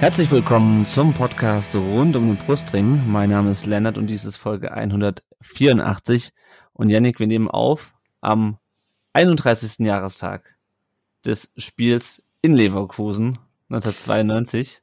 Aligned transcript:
Herzlich 0.00 0.30
willkommen 0.30 0.86
zum 0.86 1.12
Podcast 1.12 1.74
rund 1.74 2.14
um 2.14 2.28
den 2.28 2.36
Brustring. 2.36 3.02
Mein 3.10 3.30
Name 3.30 3.50
ist 3.50 3.66
Lennart 3.66 3.98
und 3.98 4.06
dies 4.06 4.24
ist 4.24 4.36
Folge 4.36 4.70
184. 4.70 6.30
Und 6.72 6.88
Yannick, 6.88 7.18
wir 7.18 7.26
nehmen 7.26 7.48
auf 7.48 7.94
am 8.20 8.58
31. 9.14 9.84
Jahrestag 9.84 10.56
des 11.26 11.52
Spiels 11.56 12.22
in 12.42 12.54
Leverkusen 12.54 13.38
1992. 13.70 14.82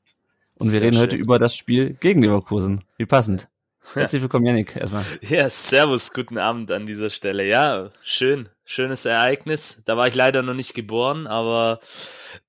Und 0.59 0.67
wir 0.67 0.71
Sehr 0.71 0.81
reden 0.81 0.97
heute 0.97 1.11
schön. 1.11 1.21
über 1.21 1.39
das 1.39 1.55
Spiel 1.55 1.93
gegen 1.93 2.21
Leverkusen. 2.21 2.83
Wie 2.97 3.05
passend. 3.05 3.47
Herzlich 3.93 4.21
willkommen, 4.21 4.47
Yannick, 4.47 4.75
erstmal. 4.75 5.05
Ja, 5.21 5.49
servus, 5.49 6.11
guten 6.11 6.37
Abend 6.37 6.71
an 6.71 6.85
dieser 6.85 7.09
Stelle. 7.09 7.47
Ja, 7.47 7.89
schön, 8.01 8.49
schönes 8.65 9.05
Ereignis. 9.05 9.83
Da 9.85 9.95
war 9.95 10.09
ich 10.09 10.15
leider 10.15 10.41
noch 10.41 10.55
nicht 10.55 10.73
geboren, 10.73 11.25
aber 11.25 11.79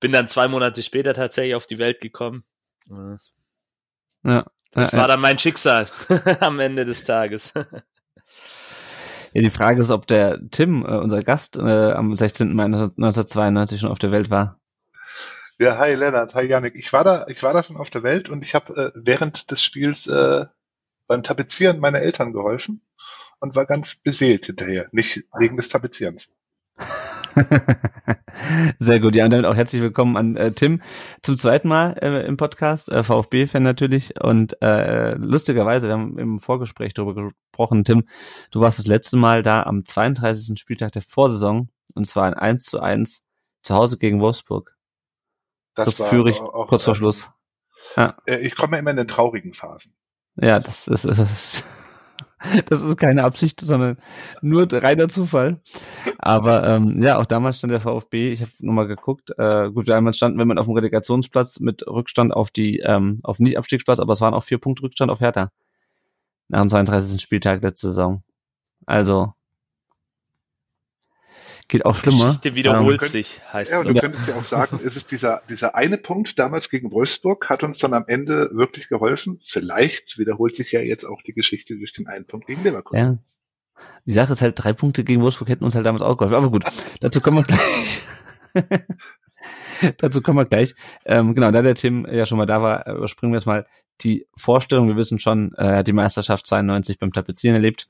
bin 0.01 0.11
dann 0.11 0.27
zwei 0.27 0.49
Monate 0.49 0.83
später 0.83 1.13
tatsächlich 1.13 1.55
auf 1.55 1.65
die 1.65 1.79
Welt 1.79 2.01
gekommen. 2.01 2.43
Ja. 4.23 4.45
Das 4.71 4.91
ja, 4.91 4.99
war 4.99 5.07
dann 5.07 5.21
mein 5.21 5.39
Schicksal 5.39 5.87
am 6.39 6.59
Ende 6.59 6.85
des 6.85 7.05
Tages. 7.05 7.53
ja, 7.53 9.41
die 9.41 9.49
Frage 9.49 9.81
ist, 9.81 9.91
ob 9.91 10.07
der 10.07 10.39
Tim, 10.51 10.83
äh, 10.83 10.97
unser 10.97 11.23
Gast, 11.23 11.55
äh, 11.55 11.91
am 11.91 12.15
16. 12.15 12.53
Mai 12.53 12.65
1992 12.65 13.79
schon 13.79 13.89
auf 13.89 13.99
der 13.99 14.11
Welt 14.11 14.29
war. 14.29 14.59
Ja, 15.59 15.77
hi 15.77 15.95
Lennart, 15.95 16.35
hi 16.35 16.45
Janik. 16.45 16.75
Ich 16.75 16.93
war 16.93 17.03
da, 17.03 17.25
ich 17.29 17.41
war 17.41 17.53
da 17.53 17.63
schon 17.63 17.77
auf 17.77 17.89
der 17.89 18.03
Welt 18.03 18.29
und 18.29 18.43
ich 18.43 18.53
habe 18.53 18.75
äh, 18.75 18.91
während 18.93 19.49
des 19.49 19.63
Spiels 19.63 20.05
äh, 20.05 20.45
beim 21.07 21.23
Tapezieren 21.23 21.79
meiner 21.79 21.99
Eltern 21.99 22.33
geholfen 22.33 22.81
und 23.39 23.55
war 23.55 23.65
ganz 23.65 23.95
beseelt 23.95 24.45
hinterher, 24.45 24.87
nicht 24.91 25.23
wegen 25.37 25.57
des 25.57 25.69
Tapezierens. 25.69 26.31
Sehr 28.79 28.99
gut, 28.99 29.15
ja, 29.15 29.25
und 29.25 29.31
damit 29.31 29.45
auch 29.45 29.55
herzlich 29.55 29.81
willkommen 29.81 30.17
an 30.17 30.35
äh, 30.35 30.51
Tim 30.51 30.81
zum 31.21 31.37
zweiten 31.37 31.67
Mal 31.67 31.97
äh, 32.01 32.25
im 32.25 32.37
Podcast, 32.37 32.89
äh, 32.89 33.03
VfB-Fan 33.03 33.63
natürlich. 33.63 34.19
Und 34.21 34.61
äh, 34.61 35.15
lustigerweise, 35.15 35.87
wir 35.87 35.93
haben 35.93 36.17
im 36.17 36.39
Vorgespräch 36.39 36.93
darüber 36.93 37.29
gesprochen, 37.29 37.83
Tim, 37.83 38.07
du 38.51 38.61
warst 38.61 38.79
das 38.79 38.87
letzte 38.87 39.17
Mal 39.17 39.43
da 39.43 39.63
am 39.63 39.85
32. 39.85 40.59
Spieltag 40.59 40.91
der 40.93 41.01
Vorsaison 41.01 41.69
und 41.93 42.05
zwar 42.05 42.25
ein 42.25 42.33
1 42.33 42.65
zu 42.65 42.79
1 42.79 43.23
zu 43.63 43.75
Hause 43.75 43.97
gegen 43.97 44.19
Wolfsburg. 44.19 44.75
Das, 45.75 45.99
war 45.99 46.07
führe 46.07 46.29
ich 46.29 46.39
auch- 46.39 46.67
kurz 46.67 46.85
vor 46.85 46.93
äh, 46.93 46.97
Schluss. 46.97 47.29
Äh, 47.95 48.13
ich 48.41 48.55
komme 48.55 48.77
immer 48.79 48.91
in 48.91 48.97
den 48.97 49.07
traurigen 49.07 49.53
Phasen. 49.53 49.93
Ja, 50.35 50.59
das 50.59 50.87
ist, 50.87 51.05
das 51.05 51.19
ist, 51.19 51.63
das 52.69 52.81
ist 52.81 52.97
keine 52.97 53.23
Absicht, 53.23 53.61
sondern 53.61 53.97
nur 54.41 54.67
reiner 54.71 55.09
Zufall. 55.09 55.59
Aber 56.19 56.67
ähm, 56.67 57.01
ja, 57.01 57.17
auch 57.17 57.25
damals 57.25 57.57
stand 57.57 57.71
der 57.71 57.81
VfB, 57.81 58.31
ich 58.31 58.41
habe 58.41 58.51
nochmal 58.59 58.87
geguckt, 58.87 59.31
äh, 59.37 59.69
gut, 59.71 59.89
damals 59.89 60.17
standen 60.17 60.37
wir 60.37 60.45
mit 60.45 60.57
auf 60.57 60.65
dem 60.65 60.75
Relegationsplatz 60.75 61.59
mit 61.59 61.85
Rückstand 61.87 62.33
auf 62.33 62.51
die, 62.51 62.79
ähm, 62.79 63.19
auf 63.23 63.37
den 63.37 63.43
Nicht-Abstiegsplatz, 63.43 63.99
aber 63.99 64.13
es 64.13 64.21
waren 64.21 64.33
auch 64.33 64.43
vier 64.43 64.59
Punkte 64.59 64.83
Rückstand 64.83 65.11
auf 65.11 65.19
Hertha. 65.19 65.51
Nach 66.49 66.61
dem 66.61 66.69
32. 66.69 67.21
Spieltag 67.21 67.61
letzte 67.61 67.87
Saison. 67.87 68.23
Also 68.85 69.33
geht 71.67 71.85
auch 71.85 71.95
schlimmer. 71.95 72.25
Geschichte 72.27 72.55
wiederholt 72.55 73.01
Ähm, 73.01 73.07
sich, 73.07 73.41
heißt 73.51 73.71
Ja, 73.71 73.79
es. 73.79 73.85
und 73.85 73.93
du 73.93 73.95
Ja. 73.97 74.01
könntest 74.01 74.27
ja 74.29 74.35
auch 74.35 74.43
sagen, 74.43 74.77
ist 74.79 74.95
es 74.95 75.05
dieser, 75.05 75.41
dieser 75.49 75.75
eine 75.75 75.97
Punkt 75.97 76.37
damals 76.39 76.69
gegen 76.69 76.91
Wolfsburg 76.91 77.49
hat 77.49 77.63
uns 77.63 77.77
dann 77.77 77.93
am 77.93 78.05
Ende 78.07 78.49
wirklich 78.53 78.87
geholfen. 78.89 79.39
Vielleicht 79.41 80.17
wiederholt 80.17 80.55
sich 80.55 80.71
ja 80.71 80.79
jetzt 80.81 81.03
auch 81.05 81.21
die 81.21 81.33
Geschichte 81.33 81.75
durch 81.77 81.91
den 81.93 82.07
einen 82.07 82.25
Punkt 82.25 82.47
gegen 82.47 82.63
Leverkusen. 82.63 82.99
Ja. 82.99 83.17
Die 84.05 84.11
Sache 84.11 84.33
ist 84.33 84.41
halt, 84.41 84.55
drei 84.63 84.73
Punkte 84.73 85.03
gegen 85.03 85.21
Wolfsburg 85.21 85.49
hätten 85.49 85.63
uns 85.65 85.75
halt 85.75 85.85
damals 85.85 86.01
auch 86.01 86.17
geholfen. 86.17 86.35
Aber 86.35 86.49
gut, 86.49 86.63
dazu 87.01 87.21
kommen 87.21 87.37
wir 87.37 87.43
gleich. 87.43 88.01
dazu 89.97 90.21
kommen 90.21 90.39
wir 90.39 90.45
gleich. 90.45 90.73
Ähm, 91.05 91.35
genau, 91.35 91.51
da 91.51 91.61
der 91.61 91.75
Tim 91.75 92.07
ja 92.11 92.25
schon 92.25 92.37
mal 92.37 92.45
da 92.45 92.61
war, 92.61 92.87
überspringen 92.87 93.33
wir 93.33 93.37
jetzt 93.37 93.45
mal 93.45 93.65
die 94.01 94.25
Vorstellung. 94.35 94.87
Wir 94.87 94.95
wissen 94.95 95.19
schon, 95.19 95.53
äh, 95.55 95.63
er 95.65 95.75
hat 95.77 95.87
die 95.87 95.93
Meisterschaft 95.93 96.47
92 96.47 96.99
beim 96.99 97.11
Tapezieren 97.13 97.55
erlebt. 97.55 97.89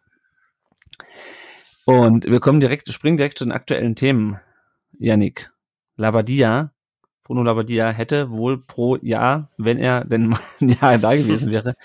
Und 1.87 2.25
wir 2.29 2.41
kommen 2.41 2.59
direkt, 2.59 2.91
springen 2.91 3.15
direkt 3.15 3.37
zu 3.37 3.45
den 3.45 3.53
aktuellen 3.53 3.95
Themen. 3.95 4.41
Yannick, 4.99 5.53
Labadia, 5.95 6.73
Bruno 7.23 7.43
Labadia 7.43 7.91
hätte 7.91 8.29
wohl 8.29 8.57
pro 8.57 8.97
Jahr, 8.97 9.51
wenn 9.57 9.77
er 9.77 10.03
denn 10.03 10.27
mal 10.27 10.39
ein 10.59 10.67
Jahr 10.67 10.97
da 10.97 11.15
gewesen 11.15 11.49
wäre, 11.49 11.75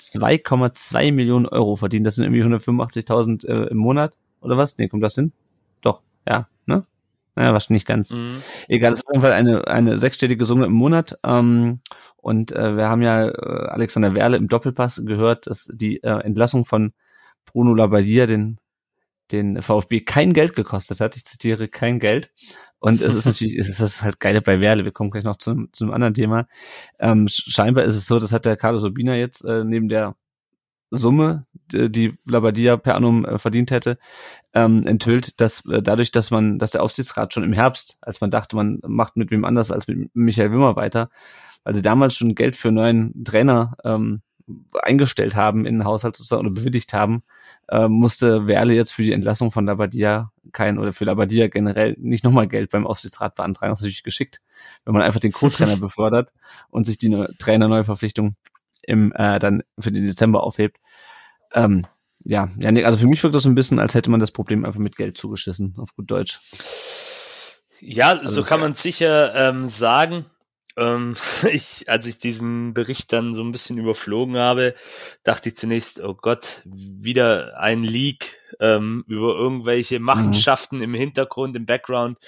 2,2 0.00 1.12
Millionen 1.12 1.46
Euro 1.46 1.76
verdient. 1.76 2.04
Das 2.04 2.16
sind 2.16 2.24
irgendwie 2.24 2.42
185.000 2.42 3.46
äh, 3.46 3.68
im 3.68 3.76
Monat 3.76 4.14
oder 4.40 4.58
was? 4.58 4.78
Nee, 4.78 4.88
kommt 4.88 5.04
das 5.04 5.14
hin? 5.14 5.32
Doch, 5.80 6.02
ja, 6.26 6.48
ne? 6.66 6.82
Naja, 7.36 7.52
wahrscheinlich 7.52 7.82
nicht 7.82 7.86
ganz. 7.86 8.10
Mhm. 8.10 8.42
Egal, 8.66 8.94
es 8.94 8.98
ist 8.98 9.06
auf 9.06 9.14
jeden 9.14 9.22
Fall 9.22 9.32
eine, 9.32 9.68
eine 9.68 9.96
sechsstellige 9.96 10.44
Summe 10.44 10.66
im 10.66 10.72
Monat. 10.72 11.16
Ähm, 11.22 11.78
und 12.16 12.50
äh, 12.50 12.76
wir 12.76 12.88
haben 12.88 13.02
ja 13.02 13.28
äh, 13.28 13.68
Alexander 13.68 14.16
Werle 14.16 14.38
im 14.38 14.48
Doppelpass 14.48 15.02
gehört, 15.04 15.46
dass 15.46 15.70
die 15.72 16.02
äh, 16.02 16.18
Entlassung 16.24 16.64
von 16.64 16.92
Bruno 17.44 17.74
Labbadia 17.74 18.26
den 18.26 18.58
den 19.32 19.62
VfB 19.62 20.00
kein 20.00 20.32
Geld 20.32 20.54
gekostet 20.54 21.00
hat. 21.00 21.16
Ich 21.16 21.24
zitiere, 21.24 21.68
kein 21.68 21.98
Geld. 21.98 22.30
Und 22.78 23.00
es 23.00 23.14
ist 23.14 23.26
natürlich, 23.26 23.56
es 23.56 23.68
ist 23.68 23.80
das 23.80 24.02
halt 24.02 24.20
geil 24.20 24.40
bei 24.40 24.60
Werle. 24.60 24.84
Wir 24.84 24.92
kommen 24.92 25.10
gleich 25.10 25.24
noch 25.24 25.38
zum, 25.38 25.68
zum 25.72 25.92
anderen 25.92 26.14
Thema. 26.14 26.46
Ähm, 27.00 27.28
scheinbar 27.28 27.84
ist 27.84 27.96
es 27.96 28.06
so, 28.06 28.18
das 28.18 28.32
hat 28.32 28.44
der 28.44 28.56
Carlos 28.56 28.84
Urbina 28.84 29.16
jetzt 29.16 29.44
äh, 29.44 29.64
neben 29.64 29.88
der 29.88 30.14
Summe, 30.94 31.46
die, 31.72 32.12
Labadia 32.26 32.76
per 32.76 32.96
annum 32.96 33.24
äh, 33.24 33.38
verdient 33.38 33.70
hätte, 33.70 33.98
ähm, 34.52 34.86
enthüllt, 34.86 35.40
dass 35.40 35.64
äh, 35.64 35.82
dadurch, 35.82 36.10
dass 36.10 36.30
man, 36.30 36.58
dass 36.58 36.72
der 36.72 36.82
Aufsichtsrat 36.82 37.32
schon 37.32 37.44
im 37.44 37.54
Herbst, 37.54 37.96
als 38.02 38.20
man 38.20 38.30
dachte, 38.30 38.56
man 38.56 38.78
macht 38.86 39.16
mit 39.16 39.30
wem 39.30 39.46
anders 39.46 39.70
als 39.70 39.88
mit 39.88 40.10
Michael 40.14 40.52
Wimmer 40.52 40.76
weiter, 40.76 41.08
weil 41.64 41.74
sie 41.74 41.80
damals 41.80 42.14
schon 42.14 42.34
Geld 42.34 42.56
für 42.56 42.68
einen 42.68 42.74
neuen 42.76 43.24
Trainer 43.24 43.74
ähm, 43.84 44.20
eingestellt 44.80 45.36
haben 45.36 45.66
in 45.66 45.76
den 45.76 45.84
Haushalt 45.84 46.16
sozusagen 46.16 46.46
oder 46.46 46.54
bewilligt 46.54 46.92
haben, 46.92 47.22
äh, 47.68 47.88
musste 47.88 48.46
Werle 48.46 48.74
jetzt 48.74 48.92
für 48.92 49.02
die 49.02 49.12
Entlassung 49.12 49.52
von 49.52 49.66
Labadia 49.66 50.30
kein 50.52 50.78
oder 50.78 50.92
für 50.92 51.04
Labadia 51.04 51.48
generell 51.48 51.96
nicht 51.98 52.24
nochmal 52.24 52.48
Geld 52.48 52.70
beim 52.70 52.86
Aufsichtsrat 52.86 53.34
beantragen. 53.34 53.72
Das 53.72 53.80
ist 53.80 53.84
natürlich 53.84 54.02
geschickt, 54.02 54.40
wenn 54.84 54.94
man 54.94 55.02
einfach 55.02 55.20
den 55.20 55.32
Co-Trainer 55.32 55.76
befördert 55.80 56.32
und 56.70 56.84
sich 56.84 56.98
die 56.98 57.08
ne 57.08 57.34
Trainer-Neuverpflichtung 57.38 58.36
im 58.82 59.12
äh, 59.12 59.38
dann 59.38 59.62
für 59.78 59.92
den 59.92 60.06
Dezember 60.06 60.42
aufhebt. 60.42 60.78
Ähm, 61.54 61.86
ja, 62.24 62.48
ja, 62.56 62.70
nee, 62.70 62.84
also 62.84 62.98
für 62.98 63.06
mich 63.06 63.22
wirkt 63.22 63.34
das 63.34 63.44
so 63.44 63.48
ein 63.48 63.54
bisschen, 63.54 63.78
als 63.78 63.94
hätte 63.94 64.10
man 64.10 64.20
das 64.20 64.30
Problem 64.30 64.64
einfach 64.64 64.80
mit 64.80 64.96
Geld 64.96 65.18
zugeschissen, 65.18 65.74
auf 65.78 65.94
gut 65.94 66.10
Deutsch. 66.10 66.40
Ja, 67.80 68.16
so 68.16 68.22
Also, 68.22 68.42
kann 68.44 68.60
man 68.60 68.74
sicher 68.74 69.34
ähm, 69.34 69.66
sagen. 69.66 70.24
Ähm, 70.76 71.16
ich, 71.52 71.88
als 71.88 72.06
ich 72.06 72.18
diesen 72.18 72.74
Bericht 72.74 73.12
dann 73.12 73.34
so 73.34 73.42
ein 73.42 73.52
bisschen 73.52 73.78
überflogen 73.78 74.36
habe, 74.36 74.74
dachte 75.22 75.48
ich 75.48 75.56
zunächst, 75.56 76.00
oh 76.00 76.14
Gott, 76.14 76.62
wieder 76.64 77.58
ein 77.58 77.82
Leak 77.82 78.38
ähm, 78.60 79.04
über 79.06 79.34
irgendwelche 79.34 80.00
Machenschaften 80.00 80.82
im 80.82 80.94
Hintergrund, 80.94 81.56
im 81.56 81.66
Background. 81.66 82.18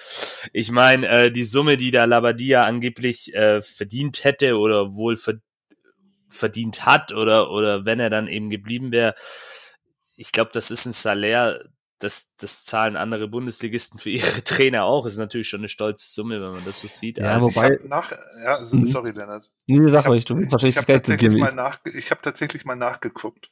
Ich 0.53 0.71
meine, 0.71 1.09
äh, 1.09 1.31
die 1.31 1.45
Summe, 1.45 1.77
die 1.77 1.91
da 1.91 2.05
Labadia 2.05 2.65
angeblich 2.65 3.35
äh, 3.35 3.61
verdient 3.61 4.25
hätte 4.25 4.59
oder 4.59 4.95
wohl 4.95 5.17
ver 5.17 5.35
verdient 6.29 6.85
hat 6.85 7.13
oder 7.13 7.53
oder 7.53 7.87
wenn 7.87 8.01
er 8.01 8.11
dann 8.11 8.27
eben 8.27 8.51
geblieben 8.51 8.91
wäre, 8.91 9.15
ich 10.17 10.33
glaube, 10.33 10.51
das 10.53 10.73
ist 10.73 10.87
ein 10.87 10.93
Salär, 10.93 11.61
das, 12.05 12.35
das 12.37 12.65
zahlen 12.65 12.97
andere 12.97 13.27
Bundesligisten 13.29 13.99
für 13.99 14.11
ihre 14.11 14.25
Trainer 14.45 14.85
auch. 14.85 15.07
Ist 15.07 15.19
natürlich 15.19 15.49
schon 15.49 15.61
eine 15.61 15.69
stolze 15.69 16.09
Summe, 16.13 16.41
wenn 16.41 16.53
man 16.53 16.65
das 16.65 16.81
so 16.81 16.87
sieht. 16.87 17.19
Ja, 17.19 17.37
Ich 17.37 17.43
wobei- 17.57 17.81
nach, 17.89 18.13
ja, 18.45 18.61
Mhm. 18.71 18.87
sorry, 18.87 19.11
Lennart. 19.11 19.51
Nee, 19.67 19.89
sag 19.89 20.03
Ich 20.05 20.09
ruhig, 20.11 20.25
du 20.25 20.35
hab- 20.37 20.43
ich 20.63 20.75
das 20.75 20.77
habe 20.77 20.93
tatsächlich, 20.93 21.37
mal 21.37 21.53
nach, 21.55 21.81
ich 21.85 22.11
hab 22.11 22.23
tatsächlich 22.23 22.65
mal 22.65 22.77
nachgeguckt. 22.77 23.49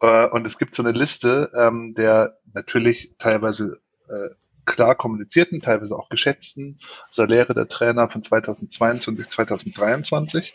Äh, 0.00 0.26
und 0.28 0.46
es 0.46 0.58
gibt 0.58 0.74
so 0.74 0.82
eine 0.82 0.92
Liste 0.92 1.52
ähm, 1.54 1.94
der 1.94 2.38
natürlich 2.52 3.14
teilweise 3.18 3.80
äh, 4.08 4.30
klar 4.66 4.94
kommunizierten, 4.94 5.60
teilweise 5.60 5.96
auch 5.96 6.08
geschätzten 6.08 6.78
Saläre 7.10 7.54
der 7.54 7.68
Trainer 7.68 8.08
von 8.08 8.22
2022, 8.22 9.28
2023. 9.28 10.52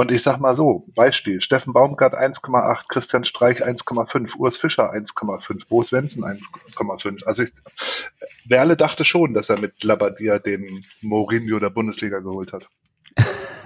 Und 0.00 0.12
ich 0.12 0.22
sag 0.22 0.38
mal 0.38 0.54
so, 0.54 0.84
Beispiel, 0.94 1.40
Steffen 1.40 1.72
Baumgart 1.72 2.14
1,8, 2.14 2.86
Christian 2.88 3.24
Streich 3.24 3.64
1,5, 3.64 4.36
Urs 4.36 4.56
Fischer 4.56 4.92
1,5, 4.92 5.68
Bo 5.68 5.82
Svensson 5.82 6.22
1,5. 6.22 7.24
Also 7.26 7.42
ich, 7.42 7.50
Werle 8.46 8.76
dachte 8.76 9.04
schon, 9.04 9.34
dass 9.34 9.48
er 9.48 9.58
mit 9.58 9.82
Labadia 9.82 10.38
den 10.38 10.64
Mourinho 11.02 11.58
der 11.58 11.70
Bundesliga 11.70 12.20
geholt 12.20 12.52
hat. 12.52 12.68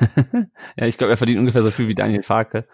ja, 0.76 0.86
ich 0.86 0.98
glaube, 0.98 1.12
er 1.12 1.16
verdient 1.16 1.38
ungefähr 1.40 1.62
so 1.62 1.70
viel 1.70 1.88
wie 1.88 1.94
Daniel 1.94 2.22
Farke. 2.22 2.64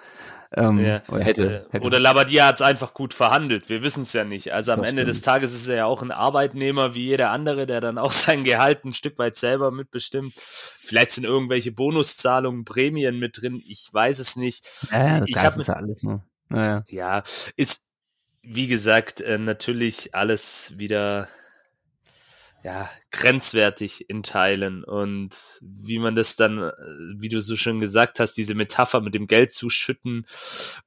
Ähm, 0.57 0.79
Ja. 0.79 1.03
Oder 1.09 1.25
hätte, 1.25 1.67
Äh, 1.69 1.73
hätte. 1.73 1.87
Oder 1.87 2.01
Labadia 2.01 2.47
hat 2.47 2.55
es 2.57 2.63
einfach 2.63 2.95
gut 2.95 3.13
verhandelt. 3.13 3.69
Wir 3.69 3.83
wissen 3.83 4.03
es 4.03 4.15
ja 4.15 4.25
nicht. 4.25 4.53
Also 4.55 4.73
am 4.73 4.81
Das 4.81 4.89
Ende 4.89 5.03
stimmt. 5.03 5.15
des 5.17 5.23
Tages 5.23 5.55
ist 5.55 5.69
er 5.69 5.77
ja 5.77 5.85
auch 5.85 6.01
ein 6.03 6.11
Arbeitnehmer 6.11 6.95
wie 6.95 7.05
jeder 7.05 7.31
andere, 7.31 7.67
der 7.67 7.81
dann 7.83 7.99
auch 7.99 8.13
sein 8.13 8.45
Gehalt 8.45 8.85
ein 8.85 8.95
Stück 8.95 9.19
weit 9.19 9.37
selber 9.37 9.71
mitbestimmt. 9.71 10.33
Vielleicht 10.37 11.11
sind 11.11 11.25
irgendwelche 11.25 11.73
Bonuszahlungen, 11.73 12.65
Prämien 12.65 13.19
mit 13.19 13.41
drin. 13.43 13.63
Ich 13.67 13.89
weiß 13.93 14.19
es 14.21 14.37
nicht. 14.37 14.65
ja, 14.91 15.21
das 15.21 15.29
ich 15.29 15.37
ich 15.37 15.43
hab 15.43 15.59
ist 15.59 15.67
ja 15.69 15.75
alles 15.75 16.03
nur. 16.03 16.25
Naja. 16.49 16.83
Ja, 16.89 17.23
ist, 17.57 17.91
wie 18.41 18.69
gesagt, 18.69 19.21
äh, 19.21 19.37
natürlich 19.37 20.15
alles 20.15 20.79
wieder, 20.79 21.29
ja, 22.63 22.89
grenzwertig 23.11 24.09
in 24.09 24.23
Teilen. 24.23 24.85
Und 24.85 25.31
wie 25.61 25.99
man 25.99 26.15
das 26.15 26.37
dann, 26.37 26.59
äh, 26.59 26.73
wie 27.19 27.29
du 27.29 27.41
so 27.41 27.57
schön 27.57 27.81
gesagt 27.81 28.21
hast, 28.21 28.35
diese 28.35 28.55
Metapher 28.55 29.01
mit 29.01 29.15
dem 29.15 29.27
Geld 29.27 29.53
zuschütten, 29.53 30.25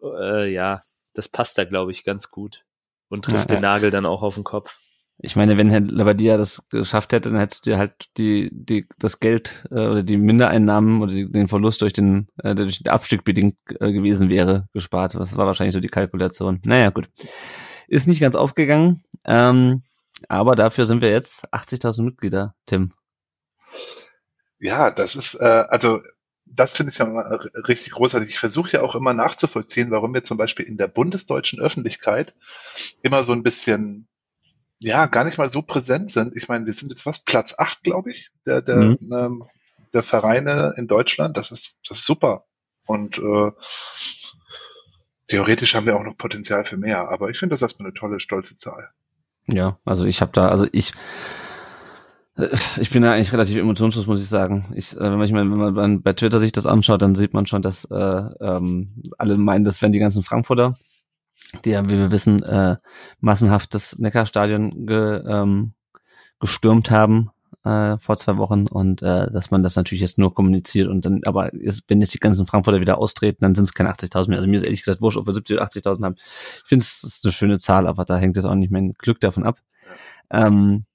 äh, 0.03 0.51
ja, 0.51 0.81
das 1.13 1.29
passt 1.29 1.57
da, 1.57 1.63
glaube 1.65 1.91
ich, 1.91 2.03
ganz 2.03 2.31
gut. 2.31 2.65
Und 3.09 3.25
trifft 3.25 3.49
Ja, 3.49 3.55
den 3.55 3.63
ja. 3.63 3.73
Nagel 3.73 3.91
dann 3.91 4.05
auch 4.05 4.21
auf 4.23 4.35
den 4.35 4.45
Kopf. 4.45 4.79
Ich 5.23 5.35
meine, 5.35 5.57
wenn 5.57 5.69
Herr 5.69 5.81
Labadia 5.81 6.37
das 6.37 6.63
geschafft 6.69 7.13
hätte, 7.13 7.29
dann 7.29 7.39
hättest 7.39 7.65
du 7.65 7.71
dir 7.71 7.77
halt 7.77 8.07
die, 8.17 8.49
die, 8.51 8.87
das 8.97 9.19
Geld 9.19 9.65
äh, 9.69 9.85
oder 9.85 10.01
die 10.01 10.17
Mindereinnahmen 10.17 11.01
oder 11.01 11.13
die, 11.13 11.31
den 11.31 11.47
Verlust 11.47 11.81
durch 11.81 11.93
den, 11.93 12.27
äh, 12.37 12.55
der 12.55 12.65
durch 12.65 12.81
den 12.81 12.91
Abstieg 12.91 13.23
bedingt 13.23 13.55
äh, 13.79 13.91
gewesen 13.91 14.29
wäre, 14.29 14.67
gespart. 14.73 15.13
Das 15.13 15.37
war 15.37 15.45
wahrscheinlich 15.45 15.73
so 15.75 15.79
die 15.79 15.89
Kalkulation. 15.89 16.59
Naja, 16.65 16.89
gut. 16.89 17.09
Ist 17.87 18.07
nicht 18.07 18.21
ganz 18.21 18.35
aufgegangen. 18.35 19.03
Ähm, 19.25 19.83
aber 20.29 20.55
dafür 20.55 20.85
sind 20.85 21.01
wir 21.01 21.11
jetzt 21.11 21.51
80.000 21.53 22.03
Mitglieder, 22.03 22.55
Tim. 22.65 22.93
Ja, 24.59 24.91
das 24.91 25.15
ist, 25.15 25.35
äh, 25.35 25.65
also 25.69 26.01
das 26.45 26.73
finde 26.73 26.91
ich 26.91 26.97
ja 26.97 27.05
richtig 27.67 27.93
großartig. 27.93 28.29
Ich 28.29 28.39
versuche 28.39 28.71
ja 28.73 28.81
auch 28.81 28.95
immer 28.95 29.13
nachzuvollziehen, 29.13 29.91
warum 29.91 30.13
wir 30.13 30.23
zum 30.23 30.37
Beispiel 30.37 30.65
in 30.65 30.77
der 30.77 30.87
bundesdeutschen 30.87 31.61
Öffentlichkeit 31.61 32.33
immer 33.01 33.23
so 33.23 33.31
ein 33.31 33.43
bisschen, 33.43 34.07
ja, 34.79 35.05
gar 35.05 35.23
nicht 35.23 35.37
mal 35.37 35.49
so 35.49 35.61
präsent 35.61 36.11
sind. 36.11 36.35
Ich 36.35 36.47
meine, 36.49 36.65
wir 36.65 36.73
sind 36.73 36.89
jetzt 36.89 37.05
was, 37.05 37.19
Platz 37.19 37.55
acht, 37.57 37.83
glaube 37.83 38.11
ich, 38.11 38.29
der, 38.45 38.61
der, 38.61 38.77
Mhm. 38.77 38.97
ähm, 39.13 39.43
der 39.93 40.03
Vereine 40.03 40.73
in 40.77 40.87
Deutschland. 40.87 41.37
Das 41.37 41.51
ist, 41.51 41.79
das 41.89 41.99
ist 41.99 42.05
super. 42.05 42.45
Und 42.85 43.17
äh, 43.17 43.51
theoretisch 45.27 45.75
haben 45.75 45.85
wir 45.85 45.95
auch 45.95 46.03
noch 46.03 46.17
Potenzial 46.17 46.65
für 46.65 46.77
mehr. 46.77 47.09
Aber 47.09 47.29
ich 47.29 47.39
finde 47.39 47.53
das 47.53 47.61
erstmal 47.61 47.87
eine 47.87 47.93
tolle, 47.93 48.19
stolze 48.19 48.55
Zahl. 48.55 48.89
Ja, 49.49 49.77
also 49.85 50.05
ich 50.05 50.21
habe 50.21 50.31
da, 50.33 50.47
also 50.49 50.67
ich, 50.71 50.93
äh, 52.37 52.47
ich 52.79 52.89
bin 52.89 53.01
da 53.03 53.13
eigentlich 53.13 53.33
relativ 53.33 53.57
emotionslos, 53.57 54.07
muss 54.07 54.21
ich 54.21 54.29
sagen. 54.29 54.65
Ich, 54.75 54.95
äh, 54.95 54.99
wenn 54.99 55.17
man, 55.17 55.51
wenn 55.51 55.57
man 55.57 55.73
bei- 55.75 55.97
bei 56.11 56.13
Twitter 56.13 56.39
sich 56.39 56.51
das 56.51 56.65
anschaut, 56.65 57.01
dann 57.01 57.15
sieht 57.15 57.33
man 57.33 57.45
schon, 57.47 57.61
dass 57.61 57.85
äh, 57.85 57.95
ähm, 57.95 59.01
alle 59.17 59.37
meinen, 59.37 59.65
das 59.65 59.81
wären 59.81 59.91
die 59.91 59.99
ganzen 59.99 60.23
Frankfurter, 60.23 60.77
die 61.65 61.71
ja, 61.71 61.85
wie 61.85 61.97
wir 61.97 62.11
wissen, 62.11 62.43
äh, 62.43 62.77
massenhaft 63.19 63.73
das 63.73 63.97
Neckarstadion 63.99 64.85
ge, 64.85 65.21
ähm, 65.27 65.73
gestürmt 66.39 66.91
haben 66.91 67.31
äh, 67.63 67.97
vor 67.97 68.17
zwei 68.17 68.37
Wochen 68.37 68.67
und 68.67 69.01
äh, 69.01 69.31
dass 69.31 69.51
man 69.51 69.63
das 69.63 69.75
natürlich 69.75 70.01
jetzt 70.01 70.17
nur 70.17 70.33
kommuniziert 70.33 70.87
und 70.87 71.05
dann, 71.05 71.21
aber 71.25 71.55
jetzt, 71.55 71.83
wenn 71.87 72.01
jetzt 72.01 72.13
die 72.13 72.19
ganzen 72.19 72.47
Frankfurter 72.47 72.81
wieder 72.81 72.97
austreten, 72.97 73.39
dann 73.41 73.55
sind 73.55 73.65
es 73.65 73.73
keine 73.73 73.91
80.000 73.91 74.29
mehr. 74.29 74.37
Also 74.39 74.49
mir 74.49 74.55
ist 74.55 74.63
ehrlich 74.63 74.81
gesagt 74.81 75.01
wurscht, 75.01 75.17
ob 75.17 75.27
wir 75.27 75.33
70 75.33 75.57
oder 75.57 75.65
80.000 75.65 76.03
haben. 76.03 76.15
Ich 76.17 76.67
finde, 76.67 76.83
es 76.83 77.03
ist 77.03 77.25
eine 77.25 77.31
schöne 77.31 77.59
Zahl, 77.59 77.87
aber 77.87 78.05
da 78.05 78.17
hängt 78.17 78.35
jetzt 78.35 78.45
auch 78.45 78.55
nicht 78.55 78.71
mein 78.71 78.93
Glück 78.93 79.19
davon 79.19 79.43
ab. 79.43 79.59
Ähm, 80.31 80.85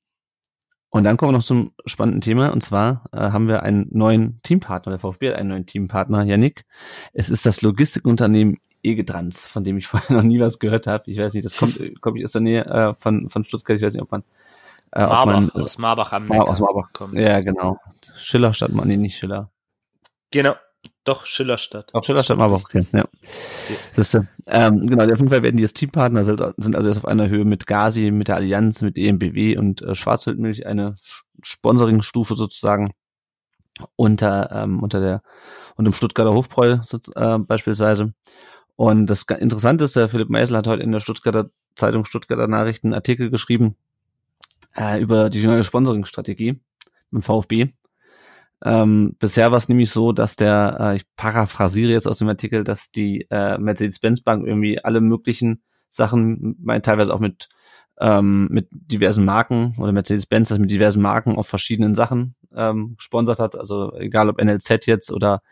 und 0.90 1.04
dann 1.04 1.16
kommen 1.16 1.32
wir 1.32 1.38
noch 1.38 1.44
zum 1.44 1.72
spannenden 1.84 2.20
Thema 2.22 2.48
und 2.48 2.62
zwar 2.62 3.04
äh, 3.12 3.18
haben 3.18 3.48
wir 3.48 3.62
einen 3.62 3.86
neuen 3.90 4.40
Teampartner, 4.42 4.92
der 4.92 4.98
VfB 4.98 5.28
hat 5.28 5.36
einen 5.36 5.50
neuen 5.50 5.66
Teampartner, 5.66 6.24
Yannick. 6.24 6.64
Es 7.12 7.28
ist 7.28 7.44
das 7.44 7.60
Logistikunternehmen 7.60 8.58
Egetrans, 8.82 9.44
von 9.44 9.64
dem 9.64 9.76
ich 9.76 9.86
vorher 9.88 10.16
noch 10.16 10.22
nie 10.22 10.40
was 10.40 10.58
gehört 10.58 10.86
habe. 10.86 11.10
Ich 11.10 11.18
weiß 11.18 11.34
nicht, 11.34 11.44
das 11.44 11.58
kommt, 11.58 11.80
äh, 11.80 11.92
kommt 12.00 12.24
aus 12.24 12.32
der 12.32 12.40
Nähe 12.40 12.64
äh, 12.64 12.94
von, 12.98 13.28
von 13.28 13.44
Stuttgart, 13.44 13.76
ich 13.76 13.82
weiß 13.82 13.92
nicht, 13.92 14.02
ob 14.02 14.10
man 14.10 14.24
äh, 14.96 15.06
Marbach, 15.06 15.40
man, 15.40 15.50
aus 15.50 15.78
Marbach 15.78 16.12
am 16.12 16.26
Neckar. 16.26 16.48
aus 16.48 16.60
Marbach. 16.60 16.92
kommt. 16.92 17.18
Ja, 17.18 17.40
genau. 17.40 17.78
Schiller 18.16 18.54
statt, 18.54 18.70
nee, 18.72 18.96
nicht 18.96 19.18
Schiller. 19.18 19.50
Genau, 20.30 20.54
doch, 21.04 21.26
Schillerstadt. 21.26 21.94
Auch 21.94 22.02
Schiller 22.02 22.22
statt 22.22 22.38
Marbach, 22.38 22.64
okay. 22.64 22.84
Ja. 22.92 23.04
Siehste. 23.94 24.26
Ähm, 24.46 24.86
genau, 24.86 25.04
auf 25.04 25.10
jeden 25.10 25.28
Fall 25.28 25.42
werden 25.42 25.56
die 25.56 25.62
jetzt 25.62 25.76
Teampartner, 25.76 26.24
sind, 26.24 26.42
sind 26.56 26.74
also 26.74 26.88
jetzt 26.88 26.98
auf 26.98 27.04
einer 27.04 27.28
Höhe 27.28 27.44
mit 27.44 27.66
Gazi, 27.66 28.10
mit 28.10 28.28
der 28.28 28.36
Allianz, 28.36 28.82
mit 28.82 28.96
EMBW 28.96 29.58
und 29.58 29.82
äh, 29.82 29.94
Schwarzwildmilch, 29.94 30.66
eine 30.66 30.96
Sponsoringstufe 31.42 32.34
sozusagen 32.34 32.92
unter, 33.96 34.50
ähm, 34.50 34.82
unter 34.82 35.00
der, 35.00 35.22
unter 35.76 35.90
dem 35.90 35.94
Stuttgarter 35.94 36.32
Hofbräu 36.32 36.78
äh, 37.14 37.38
beispielsweise. 37.38 38.14
Und 38.76 39.06
das 39.06 39.22
Interessante 39.22 39.84
ist, 39.84 39.96
der 39.96 40.08
Philipp 40.08 40.30
Meisel 40.30 40.56
hat 40.56 40.66
heute 40.66 40.82
in 40.82 40.92
der 40.92 41.00
Stuttgarter 41.00 41.50
Zeitung 41.74 42.04
Stuttgarter 42.04 42.46
Nachrichten 42.46 42.88
einen 42.88 42.94
Artikel 42.94 43.30
geschrieben 43.30 43.76
äh, 44.76 45.00
über 45.00 45.30
die 45.30 45.46
neue 45.46 45.64
Sponsoringstrategie 45.64 46.60
mit 47.10 47.24
VfB. 47.24 47.68
Ähm, 48.64 49.16
bisher 49.18 49.50
war 49.50 49.58
es 49.58 49.68
nämlich 49.68 49.90
so, 49.90 50.12
dass 50.12 50.36
der, 50.36 50.76
äh, 50.80 50.96
ich 50.96 51.04
paraphrasiere 51.16 51.92
jetzt 51.92 52.08
aus 52.08 52.18
dem 52.18 52.28
Artikel, 52.28 52.64
dass 52.64 52.90
die 52.90 53.26
äh, 53.30 53.58
Mercedes-Benz 53.58 54.22
Bank 54.22 54.46
irgendwie 54.46 54.82
alle 54.82 55.00
möglichen 55.00 55.62
Sachen, 55.90 56.56
mein, 56.60 56.82
teilweise 56.82 57.12
auch 57.12 57.20
mit 57.20 57.48
ähm, 57.98 58.48
mit 58.50 58.68
diversen 58.70 59.24
Marken 59.24 59.74
oder 59.78 59.92
Mercedes-Benz 59.92 60.50
das 60.50 60.58
mit 60.58 60.70
diversen 60.70 61.00
Marken 61.02 61.36
auf 61.36 61.48
verschiedenen 61.48 61.94
Sachen 61.94 62.34
ähm, 62.54 62.96
gesponsert 62.96 63.38
hat. 63.38 63.56
Also 63.58 63.94
egal 63.96 64.28
ob 64.28 64.42
NLZ 64.42 64.86
jetzt 64.86 65.10
oder 65.10 65.42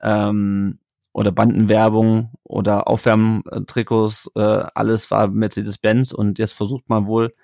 ähm, 0.00 0.78
oder 1.12 1.32
Bandenwerbung 1.32 2.32
oder 2.42 2.88
Aufwärmtrikots, 2.88 4.30
äh, 4.34 4.64
alles 4.74 5.10
war 5.10 5.28
Mercedes-Benz 5.28 6.12
und 6.12 6.38
jetzt 6.38 6.52
versucht 6.52 6.88
man 6.88 7.06
wohl 7.06 7.34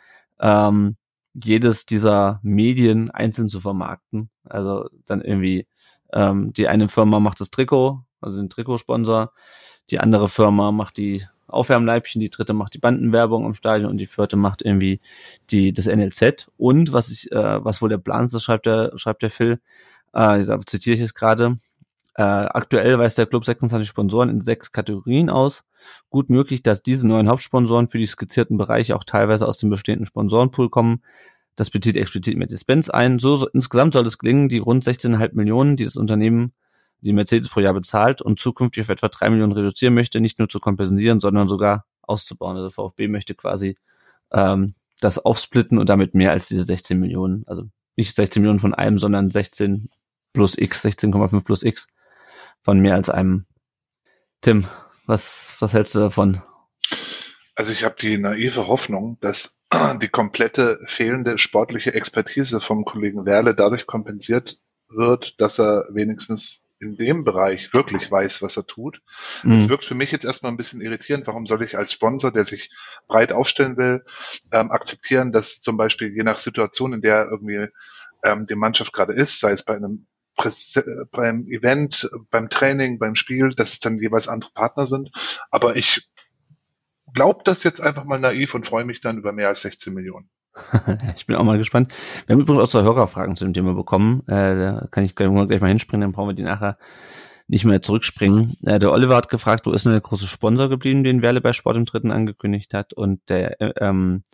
ähm, 0.40 0.96
jedes 1.34 1.86
dieser 1.86 2.40
Medien 2.42 3.10
einzeln 3.10 3.48
zu 3.48 3.60
vermarkten. 3.60 4.30
Also 4.44 4.88
dann 5.06 5.22
irgendwie 5.22 5.66
ähm, 6.12 6.52
die 6.52 6.68
eine 6.68 6.88
Firma 6.88 7.20
macht 7.20 7.40
das 7.40 7.50
Trikot, 7.50 8.04
also 8.20 8.36
den 8.36 8.50
Trikotsponsor, 8.50 9.32
die 9.90 10.00
andere 10.00 10.28
Firma 10.28 10.72
macht 10.72 10.96
die 10.96 11.26
Aufwärmleibchen, 11.48 12.20
die 12.20 12.30
dritte 12.30 12.54
macht 12.54 12.74
die 12.74 12.78
Bandenwerbung 12.78 13.44
im 13.44 13.54
Stadion 13.54 13.90
und 13.90 13.98
die 13.98 14.06
vierte 14.06 14.36
macht 14.36 14.62
irgendwie 14.62 15.00
die 15.50 15.72
das 15.72 15.86
NLZ. 15.86 16.48
Und 16.56 16.92
was 16.92 17.10
ich, 17.10 17.30
äh, 17.32 17.64
was 17.64 17.82
wohl 17.82 17.90
der 17.90 17.98
Plan 17.98 18.24
ist, 18.24 18.34
das 18.34 18.42
schreibt 18.42 18.66
der, 18.66 18.92
schreibt 18.96 19.22
der 19.22 19.30
Phil, 19.30 19.60
äh, 20.14 20.44
da 20.44 20.60
zitiere 20.66 20.96
ich 20.96 21.02
es 21.02 21.14
gerade, 21.14 21.56
äh, 22.14 22.22
aktuell 22.22 22.98
weist 22.98 23.18
der 23.18 23.26
Club 23.26 23.44
26 23.44 23.88
Sponsoren 23.88 24.28
in 24.28 24.40
sechs 24.42 24.72
Kategorien 24.72 25.30
aus. 25.30 25.64
Gut 26.10 26.30
möglich, 26.30 26.62
dass 26.62 26.82
diese 26.82 27.06
neuen 27.06 27.28
Hauptsponsoren 27.28 27.88
für 27.88 27.98
die 27.98 28.06
skizzierten 28.06 28.58
Bereiche 28.58 28.96
auch 28.96 29.04
teilweise 29.04 29.46
aus 29.48 29.58
dem 29.58 29.70
bestehenden 29.70 30.06
Sponsorenpool 30.06 30.68
kommen. 30.68 31.02
Das 31.56 31.70
bezieht 31.70 31.96
explizit 31.96 32.36
Mercedes-Benz 32.36 32.88
ein. 32.88 33.18
So, 33.18 33.36
so 33.36 33.48
insgesamt 33.48 33.92
soll 33.92 34.06
es 34.06 34.18
gelingen, 34.18 34.48
die 34.48 34.58
rund 34.58 34.84
16,5 34.84 35.34
Millionen, 35.34 35.76
die 35.76 35.84
das 35.84 35.96
Unternehmen, 35.96 36.52
die 37.00 37.12
Mercedes 37.12 37.48
pro 37.48 37.60
Jahr 37.60 37.74
bezahlt 37.74 38.22
und 38.22 38.38
zukünftig 38.38 38.82
auf 38.82 38.88
etwa 38.88 39.08
drei 39.08 39.28
Millionen 39.28 39.52
reduzieren 39.52 39.94
möchte, 39.94 40.20
nicht 40.20 40.38
nur 40.38 40.48
zu 40.48 40.60
kompensieren, 40.60 41.20
sondern 41.20 41.48
sogar 41.48 41.84
auszubauen. 42.02 42.56
Also 42.56 42.70
VfB 42.70 43.08
möchte 43.08 43.34
quasi 43.34 43.76
ähm, 44.30 44.74
das 45.00 45.18
aufsplitten 45.18 45.78
und 45.78 45.88
damit 45.88 46.14
mehr 46.14 46.30
als 46.30 46.48
diese 46.48 46.62
16 46.62 46.98
Millionen, 46.98 47.44
also 47.46 47.64
nicht 47.96 48.14
16 48.14 48.40
Millionen 48.40 48.60
von 48.60 48.72
einem, 48.72 48.98
sondern 48.98 49.30
16 49.30 49.90
plus 50.32 50.56
X, 50.56 50.84
16,5 50.84 51.44
plus 51.44 51.62
X 51.62 51.88
von 52.62 52.78
mehr 52.78 52.94
als 52.94 53.10
einem. 53.10 53.46
Tim, 54.40 54.66
was, 55.06 55.56
was 55.58 55.74
hältst 55.74 55.94
du 55.94 55.98
davon? 55.98 56.40
Also 57.54 57.72
ich 57.72 57.84
habe 57.84 57.96
die 58.00 58.16
naive 58.16 58.66
Hoffnung, 58.66 59.18
dass 59.20 59.60
die 60.00 60.08
komplette 60.08 60.80
fehlende 60.86 61.38
sportliche 61.38 61.94
Expertise 61.94 62.60
vom 62.60 62.84
Kollegen 62.84 63.24
Werle 63.26 63.54
dadurch 63.54 63.86
kompensiert 63.86 64.58
wird, 64.88 65.40
dass 65.40 65.58
er 65.58 65.86
wenigstens 65.90 66.66
in 66.78 66.96
dem 66.96 67.22
Bereich 67.22 67.72
wirklich 67.72 68.10
weiß, 68.10 68.42
was 68.42 68.56
er 68.56 68.66
tut. 68.66 69.00
Es 69.44 69.44
Mhm. 69.44 69.68
wirkt 69.68 69.84
für 69.84 69.94
mich 69.94 70.10
jetzt 70.10 70.24
erstmal 70.24 70.50
ein 70.52 70.56
bisschen 70.56 70.80
irritierend. 70.80 71.26
Warum 71.28 71.46
soll 71.46 71.62
ich 71.62 71.78
als 71.78 71.92
Sponsor, 71.92 72.32
der 72.32 72.44
sich 72.44 72.70
breit 73.06 73.32
aufstellen 73.32 73.76
will, 73.76 74.04
ähm, 74.50 74.72
akzeptieren, 74.72 75.32
dass 75.32 75.60
zum 75.60 75.76
Beispiel 75.76 76.12
je 76.12 76.24
nach 76.24 76.40
Situation, 76.40 76.92
in 76.92 77.00
der 77.00 77.28
irgendwie 77.30 77.68
ähm, 78.24 78.46
die 78.46 78.56
Mannschaft 78.56 78.92
gerade 78.92 79.12
ist, 79.12 79.38
sei 79.38 79.52
es 79.52 79.62
bei 79.64 79.76
einem 79.76 80.06
beim 81.12 81.46
Event, 81.46 82.10
beim 82.30 82.48
Training, 82.48 82.98
beim 82.98 83.14
Spiel, 83.14 83.50
dass 83.50 83.74
es 83.74 83.80
dann 83.80 83.98
jeweils 83.98 84.28
andere 84.28 84.50
Partner 84.52 84.86
sind. 84.86 85.10
Aber 85.50 85.76
ich 85.76 86.08
glaube 87.14 87.42
das 87.44 87.62
jetzt 87.64 87.80
einfach 87.80 88.04
mal 88.04 88.18
naiv 88.18 88.54
und 88.54 88.66
freue 88.66 88.84
mich 88.84 89.00
dann 89.00 89.18
über 89.18 89.32
mehr 89.32 89.48
als 89.48 89.62
16 89.62 89.92
Millionen. 89.92 90.30
Ich 91.16 91.26
bin 91.26 91.36
auch 91.36 91.44
mal 91.44 91.58
gespannt. 91.58 91.94
Wir 92.26 92.34
haben 92.34 92.40
übrigens 92.40 92.62
auch 92.62 92.68
zwei 92.68 92.82
Hörerfragen 92.82 93.36
zu 93.36 93.44
dem 93.44 93.54
Thema 93.54 93.74
bekommen. 93.74 94.22
Äh, 94.26 94.56
da 94.56 94.88
kann 94.90 95.04
ich 95.04 95.14
gleich 95.14 95.30
mal 95.30 95.68
hinspringen, 95.68 96.02
dann 96.02 96.12
brauchen 96.12 96.28
wir 96.28 96.34
die 96.34 96.42
nachher 96.42 96.76
nicht 97.48 97.64
mehr 97.64 97.82
zurückspringen. 97.82 98.56
Äh, 98.64 98.78
der 98.78 98.92
Oliver 98.92 99.16
hat 99.16 99.28
gefragt, 99.28 99.66
wo 99.66 99.72
ist 99.72 99.84
denn 99.84 99.92
der 99.92 100.00
große 100.00 100.26
Sponsor 100.26 100.68
geblieben, 100.68 101.04
den 101.04 101.22
Werle 101.22 101.40
bei 101.40 101.52
Sport 101.52 101.76
im 101.76 101.84
Dritten 101.84 102.10
angekündigt 102.10 102.74
hat. 102.74 102.92
Und 102.92 103.20
der, 103.28 103.60
äh, 103.60 103.72
ähm, 103.78 104.24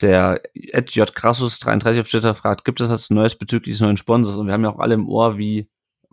der 0.00 0.42
Ed 0.54 0.90
J. 0.90 1.14
Crassus 1.14 1.58
33 1.58 2.00
auf 2.00 2.08
Twitter 2.08 2.34
fragt, 2.34 2.64
gibt 2.64 2.80
es 2.80 2.88
was 2.88 3.10
Neues 3.10 3.36
bezüglich 3.36 3.74
des 3.74 3.80
neuen 3.80 3.96
Sponsors? 3.96 4.36
Und 4.36 4.46
wir 4.46 4.52
haben 4.52 4.62
ja 4.62 4.70
auch 4.70 4.78
alle 4.78 4.94
im 4.94 5.08
Ohr, 5.08 5.38
wie 5.38 5.68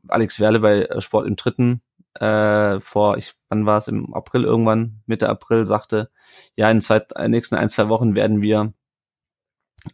Alex 0.08 0.40
Werle 0.40 0.60
bei 0.60 0.84
äh, 0.84 1.02
Sport 1.02 1.28
im 1.28 1.36
Dritten 1.36 1.82
äh, 2.16 2.80
vor, 2.80 3.18
ich, 3.18 3.34
wann 3.50 3.66
war 3.66 3.78
es, 3.78 3.88
im 3.88 4.14
April 4.14 4.44
irgendwann, 4.44 5.02
Mitte 5.06 5.30
April, 5.30 5.68
sagte, 5.68 6.10
ja, 6.56 6.70
in 6.70 6.82
zwei, 6.82 7.02
in 7.18 7.32
nächsten 7.32 7.56
ein, 7.56 7.70
zwei 7.70 7.90
Wochen 7.90 8.16
werden 8.16 8.42
wir, 8.42 8.74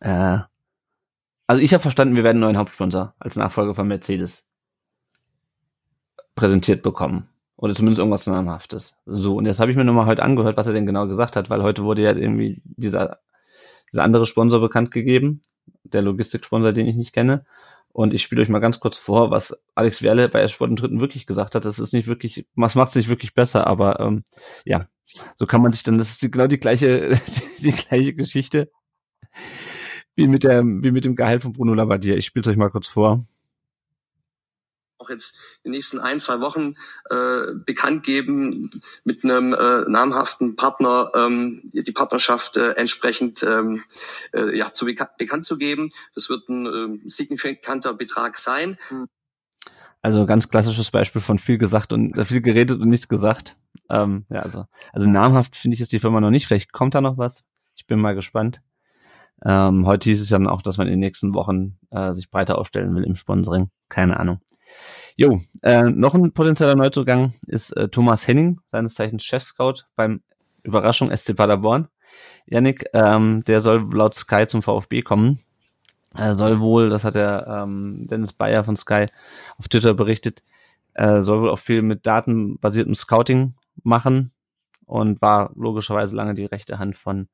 äh, 0.01 0.39
also 1.47 1.61
ich 1.61 1.73
habe 1.73 1.81
verstanden, 1.81 2.15
wir 2.15 2.23
werden 2.23 2.37
einen 2.37 2.53
neuen 2.53 2.57
Hauptsponsor 2.57 3.15
als 3.19 3.35
Nachfolger 3.35 3.73
von 3.73 3.87
Mercedes 3.87 4.47
präsentiert 6.35 6.83
bekommen. 6.83 7.29
Oder 7.57 7.75
zumindest 7.75 7.99
irgendwas 7.99 8.25
Namhaftes. 8.25 8.95
So, 9.05 9.35
und 9.35 9.45
jetzt 9.45 9.59
habe 9.59 9.69
ich 9.69 9.75
mir 9.75 9.83
nochmal 9.83 10.05
heute 10.05 10.23
angehört, 10.23 10.55
was 10.55 10.67
er 10.67 10.73
denn 10.73 10.85
genau 10.85 11.07
gesagt 11.07 11.35
hat, 11.35 11.49
weil 11.49 11.61
heute 11.61 11.83
wurde 11.83 12.01
ja 12.01 12.15
irgendwie 12.15 12.61
dieser, 12.63 13.19
dieser 13.91 14.03
andere 14.03 14.25
Sponsor 14.25 14.61
bekannt 14.61 14.91
gegeben, 14.91 15.41
der 15.83 16.01
Logistiksponsor, 16.01 16.71
den 16.71 16.87
ich 16.87 16.95
nicht 16.95 17.11
kenne. 17.11 17.45
Und 17.91 18.13
ich 18.13 18.21
spiele 18.21 18.41
euch 18.41 18.49
mal 18.49 18.59
ganz 18.59 18.79
kurz 18.79 18.97
vor, 18.97 19.31
was 19.31 19.57
Alex 19.75 20.03
Werle 20.03 20.29
bei 20.29 20.47
Sport 20.47 20.69
im 20.69 20.75
Dritten 20.75 20.99
wirklich 20.99 21.25
gesagt 21.25 21.55
hat. 21.55 21.65
Das 21.65 21.79
ist 21.79 21.93
nicht 21.93 22.07
wirklich, 22.07 22.45
was 22.55 22.75
macht 22.75 22.89
es 22.89 22.95
nicht 22.95 23.09
wirklich 23.09 23.33
besser, 23.33 23.67
aber 23.67 23.99
ähm, 23.99 24.23
ja, 24.63 24.87
so 25.35 25.45
kann 25.47 25.61
man 25.61 25.71
sich 25.71 25.83
dann, 25.83 25.97
das 25.97 26.11
ist 26.11 26.21
die, 26.21 26.31
genau 26.31 26.47
die 26.47 26.59
gleiche, 26.59 27.15
die, 27.59 27.63
die 27.63 27.71
gleiche 27.71 28.13
Geschichte 28.13 28.71
wie 30.15 30.27
mit 30.27 30.43
der, 30.43 30.63
wie 30.63 30.91
mit 30.91 31.05
dem 31.05 31.15
Gehalt 31.15 31.43
von 31.43 31.53
Bruno 31.53 31.73
Labbadia. 31.73 32.15
Ich 32.15 32.25
spiele 32.25 32.41
es 32.41 32.47
euch 32.47 32.57
mal 32.57 32.69
kurz 32.69 32.87
vor 32.87 33.23
auch 34.99 35.09
jetzt 35.09 35.35
in 35.63 35.71
den 35.71 35.77
nächsten 35.77 35.99
ein, 35.99 36.19
zwei 36.19 36.41
Wochen 36.41 36.75
äh, 37.09 37.53
bekannt 37.65 38.03
geben, 38.03 38.69
mit 39.03 39.23
einem 39.23 39.53
äh, 39.53 39.89
namhaften 39.89 40.55
Partner 40.55 41.11
ähm, 41.15 41.61
die 41.73 41.91
Partnerschaft 41.91 42.57
äh, 42.57 42.71
entsprechend 42.71 43.41
ähm, 43.43 43.83
äh, 44.33 44.55
ja, 44.55 44.71
zu 44.71 44.85
bekan 44.85 45.07
bekannt 45.17 45.43
zu 45.43 45.57
geben. 45.57 45.89
Das 46.15 46.29
wird 46.29 46.47
ein 46.49 46.65
äh, 46.65 47.09
signifikanter 47.09 47.93
Betrag 47.93 48.37
sein. 48.37 48.77
Also 50.01 50.25
ganz 50.25 50.49
klassisches 50.49 50.91
Beispiel 50.91 51.21
von 51.21 51.39
viel 51.39 51.57
gesagt 51.57 51.91
und 51.93 52.17
äh, 52.17 52.25
viel 52.25 52.41
geredet 52.41 52.79
und 52.79 52.89
nichts 52.89 53.07
gesagt. 53.07 53.57
Ähm, 53.89 54.25
ja, 54.29 54.41
also, 54.41 54.65
also 54.93 55.09
namhaft 55.09 55.55
finde 55.55 55.73
ich 55.73 55.79
jetzt 55.79 55.91
die 55.91 55.99
Firma 55.99 56.21
noch 56.21 56.29
nicht. 56.29 56.47
Vielleicht 56.47 56.71
kommt 56.71 56.95
da 56.95 57.01
noch 57.01 57.17
was. 57.17 57.43
Ich 57.75 57.87
bin 57.87 57.99
mal 57.99 58.15
gespannt. 58.15 58.61
Ähm, 59.45 59.85
heute 59.85 60.09
hieß 60.09 60.21
es 60.21 60.29
ja 60.29 60.37
dann 60.37 60.47
auch, 60.47 60.61
dass 60.61 60.77
man 60.77 60.87
in 60.87 60.93
den 60.93 60.99
nächsten 60.99 61.33
Wochen 61.33 61.77
äh, 61.91 62.13
sich 62.13 62.29
breiter 62.29 62.57
aufstellen 62.57 62.93
will 62.95 63.03
im 63.03 63.15
Sponsoring. 63.15 63.69
Keine 63.87 64.19
Ahnung. 64.19 64.41
Jo, 65.15 65.41
äh, 65.63 65.83
noch 65.83 66.13
ein 66.13 66.31
potenzieller 66.31 66.75
Neuzugang 66.75 67.33
ist 67.47 67.71
äh, 67.75 67.89
Thomas 67.89 68.27
Henning, 68.27 68.61
seines 68.71 68.93
Zeichens 68.95 69.23
Chef-Scout 69.23 69.85
beim 69.95 70.21
Überraschung 70.63 71.15
SC 71.15 71.35
Paderborn. 71.35 71.87
Yannick, 72.45 72.85
ähm, 72.93 73.43
der 73.43 73.61
soll 73.61 73.87
laut 73.93 74.15
Sky 74.15 74.47
zum 74.47 74.61
VfB 74.61 75.01
kommen. 75.01 75.39
Er 76.15 76.35
soll 76.35 76.59
wohl, 76.59 76.89
das 76.89 77.03
hat 77.03 77.15
der 77.15 77.45
ähm, 77.47 78.07
Dennis 78.09 78.33
Bayer 78.33 78.63
von 78.63 78.75
Sky 78.75 79.05
auf 79.57 79.67
Twitter 79.67 79.93
berichtet, 79.93 80.41
äh, 80.93 81.21
soll 81.21 81.41
wohl 81.41 81.49
auch 81.49 81.59
viel 81.59 81.81
mit 81.81 82.07
datenbasiertem 82.07 82.95
Scouting 82.95 83.53
machen 83.83 84.31
und 84.85 85.21
war 85.21 85.51
logischerweise 85.55 86.15
lange 86.15 86.33
die 86.33 86.45
rechte 86.45 86.79
Hand 86.79 86.95
von, 86.95 87.27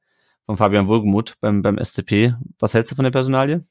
von 0.45 0.57
Fabian 0.57 0.87
Wohlgemuth 0.87 1.35
beim, 1.39 1.61
beim 1.61 1.77
SCP. 1.77 2.33
Was 2.59 2.73
hältst 2.73 2.91
du 2.91 2.95
von 2.95 3.03
der 3.03 3.11
Personalie? 3.11 3.63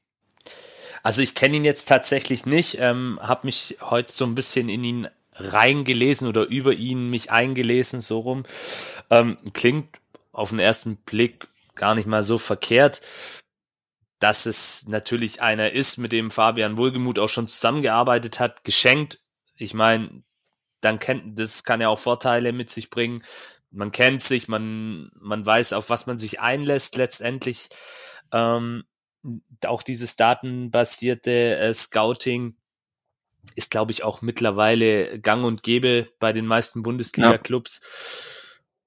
Also 1.05 1.21
ich 1.21 1.35
kenne 1.35 1.57
ihn 1.57 1.65
jetzt 1.65 1.87
tatsächlich 1.87 2.47
nicht, 2.47 2.79
ähm, 2.79 3.19
habe 3.21 3.45
mich 3.45 3.77
heute 3.79 4.11
so 4.11 4.25
ein 4.25 4.33
bisschen 4.33 4.69
in 4.69 4.83
ihn 4.83 5.07
reingelesen 5.33 6.27
oder 6.27 6.47
über 6.47 6.73
ihn 6.73 7.11
mich 7.11 7.29
eingelesen, 7.29 8.01
so 8.01 8.21
rum. 8.21 8.43
Ähm, 9.11 9.37
klingt 9.53 9.99
auf 10.31 10.49
den 10.49 10.57
ersten 10.57 10.95
Blick 10.97 11.47
gar 11.75 11.93
nicht 11.93 12.07
mal 12.07 12.23
so 12.23 12.39
verkehrt, 12.39 13.03
dass 14.17 14.47
es 14.47 14.87
natürlich 14.87 15.43
einer 15.43 15.73
ist, 15.73 15.99
mit 15.99 16.11
dem 16.11 16.31
Fabian 16.31 16.75
Wohlgemuth 16.75 17.19
auch 17.19 17.29
schon 17.29 17.47
zusammengearbeitet 17.47 18.39
hat, 18.39 18.63
geschenkt. 18.63 19.19
Ich 19.57 19.75
meine, 19.75 20.23
dann 20.81 20.97
kennt, 20.97 21.37
das 21.37 21.65
kann 21.65 21.81
ja 21.81 21.89
auch 21.89 21.99
Vorteile 21.99 22.51
mit 22.51 22.71
sich 22.71 22.89
bringen. 22.89 23.21
Man 23.69 23.91
kennt 23.91 24.23
sich, 24.23 24.47
man, 24.47 25.11
man 25.19 25.45
weiß, 25.45 25.73
auf 25.73 25.91
was 25.91 26.07
man 26.07 26.17
sich 26.17 26.39
einlässt 26.39 26.95
letztendlich. 26.95 27.69
Ähm, 28.31 28.85
auch 29.65 29.83
dieses 29.83 30.15
datenbasierte 30.15 31.57
äh, 31.57 31.73
Scouting 31.73 32.55
ist, 33.55 33.71
glaube 33.71 33.91
ich, 33.91 34.03
auch 34.03 34.21
mittlerweile 34.21 35.19
gang 35.19 35.45
und 35.45 35.63
gäbe 35.63 36.07
bei 36.19 36.33
den 36.33 36.45
meisten 36.45 36.83
Bundesliga-Clubs. 36.83 37.81
Ja. 37.83 38.35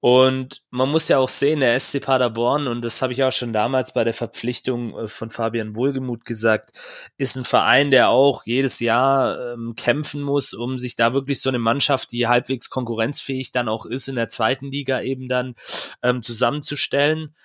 Und 0.01 0.61
man 0.69 0.89
muss 0.89 1.09
ja 1.09 1.17
auch 1.17 1.27
sehen, 1.27 1.59
der 1.59 1.77
SC 1.77 2.01
Paderborn, 2.01 2.67
und 2.67 2.83
das 2.83 3.01
habe 3.01 3.11
ich 3.11 3.21
auch 3.21 3.33
schon 3.33 3.51
damals 3.51 3.93
bei 3.93 4.05
der 4.05 4.13
Verpflichtung 4.13 4.97
äh, 4.97 5.07
von 5.07 5.29
Fabian 5.29 5.75
Wohlgemuth 5.75 6.23
gesagt, 6.23 6.71
ist 7.17 7.35
ein 7.35 7.43
Verein, 7.43 7.91
der 7.91 8.07
auch 8.07 8.43
jedes 8.45 8.79
Jahr 8.79 9.53
ähm, 9.53 9.75
kämpfen 9.75 10.21
muss, 10.21 10.53
um 10.53 10.77
sich 10.77 10.95
da 10.95 11.13
wirklich 11.13 11.41
so 11.41 11.49
eine 11.49 11.59
Mannschaft, 11.59 12.13
die 12.13 12.27
halbwegs 12.27 12.69
konkurrenzfähig 12.69 13.51
dann 13.51 13.67
auch 13.67 13.85
ist, 13.85 14.07
in 14.07 14.15
der 14.15 14.29
zweiten 14.29 14.71
Liga 14.71 15.01
eben 15.01 15.27
dann 15.27 15.55
ähm, 16.01 16.21
zusammenzustellen. 16.21 17.35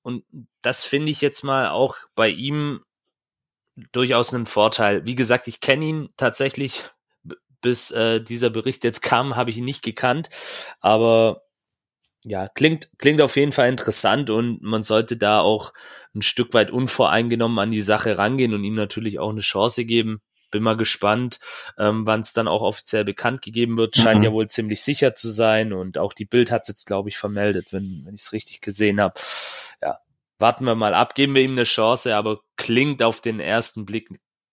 Und 0.00 0.24
das 0.62 0.84
finde 0.84 1.10
ich 1.10 1.20
jetzt 1.20 1.42
mal 1.44 1.70
auch 1.70 1.96
bei 2.14 2.28
ihm 2.28 2.82
durchaus 3.92 4.34
einen 4.34 4.46
Vorteil. 4.46 5.06
Wie 5.06 5.14
gesagt, 5.14 5.48
ich 5.48 5.60
kenne 5.60 5.84
ihn 5.84 6.08
tatsächlich, 6.16 6.84
bis 7.60 7.90
äh, 7.90 8.20
dieser 8.20 8.50
Bericht 8.50 8.84
jetzt 8.84 9.02
kam, 9.02 9.36
habe 9.36 9.50
ich 9.50 9.58
ihn 9.58 9.64
nicht 9.64 9.82
gekannt. 9.82 10.28
Aber 10.80 11.42
ja, 12.24 12.48
klingt, 12.48 12.90
klingt 12.98 13.20
auf 13.20 13.36
jeden 13.36 13.52
Fall 13.52 13.68
interessant 13.68 14.30
und 14.30 14.62
man 14.62 14.82
sollte 14.82 15.16
da 15.16 15.40
auch 15.40 15.72
ein 16.14 16.22
Stück 16.22 16.52
weit 16.54 16.70
unvoreingenommen 16.70 17.58
an 17.58 17.70
die 17.70 17.82
Sache 17.82 18.18
rangehen 18.18 18.52
und 18.52 18.64
ihm 18.64 18.74
natürlich 18.74 19.18
auch 19.18 19.30
eine 19.30 19.40
Chance 19.40 19.84
geben. 19.84 20.20
Bin 20.50 20.62
mal 20.64 20.76
gespannt, 20.76 21.38
ähm, 21.78 22.06
wann 22.06 22.20
es 22.20 22.32
dann 22.32 22.48
auch 22.48 22.62
offiziell 22.62 23.04
bekannt 23.04 23.40
gegeben 23.40 23.78
wird. 23.78 23.96
Scheint 23.96 24.18
mhm. 24.18 24.24
ja 24.24 24.32
wohl 24.32 24.48
ziemlich 24.48 24.82
sicher 24.82 25.14
zu 25.14 25.30
sein 25.30 25.72
und 25.72 25.96
auch 25.96 26.12
die 26.12 26.24
Bild 26.24 26.50
hat 26.50 26.62
es 26.62 26.68
jetzt, 26.68 26.86
glaube 26.86 27.08
ich, 27.08 27.16
vermeldet, 27.16 27.72
wenn, 27.72 28.02
wenn 28.04 28.14
ich 28.14 28.22
es 28.22 28.32
richtig 28.32 28.60
gesehen 28.60 29.00
habe. 29.00 29.14
Ja, 29.80 30.00
warten 30.40 30.64
wir 30.64 30.74
mal 30.74 30.94
ab, 30.94 31.14
geben 31.14 31.34
wir 31.34 31.42
ihm 31.42 31.52
eine 31.52 31.64
Chance, 31.64 32.16
aber 32.16 32.40
klingt 32.56 33.02
auf 33.02 33.20
den 33.20 33.40
ersten 33.40 33.84
Blick 33.84 34.08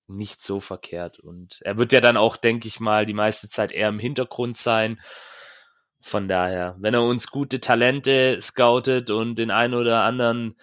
nicht 0.07 0.41
so 0.41 0.59
verkehrt. 0.59 1.19
Und 1.19 1.59
er 1.61 1.77
wird 1.77 1.91
ja 1.91 2.01
dann 2.01 2.17
auch, 2.17 2.37
denke 2.37 2.67
ich 2.67 2.79
mal, 2.79 3.05
die 3.05 3.13
meiste 3.13 3.49
Zeit 3.49 3.71
eher 3.71 3.89
im 3.89 3.99
Hintergrund 3.99 4.57
sein. 4.57 4.99
Von 6.01 6.27
daher, 6.27 6.77
wenn 6.79 6.93
er 6.93 7.03
uns 7.03 7.27
gute 7.27 7.59
Talente 7.59 8.39
scoutet 8.41 9.09
und 9.09 9.39
den 9.39 9.51
einen 9.51 9.73
oder 9.73 10.03
anderen 10.03 10.55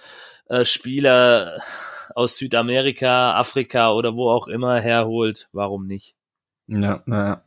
äh, 0.49 0.65
Spieler 0.65 1.59
aus 2.15 2.37
Südamerika, 2.37 3.35
Afrika 3.35 3.93
oder 3.93 4.17
wo 4.17 4.31
auch 4.31 4.49
immer 4.49 4.81
herholt, 4.81 5.49
warum 5.53 5.87
nicht? 5.87 6.17
Ja, 6.67 7.03
naja. 7.05 7.43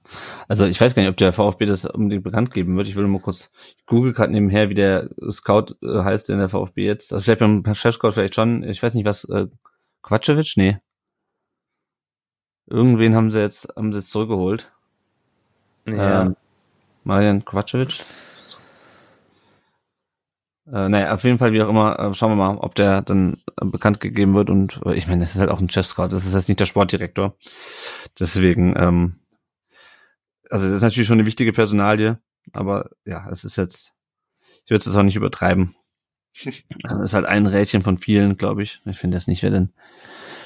Also 0.48 0.66
ich 0.66 0.80
weiß 0.80 0.94
gar 0.94 1.02
nicht, 1.02 1.10
ob 1.10 1.18
der 1.18 1.34
VfB 1.34 1.66
das 1.66 1.86
unbedingt 1.86 2.24
bekannt 2.24 2.52
geben 2.52 2.78
wird. 2.78 2.88
Ich 2.88 2.96
will 2.96 3.08
mal 3.08 3.20
kurz, 3.20 3.50
ich 3.78 3.86
google 3.88 4.14
gerade 4.14 4.32
nebenher, 4.32 4.70
wie 4.70 4.76
der 4.76 5.10
Scout 5.32 5.76
äh, 5.82 6.04
heißt 6.04 6.30
in 6.30 6.38
der 6.38 6.50
VfB 6.50 6.86
jetzt. 6.86 7.12
Also 7.12 7.24
vielleicht 7.24 7.40
beim 7.40 7.76
Chefscout 7.76 8.12
vielleicht 8.12 8.36
schon. 8.36 8.64
Ich 8.64 8.84
weiß 8.84 8.94
nicht, 8.94 9.06
was, 9.06 9.24
äh, 9.26 9.48
Quatschewitsch? 10.04 10.56
Nee. 10.58 10.78
Irgendwen 12.68 13.16
haben 13.16 13.32
sie 13.32 13.40
jetzt, 13.40 13.74
haben 13.76 13.92
sie 13.92 14.00
jetzt 14.00 14.12
zurückgeholt. 14.12 14.72
Ja. 15.88 16.24
Ähm, 16.24 16.36
Marian 17.04 17.44
Quatschewitsch. 17.44 18.02
Äh, 20.72 20.90
naja, 20.90 21.14
auf 21.14 21.24
jeden 21.24 21.38
Fall, 21.38 21.54
wie 21.54 21.62
auch 21.62 21.70
immer, 21.70 21.98
äh, 21.98 22.14
schauen 22.14 22.32
wir 22.32 22.36
mal, 22.36 22.58
ob 22.58 22.76
der 22.76 23.02
dann 23.02 23.42
äh, 23.60 23.66
bekannt 23.66 24.02
gegeben 24.02 24.36
wird. 24.36 24.50
Und 24.50 24.82
äh, 24.86 24.96
ich 24.96 25.08
meine, 25.08 25.22
das 25.22 25.34
ist 25.34 25.40
halt 25.40 25.50
auch 25.50 25.62
ein 25.62 25.70
Chef-Scout, 25.70 26.10
das 26.10 26.26
ist 26.26 26.34
jetzt 26.34 26.50
nicht 26.50 26.60
der 26.60 26.66
Sportdirektor. 26.66 27.38
Deswegen, 28.20 28.76
ähm, 28.78 29.16
also 30.50 30.66
das 30.66 30.76
ist 30.76 30.82
natürlich 30.82 31.08
schon 31.08 31.20
eine 31.20 31.26
wichtige 31.26 31.54
Personalie, 31.54 32.20
aber 32.52 32.90
ja, 33.06 33.30
es 33.30 33.46
ist 33.46 33.56
jetzt, 33.56 33.94
ich 34.66 34.72
würde 34.72 34.80
es 34.80 34.86
jetzt 34.86 34.96
auch 34.96 35.04
nicht 35.04 35.16
übertreiben. 35.16 35.74
das 36.34 36.64
ist 37.04 37.14
halt 37.14 37.26
ein 37.26 37.46
Rädchen 37.46 37.82
von 37.82 37.98
vielen, 37.98 38.38
glaube 38.38 38.64
ich. 38.64 38.82
Ich 38.86 38.98
finde 38.98 39.16
das 39.16 39.28
nicht, 39.28 39.44
wer 39.44 39.52
denn, 39.52 39.72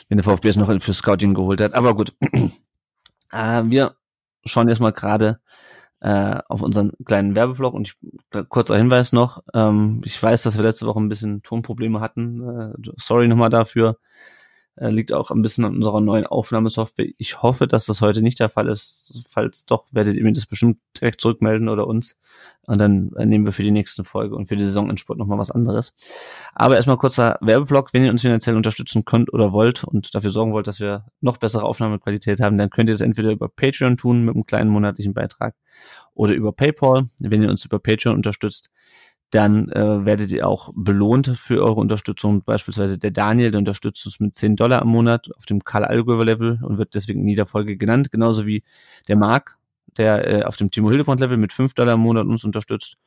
wenn 0.07 0.17
der 0.17 0.23
VfB 0.23 0.49
es 0.49 0.55
noch 0.55 0.81
für 0.81 0.93
Scouting 0.93 1.33
geholt 1.33 1.61
hat. 1.61 1.73
Aber 1.73 1.95
gut. 1.95 2.13
äh, 3.31 3.63
wir 3.65 3.95
schauen 4.45 4.69
jetzt 4.69 4.79
mal 4.81 4.91
gerade 4.91 5.39
äh, 6.01 6.39
auf 6.47 6.61
unseren 6.61 6.91
kleinen 7.05 7.35
Werbevlog. 7.35 7.73
Und 7.73 7.87
ich, 7.87 8.49
kurzer 8.49 8.77
Hinweis 8.77 9.13
noch, 9.13 9.43
ähm, 9.53 10.01
ich 10.03 10.21
weiß, 10.21 10.43
dass 10.43 10.57
wir 10.57 10.63
letzte 10.63 10.87
Woche 10.87 10.99
ein 10.99 11.09
bisschen 11.09 11.43
Tonprobleme 11.43 11.99
hatten, 12.01 12.73
äh, 12.81 12.91
sorry 12.97 13.27
nochmal 13.27 13.49
dafür, 13.49 13.97
liegt 14.75 15.13
auch 15.13 15.31
ein 15.31 15.41
bisschen 15.41 15.65
an 15.65 15.75
unserer 15.75 16.01
neuen 16.01 16.25
Aufnahmesoftware. 16.25 17.09
Ich 17.17 17.41
hoffe, 17.41 17.67
dass 17.67 17.85
das 17.85 18.01
heute 18.01 18.21
nicht 18.21 18.39
der 18.39 18.49
Fall 18.49 18.69
ist. 18.69 19.25
Falls 19.29 19.65
doch, 19.65 19.85
werdet 19.91 20.15
ihr 20.15 20.23
mir 20.23 20.31
das 20.31 20.45
bestimmt 20.45 20.79
direkt 20.99 21.21
zurückmelden 21.21 21.69
oder 21.69 21.87
uns. 21.87 22.17
Und 22.63 22.77
dann 22.77 23.11
äh, 23.17 23.25
nehmen 23.25 23.45
wir 23.45 23.53
für 23.53 23.63
die 23.63 23.71
nächste 23.71 24.03
Folge 24.03 24.35
und 24.35 24.47
für 24.47 24.55
die 24.55 24.63
Saison 24.63 24.89
in 24.89 24.97
Sport 24.97 25.19
nochmal 25.19 25.37
was 25.37 25.51
anderes. 25.51 25.93
Aber 26.53 26.75
erstmal 26.75 26.97
kurzer 26.97 27.37
Werbeblock. 27.41 27.93
Wenn 27.93 28.05
ihr 28.05 28.11
uns 28.11 28.21
finanziell 28.21 28.55
unterstützen 28.55 29.03
könnt 29.03 29.33
oder 29.33 29.51
wollt 29.51 29.83
und 29.83 30.15
dafür 30.15 30.31
sorgen 30.31 30.53
wollt, 30.53 30.67
dass 30.67 30.79
wir 30.79 31.05
noch 31.19 31.37
bessere 31.37 31.63
Aufnahmequalität 31.63 32.39
haben, 32.39 32.57
dann 32.57 32.69
könnt 32.69 32.89
ihr 32.89 32.93
das 32.93 33.01
entweder 33.01 33.31
über 33.31 33.49
Patreon 33.49 33.97
tun 33.97 34.23
mit 34.23 34.35
einem 34.35 34.45
kleinen 34.45 34.69
monatlichen 34.69 35.13
Beitrag 35.13 35.55
oder 36.13 36.33
über 36.33 36.53
PayPal. 36.53 37.09
Wenn 37.19 37.43
ihr 37.43 37.49
uns 37.49 37.65
über 37.65 37.79
Patreon 37.79 38.15
unterstützt, 38.15 38.69
dann 39.31 39.69
äh, 39.69 40.05
werdet 40.05 40.31
ihr 40.31 40.47
auch 40.47 40.71
belohnt 40.75 41.27
für 41.37 41.63
eure 41.63 41.79
Unterstützung. 41.79 42.43
Beispielsweise 42.43 42.97
der 42.97 43.11
Daniel, 43.11 43.51
der 43.51 43.59
unterstützt 43.59 44.05
uns 44.05 44.19
mit 44.19 44.35
10 44.35 44.57
Dollar 44.57 44.81
am 44.81 44.89
Monat 44.89 45.29
auf 45.37 45.45
dem 45.45 45.63
Karl 45.63 45.85
Allgäuer 45.85 46.25
Level 46.25 46.59
und 46.61 46.77
wird 46.77 46.93
deswegen 46.95 47.21
in 47.21 47.27
jeder 47.29 47.45
Folge 47.45 47.77
genannt, 47.77 48.11
genauso 48.11 48.45
wie 48.45 48.63
der 49.07 49.15
Marc. 49.17 49.57
der 49.97 50.41
äh, 50.41 50.43
auf 50.43 50.57
dem 50.57 50.71
Timo 50.71 50.89
Hildebrand-Level 50.89 51.37
mit 51.37 51.53
5 51.53 51.73
Dollar 51.73 51.95
im 51.95 52.01
Monat 52.01 52.25
uns 52.25 52.43
unterstützt. 52.43 52.97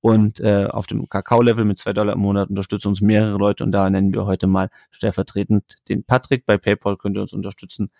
Und 0.00 0.40
äh, 0.40 0.66
auf 0.66 0.86
dem 0.86 1.08
Kakao-Level 1.08 1.64
mit 1.64 1.78
2 1.78 1.92
Dollar 1.92 2.14
im 2.14 2.20
Monat 2.20 2.50
unterstützen 2.50 2.88
uns 2.88 3.00
mehrere 3.00 3.38
Leute 3.38 3.64
und 3.64 3.72
da 3.72 3.88
nennen 3.90 4.12
wir 4.12 4.26
heute 4.26 4.46
mal 4.46 4.68
stellvertretend 4.90 5.78
den 5.88 6.04
Patrick. 6.04 6.46
Bei 6.46 6.58
PayPal 6.58 6.96
könnt 6.96 7.16
ihr 7.16 7.22
uns 7.22 7.32
unterstützen, 7.32 7.90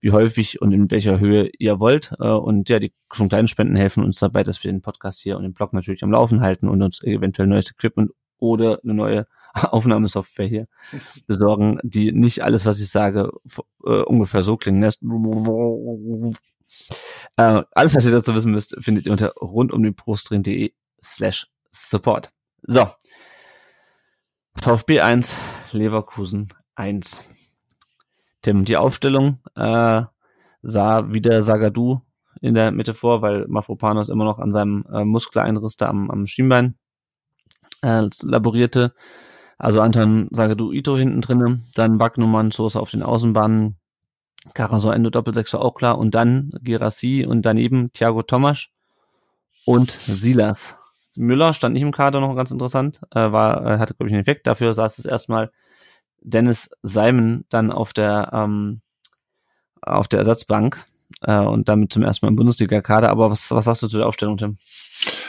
wie 0.00 0.12
häufig 0.12 0.62
und 0.62 0.72
in 0.72 0.90
welcher 0.90 1.18
Höhe 1.20 1.50
ihr 1.58 1.80
wollt. 1.80 2.12
Äh, 2.18 2.28
und 2.28 2.68
ja, 2.68 2.78
die 2.78 2.92
schon 3.12 3.28
kleinen 3.28 3.48
Spenden 3.48 3.76
helfen 3.76 4.04
uns 4.04 4.18
dabei, 4.18 4.44
dass 4.44 4.62
wir 4.62 4.70
den 4.70 4.80
Podcast 4.80 5.20
hier 5.20 5.36
und 5.36 5.42
den 5.42 5.52
Blog 5.52 5.72
natürlich 5.72 6.02
am 6.02 6.12
Laufen 6.12 6.40
halten 6.40 6.68
und 6.68 6.82
uns 6.82 7.02
eventuell 7.02 7.48
neues 7.48 7.70
Equipment 7.70 8.12
oder 8.38 8.80
eine 8.82 8.94
neue 8.94 9.26
Aufnahmesoftware 9.54 10.46
hier 10.46 10.66
besorgen, 11.26 11.78
die 11.82 12.12
nicht 12.12 12.42
alles, 12.42 12.64
was 12.64 12.80
ich 12.80 12.90
sage, 12.90 13.30
äh, 13.84 14.02
ungefähr 14.02 14.42
so 14.42 14.56
klingen 14.56 14.80
lässt. 14.80 15.02
Äh, 17.36 17.62
alles, 17.72 17.94
was 17.94 18.06
ihr 18.06 18.12
dazu 18.12 18.34
wissen 18.34 18.52
müsst, 18.52 18.76
findet 18.80 19.06
ihr 19.06 19.12
unter 19.12 19.32
rundumdenbrustring.de 19.40 20.72
slash 21.02 21.46
support. 21.70 22.30
So. 22.62 22.88
VfB 24.60 25.00
1, 25.00 25.34
Leverkusen 25.72 26.52
1. 26.74 27.24
Tim, 28.42 28.64
die 28.64 28.76
Aufstellung 28.76 29.38
äh, 29.54 30.02
sah 30.62 31.12
wieder 31.12 31.42
Sagadu 31.42 32.00
in 32.40 32.54
der 32.54 32.70
Mitte 32.70 32.94
vor, 32.94 33.22
weil 33.22 33.46
Mafropanos 33.48 34.08
immer 34.08 34.24
noch 34.24 34.38
an 34.38 34.52
seinem 34.52 34.84
äh, 34.92 35.04
Muskeleinriss 35.04 35.76
da 35.76 35.88
am, 35.88 36.10
am 36.10 36.26
Schienbein 36.26 36.76
äh, 37.82 38.08
laborierte. 38.22 38.94
Also 39.58 39.82
Anton 39.82 40.28
Sagadu 40.30 40.72
Ito 40.72 40.96
hinten 40.96 41.20
drinnen, 41.20 41.68
dann 41.74 41.98
Bagnumann, 41.98 42.50
Sosa 42.50 42.80
auf 42.80 42.90
den 42.90 43.02
Außenbahnen, 43.02 43.76
Caraso 44.54 44.90
Endo 44.90 45.10
Doppelsechser 45.10 45.60
auch 45.60 45.74
klar 45.74 45.98
und 45.98 46.14
dann 46.14 46.50
Girassi 46.62 47.26
und 47.28 47.42
daneben 47.42 47.92
Thiago 47.92 48.22
Tomasch 48.22 48.72
und 49.66 49.90
Silas. 49.90 50.79
Müller 51.16 51.54
stand 51.54 51.74
nicht 51.74 51.82
im 51.82 51.92
Kader 51.92 52.20
noch 52.20 52.36
ganz 52.36 52.50
interessant, 52.50 53.00
äh, 53.14 53.32
war, 53.32 53.64
äh, 53.66 53.78
hatte 53.78 53.94
glaube 53.94 54.08
ich 54.08 54.14
einen 54.14 54.22
Effekt. 54.22 54.46
Dafür 54.46 54.74
saß 54.74 54.98
es 54.98 55.04
erstmal 55.04 55.50
Dennis 56.20 56.70
Simon 56.82 57.44
dann 57.48 57.72
auf 57.72 57.92
der 57.92 58.30
ähm, 58.32 58.82
auf 59.82 60.08
der 60.08 60.20
Ersatzbank 60.20 60.84
äh, 61.22 61.38
und 61.38 61.68
damit 61.68 61.92
zum 61.92 62.02
ersten 62.02 62.26
Mal 62.26 62.30
im 62.30 62.36
Bundesliga-Kader. 62.36 63.10
Aber 63.10 63.30
was, 63.30 63.50
was 63.50 63.64
sagst 63.64 63.82
du 63.82 63.88
zu 63.88 63.96
der 63.98 64.06
Aufstellung, 64.06 64.36
Tim? 64.36 64.58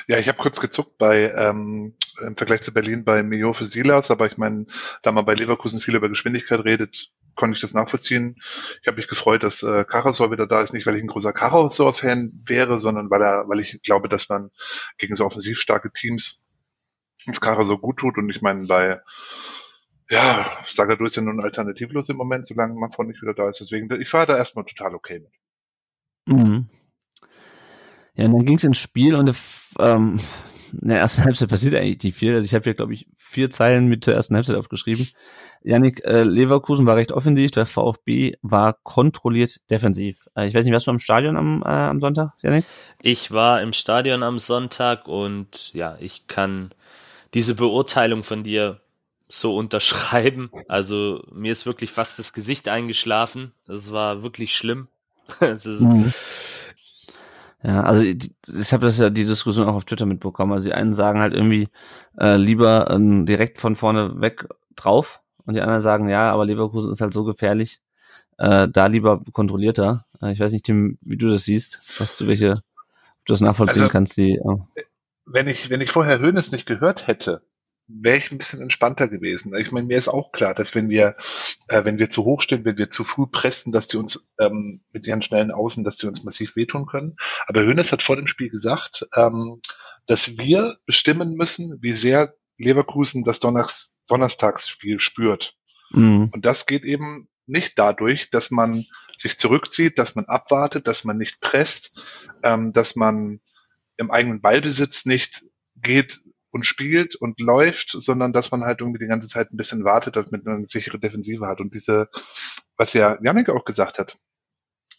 Ja, 0.08 0.17
ich 0.17 0.27
habe 0.27 0.38
kurz 0.38 0.60
gezuckt 0.60 0.98
bei 0.98 1.31
ähm, 1.31 1.96
im 2.22 2.36
Vergleich 2.36 2.62
zu 2.62 2.74
Berlin 2.74 3.03
bei 3.03 3.24
Mio 3.24 3.53
für 3.53 3.65
Silas, 3.65 4.12
aber 4.12 4.25
ich 4.27 4.38
meine, 4.38 4.65
da 5.01 5.12
man 5.12 5.25
bei 5.25 5.34
Leverkusen 5.34 5.81
viel 5.81 5.96
über 5.96 6.10
Geschwindigkeit 6.10 6.63
redet, 6.63 7.12
konnte 7.36 7.55
ich 7.55 7.62
das 7.62 7.74
nachvollziehen. 7.74 8.36
Ich 8.81 8.88
habe 8.88 8.98
mich 8.98 9.08
gefreut, 9.08 9.43
dass 9.43 9.63
äh, 9.63 9.86
Karasor 9.86 10.31
wieder 10.31 10.48
da 10.48 10.62
ist, 10.62 10.74
nicht 10.74 10.86
weil 10.86 10.96
ich 10.96 11.03
ein 11.03 11.08
großer 11.08 11.34
Karasor-Fan 11.34 12.31
wäre, 12.46 12.79
sondern 12.79 13.10
weil 13.10 13.22
er, 13.22 13.48
weil 13.48 13.60
ich 13.60 13.81
glaube, 13.84 14.10
dass 14.10 14.29
man 14.29 14.51
gegen 14.98 15.15
so 15.15 15.25
offensiv 15.25 15.60
starke 15.60 15.91
Teams 15.91 16.43
ins 17.25 17.41
Karasor 17.41 17.79
gut 17.79 17.98
tut. 17.98 18.17
Und 18.17 18.29
ich 18.29 18.41
meine, 18.41 18.65
bei 18.65 19.01
ja, 20.10 20.46
Sagadu 20.67 21.05
ist 21.05 21.15
ja 21.15 21.22
nun 21.22 21.41
alternativlos 21.41 22.10
im 22.10 22.17
Moment, 22.17 22.46
solange 22.46 22.74
man 22.74 22.91
von 22.91 23.08
nicht 23.08 23.22
wieder 23.22 23.34
da 23.34 23.50
ist. 23.50 23.62
Deswegen, 23.62 23.89
ich 24.01 24.12
war 24.13 24.25
da 24.25 24.38
erstmal 24.38 24.65
total 24.65 24.93
okay 24.93 25.20
mit. 25.20 26.38
Mhm. 26.38 26.67
Ja, 28.15 28.25
und 28.25 28.34
dann 28.34 28.46
ging 28.46 28.58
es 28.58 28.63
ins 28.63 28.77
Spiel 28.77 29.15
und 29.15 29.34
ähm, 29.80 30.20
in 30.80 30.88
der 30.88 31.00
ersten 31.00 31.24
Halbzeit 31.25 31.50
passiert 31.50 31.75
eigentlich 31.75 32.03
nicht 32.03 32.18
viel. 32.18 32.36
Also 32.36 32.46
ich 32.46 32.53
habe 32.53 32.63
hier, 32.63 32.74
glaube 32.74 32.94
ich, 32.94 33.08
vier 33.15 33.50
Zeilen 33.50 33.88
mit 33.88 34.08
der 34.08 34.15
ersten 34.15 34.36
Halbzeit 34.36 34.56
aufgeschrieben. 34.56 35.08
Yannick, 35.63 36.03
äh, 36.03 36.24
Leverkusen 36.24 36.86
war 36.86 36.96
recht 36.96 37.12
offensiv, 37.12 37.51
der 37.51 37.65
VfB 37.65 38.34
war 38.41 38.77
kontrolliert 38.82 39.70
defensiv. 39.70 40.27
Äh, 40.36 40.48
ich 40.48 40.56
weiß 40.56 40.65
nicht, 40.65 40.74
warst 40.74 40.88
du 40.88 40.91
am 40.91 41.00
Stadion 41.00 41.38
am, 41.38 41.62
äh, 41.63 41.70
am 41.70 42.00
Sonntag, 42.00 42.34
Yannick? 42.41 42.65
Ich 43.01 43.32
war 43.32 43.62
im 43.62 43.74
Stadion 43.74 44.24
am 44.24 44.39
Sonntag 44.39 45.08
und 45.08 45.74
ja, 45.74 45.98
ich 46.00 46.27
kann 46.27 46.70
diese 47.34 47.56
Beurteilung 47.56 48.24
von 48.24 48.43
dir 48.43 48.82
so 49.30 49.56
unterschreiben. 49.56 50.52
Also 50.67 51.24
mir 51.32 51.52
ist 51.52 51.65
wirklich 51.65 51.91
fast 51.91 52.19
das 52.19 52.34
Gesicht 52.34 52.67
eingeschlafen. 52.67 53.54
Das 53.65 53.91
war 53.91 54.24
wirklich 54.24 54.56
schlimm. 54.56 54.88
ist, 55.39 55.82
mhm. 55.82 56.12
Ja, 57.63 57.84
also 57.84 58.02
ich 58.02 58.74
habe 58.74 58.86
das 58.86 58.97
ja 58.97 59.10
die 59.10 59.26
Diskussion 59.26 59.67
auch 59.67 59.76
auf 59.76 59.86
Twitter 59.86 60.06
mitbekommen. 60.06 60.54
Also 60.54 60.65
die 60.65 60.74
einen 60.74 60.93
sagen 60.93 61.19
halt 61.19 61.34
irgendwie 61.34 61.69
äh, 62.19 62.36
lieber 62.38 62.89
äh, 62.89 63.26
direkt 63.26 63.60
von 63.60 63.76
vorne 63.76 64.19
weg 64.19 64.47
drauf 64.76 65.21
und 65.45 65.54
die 65.54 65.62
anderen 65.62 65.82
sagen, 65.82 66.10
ja, 66.10 66.32
aber 66.32 66.45
Leverkusen 66.45 66.91
ist 66.91 67.02
halt 67.02 67.13
so 67.13 67.24
gefährlich, 67.24 67.82
äh, 68.38 68.67
da 68.67 68.88
lieber 68.88 69.21
kontrollierter. 69.32 70.06
Äh, 70.21 70.32
ich 70.32 70.39
weiß 70.39 70.52
nicht, 70.52 70.65
Tim, 70.65 70.97
wie 71.02 71.17
du 71.17 71.28
das 71.28 71.43
siehst, 71.43 71.80
was 72.00 72.17
du 72.17 72.28
welche, 72.28 72.54
ob 72.54 73.26
du 73.26 73.34
das 73.34 73.41
nachvollziehen 73.41 73.84
also, 73.84 73.91
kannst, 73.91 74.17
die. 74.17 74.34
Äh. 74.34 74.84
Wenn 75.26 75.47
ich, 75.47 75.69
wenn 75.69 75.82
ich 75.82 75.91
vorher 75.91 76.19
Hönes 76.19 76.52
nicht 76.52 76.65
gehört 76.65 77.08
hätte, 77.08 77.43
wäre 77.99 78.17
ich 78.17 78.32
ein 78.32 78.38
bisschen 78.38 78.62
entspannter 78.62 79.08
gewesen. 79.08 79.56
Ich 79.56 79.71
meine, 79.71 79.88
mir 79.88 79.97
ist 79.97 80.08
auch 80.08 80.32
klar, 80.32 80.54
dass 80.54 80.75
wenn 80.75 80.89
wir, 80.89 81.15
äh, 81.67 81.84
wenn 81.86 81.99
wir 81.99 82.10
zu 82.10 82.23
hoch 82.25 82.41
stehen, 82.41 82.65
wenn 82.65 82.77
wir 82.77 82.89
zu 82.89 83.04
früh 83.04 83.27
pressen, 83.27 83.71
dass 83.71 83.88
die 83.88 83.97
uns 83.97 84.27
ähm, 84.39 84.82
mit 84.91 85.08
ihren 85.08 85.21
schnellen 85.21 85.51
Außen, 85.51 85.84
dass 85.84 85.97
die 85.97 86.08
uns 86.08 86.23
massiv 86.23 86.56
wehtun 86.56 86.86
können. 86.86 87.15
Aber 87.47 87.62
Hönes 87.62 87.91
hat 87.91 88.04
vor 88.04 88.15
dem 88.15 88.27
Spiel 88.27 88.49
gesagt, 88.49 89.08
ähm, 89.15 89.62
dass 90.08 90.38
wir 90.38 90.77
bestimmen 90.86 91.36
müssen, 91.36 91.77
wie 91.82 91.93
sehr 91.93 92.36
Leverkusen 92.58 93.23
das 93.23 93.39
Donners 93.39 93.95
Donnerstagsspiel 94.08 94.99
spürt. 94.99 95.56
Mhm. 95.91 96.30
Und 96.32 96.45
das 96.45 96.65
geht 96.65 96.84
eben 96.84 97.30
nicht 97.47 97.80
dadurch, 97.80 98.30
dass 98.30 98.51
man 98.51 98.86
sich 99.17 99.38
zurückzieht, 99.38 99.99
dass 99.99 100.15
man 100.15 100.25
abwartet, 100.25 100.88
dass 100.88 101.04
man 101.04 101.17
nicht 101.17 101.39
presst, 101.39 102.01
ähm, 102.43 102.73
dass 102.73 102.95
man 102.95 103.39
im 103.97 104.12
eigenen 104.12 104.41
Ballbesitz 104.41 105.06
nicht 105.06 105.45
geht, 105.75 106.21
und 106.52 106.66
spielt 106.66 107.16
und 107.16 107.40
läuft, 107.40 107.92
sondern 107.92 108.34
dass 108.34 108.52
man 108.52 108.64
halt 108.64 108.82
irgendwie 108.82 109.00
die 109.00 109.08
ganze 109.08 109.28
Zeit 109.28 109.52
ein 109.52 109.58
bisschen 109.58 109.84
wartet, 109.84 110.16
damit 110.18 110.46
man 110.46 110.58
eine 110.58 110.68
sichere 110.68 111.00
Defensive 111.00 111.48
hat. 111.48 111.62
Und 111.62 111.74
diese, 111.74 112.10
was 112.78 112.94
ja 112.94 113.18
Janik 113.24 113.50
auch 113.50 113.66
gesagt 113.66 114.00
hat, 114.00 114.18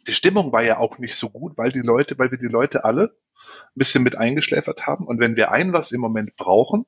die 0.06 0.14
Stimmung 0.14 0.52
war 0.52 0.64
ja 0.64 0.78
auch 0.78 0.98
nicht 0.98 1.14
so 1.14 1.30
gut, 1.30 1.56
weil 1.56 1.70
die 1.70 1.80
Leute, 1.80 2.18
weil 2.18 2.30
wir 2.30 2.38
die 2.38 2.46
Leute 2.46 2.84
alle 2.84 3.14
ein 3.34 3.76
bisschen 3.76 4.02
mit 4.02 4.16
eingeschläfert 4.16 4.86
haben. 4.86 5.06
Und 5.06 5.20
wenn 5.20 5.36
wir 5.36 5.52
ein 5.52 5.72
was 5.72 5.92
im 5.92 6.00
Moment 6.00 6.36
brauchen, 6.36 6.86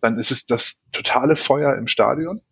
dann 0.00 0.18
ist 0.18 0.30
es 0.30 0.46
das 0.46 0.84
totale 0.92 1.36
Feuer 1.36 1.76
im 1.76 1.86
Stadion. 1.86 2.42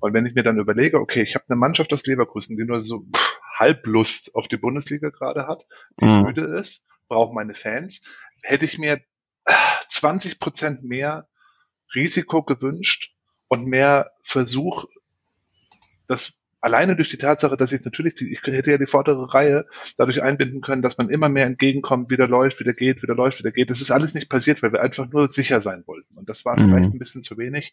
Und 0.00 0.14
wenn 0.14 0.26
ich 0.26 0.34
mir 0.34 0.44
dann 0.44 0.58
überlege, 0.58 1.00
okay, 1.00 1.22
ich 1.22 1.34
habe 1.34 1.44
eine 1.48 1.58
Mannschaft 1.58 1.92
aus 1.92 2.06
Leverkusen, 2.06 2.56
die 2.56 2.64
nur 2.64 2.80
so 2.80 3.04
Halblust 3.56 4.34
auf 4.36 4.46
die 4.46 4.56
Bundesliga 4.56 5.10
gerade 5.10 5.48
hat, 5.48 5.66
die 6.00 6.06
mhm. 6.06 6.22
müde 6.22 6.44
ist, 6.44 6.86
braucht 7.08 7.34
meine 7.34 7.54
Fans, 7.54 8.02
hätte 8.42 8.64
ich 8.64 8.78
mir 8.78 9.00
20 9.88 10.38
Prozent 10.38 10.84
mehr 10.84 11.28
Risiko 11.94 12.42
gewünscht 12.42 13.14
und 13.48 13.66
mehr 13.66 14.12
Versuch, 14.22 14.84
das 16.06 16.38
alleine 16.60 16.96
durch 16.96 17.10
die 17.10 17.18
Tatsache, 17.18 17.56
dass 17.56 17.72
ich 17.72 17.84
natürlich, 17.84 18.14
die, 18.14 18.32
ich 18.32 18.42
hätte 18.42 18.72
ja 18.72 18.78
die 18.78 18.86
vordere 18.86 19.32
Reihe 19.32 19.66
dadurch 19.96 20.22
einbinden 20.22 20.60
können, 20.60 20.82
dass 20.82 20.98
man 20.98 21.08
immer 21.08 21.28
mehr 21.28 21.46
entgegenkommt, 21.46 22.10
wieder 22.10 22.26
läuft, 22.26 22.60
wieder 22.60 22.72
geht, 22.72 23.02
wieder 23.02 23.14
läuft, 23.14 23.38
wieder 23.38 23.52
geht. 23.52 23.70
Das 23.70 23.80
ist 23.80 23.90
alles 23.90 24.14
nicht 24.14 24.28
passiert, 24.28 24.62
weil 24.62 24.72
wir 24.72 24.82
einfach 24.82 25.08
nur 25.10 25.30
sicher 25.30 25.60
sein 25.60 25.84
wollten. 25.86 26.16
Und 26.16 26.28
das 26.28 26.44
war 26.44 26.58
mhm. 26.58 26.68
vielleicht 26.68 26.92
ein 26.92 26.98
bisschen 26.98 27.22
zu 27.22 27.38
wenig. 27.38 27.72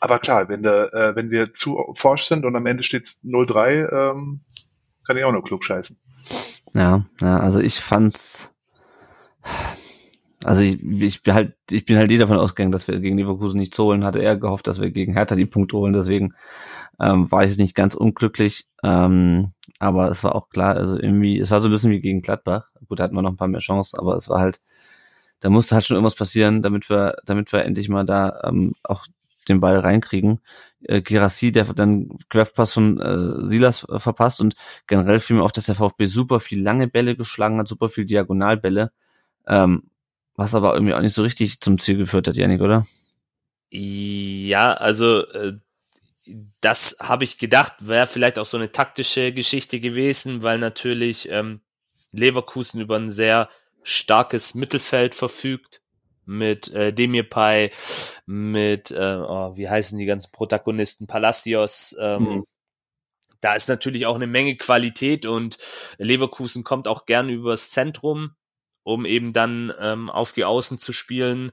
Aber 0.00 0.18
klar, 0.18 0.48
wenn, 0.48 0.62
der, 0.62 0.92
äh, 0.92 1.16
wenn 1.16 1.30
wir 1.30 1.54
zu 1.54 1.92
forsch 1.94 2.24
sind 2.24 2.44
und 2.44 2.56
am 2.56 2.66
Ende 2.66 2.82
steht 2.82 3.06
0-3, 3.24 4.12
ähm, 4.12 4.40
kann 5.06 5.16
ich 5.16 5.24
auch 5.24 5.32
nur 5.32 5.44
klug 5.44 5.64
scheißen. 5.64 5.98
Ja, 6.74 7.04
ja, 7.20 7.38
also 7.38 7.60
ich 7.60 7.80
fand's 7.80 8.50
also 10.44 10.62
ich, 10.62 10.82
ich 10.82 11.22
bin 11.22 11.34
halt, 11.34 11.54
ich 11.70 11.84
bin 11.84 11.96
halt 11.96 12.10
eh 12.10 12.18
davon 12.18 12.38
ausgegangen, 12.38 12.72
dass 12.72 12.86
wir 12.86 13.00
gegen 13.00 13.18
Leverkusen 13.18 13.58
nichts 13.58 13.78
holen. 13.78 14.04
Hatte 14.04 14.22
er 14.22 14.36
gehofft, 14.36 14.66
dass 14.66 14.80
wir 14.80 14.90
gegen 14.90 15.14
Hertha 15.14 15.34
die 15.36 15.46
Punkte 15.46 15.76
holen. 15.76 15.92
Deswegen 15.92 16.34
ähm, 17.00 17.30
war 17.30 17.44
ich 17.44 17.56
nicht 17.58 17.74
ganz 17.74 17.94
unglücklich. 17.94 18.66
Ähm, 18.82 19.52
aber 19.78 20.10
es 20.10 20.22
war 20.24 20.34
auch 20.34 20.50
klar, 20.50 20.76
also 20.76 20.98
irgendwie, 20.98 21.38
es 21.38 21.50
war 21.50 21.60
so 21.60 21.68
ein 21.68 21.70
bisschen 21.72 21.90
wie 21.90 22.00
gegen 22.00 22.22
Gladbach. 22.22 22.68
Gut, 22.86 23.00
da 23.00 23.04
hatten 23.04 23.14
wir 23.14 23.22
noch 23.22 23.30
ein 23.30 23.36
paar 23.36 23.48
mehr 23.48 23.60
Chancen, 23.60 23.98
aber 23.98 24.16
es 24.16 24.28
war 24.28 24.40
halt, 24.40 24.60
da 25.40 25.50
musste 25.50 25.74
halt 25.74 25.84
schon 25.84 25.96
irgendwas 25.96 26.14
passieren, 26.14 26.62
damit 26.62 26.88
wir, 26.90 27.16
damit 27.26 27.52
wir 27.52 27.64
endlich 27.64 27.88
mal 27.88 28.04
da 28.04 28.40
ähm, 28.44 28.74
auch 28.82 29.06
den 29.48 29.60
Ball 29.60 29.78
reinkriegen. 29.78 30.40
Äh, 30.82 31.02
Girassi, 31.02 31.52
der 31.52 31.64
dann 31.74 32.18
Querpass 32.28 32.72
von 32.74 33.00
äh, 33.00 33.48
Silas 33.48 33.86
äh, 33.88 33.98
verpasst 33.98 34.40
und 34.40 34.56
generell 34.86 35.20
fiel 35.20 35.36
mir 35.36 35.42
auf, 35.42 35.52
dass 35.52 35.66
der 35.66 35.74
VfB 35.74 36.06
super 36.06 36.40
viel 36.40 36.62
lange 36.62 36.88
Bälle 36.88 37.16
geschlagen 37.16 37.58
hat, 37.58 37.68
super 37.68 37.88
viel 37.88 38.04
Diagonalbälle. 38.06 38.92
Ähm, 39.46 39.84
was 40.36 40.54
aber 40.54 40.74
irgendwie 40.74 40.94
auch 40.94 41.00
nicht 41.00 41.14
so 41.14 41.22
richtig 41.22 41.60
zum 41.60 41.78
Ziel 41.78 41.96
geführt 41.96 42.28
hat, 42.28 42.36
Janik, 42.36 42.60
oder? 42.60 42.86
Ja, 43.70 44.72
also 44.74 45.26
äh, 45.28 45.54
das 46.60 46.96
habe 47.00 47.24
ich 47.24 47.38
gedacht, 47.38 47.74
wäre 47.80 48.06
vielleicht 48.06 48.38
auch 48.38 48.46
so 48.46 48.56
eine 48.56 48.72
taktische 48.72 49.32
Geschichte 49.32 49.80
gewesen, 49.80 50.42
weil 50.42 50.58
natürlich 50.58 51.28
ähm, 51.30 51.60
Leverkusen 52.12 52.80
über 52.80 52.96
ein 52.96 53.10
sehr 53.10 53.48
starkes 53.82 54.54
Mittelfeld 54.54 55.14
verfügt 55.14 55.82
mit 56.24 56.72
äh, 56.72 56.92
Demirbay, 56.92 57.70
mit 58.26 58.90
äh, 58.90 59.22
oh, 59.28 59.56
wie 59.56 59.68
heißen 59.68 59.98
die 59.98 60.06
ganzen 60.06 60.32
Protagonisten 60.32 61.06
Palacios, 61.06 61.94
ähm, 62.00 62.22
mhm. 62.22 62.44
da 63.40 63.54
ist 63.54 63.68
natürlich 63.68 64.06
auch 64.06 64.14
eine 64.14 64.26
Menge 64.26 64.56
Qualität 64.56 65.26
und 65.26 65.58
Leverkusen 65.98 66.64
kommt 66.64 66.88
auch 66.88 67.04
gern 67.04 67.28
übers 67.28 67.70
Zentrum 67.70 68.34
um 68.84 69.04
eben 69.06 69.32
dann 69.32 69.72
ähm, 69.80 70.10
auf 70.10 70.32
die 70.32 70.44
Außen 70.44 70.78
zu 70.78 70.92
spielen, 70.92 71.50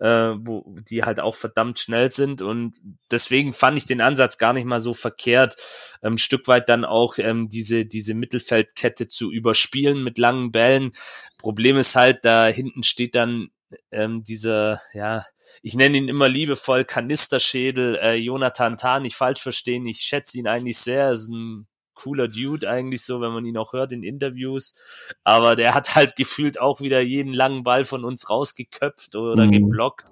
äh, 0.00 0.34
wo 0.38 0.74
die 0.90 1.04
halt 1.04 1.20
auch 1.20 1.34
verdammt 1.34 1.78
schnell 1.78 2.10
sind. 2.10 2.42
Und 2.42 2.74
deswegen 3.10 3.52
fand 3.52 3.78
ich 3.78 3.84
den 3.84 4.00
Ansatz 4.00 4.38
gar 4.38 4.52
nicht 4.52 4.64
mal 4.64 4.80
so 4.80 4.94
verkehrt, 4.94 5.56
ähm, 6.02 6.14
ein 6.14 6.18
Stück 6.18 6.48
weit 6.48 6.68
dann 6.68 6.84
auch 6.84 7.18
ähm, 7.18 7.48
diese, 7.48 7.86
diese 7.86 8.14
Mittelfeldkette 8.14 9.08
zu 9.08 9.30
überspielen 9.30 10.02
mit 10.02 10.18
langen 10.18 10.50
Bällen. 10.50 10.90
Problem 11.38 11.76
ist 11.78 11.94
halt, 11.94 12.24
da 12.24 12.46
hinten 12.46 12.82
steht 12.82 13.14
dann 13.14 13.50
ähm, 13.92 14.22
dieser, 14.22 14.80
ja, 14.94 15.24
ich 15.62 15.74
nenne 15.74 15.98
ihn 15.98 16.08
immer 16.08 16.28
liebevoll 16.28 16.84
Kanisterschädel, 16.84 17.96
äh, 17.96 18.14
Jonathan 18.14 18.76
Tah, 18.76 19.00
nicht 19.00 19.16
falsch 19.16 19.40
verstehen, 19.40 19.86
ich 19.86 20.00
schätze 20.00 20.38
ihn 20.38 20.48
eigentlich 20.48 20.78
sehr, 20.78 21.10
ist 21.10 21.28
ein 21.28 21.66
cooler 22.00 22.28
Dude 22.28 22.68
eigentlich 22.68 23.04
so, 23.04 23.20
wenn 23.20 23.32
man 23.32 23.44
ihn 23.44 23.58
auch 23.58 23.72
hört 23.72 23.92
in 23.92 24.02
Interviews. 24.02 24.78
Aber 25.22 25.56
der 25.56 25.74
hat 25.74 25.94
halt 25.94 26.16
gefühlt 26.16 26.60
auch 26.60 26.80
wieder 26.80 27.00
jeden 27.00 27.32
langen 27.32 27.62
Ball 27.62 27.84
von 27.84 28.04
uns 28.04 28.30
rausgeköpft 28.30 29.16
oder 29.16 29.46
mhm. 29.46 29.52
geblockt. 29.52 30.06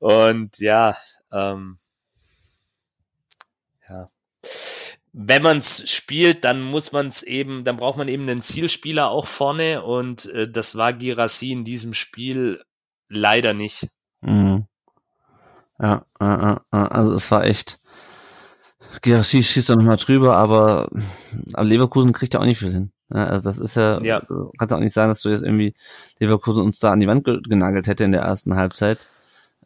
Und 0.00 0.58
ja, 0.58 0.96
ähm, 1.32 1.78
ja. 3.88 4.08
Wenn 5.12 5.42
man 5.42 5.58
es 5.58 5.88
spielt, 5.88 6.44
dann 6.44 6.60
muss 6.60 6.90
man 6.90 7.06
es 7.06 7.22
eben, 7.22 7.62
dann 7.62 7.76
braucht 7.76 7.98
man 7.98 8.08
eben 8.08 8.28
einen 8.28 8.42
Zielspieler 8.42 9.10
auch 9.10 9.28
vorne 9.28 9.82
und 9.82 10.26
äh, 10.26 10.50
das 10.50 10.76
war 10.76 10.92
Girassi 10.92 11.52
in 11.52 11.62
diesem 11.62 11.94
Spiel 11.94 12.60
leider 13.08 13.54
nicht. 13.54 13.88
Mhm. 14.22 14.66
Ja, 15.78 16.04
äh, 16.20 16.54
äh, 16.54 16.58
also 16.70 17.12
es 17.14 17.30
war 17.30 17.44
echt, 17.44 17.78
Girassi 19.02 19.42
schießt 19.42 19.70
da 19.70 19.76
nochmal 19.76 19.96
drüber, 19.96 20.36
aber, 20.36 20.88
aber 21.52 21.64
Leverkusen 21.64 22.12
kriegt 22.12 22.34
ja 22.34 22.40
auch 22.40 22.44
nicht 22.44 22.58
viel 22.58 22.72
hin. 22.72 22.92
Ja, 23.10 23.26
also 23.26 23.48
das 23.48 23.58
ist 23.58 23.76
ja, 23.76 24.00
ja. 24.02 24.20
Du 24.20 24.50
kannst 24.58 24.72
auch 24.72 24.80
nicht 24.80 24.92
sagen, 24.92 25.10
dass 25.10 25.22
du 25.22 25.28
jetzt 25.28 25.42
irgendwie 25.42 25.74
Leverkusen 26.18 26.62
uns 26.62 26.78
da 26.78 26.92
an 26.92 27.00
die 27.00 27.06
Wand 27.06 27.24
genagelt 27.24 27.86
hätte 27.86 28.04
in 28.04 28.12
der 28.12 28.22
ersten 28.22 28.56
Halbzeit. 28.56 29.06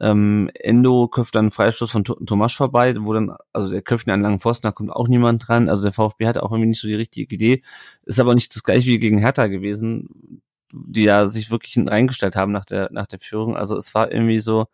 Ähm, 0.01 0.51
Endo 0.55 1.09
köpft 1.09 1.35
dann 1.35 1.47
einen 1.47 1.51
Freistoß 1.51 1.91
von 1.91 2.05
Tomasch 2.05 2.57
vorbei, 2.57 2.95
wo 3.01 3.13
dann, 3.13 3.35
also 3.53 3.71
der 3.71 3.83
köpft 3.83 4.09
einen 4.09 4.23
langen 4.23 4.39
Pfosten, 4.39 4.67
da 4.67 4.73
kommt 4.73 4.93
auch 4.93 5.09
niemand 5.09 5.47
dran. 5.49 5.69
Also 5.69 5.83
der 5.83 5.93
VfB 5.93 6.27
hatte 6.27 6.43
auch 6.43 6.53
irgendwie 6.53 6.69
nicht 6.69 6.81
so 6.81 6.89
die 6.89 6.95
richtige 6.95 7.35
Idee. 7.35 7.63
Ist 8.05 8.21
aber 8.21 8.35
nicht 8.35 8.55
das 8.55 8.63
gleiche 8.63 8.87
wie 8.87 8.99
gegen 8.99 9.19
Hertha 9.19 9.47
gewesen, 9.49 10.43
die 10.73 11.05
ja 11.05 11.27
sich 11.27 11.51
wirklich 11.51 11.77
reingestellt 11.79 12.37
haben 12.37 12.53
nach 12.53 12.65
der, 12.65 12.91
nach 12.93 13.07
der 13.07 13.19
Führung. 13.19 13.57
Also 13.57 13.77
es 13.77 13.95
war 13.95 14.13
irgendwie 14.13 14.41
so, 14.41 14.67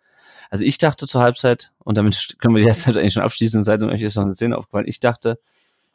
also 0.51 0.65
ich 0.65 0.79
dachte 0.79 1.07
zur 1.07 1.23
Halbzeit, 1.23 1.73
und 1.79 1.97
damit 1.97 2.37
können 2.39 2.55
wir 2.55 2.63
die 2.63 2.69
erste 2.69 2.87
Halbzeit 2.87 3.03
eigentlich 3.03 3.15
schon 3.15 3.23
abschließen, 3.23 3.65
seit 3.65 3.83
euch 3.83 4.01
ist 4.01 4.17
noch 4.17 4.25
eine 4.25 4.35
Szene 4.35 4.57
aufgefallen, 4.57 4.87
ich 4.89 5.01
dachte 5.01 5.39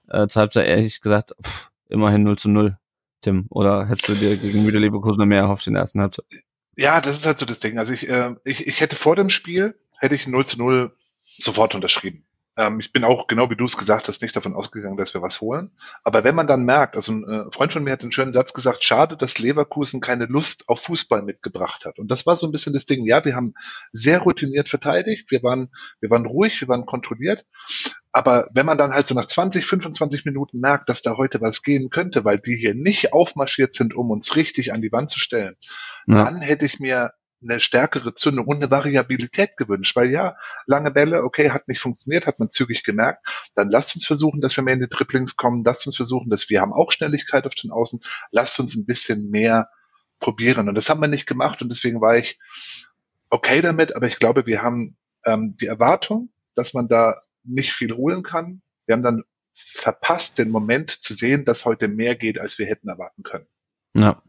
äh, 0.09 0.27
zur 0.27 0.41
Halbzeit 0.41 0.67
ehrlich 0.67 1.01
gesagt, 1.01 1.33
pff, 1.41 1.71
immerhin 1.89 2.23
0 2.23 2.37
zu 2.37 2.49
0, 2.49 2.77
Tim. 3.21 3.47
Oder 3.49 3.87
hättest 3.87 4.09
du 4.09 4.13
dir 4.13 4.37
gegen 4.37 4.63
Müde 4.63 4.79
Leverkusen 4.79 5.27
mehr 5.27 5.41
erhofft 5.41 5.67
in 5.67 5.73
der 5.73 5.81
ersten 5.81 6.01
Halbzeit? 6.01 6.25
Ja, 6.75 7.01
das 7.01 7.17
ist 7.17 7.25
halt 7.25 7.37
so 7.37 7.45
das 7.45 7.59
Ding. 7.59 7.77
Also 7.77 7.93
ich, 7.93 8.07
äh, 8.07 8.35
ich, 8.45 8.65
ich 8.65 8.79
hätte 8.79 8.95
vor 8.95 9.15
dem 9.15 9.29
Spiel, 9.29 9.77
hätte 9.97 10.15
ich 10.15 10.27
0 10.27 10.45
zu 10.45 10.57
0 10.57 10.95
sofort 11.37 11.75
unterschrieben. 11.75 12.25
Ähm, 12.59 12.81
ich 12.81 12.91
bin 12.91 13.05
auch, 13.05 13.27
genau 13.27 13.49
wie 13.49 13.55
du 13.55 13.63
es 13.63 13.77
gesagt 13.77 14.09
hast, 14.09 14.21
nicht 14.21 14.35
davon 14.35 14.53
ausgegangen, 14.53 14.97
dass 14.97 15.13
wir 15.13 15.21
was 15.21 15.39
holen. 15.39 15.71
Aber 16.03 16.25
wenn 16.25 16.35
man 16.35 16.45
dann 16.45 16.65
merkt, 16.65 16.97
also 16.97 17.13
ein 17.13 17.23
äh, 17.23 17.51
Freund 17.53 17.71
von 17.71 17.85
mir 17.85 17.93
hat 17.93 18.01
einen 18.01 18.11
schönen 18.11 18.33
Satz 18.33 18.53
gesagt, 18.53 18.83
schade, 18.83 19.15
dass 19.15 19.39
Leverkusen 19.39 20.01
keine 20.01 20.25
Lust 20.25 20.67
auf 20.67 20.81
Fußball 20.81 21.21
mitgebracht 21.21 21.85
hat. 21.85 21.99
Und 21.99 22.11
das 22.11 22.25
war 22.25 22.35
so 22.35 22.45
ein 22.45 22.51
bisschen 22.51 22.73
das 22.73 22.85
Ding. 22.85 23.05
Ja, 23.05 23.23
wir 23.23 23.33
haben 23.33 23.53
sehr 23.93 24.19
routiniert 24.19 24.67
verteidigt, 24.67 25.31
wir 25.31 25.41
waren, 25.41 25.69
wir 26.01 26.09
waren 26.09 26.25
ruhig, 26.25 26.59
wir 26.59 26.67
waren 26.67 26.85
kontrolliert. 26.85 27.45
Aber 28.11 28.49
wenn 28.53 28.65
man 28.65 28.77
dann 28.77 28.91
halt 28.91 29.07
so 29.07 29.15
nach 29.15 29.27
20, 29.27 29.65
25 29.65 30.25
Minuten 30.25 30.59
merkt, 30.59 30.89
dass 30.89 31.01
da 31.01 31.15
heute 31.15 31.39
was 31.39 31.63
gehen 31.63 31.89
könnte, 31.89 32.25
weil 32.25 32.39
die 32.39 32.57
hier 32.57 32.75
nicht 32.75 33.13
aufmarschiert 33.13 33.73
sind, 33.73 33.95
um 33.95 34.11
uns 34.11 34.35
richtig 34.35 34.73
an 34.73 34.81
die 34.81 34.91
Wand 34.91 35.09
zu 35.09 35.19
stellen, 35.19 35.55
ja. 36.07 36.25
dann 36.25 36.41
hätte 36.41 36.65
ich 36.65 36.81
mir 36.81 37.13
eine 37.41 37.59
stärkere 37.59 38.13
Zündung 38.13 38.47
und 38.47 38.57
eine 38.57 38.71
Variabilität 38.71 39.55
gewünscht, 39.57 39.95
weil 39.95 40.11
ja, 40.11 40.35
lange 40.65 40.91
Bälle, 40.91 41.23
okay, 41.23 41.51
hat 41.51 41.67
nicht 41.67 41.79
funktioniert, 41.79 42.27
hat 42.27 42.39
man 42.39 42.49
zügig 42.49 42.83
gemerkt, 42.83 43.25
dann 43.55 43.69
lasst 43.69 43.95
uns 43.95 44.05
versuchen, 44.05 44.41
dass 44.41 44.55
wir 44.57 44.63
mehr 44.63 44.73
in 44.73 44.81
die 44.81 44.87
Triplings 44.87 45.35
kommen, 45.35 45.63
lasst 45.63 45.85
uns 45.85 45.95
versuchen, 45.95 46.29
dass 46.29 46.49
wir 46.49 46.61
haben 46.61 46.73
auch 46.73 46.91
Schnelligkeit 46.91 47.45
auf 47.45 47.55
den 47.55 47.71
Außen, 47.71 48.01
lasst 48.31 48.59
uns 48.59 48.75
ein 48.75 48.85
bisschen 48.85 49.29
mehr 49.29 49.69
probieren. 50.19 50.69
Und 50.69 50.75
das 50.75 50.89
haben 50.89 51.01
wir 51.01 51.07
nicht 51.07 51.27
gemacht. 51.27 51.61
Und 51.61 51.69
deswegen 51.69 52.01
war 52.01 52.17
ich 52.17 52.39
okay 53.29 53.61
damit, 53.61 53.95
aber 53.95 54.07
ich 54.07 54.19
glaube, 54.19 54.45
wir 54.45 54.61
haben 54.61 54.97
ähm, 55.25 55.55
die 55.57 55.67
Erwartung, 55.67 56.29
dass 56.55 56.73
man 56.73 56.87
da 56.87 57.21
nicht 57.43 57.73
viel 57.73 57.95
holen 57.95 58.23
kann. 58.23 58.61
Wir 58.85 58.93
haben 58.93 59.01
dann 59.01 59.23
verpasst, 59.53 60.37
den 60.37 60.49
Moment 60.49 60.91
zu 60.91 61.13
sehen, 61.13 61.45
dass 61.45 61.65
heute 61.65 61.87
mehr 61.87 62.15
geht, 62.15 62.39
als 62.39 62.59
wir 62.59 62.65
hätten 62.65 62.89
erwarten 62.89 63.23
können. 63.23 63.47
Ja. 63.93 64.21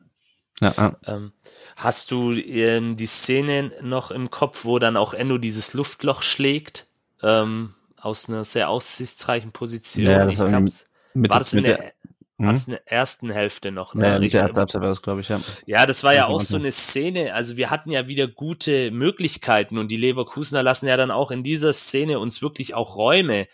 Ja, 0.60 0.74
ja. 0.76 0.96
Ähm, 1.06 1.32
hast 1.76 2.10
du 2.10 2.32
ähm, 2.32 2.96
die 2.96 3.06
Szene 3.06 3.72
noch 3.82 4.10
im 4.10 4.30
Kopf, 4.30 4.64
wo 4.64 4.78
dann 4.78 4.96
auch 4.96 5.14
Endo 5.14 5.38
dieses 5.38 5.74
Luftloch 5.74 6.22
schlägt? 6.22 6.86
Ähm, 7.22 7.74
aus 8.00 8.28
einer 8.28 8.44
sehr 8.44 8.68
aussichtsreichen 8.70 9.52
Position. 9.52 10.06
Ja, 10.06 10.26
ich 10.26 10.36
glaube, 10.36 10.70
war 11.14 11.38
das 11.38 11.52
in 11.52 11.64
der, 11.64 11.76
der 11.76 11.92
hm? 12.38 12.54
in 12.54 12.72
der 12.72 12.92
ersten 12.92 13.30
Hälfte 13.30 13.70
noch. 13.70 13.94
Ne? 13.94 14.04
Ja, 14.04 14.18
der 14.18 14.32
erste 14.32 14.56
Halbzeit 14.56 14.80
war 14.80 14.88
das, 14.88 15.02
glaube 15.02 15.20
ich, 15.20 15.28
ja. 15.28 15.38
Ja, 15.66 15.86
das 15.86 16.02
war 16.04 16.14
ja 16.14 16.26
auch 16.26 16.40
so 16.40 16.56
eine 16.56 16.72
Szene. 16.72 17.34
Also 17.34 17.56
wir 17.56 17.70
hatten 17.70 17.90
ja 17.90 18.08
wieder 18.08 18.28
gute 18.28 18.90
Möglichkeiten 18.90 19.76
und 19.76 19.88
die 19.88 19.96
Leverkusener 19.96 20.62
lassen 20.62 20.86
ja 20.86 20.96
dann 20.96 21.10
auch 21.10 21.30
in 21.30 21.42
dieser 21.42 21.72
Szene 21.72 22.18
uns 22.18 22.40
wirklich 22.40 22.74
auch 22.74 22.96
Räume. 22.96 23.46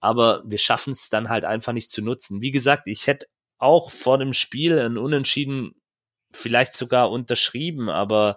Aber 0.00 0.42
wir 0.44 0.58
schaffen 0.58 0.90
es 0.90 1.08
dann 1.08 1.30
halt 1.30 1.44
einfach 1.44 1.72
nicht 1.72 1.90
zu 1.90 2.02
nutzen. 2.02 2.42
Wie 2.42 2.50
gesagt, 2.50 2.86
ich 2.86 3.06
hätte 3.06 3.26
auch 3.58 3.90
vor 3.90 4.18
dem 4.18 4.34
Spiel 4.34 4.78
ein 4.78 4.98
Unentschieden 4.98 5.74
vielleicht 6.32 6.74
sogar 6.74 7.10
unterschrieben, 7.10 7.88
aber 7.88 8.36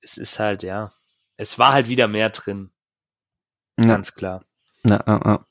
es 0.00 0.16
ist 0.16 0.38
halt, 0.38 0.62
ja, 0.62 0.90
es 1.36 1.58
war 1.58 1.72
halt 1.72 1.88
wieder 1.88 2.08
mehr 2.08 2.30
drin. 2.30 2.70
Ja. 3.78 3.86
Ganz 3.86 4.14
klar. 4.14 4.44
Ja, 4.84 5.02
ja, 5.06 5.20
ja. 5.24 5.46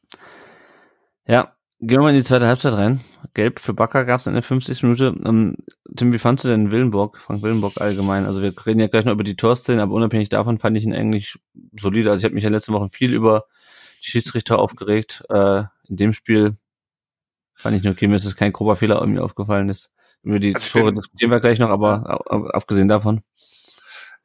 ja, 1.25 1.57
gehen 1.79 1.97
wir 1.97 2.01
mal 2.01 2.09
in 2.09 2.15
die 2.15 2.23
zweite 2.23 2.47
Halbzeit 2.47 2.73
rein. 2.73 3.01
Gelb 3.33 3.59
für 3.59 3.73
Bakker 3.73 4.05
gab 4.05 4.19
es 4.19 4.27
in 4.27 4.33
der 4.33 4.43
50. 4.43 4.83
Minute. 4.83 5.11
Um, 5.11 5.25
ähm, 5.25 5.55
Tim, 5.95 6.11
wie 6.11 6.19
fandst 6.19 6.43
du 6.43 6.49
denn 6.49 6.71
Willenburg, 6.71 7.17
Frank 7.17 7.41
Willenburg 7.41 7.79
allgemein? 7.79 8.25
Also 8.25 8.41
wir 8.41 8.53
reden 8.65 8.79
ja 8.79 8.87
gleich 8.87 9.05
noch 9.05 9.13
über 9.13 9.23
die 9.23 9.35
Torszenen, 9.35 9.81
aber 9.81 9.93
unabhängig 9.93 10.29
davon 10.29 10.57
fand 10.59 10.77
ich 10.77 10.83
ihn 10.83 10.93
eigentlich 10.93 11.37
solide. 11.79 12.09
Also 12.09 12.19
ich 12.19 12.25
habe 12.25 12.35
mich 12.35 12.43
ja 12.43 12.49
letzte 12.49 12.73
Woche 12.73 12.89
viel 12.89 13.13
über 13.13 13.45
die 14.03 14.09
Schiedsrichter 14.09 14.59
aufgeregt. 14.59 15.23
Äh, 15.29 15.63
in 15.87 15.97
dem 15.97 16.13
Spiel 16.13 16.57
fand 17.53 17.77
ich 17.77 17.83
nur 17.83 17.93
okay, 17.93 18.07
mir 18.07 18.15
ist 18.15 18.25
es 18.25 18.35
kein 18.35 18.53
grober 18.53 18.75
Fehler 18.75 18.99
irgendwie 18.99 19.21
aufgefallen 19.21 19.69
ist. 19.69 19.91
Über 20.23 20.39
die 20.39 20.55
also 20.55 20.69
Tore 20.69 20.85
bin, 20.85 20.95
diskutieren 20.95 21.31
wir 21.31 21.39
gleich 21.39 21.59
noch, 21.59 21.69
aber 21.69 22.21
abgesehen 22.53 22.87
davon. 22.87 23.21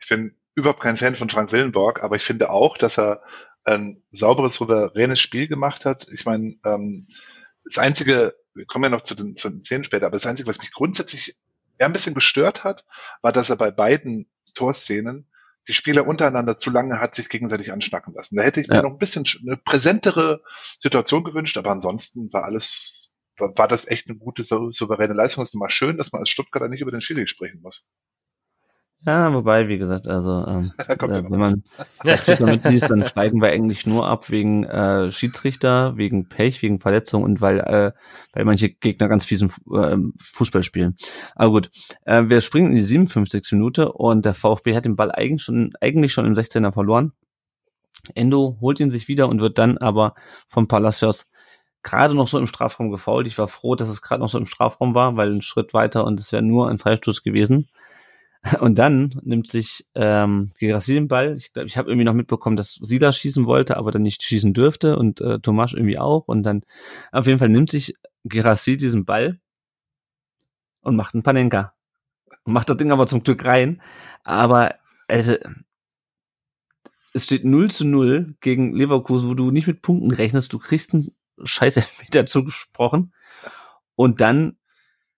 Ich 0.00 0.08
bin 0.08 0.36
überhaupt 0.54 0.80
kein 0.80 0.96
Fan 0.96 1.16
von 1.16 1.30
Frank 1.30 1.52
Willenborg, 1.52 2.02
aber 2.02 2.16
ich 2.16 2.22
finde 2.22 2.50
auch, 2.50 2.76
dass 2.76 2.98
er 2.98 3.22
ein 3.64 4.02
sauberes, 4.10 4.54
souveränes 4.54 5.20
Spiel 5.20 5.46
gemacht 5.46 5.84
hat. 5.84 6.08
Ich 6.12 6.24
meine, 6.24 6.56
ähm, 6.64 7.06
das 7.64 7.78
Einzige, 7.78 8.34
wir 8.54 8.66
kommen 8.66 8.84
ja 8.84 8.90
noch 8.90 9.02
zu 9.02 9.14
den, 9.14 9.36
zu 9.36 9.48
den 9.48 9.62
Szenen 9.62 9.84
später, 9.84 10.06
aber 10.06 10.16
das 10.16 10.26
Einzige, 10.26 10.48
was 10.48 10.58
mich 10.58 10.72
grundsätzlich 10.72 11.36
eher 11.78 11.86
ein 11.86 11.92
bisschen 11.92 12.14
gestört 12.14 12.64
hat, 12.64 12.84
war, 13.22 13.32
dass 13.32 13.50
er 13.50 13.56
bei 13.56 13.70
beiden 13.70 14.28
Torszenen 14.54 15.28
die 15.68 15.74
Spieler 15.74 16.06
untereinander 16.06 16.56
zu 16.56 16.70
lange 16.70 17.00
hat 17.00 17.14
sich 17.14 17.28
gegenseitig 17.28 17.72
anschnacken 17.72 18.14
lassen. 18.14 18.36
Da 18.36 18.42
hätte 18.42 18.60
ich 18.60 18.68
mir 18.68 18.76
ja. 18.76 18.82
noch 18.82 18.90
ein 18.90 18.98
bisschen 18.98 19.24
eine 19.46 19.56
präsentere 19.56 20.42
Situation 20.80 21.22
gewünscht, 21.22 21.56
aber 21.56 21.70
ansonsten 21.70 22.32
war 22.32 22.44
alles 22.44 23.01
war 23.38 23.68
das 23.68 23.88
echt 23.88 24.08
eine 24.08 24.18
gute, 24.18 24.44
souveräne 24.44 25.14
Leistung. 25.14 25.42
Es 25.42 25.50
ist 25.50 25.58
mal 25.58 25.70
schön, 25.70 25.96
dass 25.96 26.12
man 26.12 26.20
als 26.20 26.28
Stuttgarter 26.28 26.68
nicht 26.68 26.80
über 26.80 26.90
den 26.90 27.00
Schiri 27.00 27.26
sprechen 27.26 27.60
muss. 27.62 27.84
Ja, 29.04 29.34
wobei, 29.34 29.66
wie 29.66 29.78
gesagt, 29.78 30.06
also 30.06 30.46
ähm, 30.46 30.70
äh, 30.78 30.96
wenn 31.00 31.40
man 31.40 31.64
damit 32.38 32.64
liest, 32.66 32.88
dann 32.88 33.04
steigen 33.04 33.42
wir 33.42 33.48
eigentlich 33.48 33.84
nur 33.84 34.06
ab 34.06 34.30
wegen 34.30 34.62
äh, 34.62 35.10
Schiedsrichter, 35.10 35.96
wegen 35.96 36.28
Pech, 36.28 36.62
wegen 36.62 36.78
Verletzung 36.78 37.24
und 37.24 37.40
weil 37.40 37.58
äh, 37.58 37.92
weil 38.32 38.44
manche 38.44 38.68
Gegner 38.68 39.08
ganz 39.08 39.24
fiesen 39.24 39.52
äh, 39.74 39.96
Fußball 40.18 40.62
spielen. 40.62 40.94
Aber 41.34 41.50
gut, 41.50 41.70
äh, 42.04 42.28
wir 42.28 42.40
springen 42.42 42.68
in 42.68 42.76
die 42.76 42.80
57. 42.80 43.42
Minute 43.52 43.90
und 43.90 44.24
der 44.24 44.34
VfB 44.34 44.76
hat 44.76 44.84
den 44.84 44.94
Ball 44.94 45.10
eigentlich 45.10 45.42
schon 45.42 45.72
eigentlich 45.80 46.12
schon 46.12 46.26
im 46.26 46.34
16er 46.34 46.72
verloren. 46.72 47.12
Endo 48.14 48.58
holt 48.60 48.78
ihn 48.78 48.92
sich 48.92 49.08
wieder 49.08 49.28
und 49.28 49.40
wird 49.40 49.58
dann 49.58 49.78
aber 49.78 50.14
vom 50.48 50.68
Palacios 50.68 51.26
gerade 51.82 52.14
noch 52.14 52.28
so 52.28 52.38
im 52.38 52.46
Strafraum 52.46 52.90
gefault. 52.90 53.26
Ich 53.26 53.38
war 53.38 53.48
froh, 53.48 53.74
dass 53.74 53.88
es 53.88 54.02
gerade 54.02 54.20
noch 54.20 54.28
so 54.28 54.38
im 54.38 54.46
Strafraum 54.46 54.94
war, 54.94 55.16
weil 55.16 55.32
ein 55.32 55.42
Schritt 55.42 55.74
weiter 55.74 56.04
und 56.04 56.20
es 56.20 56.32
wäre 56.32 56.42
nur 56.42 56.68
ein 56.68 56.78
Freistoß 56.78 57.22
gewesen. 57.22 57.68
Und 58.60 58.76
dann 58.76 59.20
nimmt 59.22 59.46
sich 59.46 59.86
ähm, 59.94 60.50
Gerassi 60.58 60.94
den 60.94 61.06
Ball. 61.06 61.36
Ich 61.36 61.52
glaube, 61.52 61.68
ich 61.68 61.76
habe 61.76 61.88
irgendwie 61.88 62.04
noch 62.04 62.12
mitbekommen, 62.12 62.56
dass 62.56 62.74
Silas 62.74 63.16
schießen 63.16 63.46
wollte, 63.46 63.76
aber 63.76 63.92
dann 63.92 64.02
nicht 64.02 64.20
schießen 64.24 64.52
dürfte 64.52 64.96
und 64.98 65.20
äh, 65.20 65.38
Tomasch 65.38 65.74
irgendwie 65.74 65.98
auch. 65.98 66.26
Und 66.26 66.42
dann 66.42 66.62
auf 67.12 67.28
jeden 67.28 67.38
Fall 67.38 67.50
nimmt 67.50 67.70
sich 67.70 67.94
Gerassi 68.24 68.76
diesen 68.76 69.04
Ball 69.04 69.38
und 70.80 70.96
macht 70.96 71.14
einen 71.14 71.22
Panenka. 71.22 71.74
Macht 72.44 72.68
das 72.68 72.76
Ding 72.78 72.90
aber 72.90 73.06
zum 73.06 73.22
Glück 73.22 73.44
rein. 73.44 73.80
Aber 74.24 74.74
also, 75.06 75.36
es 77.12 77.24
steht 77.24 77.44
0 77.44 77.70
zu 77.70 77.84
0 77.84 78.34
gegen 78.40 78.74
Leverkusen, 78.74 79.28
wo 79.28 79.34
du 79.34 79.52
nicht 79.52 79.68
mit 79.68 79.82
Punkten 79.82 80.10
rechnest. 80.10 80.52
Du 80.52 80.58
kriegst 80.58 80.94
einen 80.94 81.14
scheiß 81.42 81.76
Elfmeter 81.78 82.26
zugesprochen. 82.26 83.12
Und 83.94 84.20
dann 84.20 84.56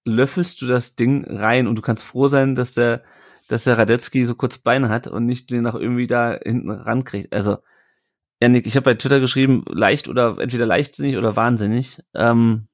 löffelst 0.05 0.61
du 0.61 0.67
das 0.67 0.97
Ding 0.97 1.25
rein 1.25 1.67
und 1.67 1.77
du 1.77 1.83
kannst 1.83 2.05
froh 2.05 2.29
sein, 2.29 2.55
dass 2.55 2.75
der, 2.75 3.03
dass 3.49 3.65
der 3.65 3.79
Radetzky 3.79 4.25
so 4.25 4.35
kurz 4.35 4.59
Beine 4.59 4.89
hat 4.89 5.07
und 5.07 5.27
nicht 5.27 5.51
den 5.51 5.63
noch 5.63 5.75
irgendwie 5.75 6.07
da 6.07 6.39
hinten 6.43 6.71
rankriegt. 6.71 7.33
Also, 7.33 7.59
Janik, 8.41 8.67
ich 8.67 8.77
habe 8.77 8.85
bei 8.85 8.95
Twitter 8.95 9.21
geschrieben, 9.21 9.65
leicht 9.69 10.09
oder 10.09 10.39
entweder 10.39 10.67
leichtsinnig 10.67 11.17
oder 11.17 11.37
wahnsinnig. 11.37 12.03
Ähm, 12.15 12.69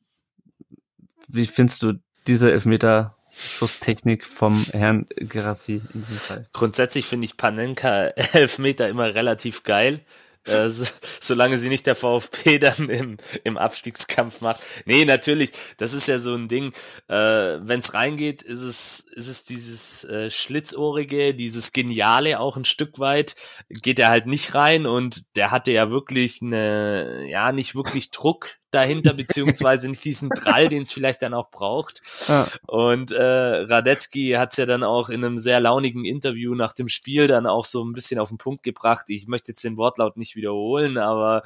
wie 1.28 1.46
findest 1.46 1.82
du 1.82 1.94
diese 2.26 2.50
Elfmeter 2.50 3.16
Schusstechnik 3.32 4.26
vom 4.26 4.54
Herrn 4.72 5.06
Gerassi 5.16 5.80
in 5.94 6.00
diesem 6.00 6.16
Fall? 6.16 6.48
Grundsätzlich 6.52 7.06
finde 7.06 7.26
ich 7.26 7.36
Panenka 7.36 8.06
Elfmeter 8.32 8.88
immer 8.88 9.14
relativ 9.14 9.62
geil. 9.62 10.00
Äh, 10.44 10.68
so, 10.68 10.86
solange 11.20 11.58
sie 11.58 11.68
nicht 11.68 11.86
der 11.86 11.94
VfB 11.94 12.58
dann 12.60 12.88
im, 12.88 13.16
im 13.44 13.56
Abstiegskampf 13.56 14.40
macht. 14.40 14.60
Nee, 14.86 15.04
natürlich, 15.04 15.52
das 15.76 15.92
ist 15.92 16.08
ja 16.08 16.18
so 16.18 16.34
ein 16.34 16.48
Ding. 16.48 16.72
Äh, 17.08 17.14
Wenn 17.14 17.80
es 17.80 17.94
reingeht, 17.94 18.42
ist 18.42 18.62
es, 18.62 19.00
ist 19.00 19.28
es 19.28 19.44
dieses 19.44 20.04
äh, 20.04 20.30
Schlitzohrige, 20.30 21.34
dieses 21.34 21.72
Geniale 21.72 22.40
auch 22.40 22.56
ein 22.56 22.64
Stück 22.64 22.98
weit. 22.98 23.34
Geht 23.68 23.98
er 23.98 24.08
halt 24.08 24.26
nicht 24.26 24.54
rein 24.54 24.86
und 24.86 25.36
der 25.36 25.50
hatte 25.50 25.72
ja 25.72 25.90
wirklich 25.90 26.40
eine, 26.42 27.26
ja, 27.28 27.52
nicht 27.52 27.74
wirklich 27.74 28.10
Druck 28.10 28.59
dahinter, 28.70 29.12
beziehungsweise 29.14 29.88
nicht 29.88 30.04
diesen 30.04 30.30
Drall, 30.30 30.68
den 30.68 30.82
es 30.82 30.92
vielleicht 30.92 31.22
dann 31.22 31.34
auch 31.34 31.50
braucht. 31.50 32.00
Ja. 32.28 32.46
Und 32.66 33.12
äh, 33.12 33.22
Radetzky 33.22 34.32
hat 34.32 34.52
es 34.52 34.58
ja 34.58 34.66
dann 34.66 34.82
auch 34.82 35.08
in 35.08 35.24
einem 35.24 35.38
sehr 35.38 35.60
launigen 35.60 36.04
Interview 36.04 36.54
nach 36.54 36.72
dem 36.72 36.88
Spiel 36.88 37.26
dann 37.26 37.46
auch 37.46 37.64
so 37.64 37.84
ein 37.84 37.92
bisschen 37.92 38.18
auf 38.18 38.28
den 38.28 38.38
Punkt 38.38 38.62
gebracht. 38.62 39.06
Ich 39.08 39.26
möchte 39.26 39.52
jetzt 39.52 39.64
den 39.64 39.76
Wortlaut 39.76 40.16
nicht 40.16 40.36
wiederholen, 40.36 40.98
aber 40.98 41.42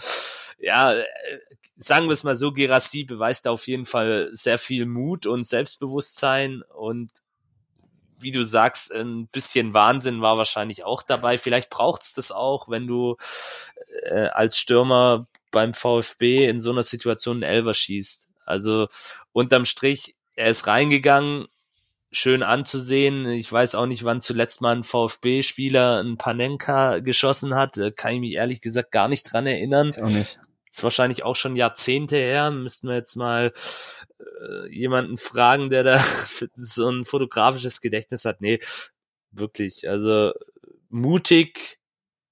ja, 0.58 0.92
äh, 0.92 1.04
sagen 1.74 2.06
wir 2.06 2.12
es 2.12 2.24
mal 2.24 2.36
so, 2.36 2.52
Gerassi 2.52 3.04
beweist 3.04 3.48
auf 3.48 3.66
jeden 3.66 3.84
Fall 3.84 4.30
sehr 4.32 4.58
viel 4.58 4.86
Mut 4.86 5.26
und 5.26 5.44
Selbstbewusstsein 5.44 6.62
und 6.62 7.10
wie 8.18 8.32
du 8.32 8.42
sagst, 8.42 8.92
ein 8.92 9.26
bisschen 9.28 9.74
Wahnsinn 9.74 10.22
war 10.22 10.38
wahrscheinlich 10.38 10.84
auch 10.84 11.02
dabei. 11.02 11.36
Vielleicht 11.36 11.68
braucht's 11.68 12.14
das 12.14 12.32
auch, 12.32 12.68
wenn 12.68 12.86
du 12.86 13.16
äh, 14.04 14.28
als 14.28 14.56
Stürmer 14.56 15.26
beim 15.54 15.72
VfB 15.72 16.46
in 16.48 16.60
so 16.60 16.72
einer 16.72 16.82
Situation 16.82 17.36
einen 17.36 17.50
Elver 17.54 17.72
schießt. 17.72 18.28
Also 18.44 18.88
unterm 19.32 19.64
Strich, 19.64 20.16
er 20.34 20.48
ist 20.48 20.66
reingegangen, 20.66 21.46
schön 22.10 22.42
anzusehen. 22.42 23.24
Ich 23.26 23.50
weiß 23.50 23.76
auch 23.76 23.86
nicht, 23.86 24.04
wann 24.04 24.20
zuletzt 24.20 24.60
mal 24.60 24.76
ein 24.76 24.82
VfB-Spieler 24.82 26.02
ein 26.02 26.18
Panenka 26.18 26.98
geschossen 26.98 27.54
hat. 27.54 27.78
Kann 27.96 28.14
ich 28.14 28.20
mich 28.20 28.32
ehrlich 28.32 28.60
gesagt 28.60 28.90
gar 28.90 29.08
nicht 29.08 29.32
dran 29.32 29.46
erinnern. 29.46 29.94
Auch 29.94 30.08
nicht. 30.08 30.40
Ist 30.70 30.82
wahrscheinlich 30.82 31.22
auch 31.22 31.36
schon 31.36 31.54
Jahrzehnte 31.54 32.16
her. 32.16 32.50
Müssten 32.50 32.88
wir 32.88 32.96
jetzt 32.96 33.14
mal 33.14 33.52
äh, 34.18 34.74
jemanden 34.74 35.16
fragen, 35.16 35.70
der 35.70 35.84
da 35.84 35.98
so 36.54 36.90
ein 36.90 37.04
fotografisches 37.04 37.80
Gedächtnis 37.80 38.24
hat. 38.24 38.40
Nee, 38.40 38.58
wirklich. 39.30 39.88
Also 39.88 40.32
mutig, 40.88 41.78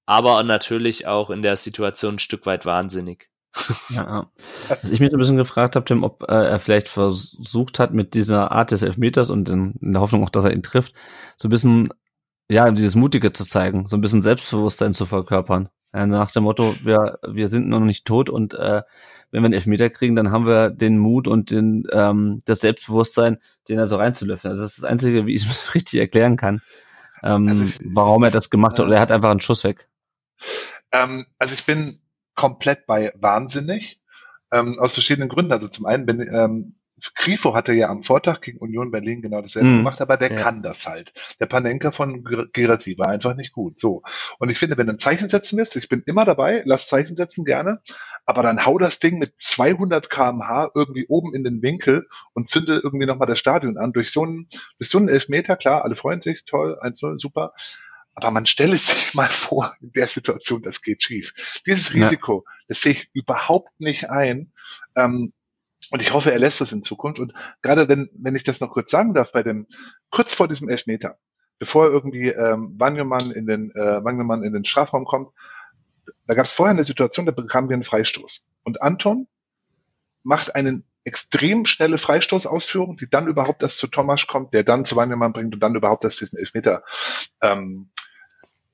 aber 0.06 0.42
natürlich 0.42 1.06
auch 1.06 1.30
in 1.30 1.42
der 1.42 1.56
Situation 1.56 2.16
ein 2.16 2.18
Stück 2.18 2.46
weit 2.46 2.66
wahnsinnig. 2.66 3.28
Ja, 3.90 4.30
was 4.68 4.90
ich 4.90 5.00
mich 5.00 5.10
so 5.10 5.16
ein 5.16 5.20
bisschen 5.20 5.36
gefragt 5.36 5.76
habe, 5.76 5.84
Tim, 5.84 6.04
ob 6.04 6.22
äh, 6.22 6.32
er 6.32 6.58
vielleicht 6.58 6.88
versucht 6.88 7.78
hat, 7.78 7.92
mit 7.92 8.14
dieser 8.14 8.50
Art 8.50 8.70
des 8.70 8.82
Elfmeters 8.82 9.30
und 9.30 9.48
in, 9.48 9.74
in, 9.80 9.92
der 9.92 10.00
Hoffnung 10.00 10.24
auch, 10.24 10.30
dass 10.30 10.44
er 10.44 10.54
ihn 10.54 10.62
trifft, 10.62 10.94
so 11.36 11.48
ein 11.48 11.50
bisschen, 11.50 11.92
ja, 12.50 12.70
dieses 12.70 12.94
Mutige 12.94 13.32
zu 13.32 13.44
zeigen, 13.44 13.88
so 13.88 13.96
ein 13.96 14.00
bisschen 14.00 14.22
Selbstbewusstsein 14.22 14.94
zu 14.94 15.04
verkörpern. 15.04 15.68
Ja, 15.94 16.06
nach 16.06 16.30
dem 16.30 16.44
Motto, 16.44 16.74
wir, 16.82 17.18
wir 17.28 17.48
sind 17.48 17.68
noch 17.68 17.80
nicht 17.80 18.06
tot 18.06 18.30
und 18.30 18.54
äh, 18.54 18.82
wenn 19.30 19.42
wir 19.42 19.46
einen 19.46 19.54
Elfmeter 19.54 19.90
kriegen, 19.90 20.16
dann 20.16 20.30
haben 20.30 20.46
wir 20.46 20.70
den 20.70 20.98
Mut 20.98 21.28
und 21.28 21.50
den, 21.50 21.86
ähm, 21.92 22.42
das 22.46 22.60
Selbstbewusstsein, 22.60 23.38
den 23.68 23.78
also 23.78 23.96
reinzulöffeln. 23.96 24.50
Also 24.50 24.62
das 24.62 24.72
ist 24.72 24.82
das 24.82 24.90
Einzige, 24.90 25.26
wie 25.26 25.34
ich 25.34 25.42
es 25.46 25.74
richtig 25.74 26.00
erklären 26.00 26.36
kann, 26.36 26.62
ähm, 27.22 27.48
also 27.48 27.64
ich, 27.64 27.78
warum 27.92 28.22
er 28.22 28.30
das 28.30 28.50
gemacht 28.50 28.78
hat. 28.78 28.86
Oder 28.86 28.96
er 28.96 29.02
hat 29.02 29.12
einfach 29.12 29.30
einen 29.30 29.40
Schuss 29.40 29.64
weg. 29.64 29.88
Ähm, 30.92 31.26
also 31.38 31.54
ich 31.54 31.64
bin 31.64 31.98
komplett 32.34 32.86
bei 32.86 33.12
wahnsinnig. 33.16 34.00
Ähm, 34.52 34.78
aus 34.78 34.92
verschiedenen 34.92 35.30
Gründen. 35.30 35.52
Also 35.52 35.68
zum 35.68 35.86
einen 35.86 36.04
bin 36.04 36.20
ähm, 36.20 36.74
Grifo 37.14 37.54
hatte 37.54 37.72
ja 37.72 37.88
am 37.88 38.02
Vortag 38.02 38.40
gegen 38.40 38.58
Union 38.58 38.90
Berlin 38.90 39.22
genau 39.22 39.40
dasselbe 39.40 39.68
mm. 39.68 39.76
gemacht, 39.78 40.00
aber 40.00 40.16
der 40.16 40.32
ja. 40.32 40.40
kann 40.40 40.62
das 40.62 40.86
halt. 40.86 41.12
Der 41.40 41.46
Panenka 41.46 41.90
von 41.90 42.24
Gerasi 42.52 42.96
war 42.98 43.08
einfach 43.08 43.34
nicht 43.34 43.52
gut. 43.52 43.78
So. 43.78 44.02
Und 44.38 44.50
ich 44.50 44.58
finde, 44.58 44.76
wenn 44.76 44.86
du 44.86 44.92
ein 44.92 44.98
Zeichen 44.98 45.28
setzen 45.28 45.58
willst, 45.58 45.76
ich 45.76 45.88
bin 45.88 46.02
immer 46.06 46.24
dabei, 46.24 46.62
lass 46.64 46.86
Zeichen 46.86 47.16
setzen 47.16 47.44
gerne, 47.44 47.80
aber 48.24 48.42
dann 48.42 48.64
hau 48.64 48.78
das 48.78 48.98
Ding 48.98 49.18
mit 49.18 49.34
200 49.38 50.10
kmh 50.10 50.70
irgendwie 50.74 51.06
oben 51.08 51.34
in 51.34 51.44
den 51.44 51.62
Winkel 51.62 52.06
und 52.34 52.48
zünde 52.48 52.80
irgendwie 52.82 53.06
nochmal 53.06 53.28
das 53.28 53.38
Stadion 53.38 53.78
an. 53.78 53.92
Durch 53.92 54.12
so 54.12 54.22
einen, 54.22 54.48
durch 54.78 54.90
so 54.90 54.98
einen 54.98 55.08
Elfmeter, 55.08 55.56
klar, 55.56 55.84
alle 55.84 55.96
freuen 55.96 56.20
sich, 56.20 56.44
toll, 56.44 56.78
1-0, 56.80 57.18
super. 57.18 57.52
Aber 58.14 58.30
man 58.30 58.46
stelle 58.46 58.76
sich 58.76 59.14
mal 59.14 59.30
vor, 59.30 59.74
in 59.80 59.92
der 59.92 60.08
Situation, 60.08 60.62
das 60.62 60.82
geht 60.82 61.02
schief. 61.02 61.62
Dieses 61.66 61.94
Risiko, 61.94 62.44
ja. 62.46 62.52
das 62.68 62.80
sehe 62.82 62.92
ich 62.92 63.10
überhaupt 63.12 63.80
nicht 63.80 64.10
ein. 64.10 64.52
Ähm, 64.96 65.32
und 65.90 66.00
ich 66.00 66.12
hoffe, 66.12 66.32
er 66.32 66.38
lässt 66.38 66.60
das 66.60 66.72
in 66.72 66.82
Zukunft. 66.82 67.20
Und 67.20 67.34
gerade 67.60 67.88
wenn, 67.88 68.08
wenn 68.14 68.34
ich 68.34 68.44
das 68.44 68.60
noch 68.60 68.70
kurz 68.70 68.90
sagen 68.90 69.14
darf, 69.14 69.32
bei 69.32 69.42
dem, 69.42 69.66
kurz 70.10 70.32
vor 70.32 70.48
diesem 70.48 70.68
Elfmeter, 70.68 71.18
bevor 71.58 71.86
irgendwie 71.90 72.28
ähm, 72.28 72.74
Wangemann 72.78 73.30
in 73.30 73.46
den 73.46 73.70
äh, 73.74 74.02
Wangemann 74.02 74.42
in 74.42 74.52
den 74.52 74.64
Strafraum 74.64 75.04
kommt, 75.04 75.32
da 76.26 76.34
gab 76.34 76.46
es 76.46 76.52
vorher 76.52 76.72
eine 76.72 76.84
Situation, 76.84 77.26
da 77.26 77.32
bekamen 77.32 77.68
wir 77.68 77.74
einen 77.74 77.84
Freistoß. 77.84 78.48
Und 78.62 78.80
Anton 78.80 79.28
macht 80.22 80.54
einen 80.54 80.84
extrem 81.04 81.66
schnelle 81.66 81.98
Freistoßausführung, 81.98 82.96
die 82.96 83.08
dann 83.08 83.26
überhaupt 83.26 83.62
erst 83.62 83.78
zu 83.78 83.86
Thomas 83.88 84.26
kommt, 84.26 84.54
der 84.54 84.62
dann 84.62 84.84
zu 84.84 84.96
Wangemann 84.96 85.32
bringt 85.32 85.54
und 85.54 85.60
dann 85.60 85.74
überhaupt 85.74 86.04
erst 86.04 86.20
diesen 86.20 86.38
Elfmeter 86.38 86.84
ähm, 87.40 87.90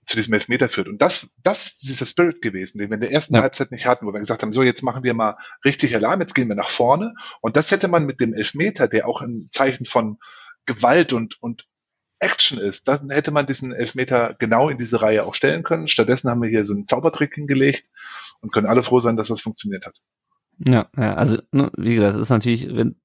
zu 0.09 0.17
diesem 0.17 0.33
Elfmeter 0.33 0.69
führt. 0.69 0.89
Und 0.89 1.03
das, 1.03 1.35
das 1.43 1.67
ist 1.67 1.89
dieser 1.89 2.07
Spirit 2.07 2.41
gewesen, 2.41 2.79
den 2.79 2.89
wir 2.89 2.95
in 2.95 3.01
der 3.01 3.13
ersten 3.13 3.35
ja. 3.35 3.43
Halbzeit 3.43 3.71
nicht 3.71 3.87
hatten, 3.87 4.07
wo 4.07 4.13
wir 4.13 4.21
gesagt 4.21 4.43
haben, 4.43 4.55
so 4.55 4.63
jetzt 4.63 4.83
machen 4.83 5.05
wir 5.05 5.13
mal 5.13 5.37
richtig 5.65 5.95
Alarm, 5.95 6.21
jetzt 6.21 6.35
gehen 6.35 6.49
wir 6.49 6.57
nach 6.57 6.71
vorne. 6.71 7.15
Und 7.43 7.57
das 7.57 7.71
hätte 7.71 7.89
man 7.89 8.07
mit 8.07 8.21
dem 8.21 8.33
Elfmeter, 8.33 8.89
der 8.89 9.07
auch 9.07 9.21
ein 9.21 9.49
Zeichen 9.51 9.85
von 9.85 10.19
Gewalt 10.65 11.13
und, 11.13 11.41
und 11.43 11.67
Action 12.21 12.59
ist, 12.59 12.89
dann 12.89 13.11
hätte 13.11 13.31
man 13.31 13.47
diesen 13.47 13.73
Elfmeter 13.73 14.35
genau 14.39 14.71
in 14.71 14.79
diese 14.79 15.03
Reihe 15.03 15.25
auch 15.25 15.35
stellen 15.35 15.63
können. 15.63 15.89
Stattdessen 15.89 16.31
haben 16.31 16.43
wir 16.43 16.49
hier 16.49 16.65
so 16.65 16.73
einen 16.73 16.87
Zaubertrick 16.87 17.35
hingelegt 17.35 17.87
und 18.41 18.53
können 18.53 18.67
alle 18.67 18.83
froh 18.83 19.01
sein, 19.01 19.17
dass 19.17 19.29
das 19.29 19.43
funktioniert 19.43 19.87
hat. 19.87 20.01
Ja, 20.59 20.89
ja 20.97 21.15
also 21.15 21.39
ne, 21.53 21.71
wie 21.77 21.95
gesagt, 21.95 22.15
es 22.15 22.21
ist 22.21 22.31
natürlich, 22.31 22.75
wenn, 22.75 22.97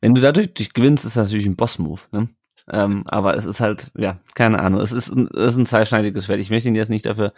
wenn 0.00 0.14
du 0.14 0.20
dadurch 0.20 0.72
gewinnst, 0.72 1.04
ist 1.04 1.16
das 1.16 1.26
natürlich 1.26 1.46
ein 1.46 1.56
Boss-Move. 1.56 2.00
Ne? 2.10 2.28
Ähm, 2.70 3.04
aber 3.06 3.36
es 3.36 3.44
ist 3.44 3.60
halt, 3.60 3.90
ja, 3.96 4.18
keine 4.34 4.60
Ahnung, 4.60 4.80
es 4.80 4.92
ist, 4.92 5.10
ein, 5.10 5.28
es 5.28 5.52
ist 5.52 5.56
ein 5.56 5.66
zweischneidiges 5.66 6.26
Schwert. 6.26 6.40
Ich 6.40 6.50
möchte 6.50 6.68
ihn 6.68 6.74
jetzt 6.74 6.90
nicht 6.90 7.06
dafür, 7.06 7.32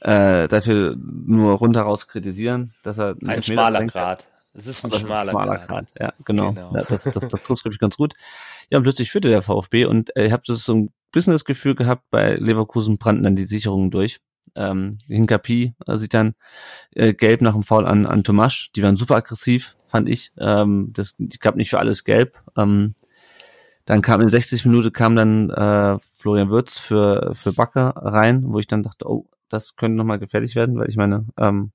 äh, 0.00 0.48
dafür 0.48 0.96
nur 0.98 1.54
runter 1.54 1.82
raus 1.82 2.08
kritisieren, 2.08 2.72
dass 2.82 2.98
er 2.98 3.16
ein 3.24 3.42
schmaler 3.42 3.84
Grad. 3.84 4.28
Es 4.54 4.66
ist 4.66 4.84
ein 4.84 4.92
schmaler, 4.92 5.30
schmaler 5.30 5.58
Grad. 5.58 5.86
Ja, 5.98 6.12
genau. 6.24 6.52
genau. 6.52 6.72
Ja, 6.74 6.82
das, 6.88 7.04
das, 7.04 7.28
das 7.28 7.42
trifft 7.42 7.62
glaube 7.62 7.74
ich 7.74 7.78
ganz 7.78 7.96
gut. 7.96 8.14
Ja, 8.70 8.78
und 8.78 8.84
plötzlich 8.84 9.10
führte 9.10 9.28
der 9.28 9.42
VfB 9.42 9.86
und 9.86 10.14
äh, 10.16 10.26
ich 10.26 10.32
habe 10.32 10.42
so 10.46 10.74
ein 10.74 10.90
bisschen 11.12 11.32
das 11.32 11.44
Gefühl 11.44 11.74
gehabt, 11.74 12.02
bei 12.10 12.34
Leverkusen 12.34 12.98
brannten 12.98 13.22
dann 13.22 13.36
die 13.36 13.46
Sicherungen 13.46 13.90
durch. 13.90 14.20
Ähm, 14.58 14.98
Hinkapi 15.06 15.74
äh, 15.86 15.96
sieht 15.96 16.14
dann 16.14 16.34
äh, 16.94 17.14
gelb 17.14 17.40
nach 17.42 17.54
dem 17.54 17.62
Foul 17.62 17.86
an, 17.86 18.06
an 18.06 18.24
Tomasch. 18.24 18.70
Die 18.72 18.82
waren 18.82 18.96
super 18.96 19.16
aggressiv, 19.16 19.76
fand 19.86 20.08
ich. 20.08 20.32
Ähm, 20.38 20.92
das 20.92 21.16
gab 21.40 21.56
nicht 21.56 21.70
für 21.70 21.78
alles 21.78 22.04
gelb. 22.04 22.38
Ähm, 22.56 22.94
dann 23.84 24.02
kam 24.02 24.20
in 24.20 24.28
60 24.28 24.66
Minuten 24.66 24.92
kam 24.92 25.16
dann 25.16 25.48
äh, 25.48 25.98
Florian 26.14 26.50
Würz 26.50 26.78
für, 26.78 27.32
für 27.34 27.54
Bakker 27.54 27.94
rein, 27.96 28.42
wo 28.44 28.58
ich 28.58 28.66
dann 28.66 28.82
dachte, 28.82 29.08
oh, 29.08 29.26
das 29.48 29.76
könnte 29.76 29.96
nochmal 29.96 30.18
gefährlich 30.18 30.54
werden, 30.54 30.78
weil 30.78 30.90
ich 30.90 30.96
meine, 30.96 31.26
ähm, 31.38 31.72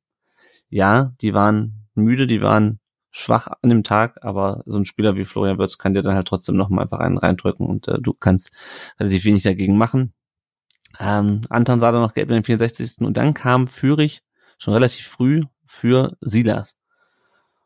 ja, 0.70 1.14
die 1.22 1.34
waren 1.34 1.88
müde, 1.96 2.28
die 2.28 2.42
waren 2.42 2.80
schwach 3.10 3.48
an 3.48 3.70
dem 3.70 3.84
Tag, 3.84 4.24
aber 4.24 4.64
so 4.66 4.78
ein 4.78 4.86
Spieler 4.86 5.16
wie 5.16 5.26
Florian 5.26 5.58
Würz 5.60 5.78
kann 5.78 5.94
dir 5.94 6.02
dann 6.02 6.16
halt 6.16 6.28
trotzdem 6.28 6.56
nochmal 6.56 6.84
einfach 6.84 7.00
einen 7.00 7.18
reindrücken 7.18 7.66
und 7.68 7.88
äh, 7.88 8.00
du 8.00 8.14
kannst 8.14 8.52
relativ 9.00 9.26
wenig 9.26 9.44
dagegen 9.44 9.78
machen. 9.78 10.14
Ähm, 11.00 11.42
Anton 11.50 11.80
sah 11.80 11.92
dann 11.92 12.02
noch 12.02 12.14
gelb 12.14 12.30
in 12.30 12.36
den 12.36 12.44
64. 12.44 13.02
und 13.02 13.18
dann 13.18 13.34
kam 13.34 13.68
Fürich 13.68 14.22
schon 14.58 14.74
relativ 14.74 15.08
früh 15.08 15.42
für 15.66 16.18
Silas. 16.22 16.76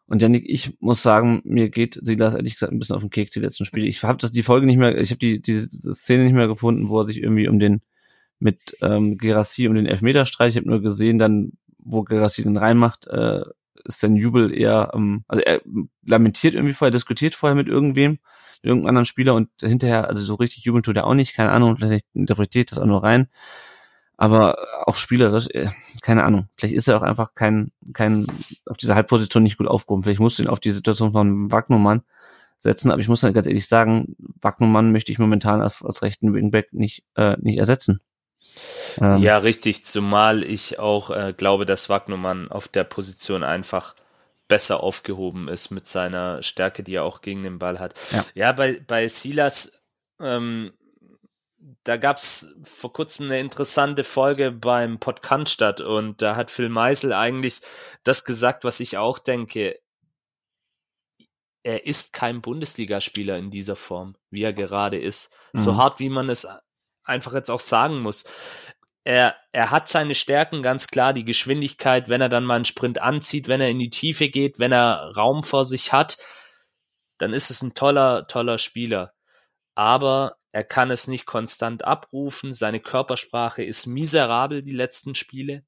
Und 0.07 0.21
Janik, 0.21 0.45
ich 0.47 0.77
muss 0.79 1.03
sagen, 1.03 1.41
mir 1.43 1.69
geht 1.69 1.99
Silas 2.01 2.33
ehrlich 2.33 2.53
gesagt 2.53 2.71
ein 2.71 2.79
bisschen 2.79 2.95
auf 2.95 3.01
den 3.03 3.09
Keks 3.09 3.31
die 3.31 3.41
letzten 3.41 3.65
Spiele. 3.65 3.87
Ich 3.87 4.03
habe 4.03 4.17
das 4.17 4.31
die 4.31 4.43
Folge 4.43 4.65
nicht 4.65 4.77
mehr, 4.77 4.97
ich 4.97 5.09
habe 5.09 5.19
die 5.19 5.41
die 5.41 5.59
Szene 5.59 6.23
nicht 6.23 6.33
mehr 6.33 6.47
gefunden, 6.47 6.87
wo 6.87 7.01
er 7.01 7.05
sich 7.05 7.21
irgendwie 7.21 7.49
um 7.49 7.59
den 7.59 7.81
mit 8.39 8.77
ähm, 8.81 9.17
Gerassi 9.17 9.67
um 9.67 9.75
den 9.75 9.85
Elfmeterstreit. 9.85 10.51
Ich 10.51 10.57
habe 10.57 10.69
nur 10.69 10.81
gesehen, 10.81 11.19
dann 11.19 11.53
wo 11.83 12.03
Gerassi 12.03 12.43
den 12.43 12.57
reinmacht, 12.57 13.07
äh, 13.07 13.41
ist 13.83 13.99
sein 13.99 14.15
Jubel 14.15 14.53
eher, 14.53 14.91
ähm, 14.93 15.23
also 15.27 15.43
er 15.43 15.61
lamentiert 16.05 16.53
irgendwie 16.53 16.73
vorher, 16.73 16.91
diskutiert 16.91 17.35
vorher 17.35 17.55
mit 17.55 17.67
irgendwem, 17.67 18.19
irgendeinem 18.63 18.89
anderen 18.89 19.05
Spieler 19.05 19.35
und 19.35 19.49
hinterher, 19.61 20.07
also 20.09 20.23
so 20.23 20.35
richtig 20.35 20.63
jubeln 20.63 20.83
tut 20.83 20.95
er 20.95 21.07
auch 21.07 21.13
nicht, 21.13 21.35
keine 21.35 21.51
Ahnung, 21.51 21.77
vielleicht 21.77 22.05
interpretiert 22.13 22.71
das 22.71 22.79
auch 22.79 22.85
nur 22.85 23.03
rein. 23.03 23.27
Aber 24.19 24.57
auch 24.87 24.95
spielerisch, 24.95 25.47
äh, 25.51 25.69
keine 26.01 26.23
Ahnung. 26.23 26.49
Vielleicht 26.55 26.75
ist 26.75 26.87
er 26.87 26.97
auch 26.97 27.03
einfach 27.03 27.35
kein, 27.35 27.71
kein, 27.93 28.25
auf 28.65 28.77
dieser 28.77 28.95
Halbposition 28.95 29.43
nicht 29.43 29.57
gut 29.57 29.67
aufgehoben. 29.67 30.01
Vielleicht 30.01 30.19
musst 30.19 30.39
du 30.39 30.43
ihn 30.43 30.49
auf 30.49 30.59
die 30.59 30.71
Situation 30.71 31.11
von 31.11 31.51
Wagnermann 31.51 32.01
setzen. 32.59 32.89
Aber 32.89 32.99
ich 32.99 33.07
muss 33.07 33.21
dann 33.21 33.33
ganz 33.33 33.45
ehrlich 33.45 33.67
sagen, 33.67 34.15
Wagnermann 34.41 34.91
möchte 34.91 35.11
ich 35.11 35.19
momentan 35.19 35.61
als, 35.61 35.83
als 35.83 36.01
rechten 36.01 36.33
Wingback 36.33 36.73
nicht, 36.73 37.03
äh, 37.15 37.37
nicht 37.39 37.59
ersetzen. 37.59 37.99
Ähm, 38.99 39.21
ja, 39.21 39.37
richtig. 39.37 39.85
Zumal 39.85 40.43
ich 40.43 40.79
auch 40.79 41.09
äh, 41.09 41.33
glaube, 41.35 41.65
dass 41.65 41.89
Wagnermann 41.89 42.49
auf 42.49 42.67
der 42.67 42.83
Position 42.83 43.43
einfach 43.43 43.95
besser 44.47 44.81
aufgehoben 44.81 45.47
ist 45.47 45.71
mit 45.71 45.87
seiner 45.87 46.41
Stärke, 46.41 46.83
die 46.83 46.95
er 46.95 47.03
auch 47.03 47.21
gegen 47.21 47.43
den 47.43 47.59
Ball 47.59 47.79
hat. 47.79 47.93
Ja, 48.11 48.25
ja 48.33 48.51
bei, 48.53 48.79
bei 48.85 49.07
Silas, 49.07 49.83
ähm, 50.19 50.73
da 51.83 51.97
gab's 51.97 52.55
vor 52.63 52.93
kurzem 52.93 53.27
eine 53.27 53.39
interessante 53.39 54.03
Folge 54.03 54.51
beim 54.51 54.99
Podcast 54.99 55.61
und 55.81 56.21
da 56.21 56.35
hat 56.35 56.51
Phil 56.51 56.69
Meisel 56.69 57.13
eigentlich 57.13 57.61
das 58.03 58.25
gesagt, 58.25 58.63
was 58.63 58.79
ich 58.79 58.97
auch 58.97 59.19
denke. 59.19 59.79
Er 61.63 61.85
ist 61.85 62.13
kein 62.13 62.41
Bundesligaspieler 62.41 63.37
in 63.37 63.51
dieser 63.51 63.75
Form, 63.75 64.15
wie 64.29 64.43
er 64.43 64.53
gerade 64.53 64.97
ist. 64.97 65.33
Mhm. 65.53 65.59
So 65.59 65.77
hart, 65.77 65.99
wie 65.99 66.09
man 66.09 66.29
es 66.29 66.47
einfach 67.03 67.33
jetzt 67.33 67.49
auch 67.49 67.59
sagen 67.59 67.99
muss 67.99 68.25
er, 69.07 69.37
er 69.53 69.71
hat 69.71 69.87
seine 69.87 70.15
Stärken 70.15 70.61
ganz 70.61 70.87
klar, 70.87 71.13
die 71.13 71.23
Geschwindigkeit, 71.23 72.09
wenn 72.09 72.19
er 72.19 72.27
dann 72.27 72.43
mal 72.43 72.57
einen 72.57 72.65
Sprint 72.65 73.01
anzieht, 73.01 73.47
wenn 73.47 73.61
er 73.61 73.69
in 73.69 73.79
die 73.79 73.89
Tiefe 73.89 74.27
geht, 74.27 74.59
wenn 74.59 74.73
er 74.73 75.13
Raum 75.15 75.43
vor 75.43 75.63
sich 75.63 75.93
hat, 75.93 76.17
dann 77.17 77.31
ist 77.31 77.49
es 77.49 77.61
ein 77.61 77.73
toller, 77.73 78.27
toller 78.27 78.57
Spieler. 78.57 79.13
Aber 79.75 80.35
er 80.51 80.65
kann 80.65 80.91
es 80.91 81.07
nicht 81.07 81.25
konstant 81.25 81.85
abrufen, 81.85 82.51
seine 82.53 82.81
Körpersprache 82.81 83.63
ist 83.63 83.87
miserabel 83.87 84.61
die 84.61 84.73
letzten 84.73 85.15
Spiele. 85.15 85.63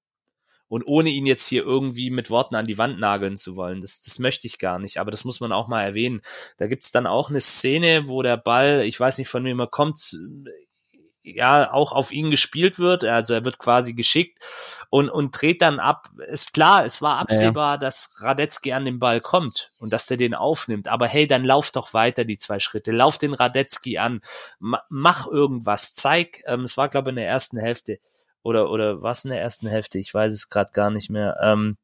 Und 0.67 0.83
ohne 0.85 1.09
ihn 1.09 1.25
jetzt 1.25 1.47
hier 1.47 1.63
irgendwie 1.63 2.11
mit 2.11 2.29
Worten 2.29 2.55
an 2.55 2.65
die 2.65 2.77
Wand 2.77 2.99
nageln 2.99 3.37
zu 3.37 3.55
wollen, 3.55 3.79
das, 3.79 4.01
das 4.01 4.19
möchte 4.19 4.47
ich 4.47 4.59
gar 4.59 4.79
nicht, 4.79 4.97
aber 4.97 5.11
das 5.11 5.23
muss 5.23 5.39
man 5.39 5.53
auch 5.53 5.69
mal 5.69 5.83
erwähnen. 5.83 6.19
Da 6.57 6.67
gibt's 6.67 6.91
dann 6.91 7.07
auch 7.07 7.29
eine 7.29 7.41
Szene, 7.41 8.09
wo 8.09 8.21
der 8.21 8.35
Ball, 8.35 8.83
ich 8.83 8.99
weiß 8.99 9.17
nicht 9.17 9.29
von 9.29 9.45
wem 9.45 9.61
er 9.61 9.67
kommt, 9.67 10.13
ja 11.35 11.71
auch 11.71 11.91
auf 11.91 12.11
ihn 12.11 12.31
gespielt 12.31 12.79
wird. 12.79 13.03
Also 13.03 13.33
er 13.33 13.45
wird 13.45 13.59
quasi 13.59 13.93
geschickt 13.93 14.39
und, 14.89 15.09
und 15.09 15.39
dreht 15.39 15.61
dann 15.61 15.79
ab. 15.79 16.09
Ist 16.27 16.53
klar, 16.53 16.85
es 16.85 17.01
war 17.01 17.17
absehbar, 17.19 17.73
ja. 17.73 17.77
dass 17.77 18.15
Radetzky 18.19 18.73
an 18.73 18.85
den 18.85 18.99
Ball 18.99 19.21
kommt 19.21 19.71
und 19.79 19.93
dass 19.93 20.07
der 20.07 20.17
den 20.17 20.33
aufnimmt. 20.33 20.87
Aber 20.87 21.07
hey, 21.07 21.27
dann 21.27 21.43
lauf 21.43 21.71
doch 21.71 21.93
weiter 21.93 22.25
die 22.25 22.37
zwei 22.37 22.59
Schritte. 22.59 22.91
Lauf 22.91 23.17
den 23.17 23.33
Radetzky 23.33 23.97
an. 23.97 24.21
mach 24.59 25.27
irgendwas. 25.27 25.93
Zeig, 25.93 26.39
ähm, 26.47 26.63
es 26.63 26.77
war 26.77 26.89
glaube 26.89 27.09
ich 27.09 27.13
in 27.13 27.17
der 27.17 27.27
ersten 27.27 27.57
Hälfte. 27.57 27.99
Oder, 28.41 28.69
oder 28.71 29.01
was 29.01 29.25
in 29.25 29.31
der 29.31 29.41
ersten 29.41 29.67
Hälfte? 29.67 29.99
Ich 29.99 30.13
weiß 30.13 30.31
es 30.33 30.49
gerade 30.49 30.71
gar 30.71 30.89
nicht 30.89 31.09
mehr. 31.09 31.37
Ähm, 31.41 31.77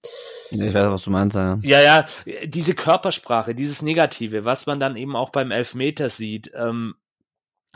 ich 0.51 0.73
weiß, 0.73 0.89
was 0.89 1.03
du 1.03 1.12
meinst, 1.12 1.36
ja. 1.36 1.58
Ja, 1.62 1.81
ja, 1.81 2.05
diese 2.45 2.75
Körpersprache, 2.75 3.53
dieses 3.53 3.81
Negative, 3.81 4.45
was 4.45 4.65
man 4.65 4.79
dann 4.79 4.95
eben 4.95 5.15
auch 5.15 5.31
beim 5.31 5.51
Elfmeter 5.51 6.10
sieht, 6.10 6.51
ähm, 6.55 6.95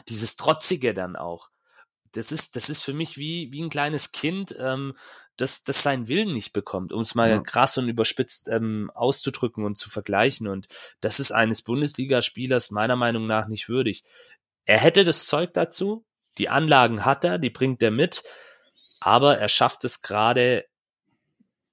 dieses 0.08 0.38
Trotzige 0.38 0.93
dann 0.93 1.15
auch. 1.17 1.49
Das 2.13 2.31
ist, 2.31 2.55
das 2.55 2.69
ist 2.69 2.83
für 2.83 2.93
mich 2.93 3.17
wie, 3.17 3.51
wie 3.51 3.61
ein 3.61 3.69
kleines 3.69 4.11
Kind, 4.11 4.55
ähm, 4.59 4.93
das, 5.37 5.63
das 5.63 5.83
seinen 5.83 6.07
Willen 6.07 6.31
nicht 6.31 6.53
bekommt, 6.53 6.91
um 6.91 6.99
es 6.99 7.15
mal 7.15 7.29
ja. 7.29 7.39
krass 7.39 7.77
und 7.77 7.87
überspitzt 7.87 8.49
ähm, 8.49 8.91
auszudrücken 8.93 9.63
und 9.63 9.77
zu 9.77 9.89
vergleichen. 9.89 10.47
Und 10.47 10.67
das 11.01 11.19
ist 11.19 11.31
eines 11.31 11.61
Bundesligaspielers 11.61 12.71
meiner 12.71 12.95
Meinung 12.95 13.25
nach 13.25 13.47
nicht 13.47 13.69
würdig. 13.69 14.03
Er 14.65 14.79
hätte 14.79 15.03
das 15.03 15.27
Zeug 15.27 15.53
dazu, 15.53 16.05
die 16.37 16.49
Anlagen 16.49 17.05
hat 17.05 17.23
er, 17.23 17.37
die 17.37 17.49
bringt 17.49 17.81
er 17.81 17.91
mit, 17.91 18.23
aber 18.99 19.37
er 19.37 19.49
schafft 19.49 19.85
es 19.85 20.01
gerade, 20.01 20.65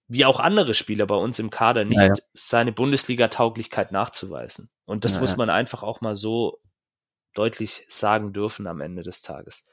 wie 0.08 0.24
auch 0.24 0.38
andere 0.38 0.74
Spieler 0.74 1.06
bei 1.06 1.16
uns 1.16 1.38
im 1.38 1.50
Kader, 1.50 1.84
nicht 1.84 1.98
ja, 1.98 2.06
ja. 2.06 2.14
seine 2.32 2.72
Bundesliga-Tauglichkeit 2.72 3.90
nachzuweisen. 3.90 4.70
Und 4.84 5.04
das 5.04 5.20
muss 5.20 5.36
man 5.36 5.50
einfach 5.50 5.82
auch 5.82 6.00
mal 6.00 6.14
so 6.14 6.60
deutlich 7.34 7.84
sagen 7.88 8.32
dürfen 8.32 8.68
am 8.68 8.80
Ende 8.80 9.02
des 9.02 9.22
Tages. 9.22 9.68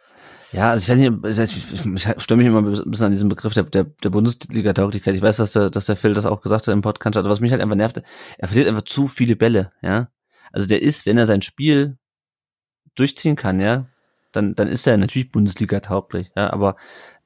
Ja, 0.51 0.69
also 0.69 0.83
ich 0.93 1.23
weiß 1.23 1.37
nicht, 1.37 1.73
ich, 1.73 1.85
ich, 1.85 2.23
störe 2.23 2.37
mich 2.37 2.45
immer 2.45 2.59
ein 2.59 2.71
bisschen 2.71 3.05
an 3.05 3.11
diesem 3.11 3.29
Begriff 3.29 3.55
der, 3.55 3.63
der, 3.63 3.85
der 3.85 4.09
Bundesliga-Tauglichkeit. 4.11 5.15
Ich 5.15 5.21
weiß, 5.21 5.37
dass 5.37 5.53
der, 5.53 5.71
dass 5.71 5.87
der 5.87 5.95
Phil 5.95 6.13
das 6.13 6.27
auch 6.27 6.41
gesagt 6.41 6.67
hat 6.67 6.73
im 6.73 6.81
Podcast, 6.81 7.17
aber 7.17 7.29
was 7.29 7.39
mich 7.39 7.51
halt 7.51 7.61
einfach 7.61 7.75
nervt, 7.75 8.01
er 8.37 8.47
verliert 8.47 8.67
einfach 8.67 8.83
zu 8.83 9.07
viele 9.07 9.35
Bälle, 9.35 9.71
ja. 9.81 10.09
Also 10.51 10.67
der 10.67 10.83
ist, 10.83 11.07
wenn 11.07 11.17
er 11.17 11.25
sein 11.25 11.41
Spiel 11.41 11.97
durchziehen 12.93 13.35
kann, 13.35 13.59
ja, 13.59 13.87
dann, 14.31 14.53
dann 14.53 14.67
ist 14.67 14.85
er 14.85 14.97
natürlich 14.97 15.31
Bundesliga-tauglich, 15.31 16.31
ja, 16.35 16.53
aber 16.53 16.75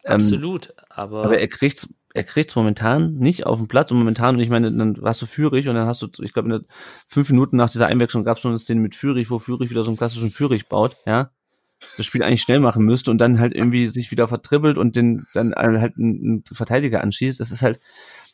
ähm, 0.06 0.14
Absolut, 0.14 0.74
aber, 0.90 1.26
aber 1.26 1.38
er 1.38 1.50
kriegt's 1.50 1.90
er 2.14 2.24
kriegt's 2.24 2.56
momentan 2.56 3.16
nicht 3.16 3.46
auf 3.46 3.60
den 3.60 3.68
Platz 3.68 3.92
und 3.92 4.00
momentan, 4.00 4.36
und 4.36 4.42
ich 4.42 4.50
meine, 4.50 4.72
dann 4.72 5.00
warst 5.02 5.22
du 5.22 5.28
Führig 5.28 5.68
und 5.68 5.76
dann 5.76 5.88
hast 5.88 6.02
du, 6.02 6.08
ich 6.24 6.34
glaube, 6.34 6.66
fünf 7.08 7.30
Minuten 7.30 7.58
nach 7.58 7.70
dieser 7.70 7.88
Einwechslung 7.88 8.24
gab 8.24 8.38
es 8.38 8.44
noch 8.44 8.50
eine 8.50 8.60
Szene 8.60 8.82
mit 8.82 8.96
Führig, 8.96 9.30
wo 9.30 9.38
Führig 9.38 9.70
wieder 9.70 9.84
so 9.84 9.90
einen 9.90 9.98
klassischen 9.98 10.32
Führig 10.32 10.68
baut, 10.68 10.98
ja, 11.06 11.30
das 11.98 12.06
Spiel 12.06 12.24
eigentlich 12.24 12.42
schnell 12.42 12.60
machen 12.60 12.84
müsste 12.84 13.12
und 13.12 13.20
dann 13.20 13.40
halt 13.40 13.54
irgendwie 13.54 13.88
sich 13.88 14.12
wieder 14.12 14.28
vertribbelt 14.28 14.78
und 14.78 14.96
den 14.96 15.26
dann 15.34 15.54
halt 15.56 15.98
einen 15.98 16.44
Verteidiger 16.52 17.02
anschießt. 17.02 17.40
Das 17.40 17.52
ist 17.52 17.62
halt, 17.62 17.80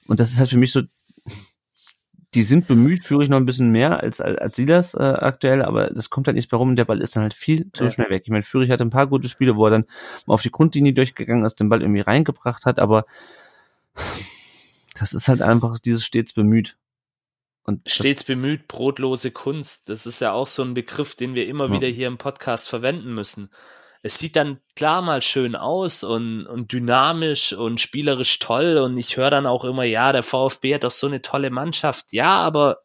und 0.07 0.19
das 0.19 0.31
ist 0.31 0.39
halt 0.39 0.49
für 0.49 0.57
mich 0.57 0.71
so, 0.71 0.81
die 2.33 2.43
sind 2.43 2.67
bemüht, 2.67 3.03
führe 3.03 3.23
ich 3.23 3.29
noch 3.29 3.37
ein 3.37 3.45
bisschen 3.45 3.69
mehr 3.69 4.01
als, 4.01 4.19
als, 4.19 4.37
als 4.39 4.55
Silas 4.55 4.93
äh, 4.95 5.03
aktuell, 5.03 5.61
aber 5.61 5.87
das 5.87 6.09
kommt 6.09 6.27
halt 6.27 6.35
nicht 6.35 6.51
mehr 6.51 6.57
rum. 6.57 6.75
Der 6.75 6.85
Ball 6.85 7.01
ist 7.01 7.15
dann 7.15 7.23
halt 7.23 7.35
viel 7.35 7.71
zu 7.73 7.91
schnell 7.91 8.09
weg. 8.09 8.23
Ich 8.25 8.31
meine, 8.31 8.43
Führig 8.43 8.71
hatte 8.71 8.83
ein 8.83 8.89
paar 8.89 9.07
gute 9.07 9.29
Spiele, 9.29 9.55
wo 9.55 9.65
er 9.65 9.71
dann 9.71 9.85
auf 10.25 10.41
die 10.41 10.51
Grundlinie 10.51 10.93
durchgegangen 10.93 11.45
ist, 11.45 11.59
den 11.59 11.69
Ball 11.69 11.81
irgendwie 11.81 12.01
reingebracht 12.01 12.65
hat, 12.65 12.79
aber 12.79 13.05
das 14.99 15.13
ist 15.13 15.27
halt 15.27 15.41
einfach 15.41 15.77
dieses 15.79 16.03
stets 16.03 16.33
bemüht. 16.33 16.75
Und 17.65 17.89
stets 17.89 18.25
bemüht, 18.25 18.67
brotlose 18.67 19.31
Kunst. 19.31 19.89
Das 19.89 20.05
ist 20.05 20.19
ja 20.19 20.33
auch 20.33 20.47
so 20.47 20.63
ein 20.63 20.73
Begriff, 20.73 21.15
den 21.15 21.33
wir 21.33 21.47
immer 21.47 21.67
ja. 21.67 21.71
wieder 21.71 21.87
hier 21.87 22.07
im 22.07 22.17
Podcast 22.17 22.69
verwenden 22.69 23.13
müssen. 23.13 23.49
Es 24.01 24.19
sieht 24.19 24.35
dann 24.35 24.59
klar 24.75 25.01
mal 25.01 25.21
schön 25.21 25.55
aus 25.55 26.03
und, 26.03 26.45
und 26.45 26.73
dynamisch 26.73 27.53
und 27.53 27.79
spielerisch 27.79 28.39
toll 28.39 28.77
und 28.77 28.97
ich 28.97 29.15
höre 29.15 29.29
dann 29.29 29.45
auch 29.45 29.63
immer, 29.63 29.85
ja, 29.85 30.11
der 30.11 30.23
VfB 30.23 30.75
hat 30.75 30.83
doch 30.83 30.91
so 30.91 31.07
eine 31.07 31.21
tolle 31.21 31.51
Mannschaft. 31.51 32.11
Ja, 32.11 32.35
aber 32.35 32.79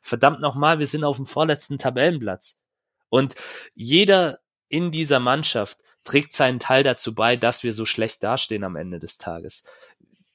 verdammt 0.00 0.40
nochmal, 0.40 0.78
wir 0.78 0.86
sind 0.86 1.04
auf 1.04 1.16
dem 1.16 1.26
vorletzten 1.26 1.76
Tabellenplatz. 1.76 2.62
Und 3.10 3.34
jeder 3.74 4.38
in 4.70 4.90
dieser 4.90 5.20
Mannschaft 5.20 5.80
trägt 6.02 6.32
seinen 6.32 6.60
Teil 6.60 6.82
dazu 6.82 7.14
bei, 7.14 7.36
dass 7.36 7.62
wir 7.62 7.74
so 7.74 7.84
schlecht 7.84 8.22
dastehen 8.22 8.64
am 8.64 8.76
Ende 8.76 8.98
des 8.98 9.18
Tages. 9.18 9.64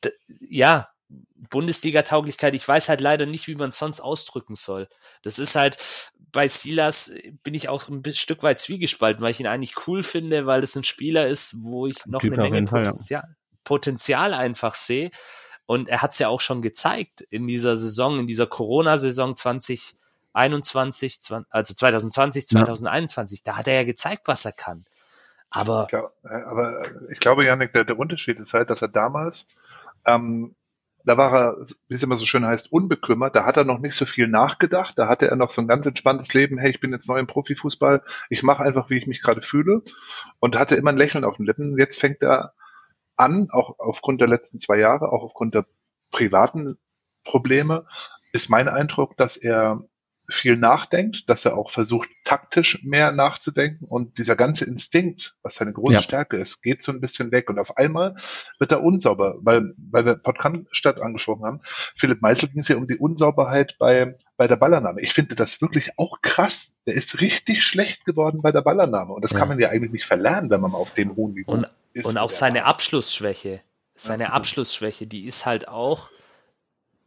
D 0.04 0.12
ja, 0.47 0.90
Bundesliga-Tauglichkeit, 1.49 2.56
ich 2.56 2.67
weiß 2.67 2.89
halt 2.89 3.01
leider 3.01 3.25
nicht, 3.25 3.47
wie 3.47 3.56
man 3.56 3.69
es 3.69 3.77
sonst 3.77 3.99
ausdrücken 3.99 4.56
soll. 4.56 4.88
Das 5.23 5.39
ist 5.39 5.56
halt, 5.56 5.77
bei 6.32 6.47
Silas 6.47 7.12
bin 7.43 7.54
ich 7.54 7.69
auch 7.69 7.89
ein 7.89 8.04
Stück 8.13 8.43
weit 8.43 8.60
zwiegespalten, 8.60 9.21
weil 9.21 9.32
ich 9.32 9.39
ihn 9.39 9.47
eigentlich 9.47 9.88
cool 9.88 10.04
finde, 10.04 10.45
weil 10.45 10.63
es 10.63 10.75
ein 10.75 10.84
Spieler 10.84 11.27
ist, 11.27 11.56
wo 11.63 11.88
ich 11.88 12.06
noch 12.06 12.21
typ 12.21 12.34
eine 12.34 12.43
Menge 12.43 12.63
Potenzial, 12.63 13.23
ja. 13.23 13.36
Potenzial 13.63 14.34
einfach 14.34 14.75
sehe. 14.75 15.12
Und 15.65 15.89
er 15.89 16.01
hat 16.01 16.12
es 16.12 16.19
ja 16.19 16.27
auch 16.27 16.41
schon 16.41 16.62
gezeigt 16.62 17.21
in 17.21 17.47
dieser 17.47 17.75
Saison, 17.75 18.19
in 18.19 18.27
dieser 18.27 18.47
Corona-Saison 18.47 19.36
2021, 19.36 21.19
also 21.49 21.73
2020, 21.73 22.47
2021. 22.47 23.39
Ja. 23.39 23.51
Da 23.51 23.58
hat 23.58 23.67
er 23.67 23.75
ja 23.75 23.84
gezeigt, 23.84 24.23
was 24.25 24.45
er 24.45 24.51
kann. 24.51 24.86
Aber, 25.49 25.84
ich 25.84 25.89
glaub, 25.89 26.13
äh, 26.23 26.43
aber 26.43 26.82
ich 27.10 27.19
glaube, 27.19 27.45
Janik, 27.45 27.73
der, 27.73 27.84
der 27.84 27.99
Unterschied 27.99 28.39
ist 28.39 28.54
halt, 28.54 28.69
dass 28.69 28.82
er 28.82 28.88
damals 28.88 29.47
ähm, 30.06 30.56
da 31.05 31.17
war 31.17 31.33
er, 31.33 31.65
wie 31.87 31.95
es 31.95 32.03
immer 32.03 32.15
so 32.15 32.25
schön 32.25 32.45
heißt, 32.45 32.71
unbekümmert. 32.71 33.35
Da 33.35 33.45
hat 33.45 33.57
er 33.57 33.63
noch 33.63 33.79
nicht 33.79 33.95
so 33.95 34.05
viel 34.05 34.27
nachgedacht. 34.27 34.97
Da 34.97 35.07
hatte 35.07 35.27
er 35.27 35.35
noch 35.35 35.51
so 35.51 35.61
ein 35.61 35.67
ganz 35.67 35.85
entspanntes 35.85 36.33
Leben. 36.33 36.57
Hey, 36.57 36.71
ich 36.71 36.79
bin 36.79 36.91
jetzt 36.91 37.07
neu 37.07 37.19
im 37.19 37.27
Profifußball. 37.27 38.03
Ich 38.29 38.43
mache 38.43 38.63
einfach, 38.63 38.89
wie 38.89 38.97
ich 38.97 39.07
mich 39.07 39.21
gerade 39.21 39.41
fühle. 39.41 39.81
Und 40.39 40.57
hatte 40.57 40.75
immer 40.75 40.91
ein 40.91 40.97
Lächeln 40.97 41.23
auf 41.23 41.37
den 41.37 41.45
Lippen. 41.45 41.77
Jetzt 41.77 41.99
fängt 41.99 42.21
er 42.21 42.53
an, 43.15 43.49
auch 43.51 43.79
aufgrund 43.79 44.21
der 44.21 44.27
letzten 44.27 44.59
zwei 44.59 44.77
Jahre, 44.77 45.11
auch 45.11 45.23
aufgrund 45.23 45.55
der 45.55 45.65
privaten 46.11 46.77
Probleme, 47.23 47.85
ist 48.34 48.49
mein 48.49 48.67
Eindruck, 48.67 49.17
dass 49.17 49.38
er 49.38 49.84
viel 50.34 50.57
nachdenkt, 50.57 51.29
dass 51.29 51.45
er 51.45 51.57
auch 51.57 51.71
versucht, 51.71 52.09
taktisch 52.23 52.84
mehr 52.84 53.11
nachzudenken 53.11 53.86
und 53.86 54.17
dieser 54.17 54.36
ganze 54.36 54.65
Instinkt, 54.65 55.36
was 55.43 55.55
seine 55.55 55.73
große 55.73 55.95
ja. 55.95 56.01
Stärke 56.01 56.38
ist, 56.38 56.61
geht 56.61 56.82
so 56.82 56.91
ein 56.91 57.01
bisschen 57.01 57.32
weg 57.32 57.49
und 57.49 57.59
auf 57.59 57.77
einmal 57.77 58.15
wird 58.59 58.71
er 58.71 58.84
unsauber, 58.84 59.36
weil, 59.41 59.73
weil 59.77 60.05
wir 60.05 60.15
Podcast 60.15 60.86
angesprochen 60.86 61.45
haben. 61.45 61.59
Philipp 61.97 62.21
Meisel 62.21 62.49
ging 62.49 62.61
es 62.61 62.67
ja 62.67 62.77
um 62.77 62.88
die 62.88 62.97
Unsauberheit 62.97 63.75
bei, 63.79 64.17
bei 64.38 64.47
der 64.47 64.55
Ballannahme. 64.55 65.01
Ich 65.01 65.13
finde 65.13 65.36
das 65.36 65.61
wirklich 65.61 65.91
auch 65.97 66.21
krass. 66.21 66.75
Der 66.88 66.95
ist 66.95 67.21
richtig 67.21 67.63
schlecht 67.63 68.05
geworden 68.05 68.39
bei 68.41 68.51
der 68.51 68.61
Ballannahme 68.61 69.13
und 69.13 69.23
das 69.23 69.32
ja. 69.32 69.39
kann 69.39 69.47
man 69.47 69.59
ja 69.59 69.69
eigentlich 69.69 69.91
nicht 69.91 70.05
verlernen, 70.05 70.49
wenn 70.49 70.61
man 70.61 70.73
auf 70.73 70.91
dem 70.91 71.15
hohen 71.15 71.34
Niveau 71.34 71.51
und, 71.51 71.67
ist. 71.93 72.05
Und 72.05 72.17
auch 72.17 72.32
seine 72.32 72.65
Abschlussschwäche, 72.65 73.61
seine 73.95 74.23
ja. 74.23 74.29
Abschlussschwäche, 74.29 75.07
die 75.07 75.25
ist 75.25 75.45
halt 75.45 75.67
auch, 75.67 76.09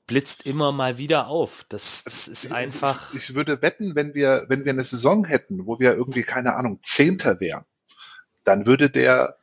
blitzt 0.06 0.46
immer 0.46 0.72
mal 0.72 0.98
wieder 0.98 1.28
auf. 1.28 1.64
Das, 1.68 2.04
das 2.04 2.28
ist 2.28 2.52
einfach. 2.52 3.14
Ich, 3.14 3.30
ich, 3.30 3.34
würde 3.34 3.62
wetten, 3.62 3.94
wenn 3.94 4.14
wir, 4.14 4.44
wenn 4.48 4.64
wir 4.64 4.72
eine 4.72 4.84
Saison 4.84 5.24
hätten, 5.24 5.66
wo 5.66 5.78
wir 5.78 5.94
irgendwie, 5.94 6.22
keine 6.22 6.56
Ahnung, 6.56 6.80
Zehnter 6.82 7.40
wären, 7.40 7.64
dann 8.44 8.66
würde 8.66 8.90
der 8.90 9.36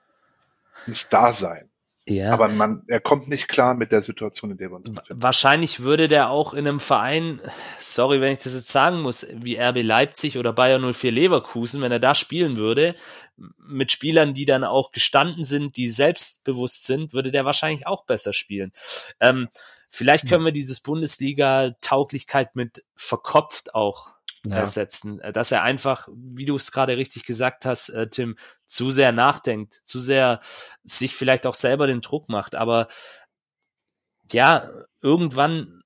ein 0.88 0.94
Star 0.94 1.34
sein. 1.34 1.72
Ja. 2.08 2.34
Aber 2.34 2.48
man, 2.50 2.84
er 2.88 3.00
kommt 3.00 3.28
nicht 3.28 3.48
klar 3.48 3.76
mit 3.76 3.92
der 3.92 4.02
Situation, 4.02 4.52
in 4.52 4.58
der 4.58 4.70
wir 4.72 4.78
uns 4.78 4.92
befinden. 4.92 5.22
Wahrscheinlich 5.22 5.82
würde 5.82 6.08
der 6.08 6.30
auch 6.30 6.54
in 6.54 6.68
einem 6.68 6.80
Verein, 6.80 7.40
sorry, 7.80 8.22
wenn 8.22 8.34
ich 8.34 8.40
das 8.40 8.56
jetzt 8.56 8.70
sagen 8.70 9.02
muss, 9.02 9.28
wie 9.36 9.58
RB 9.58 9.84
Leipzig 9.84 10.38
oder 10.38 10.52
Bayern 10.52 10.94
04 10.94 11.12
Leverkusen, 11.12 11.82
wenn 11.82 11.92
er 11.92 12.00
da 12.00 12.16
spielen 12.16 12.58
würde, 12.58 12.96
mit 13.58 13.92
Spielern, 13.92 14.34
die 14.34 14.46
dann 14.46 14.64
auch 14.64 14.92
gestanden 14.92 15.44
sind, 15.44 15.78
die 15.78 15.90
selbstbewusst 15.90 16.86
sind, 16.86 17.14
würde 17.14 17.32
der 17.32 17.46
wahrscheinlich 17.46 17.86
auch 17.86 18.06
besser 18.06 18.34
spielen. 18.34 18.72
Ähm, 19.20 19.48
vielleicht 19.92 20.28
können 20.28 20.46
wir 20.46 20.52
dieses 20.52 20.80
Bundesliga-Tauglichkeit 20.82 22.56
mit 22.56 22.84
verkopft 22.96 23.76
auch 23.76 24.10
Ja. 24.44 24.56
ersetzen, 24.56 25.20
äh, 25.20 25.32
dass 25.32 25.52
er 25.52 25.62
einfach, 25.62 26.08
wie 26.16 26.46
du 26.46 26.56
es 26.56 26.72
gerade 26.72 26.98
richtig 26.98 27.26
gesagt 27.26 27.66
hast, 27.66 27.90
äh, 27.90 28.10
Tim, 28.10 28.36
zu 28.66 28.90
sehr 28.90 29.12
nachdenkt, 29.12 29.76
zu 29.84 30.00
sehr 30.00 30.40
sich 30.84 31.14
vielleicht 31.16 31.46
auch 31.46 31.54
selber 31.54 31.86
den 31.86 32.02
Druck 32.02 32.28
macht. 32.30 32.56
Aber 32.56 32.88
ja, 34.32 34.68
irgendwann, 35.02 35.82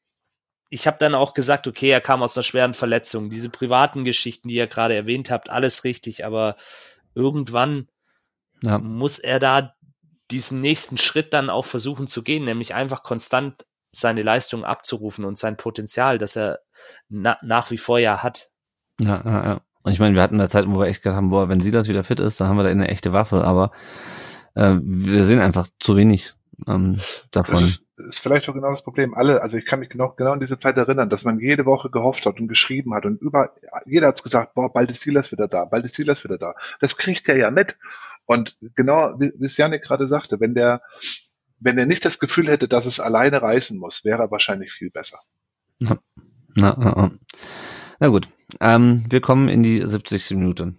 ich 0.70 0.88
habe 0.88 0.98
dann 1.00 1.16
auch 1.16 1.34
gesagt, 1.34 1.68
okay, 1.68 1.90
er 1.90 2.02
kam 2.02 2.22
aus 2.24 2.38
einer 2.38 2.44
schweren 2.44 2.74
Verletzung. 2.74 3.30
Diese 3.30 3.50
privaten 3.50 4.06
Geschichten, 4.06 4.48
die 4.48 4.56
ihr 4.56 4.68
gerade 4.68 4.96
erwähnt 4.96 5.30
habt, 5.32 5.50
alles 5.50 5.84
richtig, 5.84 6.26
aber 6.26 6.56
irgendwann 7.14 7.88
Ja. 8.62 8.78
muss 8.80 9.20
er 9.20 9.40
da 9.40 9.74
diesen 10.32 10.62
nächsten 10.62 10.98
Schritt 10.98 11.34
dann 11.34 11.50
auch 11.50 11.66
versuchen 11.66 12.08
zu 12.08 12.24
gehen, 12.24 12.46
nämlich 12.46 12.74
einfach 12.74 13.04
konstant 13.04 13.66
seine 13.96 14.24
Leistung 14.24 14.64
abzurufen 14.64 15.26
und 15.26 15.38
sein 15.38 15.58
Potenzial, 15.58 16.18
das 16.18 16.36
er 16.36 16.60
na, 17.10 17.38
nach 17.42 17.72
wie 17.72 17.78
vor 17.78 18.00
ja 18.00 18.24
hat. 18.24 18.50
Ja, 19.00 19.22
ja, 19.24 19.46
ja. 19.46 19.62
Und 19.84 19.92
ich 19.92 20.00
meine, 20.00 20.16
wir 20.16 20.22
hatten 20.22 20.38
da 20.38 20.50
Zeiten, 20.50 20.74
wo 20.74 20.80
wir 20.80 20.88
echt 20.88 21.04
gedacht 21.04 21.18
haben, 21.18 21.30
boah, 21.30 21.48
wenn 21.48 21.60
Silas 21.60 21.88
wieder 21.88 22.04
fit 22.04 22.20
ist, 22.20 22.40
dann 22.40 22.48
haben 22.48 22.58
wir 22.58 22.64
da 22.64 22.70
eine 22.70 22.88
echte 22.88 23.14
Waffe, 23.14 23.44
aber 23.44 23.72
äh, 24.56 24.76
wir 24.82 25.26
sehen 25.26 25.40
einfach 25.40 25.68
zu 25.80 25.96
wenig 25.96 26.34
ähm, 26.68 27.00
davon. 27.32 27.56
Das 27.56 27.64
ist, 27.64 27.88
ist 27.98 28.20
vielleicht 28.20 28.50
auch 28.50 28.54
genau 28.54 28.72
das 28.72 28.84
Problem. 28.84 29.14
Alle, 29.14 29.42
also 29.42 29.58
ich 29.58 29.66
kann 29.66 29.80
mich 29.80 29.90
genau, 29.90 30.10
genau 30.18 30.32
an 30.32 30.40
diese 30.40 30.58
Zeit 30.58 30.78
erinnern, 30.78 31.10
dass 31.10 31.24
man 31.24 31.40
jede 31.40 31.66
Woche 31.66 31.90
gehofft 31.90 32.26
hat 32.26 32.40
und 32.40 32.48
geschrieben 32.48 32.94
hat 32.94 33.06
und 33.06 33.22
über, 33.22 33.52
jeder 33.86 34.08
hat's 34.08 34.24
gesagt, 34.24 34.56
boah, 34.56 34.72
bald 34.72 34.92
ist 34.92 35.02
Silas 35.02 35.32
wieder 35.32 35.48
da, 35.48 35.66
bald 35.66 35.86
ist 35.86 35.96
Silas 35.96 36.24
wieder 36.24 36.38
da. 36.38 36.56
Das 36.80 36.98
kriegt 36.98 37.30
er 37.30 37.38
ja 37.38 37.52
mit. 37.52 37.78
Und 38.26 38.58
genau, 38.76 39.14
wie 39.20 39.34
wie 39.38 39.46
es 39.46 39.58
Janik 39.58 39.84
gerade 39.84 40.08
sagte, 40.08 40.40
wenn 40.40 40.56
der, 40.56 40.82
wenn 41.60 41.78
er 41.78 41.86
nicht 41.86 42.06
das 42.06 42.20
Gefühl 42.20 42.48
hätte, 42.48 42.68
dass 42.68 42.86
es 42.86 43.00
alleine 43.00 43.42
reißen 43.42 43.80
muss, 43.80 44.06
wäre 44.06 44.24
er 44.24 44.32
wahrscheinlich 44.32 44.72
viel 44.72 44.90
besser. 44.90 45.20
Na, 45.80 45.98
na, 46.56 46.76
na. 46.78 47.12
na 48.00 48.08
gut, 48.08 48.30
ähm, 48.60 49.06
wir 49.10 49.22
kommen 49.22 49.50
in 49.50 49.64
die 49.64 49.86
70. 49.86 50.32
Minute. 50.32 50.76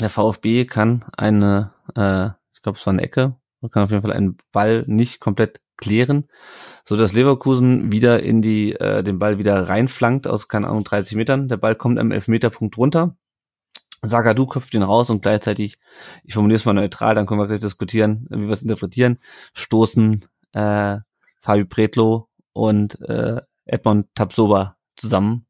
Der 0.00 0.10
VfB 0.10 0.66
kann 0.66 1.04
eine, 1.16 1.72
äh, 1.94 2.26
ich 2.54 2.62
glaube, 2.62 2.78
es 2.78 2.86
war 2.86 2.92
eine 2.92 3.02
Ecke, 3.02 3.36
kann 3.70 3.84
auf 3.84 3.90
jeden 3.90 4.02
Fall 4.02 4.12
einen 4.12 4.36
Ball 4.52 4.84
nicht 4.86 5.20
komplett 5.20 5.60
klären, 5.76 6.28
so 6.84 6.96
dass 6.96 7.12
Leverkusen 7.12 7.92
wieder 7.92 8.22
in 8.22 8.42
die, 8.42 8.72
äh, 8.72 9.02
den 9.02 9.18
Ball 9.18 9.38
wieder 9.38 9.68
reinflankt 9.68 10.26
aus, 10.26 10.48
keine 10.48 10.68
Ahnung, 10.68 10.84
30 10.84 11.16
Metern. 11.16 11.48
Der 11.48 11.56
Ball 11.56 11.74
kommt 11.74 11.98
am 11.98 12.12
Elfmeterpunkt 12.12 12.76
runter. 12.76 13.16
Sagadu 14.02 14.46
köpft 14.46 14.74
ihn 14.74 14.82
raus 14.82 15.10
und 15.10 15.22
gleichzeitig, 15.22 15.78
ich 16.24 16.34
formuliere 16.34 16.56
es 16.56 16.64
mal 16.64 16.72
neutral, 16.72 17.14
dann 17.14 17.26
können 17.26 17.40
wir 17.40 17.46
gleich 17.46 17.60
diskutieren, 17.60 18.26
wie 18.30 18.46
wir 18.46 18.50
es 18.50 18.62
interpretieren, 18.62 19.18
stoßen 19.54 20.24
äh, 20.52 20.98
Fabi 21.40 21.64
Pretlo 21.64 22.28
und 22.52 23.00
äh, 23.02 23.40
Edmond 23.64 24.14
Tapsoba 24.14 24.76
zusammen. 24.96 25.46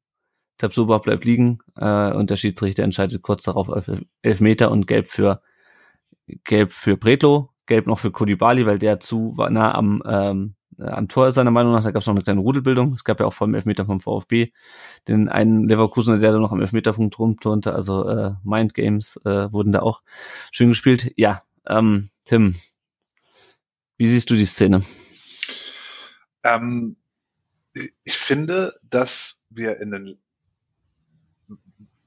Tapsoba 0.59 0.99
bleibt 0.99 1.24
liegen 1.24 1.59
äh, 1.76 2.12
und 2.12 2.30
der 2.30 2.36
Schiedsrichter 2.36 2.82
entscheidet 2.82 3.22
kurz 3.22 3.44
darauf 3.44 3.68
auf 3.68 3.90
elf 4.22 4.40
Meter 4.40 4.70
und 4.70 4.86
gelb 4.86 5.07
für 5.09 5.42
gelb 6.44 6.72
für 6.72 6.97
Pretlo, 6.97 7.51
gelb 7.66 7.86
noch 7.86 7.99
für 7.99 8.11
Kodibali, 8.11 8.66
weil 8.66 8.78
der 8.78 9.01
zu 9.01 9.34
nah 9.51 9.74
am 9.74 10.03
ähm, 10.07 10.55
äh, 10.55 10.55
am 10.78 11.08
Tor 11.08 11.28
ist 11.28 11.36
seiner 11.36 11.50
Meinung 11.50 11.72
nach. 11.72 11.84
Da 11.84 11.90
gab 11.90 12.00
es 12.00 12.06
noch 12.06 12.14
eine 12.14 12.24
kleine 12.24 12.40
Rudelbildung. 12.40 12.94
Es 12.94 13.04
gab 13.04 13.20
ja 13.20 13.26
auch 13.26 13.32
vor 13.32 13.46
dem 13.46 13.54
Elfmeter 13.54 13.86
vom 13.86 14.00
VfB 14.00 14.52
den 15.08 15.28
einen 15.28 15.68
Leverkusener, 15.68 16.18
der 16.18 16.32
da 16.32 16.38
noch 16.38 16.52
am 16.52 16.60
Elfmeterpunkt 16.60 17.18
rumturnte. 17.18 17.74
Also 17.74 18.08
äh, 18.08 18.32
Mind 18.44 18.74
Games 18.74 19.18
äh, 19.24 19.50
wurden 19.52 19.72
da 19.72 19.80
auch 19.80 20.02
schön 20.52 20.68
gespielt. 20.68 21.12
Ja, 21.16 21.42
ähm, 21.66 22.10
Tim, 22.24 22.56
wie 23.96 24.08
siehst 24.08 24.30
du 24.30 24.34
die 24.34 24.44
Szene? 24.44 24.82
Ähm, 26.42 26.96
ich 28.04 28.16
finde, 28.16 28.74
dass 28.82 29.44
wir 29.50 29.80
in 29.80 29.90
den, 29.90 30.18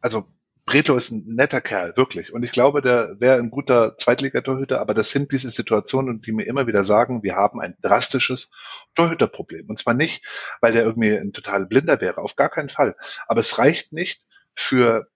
also 0.01 0.28
Bretlo 0.70 0.95
ist 0.97 1.09
ein 1.09 1.24
netter 1.26 1.61
Kerl, 1.61 1.97
wirklich. 1.97 2.32
Und 2.32 2.43
ich 2.43 2.51
glaube, 2.51 2.84
der 2.84 3.20
wäre 3.20 3.39
ein 3.39 3.49
guter 3.49 3.97
Zweitligatorhüter, 3.97 4.80
aber 4.80 4.93
das 4.93 5.09
sind 5.09 5.32
diese 5.32 5.49
Situationen, 5.49 6.22
die 6.22 6.32
mir 6.32 6.45
immer 6.45 6.67
wieder 6.67 6.84
sagen, 6.84 7.24
wir 7.24 7.36
haben 7.36 7.59
ein 7.59 7.76
drastisches 7.82 8.51
Torhüterproblem. 8.93 9.67
Und 9.67 9.80
zwar 9.80 9.95
nicht, 9.95 10.24
weil 10.61 10.72
der 10.72 10.84
irgendwie 10.84 11.17
ein 11.17 11.34
total 11.34 11.65
Blinder 11.65 11.99
wäre, 12.01 12.22
auf 12.22 12.36
gar 12.36 12.49
keinen 12.49 12.70
Fall. 12.70 12.95
Aber 13.28 13.39
es 13.39 13.57
reicht 13.57 13.93
nicht 13.93 14.22
für 14.53 15.07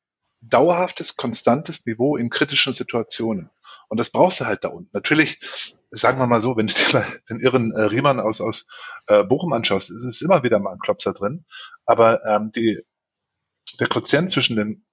dauerhaftes, 0.41 1.17
konstantes 1.17 1.85
Niveau 1.85 2.17
in 2.17 2.31
kritischen 2.31 2.73
Situationen. 2.73 3.51
Und 3.89 3.99
das 3.99 4.09
brauchst 4.09 4.39
du 4.39 4.45
halt 4.45 4.63
da 4.63 4.69
unten. 4.69 4.89
Natürlich, 4.91 5.39
sagen 5.91 6.17
wir 6.17 6.25
mal 6.25 6.41
so, 6.41 6.57
wenn 6.57 6.65
du 6.65 6.73
dir 6.73 6.93
mal 6.93 7.05
den 7.29 7.39
irren 7.39 7.71
äh, 7.73 7.81
Riemann 7.81 8.19
aus, 8.19 8.41
aus 8.41 8.65
äh, 9.05 9.23
Bochum 9.23 9.53
anschaust, 9.53 9.91
ist 9.91 10.03
es 10.03 10.23
immer 10.23 10.41
wieder 10.41 10.57
mal 10.57 10.73
ein 10.73 10.79
Klopser 10.79 11.13
drin. 11.13 11.45
Aber 11.85 12.25
ähm, 12.25 12.51
die, 12.55 12.81
der 13.79 13.85
Quotient 13.85 14.31
zwischen 14.31 14.55
den 14.55 14.83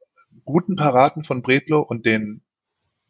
guten 0.50 0.76
Paraten 0.76 1.24
von 1.24 1.42
Bredlo 1.42 1.80
und 1.80 2.06
den 2.06 2.42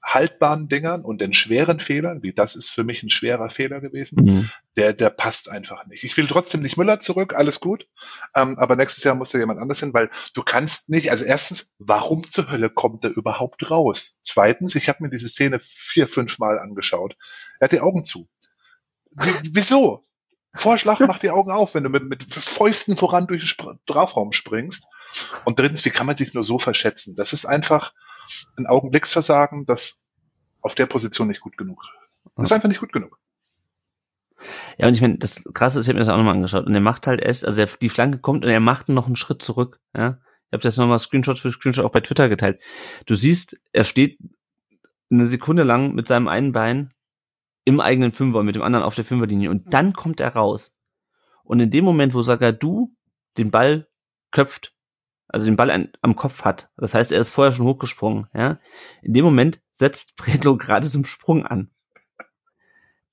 haltbaren 0.03 0.67
Dingern 0.69 1.05
und 1.05 1.21
den 1.21 1.35
schweren 1.35 1.79
Fehlern, 1.79 2.23
wie 2.23 2.33
das 2.33 2.57
ist 2.57 2.71
für 2.71 2.85
mich 2.85 3.03
ein 3.03 3.11
schwerer 3.11 3.51
Fehler 3.51 3.81
gewesen, 3.83 4.25
Mhm. 4.25 4.51
der, 4.77 4.95
der 4.95 5.11
passt 5.11 5.51
einfach 5.51 5.87
nicht. 5.87 6.05
Ich 6.05 6.17
will 6.17 6.27
trotzdem 6.27 6.63
nicht 6.63 6.79
Müller 6.79 7.01
zurück, 7.01 7.35
alles 7.35 7.61
gut, 7.61 7.87
ähm, 8.35 8.59
aber 8.59 8.77
nächstes 8.77 9.05
Jahr 9.05 9.15
muss 9.15 9.31
da 9.31 9.39
jemand 9.39 9.61
anders 9.61 9.81
hin, 9.81 9.93
weil 9.93 10.11
du 10.33 10.43
kannst 10.43 10.89
nicht, 10.89 11.11
also 11.11 11.25
erstens, 11.27 11.75
warum 11.79 12.27
zur 12.27 12.51
Hölle 12.51 12.71
kommt 12.71 13.05
er 13.05 13.11
überhaupt 13.11 13.71
raus? 13.71 14.19
Zweitens, 14.23 14.75
ich 14.75 14.89
habe 14.89 15.03
mir 15.03 15.11
diese 15.11 15.29
Szene 15.29 15.61
vier, 15.63 16.09
fünf 16.09 16.39
Mal 16.39 16.59
angeschaut. 16.59 17.17
Er 17.59 17.67
hat 17.67 17.73
die 17.73 17.81
Augen 17.81 18.03
zu. 18.03 18.27
Wie, 19.11 19.51
wieso? 19.53 20.03
Vorschlag, 20.55 20.99
mach 21.01 21.19
die 21.19 21.31
Augen 21.31 21.53
auf, 21.53 21.75
wenn 21.75 21.85
du 21.85 21.91
mit, 21.91 22.05
mit 22.05 22.25
Fäusten 22.35 22.97
voran 22.97 23.27
durch 23.27 23.43
den 23.43 23.49
Spr 23.49 23.79
Strafraum 23.85 24.33
springst. 24.33 24.87
Und 25.45 25.59
drittens, 25.59 25.85
wie 25.85 25.91
kann 25.91 26.07
man 26.07 26.17
sich 26.17 26.35
nur 26.35 26.45
so 26.45 26.59
verschätzen? 26.59 27.15
Das 27.15 27.33
ist 27.33 27.47
einfach 27.47 27.93
ein 28.57 28.67
Augenblicksversagen, 28.67 29.67
das 29.67 30.03
auf 30.61 30.75
der 30.75 30.87
Position 30.87 31.29
nicht 31.29 31.41
gut 31.41 31.57
genug. 31.57 31.85
Das 32.37 32.49
ist 32.49 32.53
einfach 32.53 32.69
nicht 32.69 32.81
gut 32.81 32.93
genug. 32.93 33.19
Ja, 34.79 34.89
und 34.89 34.95
ich 34.95 35.01
meine, 35.01 35.19
das 35.19 35.43
Krasse 35.53 35.81
ist, 35.81 35.87
ich 35.87 35.89
habe 35.91 35.99
mir 35.99 36.05
das 36.05 36.13
auch 36.13 36.17
nochmal 36.17 36.35
angeschaut 36.35 36.67
und 36.67 36.75
er 36.75 36.81
macht 36.81 37.07
halt 37.07 37.21
erst, 37.21 37.45
also 37.45 37.61
er, 37.61 37.67
die 37.81 37.89
Flanke 37.89 38.19
kommt 38.19 38.45
und 38.45 38.51
er 38.51 38.61
macht 38.61 38.89
noch 38.89 39.07
einen 39.07 39.17
Schritt 39.17 39.43
zurück, 39.43 39.81
ja. 39.95 40.19
Ich 40.49 40.53
habe 40.53 40.63
das 40.63 40.77
nochmal 40.77 40.99
Screenshot 40.99 41.39
für 41.39 41.53
Screenshot 41.53 41.85
auch 41.85 41.93
bei 41.93 42.01
Twitter 42.01 42.29
geteilt. 42.29 42.61
Du 43.07 43.15
siehst, 43.15 43.57
er 43.73 43.85
steht 43.85 44.19
eine 45.09 45.27
Sekunde 45.27 45.63
lang 45.63 45.95
mit 45.95 46.09
seinem 46.09 46.27
einen 46.27 46.51
Bein 46.51 46.93
im 47.71 47.81
eigenen 47.81 48.13
Fünfer, 48.13 48.43
mit 48.43 48.57
dem 48.57 48.63
anderen 48.63 48.85
auf 48.85 48.95
der 48.95 49.05
Fünferlinie 49.05 49.51
und 49.51 49.73
dann 49.73 49.93
kommt 49.93 50.21
er 50.21 50.35
raus. 50.35 50.75
Und 51.45 51.61
in 51.61 51.71
dem 51.71 51.85
Moment, 51.85 52.15
wo 52.15 52.23
Sagadu 52.23 52.95
den 53.39 53.51
Ball 53.51 53.89
köpft, 54.31 54.75
also 55.29 55.47
den 55.47 55.57
Ball 55.57 55.71
an, 55.71 55.89
am 56.03 56.17
Kopf 56.17 56.45
hat, 56.45 56.71
das 56.77 56.95
heißt, 56.95 57.13
er 57.13 57.21
ist 57.21 57.31
vorher 57.31 57.53
schon 57.53 57.67
hochgesprungen, 57.67 58.27
ja. 58.35 58.59
In 59.03 59.15
dem 59.15 59.25
Moment 59.25 59.61
setzt 59.73 60.17
Bredlo 60.17 60.57
gerade 60.57 60.89
zum 60.89 61.05
Sprung 61.05 61.47
an. 61.47 61.71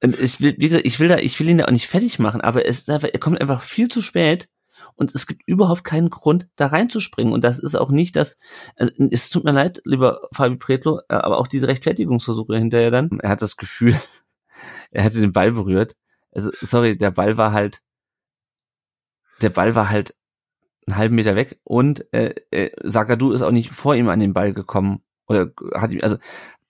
Und 0.03 0.19
ich 0.19 0.41
will, 0.41 0.55
wie 0.57 0.69
gesagt, 0.69 0.85
ich 0.85 0.99
will 0.99 1.07
da, 1.07 1.17
ich 1.17 1.39
will 1.39 1.49
ihn 1.49 1.59
da 1.59 1.65
auch 1.65 1.71
nicht 1.71 1.87
fertig 1.87 2.19
machen, 2.19 2.41
aber 2.41 2.65
es 2.65 2.79
ist 2.79 2.89
einfach, 2.89 3.09
er 3.11 3.19
kommt 3.19 3.41
einfach 3.41 3.61
viel 3.61 3.87
zu 3.87 4.01
spät 4.01 4.49
und 4.95 5.13
es 5.13 5.27
gibt 5.27 5.41
überhaupt 5.47 5.83
keinen 5.83 6.09
Grund, 6.09 6.47
da 6.55 6.67
reinzuspringen. 6.67 7.33
Und 7.33 7.43
das 7.43 7.59
ist 7.59 7.75
auch 7.75 7.89
nicht 7.89 8.15
das, 8.15 8.37
also, 8.75 8.91
es 9.11 9.29
tut 9.29 9.43
mir 9.43 9.51
leid, 9.51 9.81
lieber 9.85 10.21
Fabi 10.31 10.57
Pretlo, 10.57 10.99
äh, 11.09 11.15
aber 11.15 11.37
auch 11.37 11.47
diese 11.47 11.67
Rechtfertigungsversuche 11.67 12.57
hinterher 12.57 12.91
dann. 12.91 13.19
Er 13.21 13.29
hat 13.29 13.41
das 13.41 13.57
Gefühl, 13.57 13.99
er 14.97 15.03
hätte 15.03 15.21
den 15.21 15.31
Ball 15.31 15.51
berührt. 15.51 15.95
Also, 16.31 16.49
sorry, 16.59 16.97
der 16.97 17.11
Ball 17.11 17.37
war 17.37 17.51
halt, 17.53 17.83
der 19.43 19.51
Ball 19.51 19.75
war 19.75 19.91
halt 19.91 20.15
einen 20.87 20.97
halben 20.97 21.15
Meter 21.15 21.35
weg 21.35 21.59
und 21.63 22.11
äh, 22.13 22.33
äh, 22.49 22.71
ist 22.83 22.95
auch 22.95 23.51
nicht 23.51 23.69
vor 23.69 23.93
ihm 23.93 24.09
an 24.09 24.19
den 24.19 24.33
Ball 24.33 24.53
gekommen 24.53 25.03
oder 25.27 25.51
hat 25.75 25.91
ihm, 25.91 26.01
also, 26.01 26.17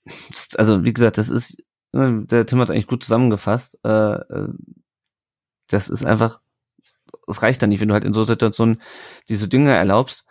also 0.58 0.84
wie 0.84 0.92
gesagt, 0.92 1.18
das 1.18 1.30
ist, 1.30 1.64
äh, 1.94 2.26
der 2.26 2.46
Tim 2.46 2.60
hat 2.60 2.70
eigentlich 2.70 2.88
gut 2.88 3.04
zusammengefasst. 3.04 3.80
Äh, 3.86 4.16
äh, 4.16 4.50
das 5.70 5.88
ist 5.88 6.06
einfach, 6.06 6.42
es 7.28 7.42
reicht 7.42 7.62
dann 7.62 7.70
nicht, 7.70 7.80
wenn 7.80 7.88
du 7.88 7.94
halt 7.94 8.04
in 8.04 8.14
so 8.14 8.26
Situationen 8.26 8.82
diese 9.30 9.48
Dinge 9.48 9.72
erlaubst. 9.74 10.26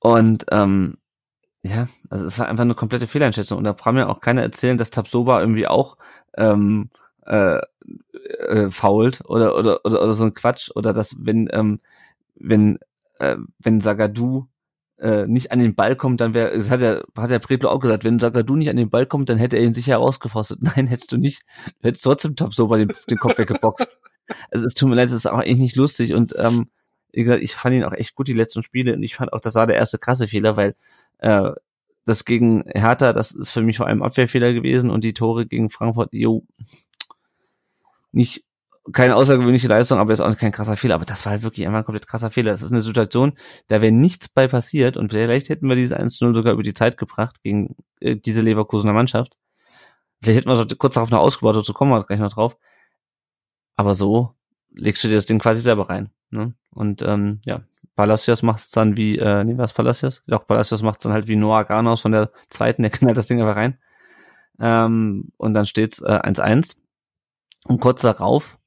Und 0.00 0.46
ähm, 0.50 0.96
ja, 1.64 1.88
also 2.10 2.26
es 2.26 2.38
war 2.38 2.46
einfach 2.46 2.62
eine 2.62 2.74
komplette 2.74 3.06
Fehleinschätzung. 3.06 3.56
Und 3.56 3.64
da 3.64 3.72
braucht 3.72 3.94
mir 3.94 4.08
auch 4.08 4.20
keiner 4.20 4.42
erzählen, 4.42 4.76
dass 4.76 4.90
Tabsoba 4.90 5.40
irgendwie 5.40 5.66
auch 5.66 5.96
ähm, 6.36 6.90
äh, 7.24 7.58
äh, 8.48 8.70
fault 8.70 9.22
oder, 9.24 9.56
oder, 9.56 9.82
oder, 9.84 10.02
oder 10.02 10.12
so 10.12 10.24
ein 10.24 10.34
Quatsch. 10.34 10.70
Oder 10.74 10.92
dass, 10.92 11.16
wenn, 11.18 11.48
ähm, 11.52 11.80
wenn, 12.34 12.78
äh, 13.18 13.36
wenn 13.60 13.80
Sagadu 13.80 14.46
äh, 14.98 15.26
nicht 15.26 15.52
an 15.52 15.58
den 15.58 15.74
Ball 15.74 15.96
kommt, 15.96 16.20
dann 16.20 16.34
wäre, 16.34 16.54
das 16.54 16.68
hat 16.68 16.82
der, 16.82 17.02
hat 17.16 17.30
der 17.30 17.38
Bredlo 17.38 17.70
auch 17.70 17.80
gesagt, 17.80 18.04
wenn 18.04 18.18
Sagadu 18.18 18.56
nicht 18.56 18.68
an 18.68 18.76
den 18.76 18.90
Ball 18.90 19.06
kommt, 19.06 19.30
dann 19.30 19.38
hätte 19.38 19.56
er 19.56 19.64
ihn 19.64 19.72
sicher 19.72 19.92
herausgefostet. 19.92 20.58
Nein, 20.76 20.86
hättest 20.86 21.12
du 21.12 21.16
nicht. 21.16 21.44
Du 21.80 21.88
hättest 21.88 22.04
trotzdem 22.04 22.36
Top 22.36 22.52
so 22.52 22.68
bei 22.68 22.76
den, 22.76 22.92
den 23.08 23.18
Kopf 23.18 23.38
weggeboxt. 23.38 24.00
Also 24.50 24.66
es 24.66 24.74
tut 24.74 24.90
mir 24.90 24.96
leid, 24.96 25.06
es 25.06 25.14
ist 25.14 25.26
auch 25.26 25.40
echt 25.40 25.58
nicht 25.58 25.76
lustig 25.76 26.14
und 26.14 26.34
ähm, 26.38 26.68
wie 27.14 27.22
gesagt, 27.22 27.42
ich 27.42 27.54
fand 27.54 27.74
ihn 27.74 27.84
auch 27.84 27.92
echt 27.92 28.14
gut 28.14 28.28
die 28.28 28.32
letzten 28.32 28.62
Spiele 28.62 28.94
und 28.94 29.02
ich 29.02 29.14
fand 29.14 29.32
auch, 29.32 29.40
das 29.40 29.54
war 29.54 29.66
der 29.66 29.76
erste 29.76 29.98
krasse 29.98 30.28
Fehler, 30.28 30.56
weil 30.56 30.74
äh, 31.24 31.52
das 32.04 32.24
gegen 32.24 32.64
Hertha, 32.66 33.12
das 33.12 33.32
ist 33.32 33.50
für 33.50 33.62
mich 33.62 33.78
vor 33.78 33.86
allem 33.86 34.02
Abwehrfehler 34.02 34.52
gewesen 34.52 34.90
und 34.90 35.04
die 35.04 35.14
Tore 35.14 35.46
gegen 35.46 35.70
Frankfurt, 35.70 36.10
jo, 36.12 36.46
nicht 38.12 38.44
keine 38.92 39.16
außergewöhnliche 39.16 39.68
Leistung, 39.68 39.98
aber 39.98 40.12
ist 40.12 40.20
auch 40.20 40.36
kein 40.36 40.52
krasser 40.52 40.76
Fehler. 40.76 40.96
Aber 40.96 41.06
das 41.06 41.24
war 41.24 41.32
halt 41.32 41.42
wirklich 41.42 41.66
einfach 41.66 41.78
ein 41.78 41.84
komplett 41.84 42.06
krasser 42.06 42.30
Fehler. 42.30 42.50
Das 42.50 42.60
ist 42.60 42.70
eine 42.70 42.82
Situation, 42.82 43.32
da 43.68 43.80
wäre 43.80 43.92
nichts 43.92 44.28
bei 44.28 44.46
passiert 44.46 44.98
und 44.98 45.10
vielleicht 45.10 45.48
hätten 45.48 45.66
wir 45.68 45.76
dieses 45.76 45.96
1-0 45.96 46.34
sogar 46.34 46.52
über 46.52 46.62
die 46.62 46.74
Zeit 46.74 46.98
gebracht 46.98 47.42
gegen 47.42 47.76
äh, 48.00 48.16
diese 48.16 48.42
Leverkusener 48.42 48.92
Mannschaft. 48.92 49.36
Vielleicht 50.22 50.40
hätten 50.40 50.50
wir 50.50 50.56
so 50.56 50.66
kurz 50.76 50.94
darauf 50.94 51.10
noch 51.10 51.20
ausgebaut, 51.20 51.56
dazu 51.56 51.72
kommen 51.72 51.92
wir 51.92 52.04
gleich 52.04 52.20
noch 52.20 52.32
drauf. 52.32 52.58
Aber 53.76 53.94
so 53.94 54.34
legst 54.74 55.02
du 55.02 55.08
dir 55.08 55.14
das 55.14 55.26
Ding 55.26 55.38
quasi 55.38 55.62
selber 55.62 55.88
rein. 55.88 56.10
Ne? 56.30 56.54
Und 56.70 57.00
ähm, 57.02 57.40
ja, 57.44 57.62
Palacios 57.96 58.42
macht 58.42 58.60
es 58.60 58.70
dann 58.70 58.96
wie, 58.96 59.18
äh, 59.18 59.44
nee, 59.44 59.56
was 59.56 59.72
Palacios? 59.72 60.22
Doch, 60.26 60.46
Palacios 60.46 60.82
macht 60.82 60.98
es 61.00 61.04
dann 61.04 61.12
halt 61.12 61.28
wie 61.28 61.36
Noah 61.36 61.64
Garnaus 61.64 62.02
von 62.02 62.12
der 62.12 62.30
zweiten, 62.48 62.82
der 62.82 62.90
knallt 62.90 63.16
das 63.16 63.26
Ding 63.26 63.40
einfach 63.40 63.56
rein. 63.56 63.78
Ähm, 64.60 65.32
und 65.36 65.54
dann 65.54 65.66
steht's 65.66 66.00
äh, 66.00 66.20
1-1. 66.22 66.76
Und 67.66 67.80
kurz 67.80 68.02
darauf 68.02 68.58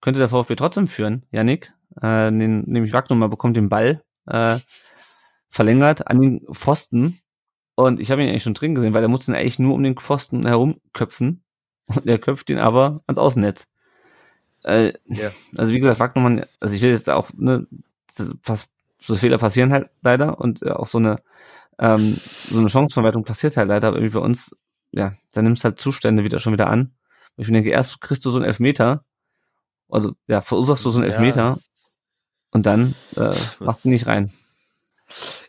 könnte 0.00 0.20
der 0.20 0.28
VfB 0.28 0.56
trotzdem 0.56 0.88
führen, 0.88 1.24
Janik. 1.30 1.72
Äh, 1.96 2.30
den, 2.30 2.62
nämlich 2.62 2.92
Wagner 2.92 3.28
bekommt 3.28 3.56
den 3.56 3.68
Ball 3.68 4.02
äh, 4.26 4.58
verlängert 5.48 6.08
an 6.08 6.20
den 6.20 6.46
Pfosten. 6.52 7.20
Und 7.76 8.00
ich 8.00 8.10
habe 8.10 8.22
ihn 8.22 8.28
eigentlich 8.28 8.42
schon 8.42 8.54
drin 8.54 8.74
gesehen, 8.74 8.94
weil 8.94 9.02
er 9.02 9.08
musste 9.08 9.32
ihn 9.32 9.36
eigentlich 9.36 9.58
nur 9.58 9.74
um 9.74 9.82
den 9.82 9.96
Pfosten 9.96 10.46
herumköpfen. 10.46 11.42
Und 11.86 12.06
er 12.06 12.18
köpft 12.18 12.50
ihn 12.50 12.58
aber 12.58 13.00
ans 13.06 13.18
Außennetz. 13.18 13.68
Äh, 14.64 14.92
ja. 15.06 15.30
Also 15.56 15.72
wie 15.72 15.80
gesagt, 15.80 16.00
Wagnermann, 16.00 16.44
also 16.60 16.74
ich 16.74 16.82
will 16.82 16.90
jetzt 16.90 17.10
auch, 17.10 17.30
ne, 17.36 17.66
was, 18.44 18.66
so 19.00 19.14
Fehler 19.16 19.38
passieren 19.38 19.72
halt 19.72 19.90
leider 20.02 20.38
und 20.40 20.62
äh, 20.62 20.70
auch 20.70 20.86
so 20.86 20.98
eine 20.98 21.22
ähm, 21.78 22.16
so 22.20 22.58
eine 22.58 22.70
Chancenverwertung 22.70 23.24
passiert 23.24 23.56
halt 23.56 23.68
leider, 23.68 23.88
aber 23.88 23.96
irgendwie 23.96 24.14
bei 24.14 24.24
uns, 24.24 24.56
ja, 24.92 25.14
da 25.32 25.42
nimmst 25.42 25.64
halt 25.64 25.80
Zustände 25.80 26.24
wieder 26.24 26.40
schon 26.40 26.52
wieder 26.52 26.68
an. 26.68 26.94
Und 27.36 27.44
ich 27.44 27.52
denke, 27.52 27.70
erst 27.70 28.00
kriegst 28.00 28.24
du 28.24 28.30
so 28.30 28.36
einen 28.36 28.46
Elfmeter, 28.46 29.04
also 29.88 30.12
ja, 30.26 30.40
verursachst 30.40 30.84
du 30.84 30.90
so 30.90 31.00
einen 31.00 31.10
Elfmeter 31.10 31.46
ja, 31.46 31.56
und 32.52 32.66
dann 32.66 32.94
äh, 33.16 33.34
machst 33.60 33.84
du 33.84 33.88
nicht 33.88 34.06
rein. 34.06 34.32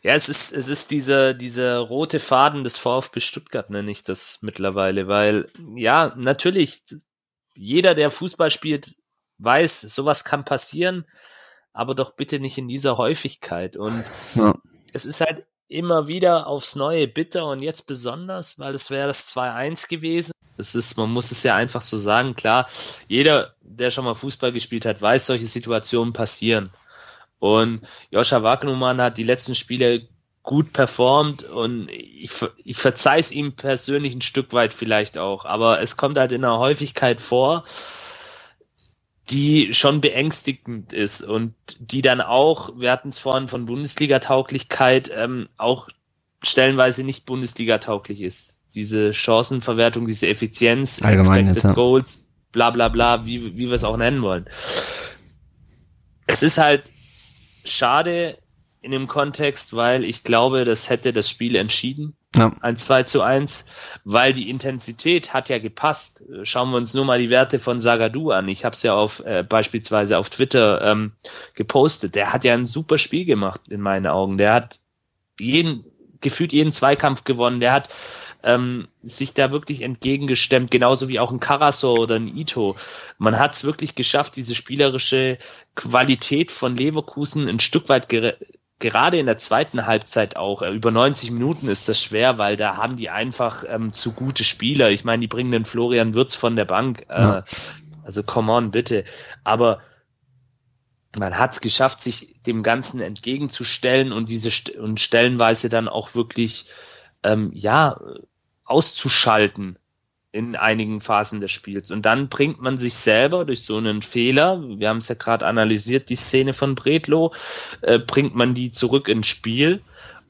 Ja, 0.03 0.13
es 0.13 0.29
ist, 0.29 0.51
es 0.51 0.67
ist 0.67 0.91
dieser, 0.91 1.33
dieser 1.33 1.79
rote 1.79 2.19
Faden 2.19 2.63
des 2.63 2.77
VfB 2.77 3.21
Stuttgart, 3.21 3.69
nenne 3.69 3.91
ich 3.91 4.03
das 4.03 4.39
mittlerweile, 4.41 5.07
weil, 5.07 5.47
ja, 5.75 6.13
natürlich, 6.17 6.83
jeder, 7.55 7.95
der 7.95 8.11
Fußball 8.11 8.51
spielt, 8.51 8.95
weiß, 9.37 9.81
sowas 9.81 10.23
kann 10.23 10.43
passieren, 10.43 11.05
aber 11.75 11.93
doch 11.93 12.11
bitte 12.11 12.39
nicht 12.39 12.57
in 12.57 12.67
dieser 12.67 12.97
Häufigkeit. 12.97 13.75
Und 13.75 14.03
ja. 14.35 14.55
es 14.93 15.05
ist 15.05 15.21
halt 15.21 15.45
immer 15.67 16.07
wieder 16.07 16.47
aufs 16.47 16.75
Neue 16.75 17.07
bitter 17.07 17.47
und 17.47 17.61
jetzt 17.61 17.85
besonders, 17.85 18.57
weil 18.59 18.73
es 18.73 18.89
wäre 18.89 19.07
das 19.07 19.35
2-1 19.35 19.89
gewesen. 19.89 20.31
Es 20.57 20.73
ist, 20.73 20.95
man 20.95 21.11
muss 21.11 21.31
es 21.31 21.43
ja 21.43 21.55
einfach 21.55 21.81
so 21.81 21.97
sagen, 21.97 22.35
klar, 22.35 22.67
jeder, 23.09 23.55
der 23.61 23.91
schon 23.91 24.05
mal 24.05 24.15
Fußball 24.15 24.53
gespielt 24.53 24.85
hat, 24.85 25.01
weiß, 25.01 25.25
solche 25.25 25.47
Situationen 25.47 26.13
passieren. 26.13 26.71
Und 27.39 27.81
Joscha 28.09 28.41
Wagnumann 28.41 29.01
hat 29.01 29.17
die 29.17 29.23
letzten 29.23 29.53
Spiele 29.53 30.07
gut 30.43 30.71
performt 30.71 31.43
und 31.43 31.89
ich, 31.89 32.31
ich 32.63 32.77
verzeih 32.77 33.19
es 33.19 33.31
ihm 33.31 33.53
persönlich 33.57 34.13
ein 34.13 34.21
Stück 34.21 34.53
weit 34.53 34.73
vielleicht 34.73 35.17
auch, 35.17 35.43
aber 35.43 35.81
es 35.81 35.97
kommt 35.97 36.17
halt 36.17 36.31
in 36.31 36.45
einer 36.45 36.59
Häufigkeit 36.59 37.19
vor, 37.19 37.65
die 39.29 39.73
schon 39.73 40.01
beängstigend 40.01 40.93
ist 40.93 41.23
und 41.23 41.55
die 41.79 42.01
dann 42.01 42.21
auch, 42.21 42.71
wir 42.77 42.91
hatten 42.91 43.09
es 43.09 43.17
vorhin 43.17 43.47
von 43.47 43.65
Bundesliga-Tauglichkeit, 43.65 45.09
ähm, 45.15 45.49
auch 45.57 45.89
stellenweise 46.43 47.03
nicht 47.03 47.25
Bundesliga-tauglich 47.25 48.21
ist. 48.21 48.61
Diese 48.75 49.13
Chancenverwertung, 49.13 50.05
diese 50.05 50.27
Effizienz, 50.27 51.01
Allgemein 51.01 51.47
Expected 51.47 51.63
jetzt, 51.63 51.75
Goals, 51.75 52.27
bla 52.51 52.69
bla 52.69 52.89
bla, 52.89 53.25
wie, 53.25 53.57
wie 53.57 53.67
wir 53.67 53.73
es 53.73 53.83
auch 53.83 53.97
nennen 53.97 54.21
wollen. 54.21 54.45
Es 56.27 56.43
ist 56.43 56.57
halt 56.57 56.91
schade 57.63 58.37
in 58.81 58.91
dem 58.91 59.07
Kontext, 59.07 59.75
weil 59.75 60.03
ich 60.03 60.23
glaube, 60.23 60.65
das 60.65 60.89
hätte 60.89 61.13
das 61.13 61.29
Spiel 61.29 61.55
entschieden. 61.55 62.15
Ja. 62.35 62.51
Ein 62.61 62.75
2 62.75 63.03
zu 63.03 63.21
1, 63.21 63.65
weil 64.03 64.33
die 64.33 64.49
Intensität 64.49 65.33
hat 65.33 65.49
ja 65.49 65.59
gepasst. 65.59 66.23
Schauen 66.43 66.71
wir 66.71 66.77
uns 66.77 66.93
nur 66.93 67.05
mal 67.05 67.19
die 67.19 67.29
Werte 67.29 67.59
von 67.59 67.79
Sagadu 67.79 68.31
an. 68.31 68.47
Ich 68.47 68.65
habe 68.65 68.75
es 68.75 68.83
ja 68.83 68.93
auf 68.93 69.21
äh, 69.25 69.43
beispielsweise 69.43 70.17
auf 70.17 70.29
Twitter 70.29 70.81
ähm, 70.81 71.13
gepostet. 71.53 72.15
Der 72.15 72.33
hat 72.33 72.43
ja 72.43 72.53
ein 72.53 72.65
super 72.65 72.97
Spiel 72.97 73.25
gemacht 73.25 73.61
in 73.69 73.81
meinen 73.81 74.07
Augen. 74.07 74.37
Der 74.37 74.53
hat 74.53 74.79
jeden 75.39 75.85
gefühlt 76.21 76.53
jeden 76.53 76.71
Zweikampf 76.71 77.23
gewonnen. 77.23 77.59
Der 77.59 77.71
hat 77.71 77.89
ähm, 78.43 78.87
sich 79.01 79.33
da 79.33 79.51
wirklich 79.51 79.81
entgegengestemmt, 79.81 80.71
genauso 80.71 81.07
wie 81.07 81.19
auch 81.19 81.31
ein 81.31 81.39
Karaso 81.39 81.93
oder 81.93 82.15
ein 82.15 82.27
Ito. 82.27 82.75
Man 83.17 83.39
hat 83.39 83.53
es 83.53 83.63
wirklich 83.63 83.95
geschafft, 83.95 84.35
diese 84.35 84.55
spielerische 84.55 85.37
Qualität 85.75 86.51
von 86.51 86.75
Leverkusen 86.75 87.47
ein 87.47 87.59
Stück 87.59 87.89
weit 87.89 88.07
gerade 88.79 89.17
in 89.17 89.25
der 89.25 89.37
zweiten 89.37 89.85
Halbzeit 89.85 90.35
auch, 90.35 90.61
äh, 90.61 90.71
über 90.71 90.91
90 90.91 91.31
Minuten 91.31 91.67
ist 91.67 91.87
das 91.87 92.01
schwer, 92.01 92.37
weil 92.37 92.57
da 92.57 92.77
haben 92.77 92.97
die 92.97 93.09
einfach 93.09 93.63
ähm, 93.67 93.93
zu 93.93 94.13
gute 94.13 94.43
Spieler. 94.43 94.89
Ich 94.89 95.03
meine, 95.03 95.21
die 95.21 95.27
bringen 95.27 95.51
den 95.51 95.65
Florian 95.65 96.13
Würz 96.13 96.35
von 96.35 96.55
der 96.55 96.65
Bank. 96.65 97.05
Äh, 97.09 97.21
ja. 97.21 97.43
Also 98.03 98.23
come 98.23 98.51
on, 98.51 98.71
bitte. 98.71 99.03
Aber 99.43 99.79
man 101.17 101.37
hat 101.37 101.53
es 101.53 101.61
geschafft, 101.61 102.01
sich 102.01 102.41
dem 102.45 102.61
Ganzen 102.61 103.01
entgegenzustellen 103.01 104.11
und 104.11 104.29
diese 104.29 104.51
St 104.51 104.71
und 104.71 104.99
stellenweise 104.99 105.69
dann 105.69 105.87
auch 105.87 106.13
wirklich 106.13 106.67
ähm, 107.23 107.51
ja 107.53 107.99
auszuschalten 108.65 109.79
in 110.35 110.55
einigen 110.57 110.99
Phasen 110.99 111.39
des 111.39 111.51
Spiels. 111.51 111.91
Und 111.91 112.05
dann 112.05 112.27
bringt 112.27 112.61
man 112.61 112.77
sich 112.77 112.93
selber 112.95 113.45
durch 113.45 113.63
so 113.63 113.77
einen 113.77 114.01
Fehler, 114.01 114.61
wir 114.61 114.89
haben 114.89 114.97
es 114.97 115.07
ja 115.07 115.15
gerade 115.15 115.45
analysiert, 115.45 116.09
die 116.09 116.17
Szene 116.17 116.51
von 116.51 116.75
Bredlo, 116.75 117.33
äh, 117.81 117.99
bringt 117.99 118.35
man 118.35 118.53
die 118.53 118.71
zurück 118.71 119.07
ins 119.07 119.27
Spiel 119.27 119.81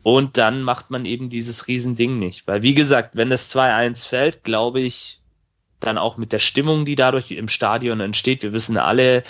und 0.04 0.38
dann 0.38 0.62
macht 0.62 0.92
man 0.92 1.06
eben 1.06 1.32
dieses 1.32 1.68
Riesending 1.68 2.20
nicht. 2.20 2.48
Weil 2.48 2.62
wie 2.62 2.76
gesagt, 2.76 3.18
wenn 3.18 3.32
das 3.32 3.54
2-1 3.54 4.08
fällt, 4.08 4.44
glaube 4.44 4.80
ich, 4.80 5.20
dann 5.80 5.98
auch 5.98 6.18
mit 6.18 6.32
der 6.32 6.40
Stimmung, 6.40 6.86
die 6.86 6.96
dadurch 6.96 7.32
im 7.32 7.48
Stadion 7.48 8.00
entsteht. 8.00 8.44
Wir 8.44 8.54
wissen 8.54 8.78
alle, 8.78 9.24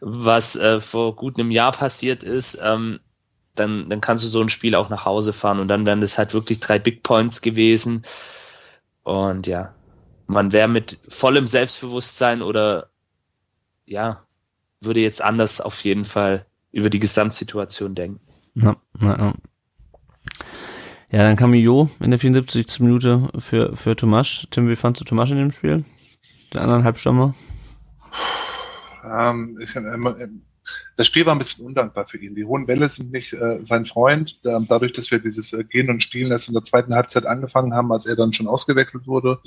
was 0.00 0.56
äh, 0.56 0.78
vor 0.78 1.16
gut 1.16 1.38
einem 1.38 1.50
Jahr 1.50 1.72
passiert 1.72 2.22
ist. 2.22 2.60
Ähm, 2.62 3.00
dann, 3.54 3.88
dann 3.88 4.00
kannst 4.00 4.24
du 4.24 4.28
so 4.28 4.40
ein 4.40 4.50
Spiel 4.50 4.74
auch 4.74 4.90
nach 4.90 5.04
Hause 5.06 5.32
fahren 5.32 5.58
und 5.58 5.68
dann 5.68 5.86
wären 5.86 6.00
das 6.00 6.18
halt 6.18 6.34
wirklich 6.34 6.60
drei 6.60 6.78
Big 6.78 7.02
Points 7.02 7.40
gewesen. 7.40 8.04
Und 9.02 9.46
ja, 9.46 9.74
man 10.28 10.52
wäre 10.52 10.68
mit 10.68 10.98
vollem 11.08 11.46
Selbstbewusstsein 11.46 12.42
oder 12.42 12.90
ja, 13.86 14.22
würde 14.80 15.00
jetzt 15.00 15.22
anders 15.22 15.60
auf 15.60 15.82
jeden 15.82 16.04
Fall 16.04 16.46
über 16.70 16.90
die 16.90 17.00
Gesamtsituation 17.00 17.94
denken. 17.94 18.20
Ja, 18.54 18.76
ja, 19.00 19.18
ja. 19.18 19.34
ja 21.10 21.18
dann 21.22 21.36
kam 21.36 21.54
Jo 21.54 21.88
in 22.00 22.10
der 22.10 22.20
74. 22.20 22.80
Minute 22.80 23.30
für, 23.38 23.74
für 23.74 23.96
Tomasch. 23.96 24.46
Tim, 24.50 24.68
wie 24.68 24.76
fandst 24.76 25.00
du 25.00 25.04
Tomasch 25.04 25.30
in 25.30 25.38
dem 25.38 25.52
Spiel? 25.52 25.84
Der 26.52 26.62
anderen 26.62 26.84
Halbstammer? 26.84 27.34
Ähm, 29.02 29.58
ich, 29.62 29.74
äh, 29.74 30.28
das 30.96 31.06
Spiel 31.06 31.26
war 31.26 31.34
ein 31.34 31.38
bisschen 31.38 31.64
undankbar 31.64 32.06
für 32.06 32.18
ihn. 32.18 32.34
Die 32.34 32.44
hohen 32.44 32.66
Bälle 32.66 32.88
sind 32.88 33.12
nicht 33.12 33.32
äh, 33.32 33.64
sein 33.64 33.86
Freund. 33.86 34.40
dadurch, 34.42 34.92
dass 34.92 35.10
wir 35.10 35.18
dieses 35.18 35.52
äh, 35.52 35.64
Gehen 35.64 35.90
und 35.90 36.02
Spielen 36.02 36.30
erst 36.30 36.48
in 36.48 36.54
der 36.54 36.64
zweiten 36.64 36.94
Halbzeit 36.94 37.26
angefangen 37.26 37.74
haben, 37.74 37.92
als 37.92 38.06
er 38.06 38.16
dann 38.16 38.32
schon 38.32 38.48
ausgewechselt 38.48 39.06
wurde, 39.06 39.40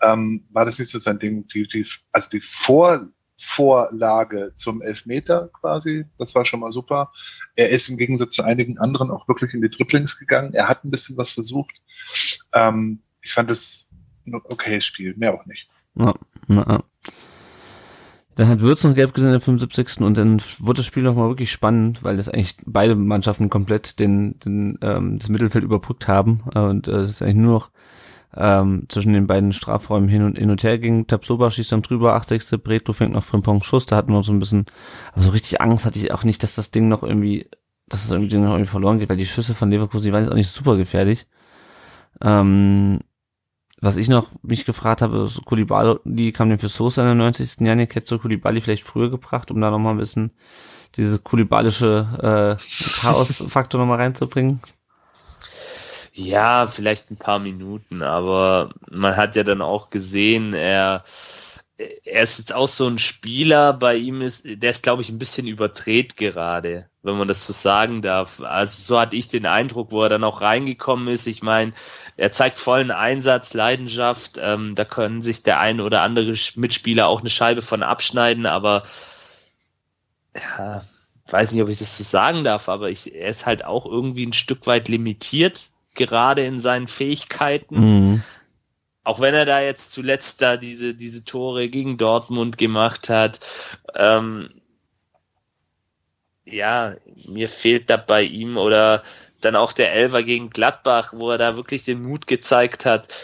ähm, 0.00 0.44
war 0.50 0.64
das 0.64 0.78
nicht 0.78 0.90
so 0.90 0.98
sein 0.98 1.18
Ding. 1.18 1.46
Die, 1.48 1.66
die, 1.66 1.86
also 2.12 2.30
die 2.30 2.40
Vor 2.40 3.08
Vorlage 3.36 4.52
zum 4.56 4.80
Elfmeter 4.80 5.50
quasi. 5.60 6.04
Das 6.18 6.34
war 6.34 6.44
schon 6.44 6.60
mal 6.60 6.72
super. 6.72 7.12
Er 7.56 7.70
ist 7.70 7.88
im 7.88 7.96
Gegensatz 7.96 8.34
zu 8.34 8.42
einigen 8.42 8.78
anderen 8.78 9.10
auch 9.10 9.26
wirklich 9.28 9.54
in 9.54 9.62
die 9.62 9.70
Dribblings 9.70 10.18
gegangen. 10.18 10.54
Er 10.54 10.68
hat 10.68 10.84
ein 10.84 10.90
bisschen 10.90 11.16
was 11.16 11.32
versucht. 11.32 11.74
Ähm, 12.52 13.02
ich 13.22 13.32
fand 13.32 13.50
es 13.50 13.88
ein 14.26 14.34
okayes 14.34 14.84
Spiel, 14.84 15.14
mehr 15.16 15.34
auch 15.34 15.46
nicht. 15.46 15.68
Ja, 15.96 16.14
na, 16.46 16.84
dann 18.36 18.48
hat 18.48 18.60
Würz 18.60 18.84
noch 18.84 18.94
gelb 18.94 19.14
gesehen 19.14 19.28
in 19.28 19.32
der 19.34 19.40
75. 19.40 20.00
und 20.00 20.18
dann 20.18 20.40
wurde 20.58 20.78
das 20.78 20.86
Spiel 20.86 21.02
nochmal 21.02 21.28
wirklich 21.28 21.52
spannend, 21.52 22.02
weil 22.02 22.16
das 22.16 22.28
eigentlich 22.28 22.56
beide 22.66 22.96
Mannschaften 22.96 23.50
komplett 23.50 23.98
den, 23.98 24.38
den 24.40 24.78
ähm, 24.82 25.18
das 25.18 25.28
Mittelfeld 25.28 25.64
überbrückt 25.64 26.08
haben 26.08 26.42
und 26.54 26.88
äh, 26.88 27.02
es 27.02 27.22
eigentlich 27.22 27.34
nur 27.36 27.52
noch 27.52 27.70
ähm, 28.36 28.86
zwischen 28.88 29.12
den 29.12 29.26
beiden 29.26 29.52
Strafräumen 29.52 30.08
hin 30.08 30.22
und 30.22 30.38
hin 30.38 30.50
und 30.50 30.62
her 30.62 30.78
ging. 30.78 31.06
Tabsoba 31.06 31.50
schießt 31.50 31.72
dann 31.72 31.82
drüber, 31.82 32.14
80. 32.14 32.62
Breto 32.62 32.92
fängt 32.92 33.12
noch 33.12 33.24
Frimpong 33.24 33.62
Schuss, 33.62 33.86
da 33.86 33.96
hatten 33.96 34.12
wir 34.12 34.22
so 34.24 34.32
ein 34.32 34.40
bisschen, 34.40 34.66
aber 35.12 35.22
so 35.22 35.30
richtig 35.30 35.60
Angst 35.60 35.84
hatte 35.84 35.98
ich 35.98 36.12
auch 36.12 36.24
nicht, 36.24 36.42
dass 36.42 36.56
das 36.56 36.70
Ding 36.70 36.88
noch 36.88 37.02
irgendwie 37.02 37.48
dass 37.88 38.04
es 38.04 38.10
irgendwie 38.10 38.36
noch 38.36 38.52
irgendwie 38.52 38.70
verloren 38.70 38.98
geht, 38.98 39.08
weil 39.08 39.16
die 39.16 39.26
Schüsse 39.26 39.54
von 39.54 39.70
Leverkusen, 39.70 40.06
die 40.06 40.12
waren 40.12 40.22
jetzt 40.22 40.32
auch 40.32 40.36
nicht 40.36 40.50
super 40.50 40.76
gefährlich. 40.76 41.26
Ähm, 42.22 43.00
was 43.84 43.98
ich 43.98 44.08
noch 44.08 44.28
mich 44.42 44.64
gefragt 44.64 45.02
habe, 45.02 45.24
ist 45.24 45.44
Kulibali 45.44 46.32
kam 46.32 46.48
denn 46.48 46.58
für 46.58 46.68
Sosa 46.68 47.02
in 47.02 47.08
der 47.08 47.14
90. 47.14 47.60
Janik, 47.60 47.94
hätte 47.94 48.08
so 48.08 48.18
Kulibali 48.18 48.60
vielleicht 48.60 48.84
früher 48.84 49.10
gebracht, 49.10 49.50
um 49.50 49.60
da 49.60 49.70
nochmal 49.70 49.94
ein 49.94 49.98
bisschen 49.98 50.30
diese 50.96 51.18
kulibalische 51.18 52.06
äh, 52.18 53.02
Chaos-Faktor 53.02 53.80
nochmal 53.80 53.98
reinzubringen? 53.98 54.60
Ja, 56.14 56.66
vielleicht 56.66 57.10
ein 57.10 57.16
paar 57.16 57.40
Minuten, 57.40 58.02
aber 58.02 58.70
man 58.90 59.16
hat 59.16 59.34
ja 59.36 59.42
dann 59.42 59.60
auch 59.60 59.90
gesehen, 59.90 60.54
er, 60.54 61.02
er 61.76 62.22
ist 62.22 62.38
jetzt 62.38 62.54
auch 62.54 62.68
so 62.68 62.86
ein 62.86 62.98
Spieler, 62.98 63.72
bei 63.72 63.96
ihm 63.96 64.22
ist, 64.22 64.44
der 64.46 64.70
ist, 64.70 64.84
glaube 64.84 65.02
ich, 65.02 65.08
ein 65.08 65.18
bisschen 65.18 65.46
überdreht 65.46 66.16
gerade, 66.16 66.88
wenn 67.02 67.18
man 67.18 67.26
das 67.26 67.44
so 67.46 67.52
sagen 67.52 68.00
darf. 68.00 68.40
Also 68.40 68.82
so 68.82 69.00
hatte 69.00 69.16
ich 69.16 69.26
den 69.28 69.46
Eindruck, 69.46 69.90
wo 69.90 70.02
er 70.02 70.08
dann 70.08 70.24
auch 70.24 70.40
reingekommen 70.40 71.08
ist. 71.08 71.26
Ich 71.26 71.42
meine, 71.42 71.72
er 72.16 72.30
zeigt 72.30 72.60
vollen 72.60 72.92
Einsatz, 72.92 73.54
Leidenschaft. 73.54 74.38
Ähm, 74.40 74.74
da 74.76 74.84
können 74.84 75.20
sich 75.20 75.42
der 75.42 75.58
ein 75.58 75.80
oder 75.80 76.02
andere 76.02 76.34
Mitspieler 76.54 77.08
auch 77.08 77.20
eine 77.20 77.30
Scheibe 77.30 77.62
von 77.62 77.82
abschneiden, 77.82 78.46
aber 78.46 78.84
ja, 80.36 80.82
weiß 81.28 81.52
nicht, 81.52 81.62
ob 81.62 81.68
ich 81.68 81.78
das 81.78 81.96
so 81.96 82.04
sagen 82.04 82.44
darf, 82.44 82.68
aber 82.68 82.90
ich, 82.90 83.14
er 83.14 83.28
ist 83.28 83.46
halt 83.46 83.64
auch 83.64 83.86
irgendwie 83.86 84.26
ein 84.26 84.32
Stück 84.32 84.66
weit 84.66 84.88
limitiert 84.88 85.70
gerade 85.94 86.44
in 86.44 86.58
seinen 86.58 86.88
Fähigkeiten. 86.88 87.76
Mhm. 87.76 88.22
Auch 89.04 89.20
wenn 89.20 89.34
er 89.34 89.44
da 89.44 89.60
jetzt 89.60 89.92
zuletzt 89.92 90.40
da 90.40 90.56
diese, 90.56 90.94
diese 90.94 91.24
Tore 91.24 91.68
gegen 91.68 91.98
Dortmund 91.98 92.56
gemacht 92.56 93.10
hat. 93.10 93.40
Ähm, 93.94 94.48
ja, 96.46 96.94
mir 97.26 97.48
fehlt 97.48 97.90
da 97.90 97.98
bei 97.98 98.22
ihm 98.22 98.56
oder 98.56 99.02
dann 99.40 99.56
auch 99.56 99.72
der 99.72 99.92
Elver 99.92 100.22
gegen 100.22 100.50
Gladbach, 100.50 101.12
wo 101.14 101.30
er 101.30 101.38
da 101.38 101.56
wirklich 101.56 101.84
den 101.84 102.02
Mut 102.02 102.26
gezeigt 102.26 102.86
hat. 102.86 103.14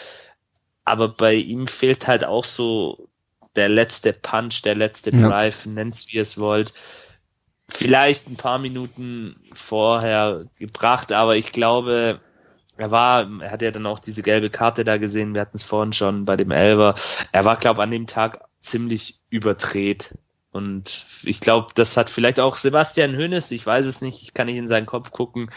Aber 0.85 1.09
bei 1.09 1.33
ihm 1.33 1.67
fehlt 1.67 2.07
halt 2.07 2.23
auch 2.23 2.45
so 2.45 3.09
der 3.55 3.69
letzte 3.69 4.13
Punch, 4.13 4.61
der 4.63 4.75
letzte 4.75 5.11
Drive, 5.11 5.65
ja. 5.65 5.71
nennt's 5.71 6.07
wie 6.11 6.19
es 6.19 6.37
wollt. 6.37 6.73
Vielleicht 7.67 8.27
ein 8.27 8.35
paar 8.35 8.59
Minuten 8.59 9.35
vorher 9.53 10.45
gebracht, 10.59 11.11
aber 11.11 11.37
ich 11.37 11.51
glaube, 11.51 12.19
er 12.77 12.91
war, 12.91 13.27
er 13.41 13.51
hat 13.51 13.61
ja 13.61 13.71
dann 13.71 13.85
auch 13.85 13.99
diese 13.99 14.23
gelbe 14.23 14.49
Karte 14.49 14.83
da 14.83 14.97
gesehen, 14.97 15.33
wir 15.33 15.41
hatten 15.41 15.57
es 15.57 15.63
vorhin 15.63 15.93
schon 15.93 16.25
bei 16.25 16.35
dem 16.37 16.51
Elber. 16.51 16.95
Er 17.31 17.45
war, 17.45 17.57
glaube 17.57 17.83
an 17.83 17.91
dem 17.91 18.07
Tag 18.07 18.43
ziemlich 18.59 19.19
überdreht. 19.29 20.15
Und 20.53 21.05
ich 21.23 21.39
glaube, 21.39 21.67
das 21.75 21.95
hat 21.95 22.09
vielleicht 22.09 22.39
auch 22.39 22.57
Sebastian 22.57 23.15
Hönes, 23.15 23.51
ich 23.51 23.65
weiß 23.65 23.85
es 23.85 24.01
nicht, 24.01 24.21
ich 24.21 24.33
kann 24.33 24.47
nicht 24.47 24.57
in 24.57 24.67
seinen 24.67 24.85
Kopf 24.85 25.11
gucken, 25.11 25.49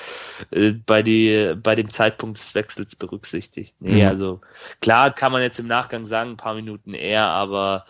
äh, 0.53 0.73
bei, 0.87 1.03
die, 1.03 1.55
bei 1.61 1.75
dem 1.75 1.91
Zeitpunkt 1.91 2.39
des 2.39 2.55
Wechsels 2.55 2.95
berücksichtigt. 2.95 3.75
Nee, 3.81 4.03
mhm. 4.03 4.09
also 4.09 4.41
klar 4.81 5.13
kann 5.13 5.33
man 5.33 5.43
jetzt 5.43 5.59
im 5.59 5.67
Nachgang 5.67 6.07
sagen, 6.07 6.31
ein 6.31 6.37
paar 6.37 6.55
Minuten 6.55 6.95
eher, 6.95 7.25
aber 7.25 7.87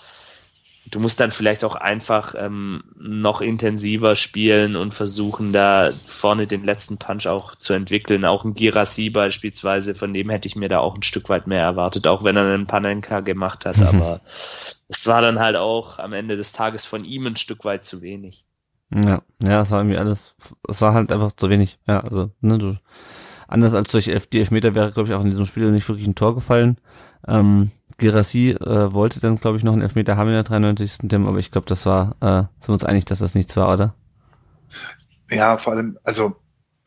du 0.90 1.00
musst 1.00 1.20
dann 1.20 1.30
vielleicht 1.30 1.64
auch 1.64 1.74
einfach 1.74 2.34
ähm, 2.36 2.84
noch 2.96 3.40
intensiver 3.40 4.16
spielen 4.16 4.76
und 4.76 4.92
versuchen, 4.92 5.52
da 5.52 5.90
vorne 6.04 6.46
den 6.46 6.64
letzten 6.64 6.98
Punch 6.98 7.26
auch 7.26 7.56
zu 7.56 7.72
entwickeln. 7.72 8.24
Auch 8.24 8.44
ein 8.44 8.54
Girassi 8.54 9.10
beispielsweise, 9.10 9.94
von 9.94 10.12
dem 10.12 10.30
hätte 10.30 10.48
ich 10.48 10.56
mir 10.56 10.68
da 10.68 10.80
auch 10.80 10.94
ein 10.94 11.02
Stück 11.02 11.28
weit 11.28 11.46
mehr 11.46 11.62
erwartet, 11.62 12.06
auch 12.06 12.24
wenn 12.24 12.36
er 12.36 12.44
einen 12.44 12.66
Panenka 12.66 13.20
gemacht 13.20 13.64
hat. 13.64 13.80
Aber 13.80 14.20
es 14.24 15.06
war 15.06 15.22
dann 15.22 15.40
halt 15.40 15.56
auch 15.56 15.98
am 15.98 16.12
Ende 16.12 16.36
des 16.36 16.52
Tages 16.52 16.84
von 16.84 17.04
ihm 17.04 17.26
ein 17.26 17.36
Stück 17.36 17.64
weit 17.64 17.84
zu 17.84 18.02
wenig. 18.02 18.44
Ja, 18.94 19.22
ja, 19.42 19.62
es 19.62 19.70
war 19.70 19.80
irgendwie 19.80 19.98
alles, 19.98 20.34
es 20.68 20.80
war 20.80 20.94
halt 20.94 21.10
einfach 21.10 21.32
zu 21.32 21.48
wenig. 21.48 21.78
Ja, 21.86 22.00
also, 22.00 22.30
ne, 22.40 22.58
du, 22.58 22.76
anders 23.48 23.74
als 23.74 23.90
durch 23.90 24.04
die 24.04 24.38
Elfmeter 24.38 24.74
wäre, 24.74 24.92
glaube 24.92 25.08
ich, 25.08 25.14
auch 25.14 25.22
in 25.22 25.30
diesem 25.30 25.46
Spiel 25.46 25.70
nicht 25.70 25.88
wirklich 25.88 26.06
ein 26.06 26.14
Tor 26.14 26.34
gefallen. 26.34 26.78
Ähm, 27.26 27.70
Gerassi 27.98 28.50
äh, 28.50 28.92
wollte 28.92 29.20
dann, 29.20 29.36
glaube 29.36 29.56
ich, 29.56 29.64
noch 29.64 29.72
einen 29.72 29.82
Elfmeter 29.82 30.16
haben 30.16 30.28
in 30.28 30.34
der 30.34 30.42
93. 30.42 31.08
Tim, 31.08 31.26
aber 31.26 31.38
ich 31.38 31.50
glaube, 31.50 31.68
das 31.68 31.86
war, 31.86 32.16
äh, 32.20 32.42
sind 32.60 32.68
wir 32.68 32.72
uns 32.74 32.84
einig, 32.84 33.04
dass 33.04 33.20
das 33.20 33.34
nichts 33.34 33.56
war, 33.56 33.72
oder? 33.72 33.94
Ja, 35.30 35.58
vor 35.58 35.74
allem, 35.74 35.98
also 36.02 36.36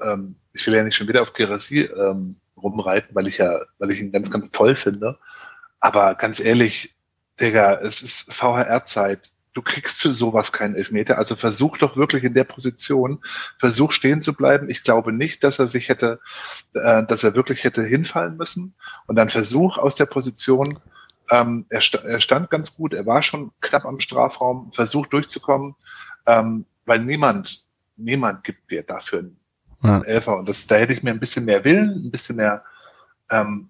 ähm, 0.02 0.36
ich 0.54 0.66
will 0.68 0.76
ja 0.76 0.84
nicht 0.84 0.96
schon 0.96 1.08
wieder 1.08 1.22
auf 1.22 1.34
Gerassi 1.34 1.82
ähm, 1.82 2.38
rumreiten, 2.62 3.16
weil 3.16 3.28
ich 3.28 3.38
ja, 3.38 3.60
weil 3.80 3.92
ich 3.92 4.00
ihn 4.00 4.12
ganz, 4.12 4.32
ganz 4.32 4.52
toll 4.52 4.76
finde. 4.76 5.18
Aber 5.80 6.16
ganz 6.16 6.40
ehrlich, 6.40 6.96
Digga, 7.40 7.76
es 7.76 8.02
ist 8.02 8.34
VHR-Zeit. 8.34 9.32
Du 9.54 9.62
kriegst 9.62 10.02
für 10.02 10.12
sowas 10.12 10.52
keinen 10.52 10.76
Elfmeter. 10.76 11.18
Also 11.18 11.36
versuch 11.36 11.78
doch 11.78 11.98
wirklich 11.98 12.24
in 12.24 12.34
der 12.34 12.44
Position, 12.44 13.22
versuch 13.58 13.92
stehen 13.92 14.22
zu 14.22 14.34
bleiben. 14.34 14.70
Ich 14.70 14.84
glaube 14.84 15.12
nicht, 15.12 15.44
dass 15.44 15.60
er 15.60 15.68
sich 15.68 15.90
hätte, 15.90 16.20
äh, 16.74 17.04
dass 17.06 17.24
er 17.24 17.36
wirklich 17.36 17.64
hätte 17.64 17.84
hinfallen 17.84 18.38
müssen. 18.38 18.76
Und 19.08 19.16
dann 19.16 19.30
versuch 19.30 19.78
aus 19.78 19.96
der 19.96 20.06
Position 20.06 20.80
ähm, 21.30 21.66
er, 21.70 21.82
st 21.82 21.96
er, 21.96 22.20
stand 22.20 22.50
ganz 22.50 22.76
gut, 22.76 22.94
er 22.94 23.06
war 23.06 23.22
schon 23.22 23.52
knapp 23.62 23.86
am 23.86 24.00
Strafraum, 24.00 24.72
versucht 24.74 25.14
durchzukommen, 25.14 25.76
ähm, 26.26 26.66
weil 26.86 27.00
niemand, 27.00 27.64
niemand 27.98 28.44
gibt 28.44 28.72
dir 28.72 28.84
dafür 28.84 29.20
einen, 29.20 29.38
ja. 29.84 30.02
Elfer. 30.02 30.38
Und 30.38 30.50
das, 30.50 30.68
da 30.68 30.76
hätte 30.76 30.94
ich 30.94 31.04
mir 31.04 31.12
ein 31.12 31.20
bisschen 31.20 31.46
mehr 31.46 31.64
Willen, 31.64 32.06
ein 32.06 32.12
bisschen 32.12 32.38
mehr 32.38 32.64
ähm, 33.30 33.70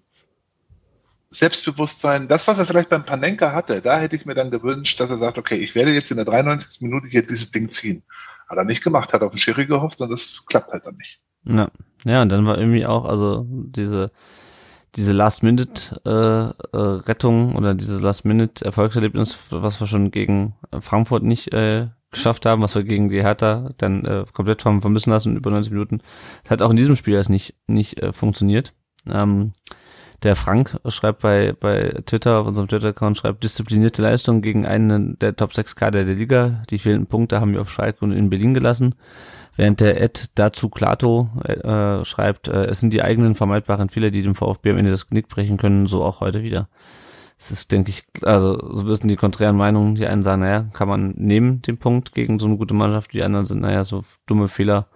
Selbstbewusstsein. 1.30 2.28
Das, 2.28 2.48
was 2.48 2.58
er 2.58 2.64
vielleicht 2.64 2.88
beim 2.88 3.04
Panenka 3.04 3.52
hatte, 3.52 3.82
da 3.82 3.98
hätte 3.98 4.16
ich 4.16 4.24
mir 4.24 4.34
dann 4.34 4.50
gewünscht, 4.50 4.98
dass 5.00 5.10
er 5.10 5.18
sagt, 5.18 5.38
okay, 5.38 5.56
ich 5.56 5.74
werde 5.74 5.92
jetzt 5.92 6.10
in 6.10 6.16
der 6.16 6.26
93. 6.26 6.80
Minute 6.80 7.08
hier 7.08 7.26
dieses 7.26 7.50
Ding 7.50 7.68
ziehen. 7.68 8.02
Hat 8.48 8.56
er 8.56 8.64
nicht 8.64 8.82
gemacht, 8.82 9.12
hat 9.12 9.22
auf 9.22 9.32
den 9.32 9.38
Schiri 9.38 9.66
gehofft 9.66 10.00
und 10.00 10.10
das 10.10 10.46
klappt 10.46 10.72
halt 10.72 10.86
dann 10.86 10.96
nicht. 10.96 11.20
Ja, 11.44 11.68
ja 12.04 12.22
und 12.22 12.30
dann 12.30 12.46
war 12.46 12.56
irgendwie 12.56 12.86
auch, 12.86 13.04
also 13.04 13.44
diese 13.48 14.10
diese 14.98 15.12
Last-Minute-Rettung 15.12 17.48
äh, 17.48 17.52
äh, 17.52 17.56
oder 17.56 17.74
dieses 17.74 18.02
Last-Minute-Erfolgserlebnis, 18.02 19.38
was 19.50 19.80
wir 19.80 19.86
schon 19.86 20.10
gegen 20.10 20.54
Frankfurt 20.80 21.22
nicht 21.22 21.54
äh, 21.54 21.86
geschafft 22.10 22.46
haben, 22.46 22.62
was 22.62 22.74
wir 22.74 22.82
gegen 22.82 23.08
die 23.08 23.22
Hertha 23.22 23.70
dann 23.78 24.04
äh, 24.04 24.24
komplett 24.32 24.64
haben 24.64 24.80
vermissen 24.80 25.10
lassen 25.10 25.36
über 25.36 25.50
90 25.50 25.72
Minuten, 25.72 26.02
das 26.42 26.50
hat 26.50 26.62
auch 26.62 26.70
in 26.70 26.76
diesem 26.76 26.96
Spiel 26.96 27.14
erst 27.14 27.30
nicht 27.30 27.54
nicht 27.66 28.02
äh, 28.02 28.12
funktioniert. 28.12 28.74
Ähm, 29.08 29.52
der 30.24 30.34
Frank 30.34 30.80
schreibt 30.88 31.20
bei, 31.20 31.52
bei 31.52 31.94
Twitter, 32.04 32.40
auf 32.40 32.48
unserem 32.48 32.66
Twitter-Account, 32.66 33.18
schreibt 33.18 33.44
disziplinierte 33.44 34.02
Leistung 34.02 34.42
gegen 34.42 34.66
einen 34.66 35.16
der 35.20 35.36
Top 35.36 35.54
6 35.54 35.76
Kader 35.76 36.04
der 36.04 36.16
Liga. 36.16 36.64
Die 36.70 36.80
fehlenden 36.80 37.06
Punkte 37.06 37.40
haben 37.40 37.52
wir 37.52 37.60
auf 37.60 37.70
Schalke 37.70 38.04
und 38.04 38.10
in 38.10 38.28
Berlin 38.28 38.52
gelassen. 38.52 38.96
Während 39.58 39.80
der 39.80 40.00
Ed 40.00 40.30
dazu 40.36 40.68
Klato 40.68 41.30
äh, 41.42 42.04
schreibt, 42.04 42.46
äh, 42.46 42.66
es 42.66 42.78
sind 42.78 42.92
die 42.92 43.02
eigenen 43.02 43.34
vermeidbaren 43.34 43.88
Fehler, 43.88 44.12
die 44.12 44.22
dem 44.22 44.36
VfB 44.36 44.70
am 44.70 44.78
Ende 44.78 44.92
das 44.92 45.08
Knick 45.08 45.26
brechen 45.26 45.56
können, 45.56 45.88
so 45.88 46.04
auch 46.04 46.20
heute 46.20 46.44
wieder. 46.44 46.68
Es 47.36 47.50
ist, 47.50 47.72
denke 47.72 47.90
ich, 47.90 48.04
also 48.22 48.56
so 48.72 48.86
wissen 48.86 49.08
die 49.08 49.16
konträren 49.16 49.56
Meinungen, 49.56 49.96
die 49.96 50.06
einen 50.06 50.22
sagen, 50.22 50.42
naja, 50.42 50.68
kann 50.74 50.86
man 50.86 51.10
nehmen 51.16 51.60
den 51.62 51.76
Punkt 51.76 52.14
gegen 52.14 52.38
so 52.38 52.46
eine 52.46 52.56
gute 52.56 52.72
Mannschaft, 52.72 53.12
die 53.12 53.24
anderen 53.24 53.46
sind, 53.46 53.60
naja, 53.60 53.84
so 53.84 54.04
dumme 54.26 54.46
Fehler 54.46 54.86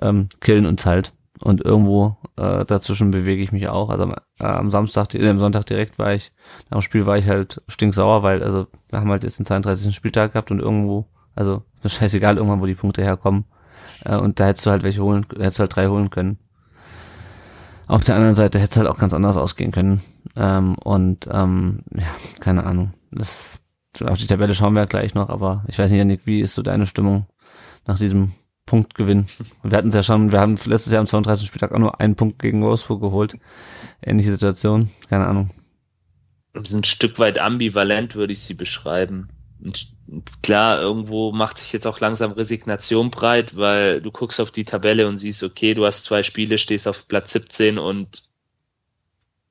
ähm, 0.00 0.30
killen 0.40 0.66
uns 0.66 0.84
halt. 0.84 1.12
Und 1.40 1.64
irgendwo 1.64 2.16
äh, 2.36 2.64
dazwischen 2.64 3.12
bewege 3.12 3.42
ich 3.44 3.52
mich 3.52 3.68
auch. 3.68 3.90
Also 3.90 4.10
äh, 4.40 4.44
am 4.44 4.72
Samstag, 4.72 5.14
äh, 5.14 5.28
am 5.28 5.38
Sonntag 5.38 5.64
direkt 5.66 5.96
war 6.00 6.12
ich, 6.12 6.32
nach 6.70 6.78
dem 6.78 6.82
Spiel 6.82 7.06
war 7.06 7.18
ich 7.18 7.28
halt 7.28 7.62
stinksauer, 7.68 8.24
weil 8.24 8.42
also 8.42 8.66
wir 8.90 8.98
haben 8.98 9.10
halt 9.10 9.22
jetzt 9.22 9.38
den 9.38 9.46
32. 9.46 9.94
Spieltag 9.94 10.32
gehabt 10.32 10.50
und 10.50 10.58
irgendwo, 10.58 11.06
also 11.36 11.62
scheißegal 11.84 12.36
irgendwann, 12.36 12.60
wo 12.60 12.66
die 12.66 12.74
Punkte 12.74 13.02
herkommen. 13.02 13.44
Äh, 14.06 14.16
und 14.16 14.40
da 14.40 14.46
hättest 14.46 14.66
du 14.66 14.70
halt 14.70 14.82
welche 14.82 15.02
holen, 15.02 15.26
hättest 15.36 15.58
du 15.58 15.62
halt 15.62 15.76
drei 15.76 15.88
holen 15.88 16.10
können. 16.10 16.38
Auf 17.88 18.04
der 18.04 18.16
anderen 18.16 18.34
Seite 18.34 18.58
hätte 18.58 18.72
es 18.72 18.76
halt 18.76 18.88
auch 18.88 18.98
ganz 18.98 19.12
anders 19.12 19.36
ausgehen 19.36 19.72
können. 19.72 20.00
Ähm, 20.34 20.76
und 20.76 21.28
ähm, 21.30 21.80
ja, 21.94 22.06
keine 22.40 22.64
Ahnung. 22.64 22.92
Das, 23.12 23.60
auf 24.04 24.18
die 24.18 24.26
Tabelle 24.26 24.54
schauen 24.54 24.74
wir 24.74 24.86
gleich 24.86 25.14
noch, 25.14 25.28
aber 25.28 25.64
ich 25.68 25.78
weiß 25.78 25.90
nicht, 25.90 25.98
Janik, 25.98 26.26
wie 26.26 26.40
ist 26.40 26.54
so 26.54 26.62
deine 26.62 26.86
Stimmung 26.86 27.26
nach 27.86 27.98
diesem 27.98 28.32
Punktgewinn? 28.66 29.26
Wir 29.62 29.78
hatten 29.78 29.88
es 29.88 29.94
ja 29.94 30.02
schon, 30.02 30.32
wir 30.32 30.40
haben 30.40 30.58
letztes 30.64 30.92
Jahr 30.92 31.00
am 31.00 31.06
32. 31.06 31.46
Spieltag 31.46 31.72
auch 31.72 31.78
nur 31.78 32.00
einen 32.00 32.16
Punkt 32.16 32.40
gegen 32.40 32.62
Wolfsburg 32.62 33.00
geholt. 33.00 33.38
Ähnliche 34.02 34.32
Situation, 34.32 34.90
keine 35.08 35.26
Ahnung. 35.26 35.50
Das 36.52 36.70
ist 36.70 36.74
ein 36.74 36.84
Stück 36.84 37.18
weit 37.18 37.38
ambivalent, 37.38 38.16
würde 38.16 38.32
ich 38.32 38.40
sie 38.40 38.54
beschreiben. 38.54 39.28
Und 39.62 39.88
klar, 40.42 40.80
irgendwo 40.80 41.32
macht 41.32 41.58
sich 41.58 41.72
jetzt 41.72 41.86
auch 41.86 42.00
langsam 42.00 42.32
Resignation 42.32 43.10
breit, 43.10 43.56
weil 43.56 44.00
du 44.00 44.10
guckst 44.10 44.40
auf 44.40 44.50
die 44.50 44.64
Tabelle 44.64 45.08
und 45.08 45.18
siehst, 45.18 45.42
okay, 45.42 45.74
du 45.74 45.86
hast 45.86 46.04
zwei 46.04 46.22
Spiele, 46.22 46.58
stehst 46.58 46.86
auf 46.86 47.08
Platz 47.08 47.32
17 47.32 47.78
und 47.78 48.22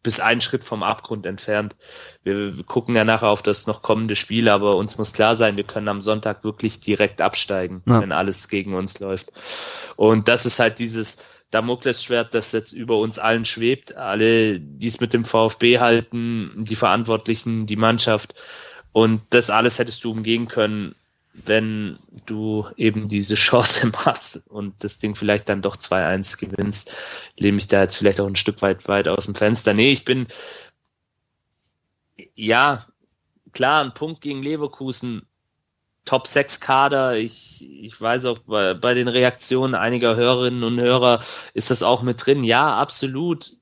bist 0.05 0.21
einen 0.21 0.39
Schritt 0.39 0.63
vom 0.63 0.83
Abgrund 0.83 1.25
entfernt. 1.25 1.75
Wir 2.23 2.53
gucken 2.63 2.95
ja 2.95 3.03
nachher 3.03 3.29
auf 3.29 3.41
das 3.41 3.65
noch 3.65 3.81
kommende 3.81 4.15
Spiel, 4.15 4.49
aber 4.49 4.75
uns 4.75 4.99
muss 4.99 5.13
klar 5.13 5.33
sein, 5.33 5.57
wir 5.57 5.63
können 5.63 5.87
am 5.87 6.01
Sonntag 6.01 6.43
wirklich 6.43 6.79
direkt 6.79 7.21
absteigen, 7.21 7.81
ja. 7.87 8.01
wenn 8.01 8.11
alles 8.11 8.47
gegen 8.47 8.75
uns 8.75 8.99
läuft. 8.99 9.33
Und 9.95 10.27
das 10.27 10.45
ist 10.45 10.59
halt 10.59 10.77
dieses 10.77 11.23
Damoklesschwert, 11.49 12.35
das 12.35 12.51
jetzt 12.51 12.71
über 12.71 12.99
uns 12.99 13.17
allen 13.17 13.45
schwebt. 13.45 13.95
Alle, 13.95 14.59
die 14.59 14.87
es 14.87 14.99
mit 14.99 15.13
dem 15.13 15.25
VfB 15.25 15.79
halten, 15.79 16.51
die 16.55 16.75
Verantwortlichen, 16.75 17.65
die 17.65 17.75
Mannschaft 17.75 18.35
und 18.95 19.21
das 19.31 19.49
alles 19.49 19.77
hättest 19.77 20.05
du 20.05 20.11
umgehen 20.11 20.47
können, 20.47 20.95
wenn 21.33 21.99
du 22.27 22.65
eben 22.77 23.09
diese 23.09 23.35
Chance 23.47 23.91
hast 24.05 24.47
und 24.47 24.85
das 24.85 24.99
Ding 24.99 25.15
vielleicht 25.15 25.49
dann 25.49 25.61
doch 25.61 25.75
2-1 25.75 26.39
gewinnst, 26.39 26.95
lehne 27.37 27.57
ich 27.57 27.67
da 27.67 27.81
jetzt 27.81 27.97
vielleicht 27.97 28.21
auch 28.21 28.25
ein 28.25 28.37
Stück 28.37 28.61
weit 28.61 28.87
weit 28.87 29.09
aus 29.09 29.25
dem 29.25 29.35
Fenster. 29.35 29.73
Nee, 29.73 29.91
ich 29.91 30.05
bin 30.05 30.27
ja 32.35 32.85
klar 33.51 33.83
ein 33.83 33.93
Punkt 33.93 34.21
gegen 34.21 34.41
Leverkusen. 34.41 35.23
Top 36.05 36.25
6 36.25 36.61
Kader. 36.61 37.17
Ich, 37.17 37.67
ich 37.67 37.99
weiß 37.99 38.27
auch 38.27 38.39
bei, 38.39 38.75
bei 38.75 38.93
den 38.93 39.09
Reaktionen 39.09 39.75
einiger 39.75 40.15
Hörerinnen 40.15 40.63
und 40.63 40.79
Hörer 40.79 41.19
ist 41.53 41.69
das 41.69 41.83
auch 41.83 42.01
mit 42.01 42.25
drin. 42.25 42.45
Ja, 42.45 42.77
absolut 42.77 43.57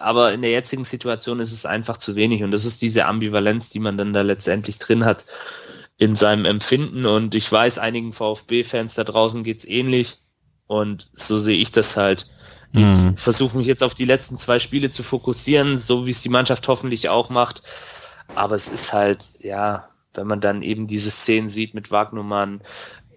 aber 0.00 0.32
in 0.32 0.42
der 0.42 0.50
jetzigen 0.50 0.84
Situation 0.84 1.40
ist 1.40 1.52
es 1.52 1.66
einfach 1.66 1.98
zu 1.98 2.16
wenig 2.16 2.42
und 2.42 2.50
das 2.50 2.64
ist 2.64 2.82
diese 2.82 3.06
Ambivalenz, 3.06 3.70
die 3.70 3.80
man 3.80 3.96
dann 3.96 4.12
da 4.12 4.22
letztendlich 4.22 4.78
drin 4.78 5.04
hat 5.04 5.24
in 5.98 6.16
seinem 6.16 6.46
Empfinden 6.46 7.04
und 7.04 7.34
ich 7.34 7.50
weiß, 7.50 7.78
einigen 7.78 8.12
VfB-Fans 8.12 8.94
da 8.94 9.04
draußen 9.04 9.44
geht's 9.44 9.66
ähnlich 9.66 10.16
und 10.66 11.08
so 11.12 11.38
sehe 11.38 11.58
ich 11.58 11.70
das 11.70 11.96
halt. 11.96 12.26
Ich 12.72 12.80
mhm. 12.80 13.16
versuche 13.16 13.58
mich 13.58 13.66
jetzt 13.66 13.82
auf 13.82 13.94
die 13.94 14.04
letzten 14.04 14.36
zwei 14.36 14.58
Spiele 14.60 14.90
zu 14.90 15.02
fokussieren, 15.02 15.76
so 15.76 16.06
wie 16.06 16.12
es 16.12 16.22
die 16.22 16.28
Mannschaft 16.28 16.68
hoffentlich 16.68 17.08
auch 17.08 17.28
macht. 17.28 17.62
Aber 18.34 18.54
es 18.54 18.68
ist 18.68 18.92
halt, 18.92 19.24
ja, 19.40 19.84
wenn 20.14 20.28
man 20.28 20.40
dann 20.40 20.62
eben 20.62 20.86
diese 20.86 21.10
Szenen 21.10 21.48
sieht 21.48 21.74
mit 21.74 21.90
Wagnumann, 21.90 22.62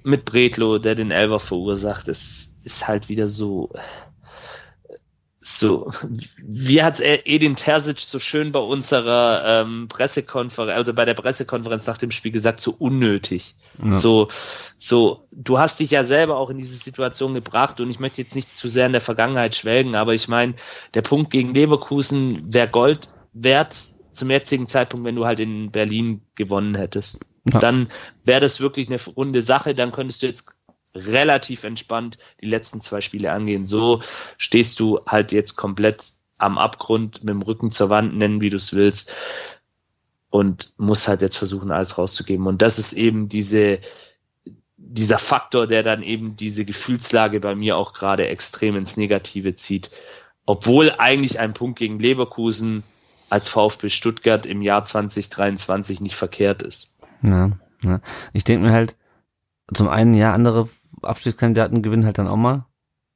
mit 0.04 0.26
Bretlo, 0.26 0.80
der 0.80 0.96
den 0.96 1.12
Elber 1.12 1.40
verursacht, 1.40 2.08
es 2.08 2.56
ist 2.64 2.88
halt 2.88 3.10
wieder 3.10 3.30
so, 3.30 3.70
so, 5.46 5.92
wie 6.42 6.82
hat's 6.82 7.02
Edin 7.02 7.58
Terzic 7.58 8.00
so 8.00 8.18
schön 8.20 8.54
bei 8.54 8.60
unserer 8.60 9.44
ähm, 9.46 9.90
Pressekonferenz, 9.90 10.78
also 10.78 10.94
bei 10.94 11.04
der 11.04 11.16
Pressekonferenz 11.16 11.86
nach 11.86 11.98
dem 11.98 12.12
Spiel 12.12 12.32
gesagt, 12.32 12.62
so 12.62 12.74
unnötig. 12.78 13.56
Ja. 13.84 13.92
So, 13.92 14.30
so, 14.78 15.28
du 15.34 15.60
hast 15.60 15.82
dich 15.82 15.92
ja 15.92 16.04
selber 16.04 16.38
auch 16.38 16.50
in 16.50 16.58
diese 16.58 16.78
Situation 16.78 17.34
gebracht 17.34 17.82
und 17.82 17.90
ich 17.90 18.00
möchte 18.00 18.22
jetzt 18.22 18.36
nicht 18.36 18.50
zu 18.50 18.70
sehr 18.70 18.86
in 18.86 18.94
der 18.94 19.02
Vergangenheit 19.02 19.56
schwelgen, 19.56 19.96
aber 19.96 20.14
ich 20.14 20.30
meine, 20.30 20.54
der 20.94 21.02
Punkt 21.02 21.30
gegen 21.30 21.54
Leverkusen 21.54 22.54
wäre 22.54 22.70
Gold 22.70 23.10
wert 23.34 23.76
zum 24.14 24.30
jetzigen 24.30 24.68
Zeitpunkt, 24.68 25.06
wenn 25.06 25.16
du 25.16 25.26
halt 25.26 25.42
in 25.42 25.72
Berlin 25.72 26.22
gewonnen 26.36 26.76
hättest. 26.76 27.26
Ja. 27.52 27.60
Dann 27.60 27.90
wäre 28.24 28.40
das 28.40 28.62
wirklich 28.62 28.88
eine 28.88 29.00
runde 29.18 29.42
Sache, 29.42 29.76
dann 29.76 29.92
könntest 29.92 30.22
du 30.22 30.28
jetzt 30.28 30.54
relativ 30.96 31.64
entspannt 31.64 32.18
die 32.42 32.48
letzten 32.48 32.82
zwei 32.82 33.02
Spiele 33.02 33.32
angehen. 33.32 33.66
So 33.66 34.02
stehst 34.38 34.80
du 34.80 35.00
halt 35.06 35.32
jetzt 35.32 35.56
komplett 35.56 36.04
am 36.38 36.58
Abgrund 36.58 37.24
mit 37.24 37.30
dem 37.30 37.42
Rücken 37.42 37.72
zur 37.72 37.90
Wand, 37.90 38.16
nennen 38.18 38.42
wie 38.42 38.50
du 38.50 38.58
es 38.58 38.74
willst 38.74 39.14
und 40.30 40.74
muss 40.78 41.08
halt 41.08 41.22
jetzt 41.22 41.38
versuchen, 41.38 41.72
alles 41.72 41.98
rauszugeben. 41.98 42.48
Und 42.48 42.62
das 42.62 42.80
ist 42.80 42.94
eben 42.94 43.30
diese, 43.30 43.80
dieser 44.78 45.20
Faktor, 45.20 45.68
der 45.68 45.84
dann 45.84 46.02
eben 46.02 46.36
diese 46.36 46.66
Gefühlslage 46.66 47.40
bei 47.40 47.56
mir 47.56 47.78
auch 47.78 47.94
gerade 47.94 48.28
extrem 48.28 48.76
ins 48.76 48.98
Negative 48.98 49.56
zieht. 49.56 49.92
Obwohl 50.46 50.92
eigentlich 50.98 51.40
ein 51.40 51.54
Punkt 51.54 51.78
gegen 51.78 52.00
Leverkusen 52.00 52.84
als 53.30 53.48
VfB 53.48 53.90
Stuttgart 53.90 54.46
im 54.46 54.62
Jahr 54.62 54.84
2023 54.84 56.02
nicht 56.02 56.16
verkehrt 56.16 56.62
ist. 56.62 56.96
Ja, 57.22 57.52
ja. 57.84 58.02
ich 58.34 58.44
denke 58.44 58.68
mir 58.68 58.74
halt, 58.74 58.96
zum 59.74 59.88
einen, 59.88 60.14
ja, 60.14 60.34
andere 60.34 60.68
Abstiegskandidaten 61.04 61.82
gewinnen 61.82 62.06
halt 62.06 62.18
dann 62.18 62.28
auch 62.28 62.38
mal 62.38 62.66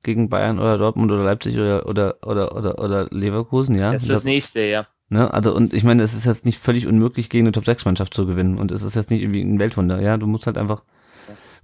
gegen 0.04 0.30
Bayern 0.30 0.60
oder 0.60 0.78
Dortmund 0.78 1.12
oder 1.12 1.24
Leipzig 1.24 1.56
oder 1.56 1.88
oder 1.88 2.18
oder 2.26 2.56
oder, 2.56 2.80
oder 2.80 3.08
Leverkusen, 3.12 3.76
ja. 3.76 3.92
Das 3.92 4.04
ist 4.04 4.12
das 4.12 4.24
nächste, 4.24 4.62
ja. 4.62 4.88
Ne, 5.10 5.34
also 5.34 5.56
und 5.56 5.74
ich 5.74 5.84
meine, 5.84 6.04
es 6.04 6.14
ist 6.14 6.26
jetzt 6.26 6.46
nicht 6.46 6.60
völlig 6.60 6.86
unmöglich, 6.86 7.30
gegen 7.30 7.46
eine 7.46 7.54
Top-6-Mannschaft 7.54 8.14
zu 8.14 8.26
gewinnen. 8.26 8.58
Und 8.58 8.72
es 8.72 8.82
ist 8.82 8.96
jetzt 8.96 9.10
nicht 9.10 9.22
irgendwie 9.22 9.42
ein 9.42 9.60
Weltwunder, 9.60 10.02
ja. 10.02 10.18
Du 10.18 10.28
musst 10.28 10.46
halt 10.48 10.58
einfach 10.58 10.84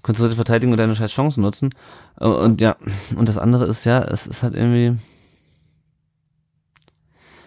konzentrierte 0.02 0.36
Verteidigung 0.36 0.74
und 0.74 0.78
deine 0.78 0.96
scheiß 0.96 1.12
Chancen 1.12 1.42
nutzen. 1.42 1.74
Und 2.20 2.62
ja, 2.62 2.78
und 3.16 3.28
das 3.28 3.38
andere 3.38 3.66
ist 3.66 3.86
ja, 3.86 4.02
es 4.02 4.28
ist 4.28 4.44
halt 4.44 4.56
irgendwie. 4.56 4.98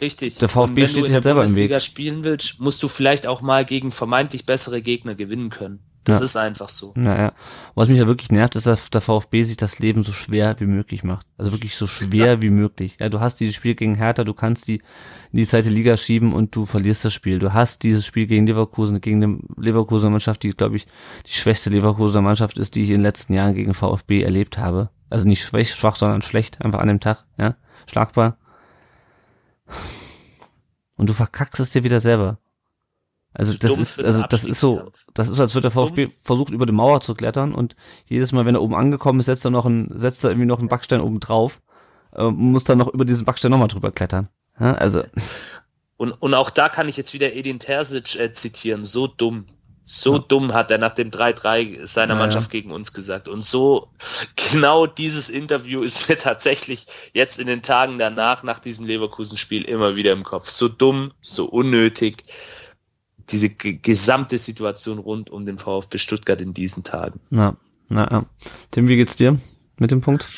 Richtig. 0.00 0.36
Der 0.36 0.50
VfB 0.50 0.86
steht 0.86 1.04
sich 1.04 1.14
halt 1.14 1.24
selber 1.24 1.44
im 1.44 1.50
Weg. 1.50 1.54
Wenn 1.54 1.60
du 1.60 1.64
in 1.64 1.70
der 1.70 1.80
spielen 1.80 2.22
willst, 2.24 2.60
musst 2.60 2.82
du 2.82 2.88
vielleicht 2.88 3.26
auch 3.26 3.40
mal 3.40 3.64
gegen 3.64 3.92
vermeintlich 3.92 4.44
bessere 4.44 4.82
Gegner 4.82 5.14
gewinnen 5.14 5.48
können. 5.48 5.80
Das 6.06 6.20
ja. 6.20 6.24
ist 6.24 6.36
einfach 6.36 6.68
so. 6.68 6.92
Naja. 6.94 7.32
Was 7.74 7.88
mich 7.88 7.98
ja 7.98 8.06
wirklich 8.06 8.30
nervt, 8.30 8.54
ist, 8.54 8.68
dass 8.68 8.90
der 8.90 9.00
VfB 9.00 9.42
sich 9.42 9.56
das 9.56 9.80
Leben 9.80 10.04
so 10.04 10.12
schwer 10.12 10.54
wie 10.60 10.66
möglich 10.66 11.02
macht. 11.02 11.26
Also 11.36 11.50
wirklich 11.50 11.74
so 11.74 11.88
schwer 11.88 12.34
ja. 12.34 12.42
wie 12.42 12.50
möglich. 12.50 12.96
Ja, 13.00 13.08
du 13.08 13.18
hast 13.18 13.40
dieses 13.40 13.56
Spiel 13.56 13.74
gegen 13.74 13.96
Hertha, 13.96 14.22
du 14.22 14.32
kannst 14.32 14.68
die 14.68 14.76
in 15.32 15.38
die 15.38 15.46
zweite 15.46 15.68
Liga 15.68 15.96
schieben 15.96 16.32
und 16.32 16.54
du 16.54 16.64
verlierst 16.64 17.04
das 17.04 17.12
Spiel. 17.12 17.40
Du 17.40 17.52
hast 17.52 17.82
dieses 17.82 18.06
Spiel 18.06 18.28
gegen 18.28 18.46
Leverkusen, 18.46 19.00
gegen 19.00 19.20
eine 19.20 19.38
Leverkusener 19.56 20.10
Mannschaft, 20.10 20.44
die, 20.44 20.50
glaube 20.50 20.76
ich, 20.76 20.86
die 21.26 21.32
schwächste 21.32 21.70
Leverkusener 21.70 22.22
Mannschaft 22.22 22.56
ist, 22.56 22.76
die 22.76 22.84
ich 22.84 22.90
in 22.90 22.98
den 22.98 23.02
letzten 23.02 23.34
Jahren 23.34 23.54
gegen 23.54 23.74
VfB 23.74 24.22
erlebt 24.22 24.58
habe. 24.58 24.90
Also 25.10 25.26
nicht 25.26 25.42
schwach, 25.42 25.66
schwach, 25.66 25.96
sondern 25.96 26.22
schlecht, 26.22 26.64
einfach 26.64 26.78
an 26.78 26.88
dem 26.88 27.00
Tag, 27.00 27.24
ja. 27.36 27.56
Schlagbar. 27.88 28.38
Und 30.96 31.08
du 31.08 31.12
verkackst 31.12 31.58
es 31.58 31.70
dir 31.70 31.82
wieder 31.82 32.00
selber. 32.00 32.38
Also 33.38 33.52
das 33.52 33.76
ist, 33.76 34.02
also 34.02 34.22
das 34.22 34.44
ist 34.44 34.60
so, 34.60 34.90
das 35.12 35.28
ist, 35.28 35.38
als 35.38 35.54
würde 35.54 35.68
der 35.68 35.70
VfB 35.70 36.08
versucht, 36.22 36.52
über 36.54 36.64
die 36.64 36.72
Mauer 36.72 37.02
zu 37.02 37.14
klettern 37.14 37.54
und 37.54 37.76
jedes 38.06 38.32
Mal, 38.32 38.46
wenn 38.46 38.54
er 38.54 38.62
oben 38.62 38.74
angekommen 38.74 39.20
ist, 39.20 39.26
setzt 39.26 39.44
er 39.44 39.50
noch 39.50 39.66
ein, 39.66 39.90
setzt 39.94 40.24
er 40.24 40.30
irgendwie 40.30 40.46
noch 40.46 40.58
einen 40.58 40.68
Backstein 40.68 41.02
oben 41.02 41.20
drauf, 41.20 41.60
äh, 42.14 42.30
muss 42.30 42.64
dann 42.64 42.78
noch 42.78 42.88
über 42.88 43.04
diesen 43.04 43.26
Backstein 43.26 43.50
nochmal 43.50 43.68
drüber 43.68 43.92
klettern. 43.92 44.28
Ja, 44.58 44.72
also. 44.72 45.02
Und, 45.98 46.12
und 46.20 46.34
auch 46.34 46.50
da 46.50 46.68
kann 46.68 46.90
ich 46.90 46.98
jetzt 46.98 47.14
wieder 47.14 47.32
Edin 47.32 47.58
Terzic 47.58 48.20
äh, 48.20 48.30
zitieren, 48.30 48.84
so 48.84 49.06
dumm. 49.06 49.46
So 49.82 50.16
ja. 50.16 50.24
dumm 50.28 50.52
hat 50.52 50.70
er 50.70 50.76
nach 50.76 50.92
dem 50.92 51.10
3-3 51.10 51.86
seiner 51.86 52.12
ja, 52.12 52.18
Mannschaft 52.18 52.50
gegen 52.50 52.70
uns 52.70 52.92
gesagt. 52.92 53.28
Und 53.28 53.42
so, 53.42 53.88
genau 54.52 54.86
dieses 54.86 55.30
Interview 55.30 55.80
ist 55.80 56.06
mir 56.10 56.18
tatsächlich 56.18 56.84
jetzt 57.14 57.38
in 57.38 57.46
den 57.46 57.62
Tagen 57.62 57.96
danach, 57.96 58.42
nach 58.42 58.58
diesem 58.58 58.84
Leverkusen-Spiel 58.84 59.62
immer 59.62 59.96
wieder 59.96 60.12
im 60.12 60.22
Kopf. 60.22 60.50
So 60.50 60.68
dumm, 60.68 61.12
so 61.22 61.46
unnötig 61.46 62.24
diese 63.30 63.50
gesamte 63.50 64.38
Situation 64.38 64.98
rund 64.98 65.30
um 65.30 65.46
den 65.46 65.58
VfB 65.58 65.98
Stuttgart 65.98 66.40
in 66.40 66.54
diesen 66.54 66.84
Tagen. 66.84 67.20
Na, 67.30 67.56
na, 67.88 68.08
ja. 68.10 68.26
Tim, 68.70 68.88
wie 68.88 68.96
geht's 68.96 69.16
dir 69.16 69.38
mit 69.78 69.90
dem 69.90 70.00
Punkt? 70.00 70.28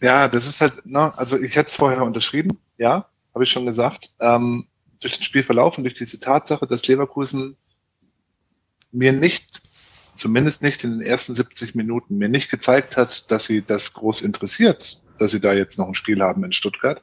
Ja, 0.00 0.28
das 0.28 0.46
ist 0.46 0.60
halt, 0.60 0.84
ne, 0.84 1.16
also 1.16 1.40
ich 1.40 1.56
hätte 1.56 1.68
es 1.68 1.74
vorher 1.74 2.02
unterschrieben, 2.02 2.58
ja, 2.76 3.08
habe 3.32 3.44
ich 3.44 3.50
schon 3.50 3.66
gesagt. 3.66 4.12
Ähm, 4.20 4.66
durch 5.00 5.16
den 5.16 5.22
Spielverlauf 5.22 5.78
und 5.78 5.84
durch 5.84 5.94
diese 5.94 6.20
Tatsache, 6.20 6.66
dass 6.66 6.86
Leverkusen 6.86 7.56
mir 8.92 9.12
nicht, 9.12 9.62
zumindest 10.14 10.62
nicht 10.62 10.84
in 10.84 10.98
den 10.98 11.00
ersten 11.00 11.34
70 11.34 11.74
Minuten, 11.74 12.16
mir 12.16 12.28
nicht 12.28 12.50
gezeigt 12.50 12.96
hat, 12.96 13.30
dass 13.30 13.44
sie 13.44 13.62
das 13.62 13.94
groß 13.94 14.22
interessiert, 14.22 15.02
dass 15.18 15.32
sie 15.32 15.40
da 15.40 15.52
jetzt 15.52 15.78
noch 15.78 15.88
ein 15.88 15.94
Spiel 15.94 16.20
haben 16.22 16.44
in 16.44 16.52
Stuttgart, 16.52 17.02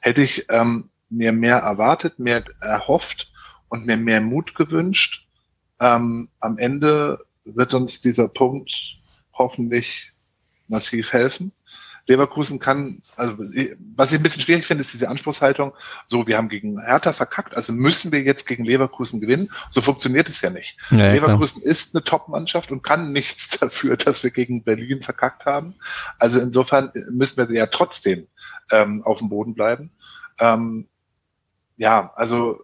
hätte 0.00 0.22
ich 0.22 0.46
ähm, 0.50 0.90
mir 1.10 1.32
mehr 1.32 1.58
erwartet, 1.58 2.18
mehr 2.18 2.44
erhofft 2.60 3.30
und 3.68 3.86
mir 3.86 3.96
mehr 3.96 4.20
Mut 4.20 4.54
gewünscht. 4.54 5.26
Ähm, 5.80 6.28
am 6.40 6.58
Ende 6.58 7.24
wird 7.44 7.74
uns 7.74 8.00
dieser 8.00 8.28
Punkt 8.28 8.98
hoffentlich 9.32 10.12
massiv 10.68 11.12
helfen. 11.12 11.52
Leverkusen 12.06 12.58
kann, 12.58 13.02
also 13.16 13.36
was 13.94 14.10
ich 14.12 14.18
ein 14.18 14.22
bisschen 14.22 14.42
schwierig 14.42 14.66
finde, 14.66 14.80
ist 14.80 14.92
diese 14.92 15.08
Anspruchshaltung, 15.08 15.72
so 16.08 16.26
wir 16.26 16.36
haben 16.36 16.48
gegen 16.48 16.80
Hertha 16.80 17.12
verkackt, 17.12 17.54
also 17.54 17.72
müssen 17.72 18.10
wir 18.10 18.22
jetzt 18.22 18.46
gegen 18.46 18.64
Leverkusen 18.64 19.20
gewinnen. 19.20 19.50
So 19.70 19.80
funktioniert 19.80 20.28
es 20.28 20.40
ja 20.40 20.50
nicht. 20.50 20.76
Ja, 20.90 21.12
Leverkusen 21.12 21.62
klar. 21.62 21.70
ist 21.70 21.94
eine 21.94 22.02
Top-Mannschaft 22.02 22.72
und 22.72 22.82
kann 22.82 23.12
nichts 23.12 23.48
dafür, 23.60 23.96
dass 23.96 24.24
wir 24.24 24.30
gegen 24.30 24.64
Berlin 24.64 25.02
verkackt 25.02 25.46
haben. 25.46 25.74
Also 26.18 26.40
insofern 26.40 26.90
müssen 27.10 27.48
wir 27.48 27.54
ja 27.56 27.66
trotzdem 27.66 28.26
ähm, 28.72 29.04
auf 29.04 29.18
dem 29.18 29.28
Boden 29.28 29.54
bleiben. 29.54 29.92
Ähm, 30.40 30.88
ja, 31.80 32.12
also 32.14 32.60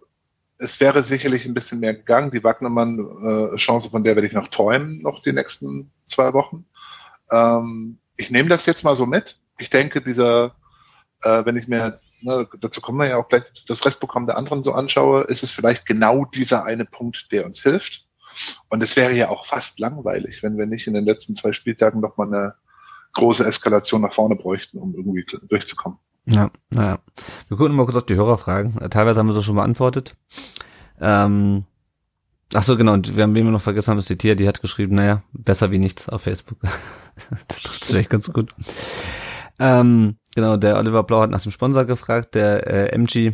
es 0.59 0.79
wäre 0.79 1.03
sicherlich 1.03 1.45
ein 1.45 1.55
bisschen 1.55 1.79
mehr 1.79 1.95
gegangen. 1.95 2.29
Die 2.29 2.43
Wagnermann-Chance, 2.43 3.89
von 3.89 4.03
der 4.03 4.15
werde 4.15 4.27
ich 4.27 4.33
noch 4.33 4.47
träumen, 4.49 5.01
noch 5.01 5.23
die 5.23 5.33
nächsten 5.33 5.91
zwei 6.05 6.33
Wochen. 6.33 6.65
Ähm, 7.31 7.97
ich 8.15 8.29
nehme 8.29 8.49
das 8.49 8.67
jetzt 8.67 8.83
mal 8.83 8.95
so 8.95 9.07
mit. 9.07 9.39
Ich 9.57 9.71
denke, 9.71 10.01
dieser, 10.01 10.55
äh, 11.23 11.43
wenn 11.45 11.57
ich 11.57 11.67
mir, 11.67 11.99
ne, 12.21 12.47
dazu 12.61 12.79
kommen 12.79 12.99
wir 12.99 13.07
ja 13.07 13.17
auch 13.17 13.27
gleich, 13.27 13.43
das 13.67 13.83
Restprogramm 13.83 14.27
der 14.27 14.37
anderen 14.37 14.61
so 14.61 14.73
anschaue, 14.73 15.23
ist 15.23 15.41
es 15.41 15.51
vielleicht 15.51 15.87
genau 15.87 16.25
dieser 16.25 16.65
eine 16.65 16.85
Punkt, 16.85 17.31
der 17.31 17.47
uns 17.47 17.63
hilft. 17.63 18.05
Und 18.69 18.83
es 18.83 18.95
wäre 18.95 19.13
ja 19.13 19.29
auch 19.29 19.47
fast 19.47 19.79
langweilig, 19.79 20.43
wenn 20.43 20.59
wir 20.59 20.67
nicht 20.67 20.85
in 20.85 20.93
den 20.93 21.05
letzten 21.05 21.35
zwei 21.35 21.53
Spieltagen 21.53 22.01
noch 22.01 22.17
mal 22.17 22.27
eine 22.27 22.53
große 23.13 23.43
Eskalation 23.47 24.01
nach 24.01 24.13
vorne 24.13 24.35
bräuchten, 24.35 24.77
um 24.77 24.93
irgendwie 24.93 25.25
durchzukommen. 25.47 25.97
Ja, 26.27 26.51
naja. 26.69 26.99
Wir 27.47 27.57
gucken 27.57 27.75
mal 27.75 27.85
kurz 27.85 27.97
auf 27.97 28.05
die 28.05 28.15
Hörerfragen. 28.15 28.77
Äh, 28.79 28.89
teilweise 28.89 29.19
haben 29.19 29.27
wir 29.27 29.33
so 29.33 29.41
schon 29.41 29.55
beantwortet. 29.55 30.15
Ähm, 30.99 31.63
ach 32.53 32.63
so, 32.63 32.75
genau. 32.75 32.93
Und 32.93 33.15
wir 33.15 33.23
haben, 33.23 33.33
wen 33.33 33.45
wir 33.45 33.51
noch 33.51 33.61
vergessen 33.61 33.91
haben, 33.91 33.99
ist 33.99 34.09
die 34.09 34.17
Tia, 34.17 34.35
die 34.35 34.47
hat 34.47 34.61
geschrieben, 34.61 34.95
naja, 34.95 35.23
besser 35.31 35.71
wie 35.71 35.79
nichts 35.79 36.09
auf 36.09 36.23
Facebook. 36.23 36.59
das 37.47 37.61
trifft 37.61 37.85
vielleicht 37.85 38.09
ganz 38.09 38.31
gut. 38.33 38.53
Ähm, 39.59 40.17
genau, 40.35 40.57
der 40.57 40.77
Oliver 40.77 41.03
Blau 41.03 41.21
hat 41.21 41.29
nach 41.29 41.41
dem 41.41 41.51
Sponsor 41.51 41.85
gefragt, 41.85 42.35
der 42.35 42.67
äh, 42.67 42.95
MG 42.95 43.31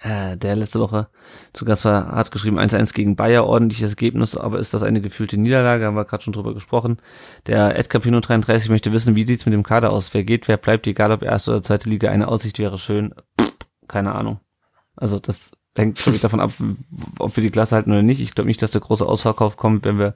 äh, 0.00 0.36
der 0.36 0.56
letzte 0.56 0.80
Woche 0.80 1.08
zu 1.52 1.64
Gast 1.64 1.84
war, 1.84 2.12
hat 2.12 2.30
geschrieben 2.30 2.58
1-1 2.58 2.92
gegen 2.94 3.16
Bayer, 3.16 3.46
ordentliches 3.46 3.90
Ergebnis, 3.90 4.36
aber 4.36 4.58
ist 4.58 4.74
das 4.74 4.82
eine 4.82 5.00
gefühlte 5.00 5.38
Niederlage, 5.38 5.86
haben 5.86 5.96
wir 5.96 6.04
gerade 6.04 6.24
schon 6.24 6.32
drüber 6.32 6.54
gesprochen. 6.54 6.98
Der 7.46 7.78
Ed 7.78 7.88
Capino 7.88 8.20
33 8.20 8.68
möchte 8.68 8.92
wissen, 8.92 9.16
wie 9.16 9.24
sieht's 9.24 9.46
mit 9.46 9.54
dem 9.54 9.62
Kader 9.62 9.92
aus? 9.92 10.12
Wer 10.12 10.24
geht, 10.24 10.48
wer 10.48 10.56
bleibt, 10.56 10.86
egal 10.86 11.12
ob 11.12 11.22
erste 11.22 11.52
oder 11.52 11.62
zweite 11.62 11.88
Liga, 11.88 12.10
eine 12.10 12.28
Aussicht 12.28 12.58
wäre 12.58 12.78
schön. 12.78 13.14
Pff, 13.40 13.54
keine 13.88 14.14
Ahnung. 14.14 14.40
Also 14.96 15.18
das 15.18 15.52
hängt 15.76 16.04
wirklich 16.04 16.22
davon 16.22 16.40
ab, 16.40 16.52
ob 17.18 17.36
wir 17.36 17.42
die 17.42 17.50
Klasse 17.50 17.76
halten 17.76 17.92
oder 17.92 18.02
nicht. 18.02 18.20
Ich 18.20 18.34
glaube 18.34 18.48
nicht, 18.48 18.62
dass 18.62 18.72
der 18.72 18.80
große 18.80 19.06
Ausverkauf 19.06 19.56
kommt, 19.56 19.84
wenn 19.84 19.98
wir 19.98 20.14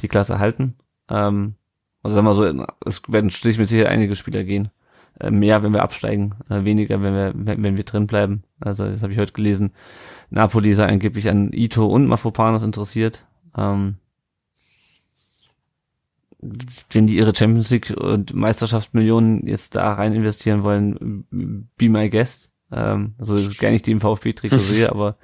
die 0.00 0.08
Klasse 0.08 0.38
halten. 0.38 0.76
Ähm, 1.08 1.54
also 2.02 2.16
sagen 2.16 2.26
wir 2.26 2.34
so, 2.34 2.66
es 2.84 3.02
werden 3.08 3.30
sich 3.30 3.58
mit 3.58 3.68
Sicherheit 3.68 3.92
einige 3.92 4.16
Spieler 4.16 4.42
gehen. 4.44 4.70
Äh, 5.20 5.30
mehr, 5.30 5.62
wenn 5.62 5.72
wir 5.72 5.82
absteigen, 5.82 6.34
äh, 6.48 6.64
weniger, 6.64 7.02
wenn 7.02 7.14
wir, 7.14 7.32
wenn, 7.34 7.62
wenn 7.62 7.76
wir 7.76 7.84
drin 7.84 8.06
bleiben. 8.06 8.44
Also 8.60 8.86
das 8.86 9.02
habe 9.02 9.12
ich 9.12 9.18
heute 9.18 9.32
gelesen. 9.32 9.72
Napoli 10.30 10.72
sei 10.74 10.86
angeblich 10.86 11.28
an 11.28 11.52
Ito 11.52 11.86
und 11.86 12.06
Mafopanos 12.06 12.62
interessiert. 12.62 13.24
Ähm, 13.56 13.96
wenn 16.90 17.06
die 17.06 17.16
ihre 17.16 17.34
Champions 17.34 17.70
League 17.70 17.94
und 17.96 18.34
Meisterschaftsmillionen 18.34 19.46
jetzt 19.46 19.76
da 19.76 19.92
rein 19.92 20.12
investieren 20.12 20.64
wollen, 20.64 21.24
be 21.76 21.88
my 21.88 22.10
guest. 22.10 22.50
Ähm, 22.72 23.14
also 23.18 23.36
das 23.36 23.46
ist 23.46 23.60
gar 23.60 23.70
nicht 23.70 23.86
die 23.86 23.92
im 23.92 24.00
VfB-Trikot 24.00 24.56
sehe, 24.58 24.90
aber 24.90 25.16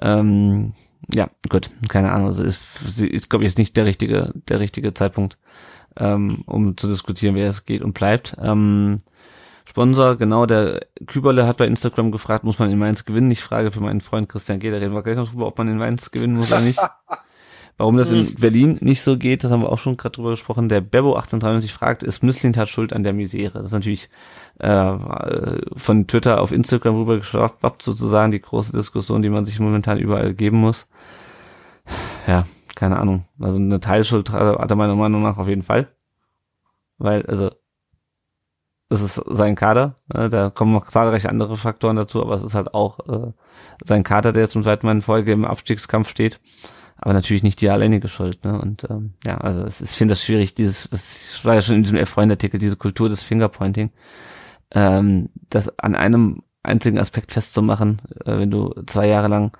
ähm, 0.00 0.72
ja, 1.12 1.30
gut, 1.48 1.70
keine 1.88 2.10
Ahnung. 2.10 2.28
Also 2.28 2.42
ist, 2.42 3.00
ist 3.00 3.30
glaube 3.30 3.44
ich, 3.44 3.50
jetzt 3.50 3.58
nicht 3.58 3.76
der 3.76 3.84
richtige, 3.84 4.32
der 4.48 4.58
richtige 4.58 4.94
Zeitpunkt, 4.94 5.38
ähm, 5.98 6.42
um 6.46 6.76
zu 6.76 6.88
diskutieren, 6.88 7.34
wer 7.34 7.50
es 7.50 7.64
geht 7.64 7.82
und 7.82 7.94
bleibt. 7.94 8.36
Ähm, 8.40 8.98
Sponsor, 9.64 10.16
genau, 10.16 10.46
der 10.46 10.80
Küberle 11.06 11.46
hat 11.46 11.58
bei 11.58 11.66
Instagram 11.66 12.10
gefragt, 12.10 12.42
muss 12.42 12.58
man 12.58 12.70
in 12.70 12.78
Mainz 12.78 13.04
gewinnen? 13.04 13.30
Ich 13.30 13.42
frage 13.42 13.70
für 13.70 13.80
meinen 13.80 14.00
Freund 14.00 14.28
Christian 14.28 14.60
G., 14.60 14.70
da 14.70 14.78
reden 14.78 14.94
wir 14.94 15.02
gleich 15.02 15.16
noch 15.16 15.30
drüber, 15.30 15.46
ob 15.46 15.58
man 15.58 15.68
in 15.68 15.76
Mainz 15.76 16.10
gewinnen 16.10 16.36
muss 16.36 16.50
oder 16.50 16.62
nicht. 16.62 16.80
Warum 17.76 17.96
das 17.96 18.10
in 18.10 18.34
Berlin 18.40 18.78
nicht 18.80 19.02
so 19.02 19.16
geht, 19.16 19.44
das 19.44 19.52
haben 19.52 19.62
wir 19.62 19.70
auch 19.70 19.78
schon 19.78 19.96
gerade 19.96 20.16
drüber 20.16 20.30
gesprochen. 20.30 20.68
Der 20.68 20.80
Bebo 20.80 21.14
1893 21.14 21.72
fragt, 21.72 22.02
ist 22.02 22.24
Müslintat 22.24 22.68
schuld 22.68 22.92
an 22.92 23.04
der 23.04 23.12
Misere? 23.12 23.58
Das 23.58 23.66
ist 23.66 23.72
natürlich 23.72 24.08
äh, 24.58 24.96
von 25.76 26.08
Twitter 26.08 26.40
auf 26.40 26.50
Instagram 26.50 26.96
rüber 26.96 27.18
geschwappt 27.18 27.82
sozusagen, 27.82 28.32
die 28.32 28.40
große 28.40 28.72
Diskussion, 28.72 29.22
die 29.22 29.30
man 29.30 29.46
sich 29.46 29.60
momentan 29.60 29.98
überall 29.98 30.34
geben 30.34 30.58
muss. 30.58 30.88
Ja, 32.26 32.46
keine 32.78 32.96
Ahnung. 32.98 33.24
Also 33.40 33.56
eine 33.56 33.80
Teilschuld 33.80 34.30
hat 34.30 34.70
er 34.70 34.76
meiner 34.76 34.94
Meinung 34.94 35.20
nach 35.20 35.36
auf 35.36 35.48
jeden 35.48 35.64
Fall. 35.64 35.88
Weil, 36.96 37.26
also 37.26 37.50
es 38.88 39.00
ist 39.00 39.20
sein 39.26 39.56
Kader, 39.56 39.96
äh, 40.14 40.28
da 40.28 40.48
kommen 40.48 40.72
noch 40.72 40.86
zahlreiche 40.86 41.28
andere 41.28 41.56
Faktoren 41.56 41.96
dazu, 41.96 42.22
aber 42.22 42.36
es 42.36 42.44
ist 42.44 42.54
halt 42.54 42.74
auch 42.74 43.00
äh, 43.08 43.32
sein 43.84 44.04
Kader, 44.04 44.32
der 44.32 44.48
zum 44.48 44.62
zweiten 44.62 44.86
Mal 44.86 44.92
in 44.92 45.02
Folge 45.02 45.32
im 45.32 45.44
Abstiegskampf 45.44 46.08
steht, 46.08 46.40
aber 46.96 47.14
natürlich 47.14 47.42
nicht 47.42 47.60
die 47.60 47.68
alleinige 47.68 48.08
Schuld. 48.08 48.44
Ne? 48.44 48.60
Und 48.60 48.84
ähm, 48.88 49.14
ja, 49.26 49.38
also 49.38 49.62
es, 49.62 49.80
ich 49.80 49.90
finde 49.90 50.12
das 50.12 50.22
schwierig, 50.22 50.54
dieses, 50.54 50.88
das 50.88 51.44
war 51.44 51.56
ja 51.56 51.62
schon 51.62 51.76
in 51.76 51.82
diesem 51.82 52.06
Freund-Artikel, 52.06 52.60
diese 52.60 52.76
Kultur 52.76 53.08
des 53.08 53.24
Fingerpointing, 53.24 53.90
ähm, 54.70 55.30
das 55.50 55.76
an 55.80 55.96
einem 55.96 56.42
einzigen 56.62 57.00
Aspekt 57.00 57.32
festzumachen, 57.32 58.00
äh, 58.24 58.38
wenn 58.38 58.52
du 58.52 58.72
zwei 58.86 59.08
Jahre 59.08 59.26
lang 59.26 59.56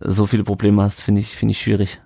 so 0.00 0.26
viele 0.26 0.44
Probleme 0.44 0.82
hast, 0.82 1.02
finde 1.02 1.20
ich, 1.20 1.36
finde 1.36 1.52
ich 1.52 1.60
schwierig. 1.60 2.00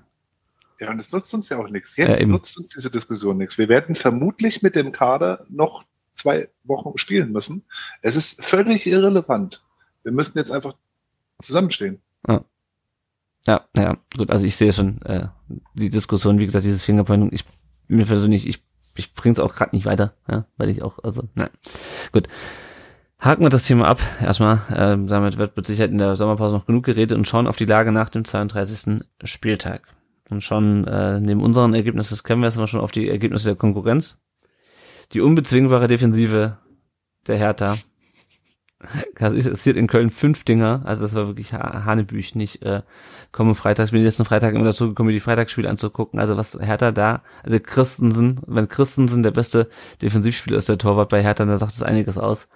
Ja, 0.79 0.91
und 0.91 0.99
es 0.99 1.11
nutzt 1.12 1.33
uns 1.33 1.49
ja 1.49 1.59
auch 1.59 1.68
nichts. 1.68 1.97
Jetzt 1.97 2.20
ja, 2.20 2.27
nutzt 2.27 2.59
uns 2.59 2.68
diese 2.68 2.91
Diskussion 2.91 3.39
nichts. 3.39 3.57
Wir 3.57 3.68
werden 3.68 3.95
vermutlich 3.95 4.62
mit 4.62 4.77
dem 4.77 4.93
Kader 4.93 5.47
noch 5.49 5.85
zwei 6.14 6.49
Wochen 6.64 6.97
spielen 6.99 7.33
müssen. 7.33 7.64
Es 8.03 8.16
ist 8.16 8.45
völlig 8.45 8.87
irrelevant. 8.87 9.62
Wir 10.03 10.12
müssen 10.12 10.39
jetzt 10.39 10.51
einfach 10.51 10.74
zusammenstehen. 11.41 12.01
Ja. 12.29 12.45
Ja, 13.47 13.64
ja, 13.77 13.97
gut, 14.16 14.31
also 14.31 14.45
ich 14.45 14.57
sehe 14.57 14.72
schon 14.72 15.01
äh, 15.03 15.29
die 15.74 15.89
Diskussion, 15.89 16.41
wie 16.41 16.47
gesagt, 16.47 16.64
dieses 16.64 16.83
Fingerpointing, 16.83 17.31
ich 17.33 17.45
mir 17.87 18.05
persönlich, 18.05 18.45
ich, 18.45 18.61
ich 18.97 19.14
bring's 19.14 19.39
auch 19.39 19.55
gerade 19.55 19.77
nicht 19.77 19.87
weiter, 19.87 20.14
ja, 20.29 20.47
weil 20.57 20.68
ich 20.68 20.83
auch, 20.83 20.99
also, 21.05 21.29
nein. 21.37 21.51
Gut. 22.11 22.27
Haken 23.18 23.45
wir 23.45 23.49
das 23.49 23.64
Thema 23.64 23.87
ab. 23.87 24.01
Erstmal, 24.20 24.57
äh, 24.68 25.07
damit 25.09 25.39
wird 25.39 25.57
mit 25.57 25.64
Sicherheit 25.64 25.91
in 25.91 25.99
der 25.99 26.16
Sommerpause 26.16 26.55
noch 26.55 26.66
genug 26.66 26.85
geredet 26.85 27.16
und 27.16 27.27
schauen 27.27 27.47
auf 27.47 27.57
die 27.57 27.64
Lage 27.64 27.93
nach 27.93 28.11
dem 28.11 28.24
32. 28.24 29.05
Spieltag. 29.24 29.83
Und 30.31 30.43
schon 30.43 30.87
äh, 30.87 31.20
neben 31.20 31.43
unseren 31.43 31.74
Ergebnissen, 31.74 32.14
das 32.14 32.24
kennen 32.24 32.41
wir 32.41 32.47
erstmal 32.47 32.66
schon 32.66 32.81
auf 32.81 32.93
die 32.93 33.09
Ergebnisse 33.09 33.47
der 33.47 33.57
Konkurrenz. 33.57 34.18
Die 35.12 35.20
unbezwingbare 35.20 35.89
Defensive 35.89 36.59
der 37.27 37.37
Hertha. 37.37 37.77
Kassiert 39.14 39.77
in 39.77 39.87
Köln 39.87 40.11
fünf 40.11 40.45
Dinger, 40.45 40.83
also 40.85 41.03
das 41.03 41.14
war 41.14 41.29
wirklich 41.29 41.55
Hanebüch, 41.55 42.35
nicht 42.35 42.62
äh, 42.62 42.83
komme 43.33 43.55
Freitag, 43.55 43.87
ich 43.87 43.93
bin 43.93 44.03
letzten 44.03 44.27
Freitag 44.27 44.55
immer 44.55 44.64
dazu 44.64 44.89
gekommen, 44.89 45.09
mir 45.09 45.14
die 45.14 45.20
Freitagsspiele 45.20 45.68
anzugucken, 45.68 46.20
also 46.20 46.37
was 46.37 46.59
Hertha 46.61 46.93
da, 46.93 47.22
also 47.43 47.59
Christensen, 47.59 48.41
wenn 48.47 48.68
Christensen 48.68 49.22
der 49.22 49.31
beste 49.31 49.70
Defensivspieler 50.03 50.59
ist, 50.59 50.68
der 50.68 50.77
Torwart 50.77 51.09
bei 51.09 51.22
Hertha, 51.22 51.47
dann 51.47 51.57
sagt 51.59 51.72
es 51.72 51.83
einiges 51.83 52.18
aus. 52.18 52.49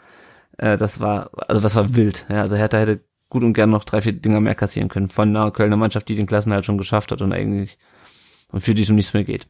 Äh, 0.59 0.77
das 0.77 1.01
war, 1.01 1.31
also 1.49 1.63
was 1.63 1.75
war 1.75 1.95
wild, 1.95 2.27
ja, 2.29 2.43
also 2.43 2.55
Hertha 2.55 2.79
hätte 2.79 3.01
gut 3.31 3.43
und 3.43 3.55
gern 3.55 3.71
noch 3.71 3.85
drei, 3.85 4.03
vier 4.03 4.13
Dinger 4.13 4.41
mehr 4.41 4.55
kassieren 4.55 4.89
können 4.89 5.09
von 5.09 5.31
einer 5.31 5.51
Kölner 5.51 5.77
Mannschaft, 5.77 6.09
die 6.09 6.17
den 6.17 6.27
Klassen 6.27 6.53
halt 6.53 6.67
schon 6.67 6.79
geschafft 6.79 7.13
hat 7.13 7.23
und 7.23 7.33
eigentlich 7.33 7.79
und 8.53 8.61
für 8.61 8.75
die 8.75 8.83
es 8.83 8.91
um 8.91 8.97
nichts 8.97 9.15
mehr 9.15 9.25
geht. 9.25 9.49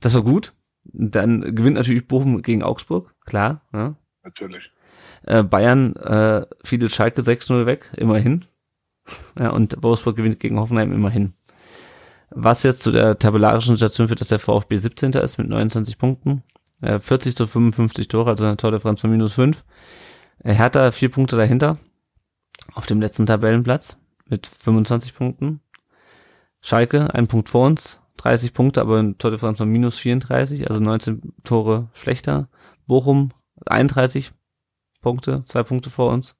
Das 0.00 0.14
war 0.14 0.22
gut, 0.22 0.52
dann 0.84 1.54
gewinnt 1.54 1.76
natürlich 1.76 2.08
Bochum 2.08 2.42
gegen 2.42 2.62
Augsburg, 2.62 3.14
klar. 3.24 3.62
Ja. 3.72 3.94
Natürlich. 4.24 4.72
Äh, 5.24 5.42
Bayern 5.42 5.94
äh, 5.96 6.46
fiedelt 6.64 6.92
Schalke 6.92 7.22
6-0 7.22 7.66
weg, 7.66 7.90
immerhin. 7.96 8.44
Ja, 9.38 9.50
und 9.50 9.76
Wolfsburg 9.84 10.16
gewinnt 10.16 10.40
gegen 10.40 10.58
Hoffenheim 10.58 10.92
immerhin. 10.92 11.34
Was 12.30 12.64
jetzt 12.64 12.82
zu 12.82 12.90
der 12.90 13.20
tabellarischen 13.20 13.76
Situation 13.76 14.08
führt, 14.08 14.20
dass 14.20 14.28
der 14.28 14.40
VfB 14.40 14.78
17. 14.78 15.12
ist 15.12 15.38
mit 15.38 15.48
29 15.48 15.96
Punkten. 15.96 16.42
Äh, 16.80 16.98
40 16.98 17.36
zu 17.36 17.46
55 17.46 18.08
Tore, 18.08 18.30
also 18.30 18.46
eine 18.46 18.56
Tordifferenz 18.56 19.00
von 19.00 19.10
minus 19.10 19.34
5. 19.34 19.64
Äh, 20.42 20.54
Hertha 20.54 20.90
vier 20.90 21.10
Punkte 21.10 21.36
dahinter. 21.36 21.78
Auf 22.74 22.86
dem 22.86 23.00
letzten 23.00 23.26
Tabellenplatz 23.26 23.98
mit 24.28 24.46
25 24.46 25.14
Punkten. 25.14 25.60
Schalke 26.60 27.14
ein 27.14 27.28
Punkt 27.28 27.48
vor 27.48 27.66
uns, 27.66 28.00
30 28.18 28.52
Punkte, 28.52 28.80
aber 28.80 28.98
ein 28.98 29.18
Tordifferenz 29.18 29.58
von 29.58 29.68
minus 29.68 29.98
34, 29.98 30.68
also 30.68 30.80
19 30.80 31.34
Tore 31.44 31.90
schlechter. 31.94 32.48
Bochum 32.86 33.30
31 33.66 34.32
Punkte, 35.00 35.44
zwei 35.44 35.62
Punkte 35.62 35.90
vor 35.90 36.12
uns. 36.12 36.34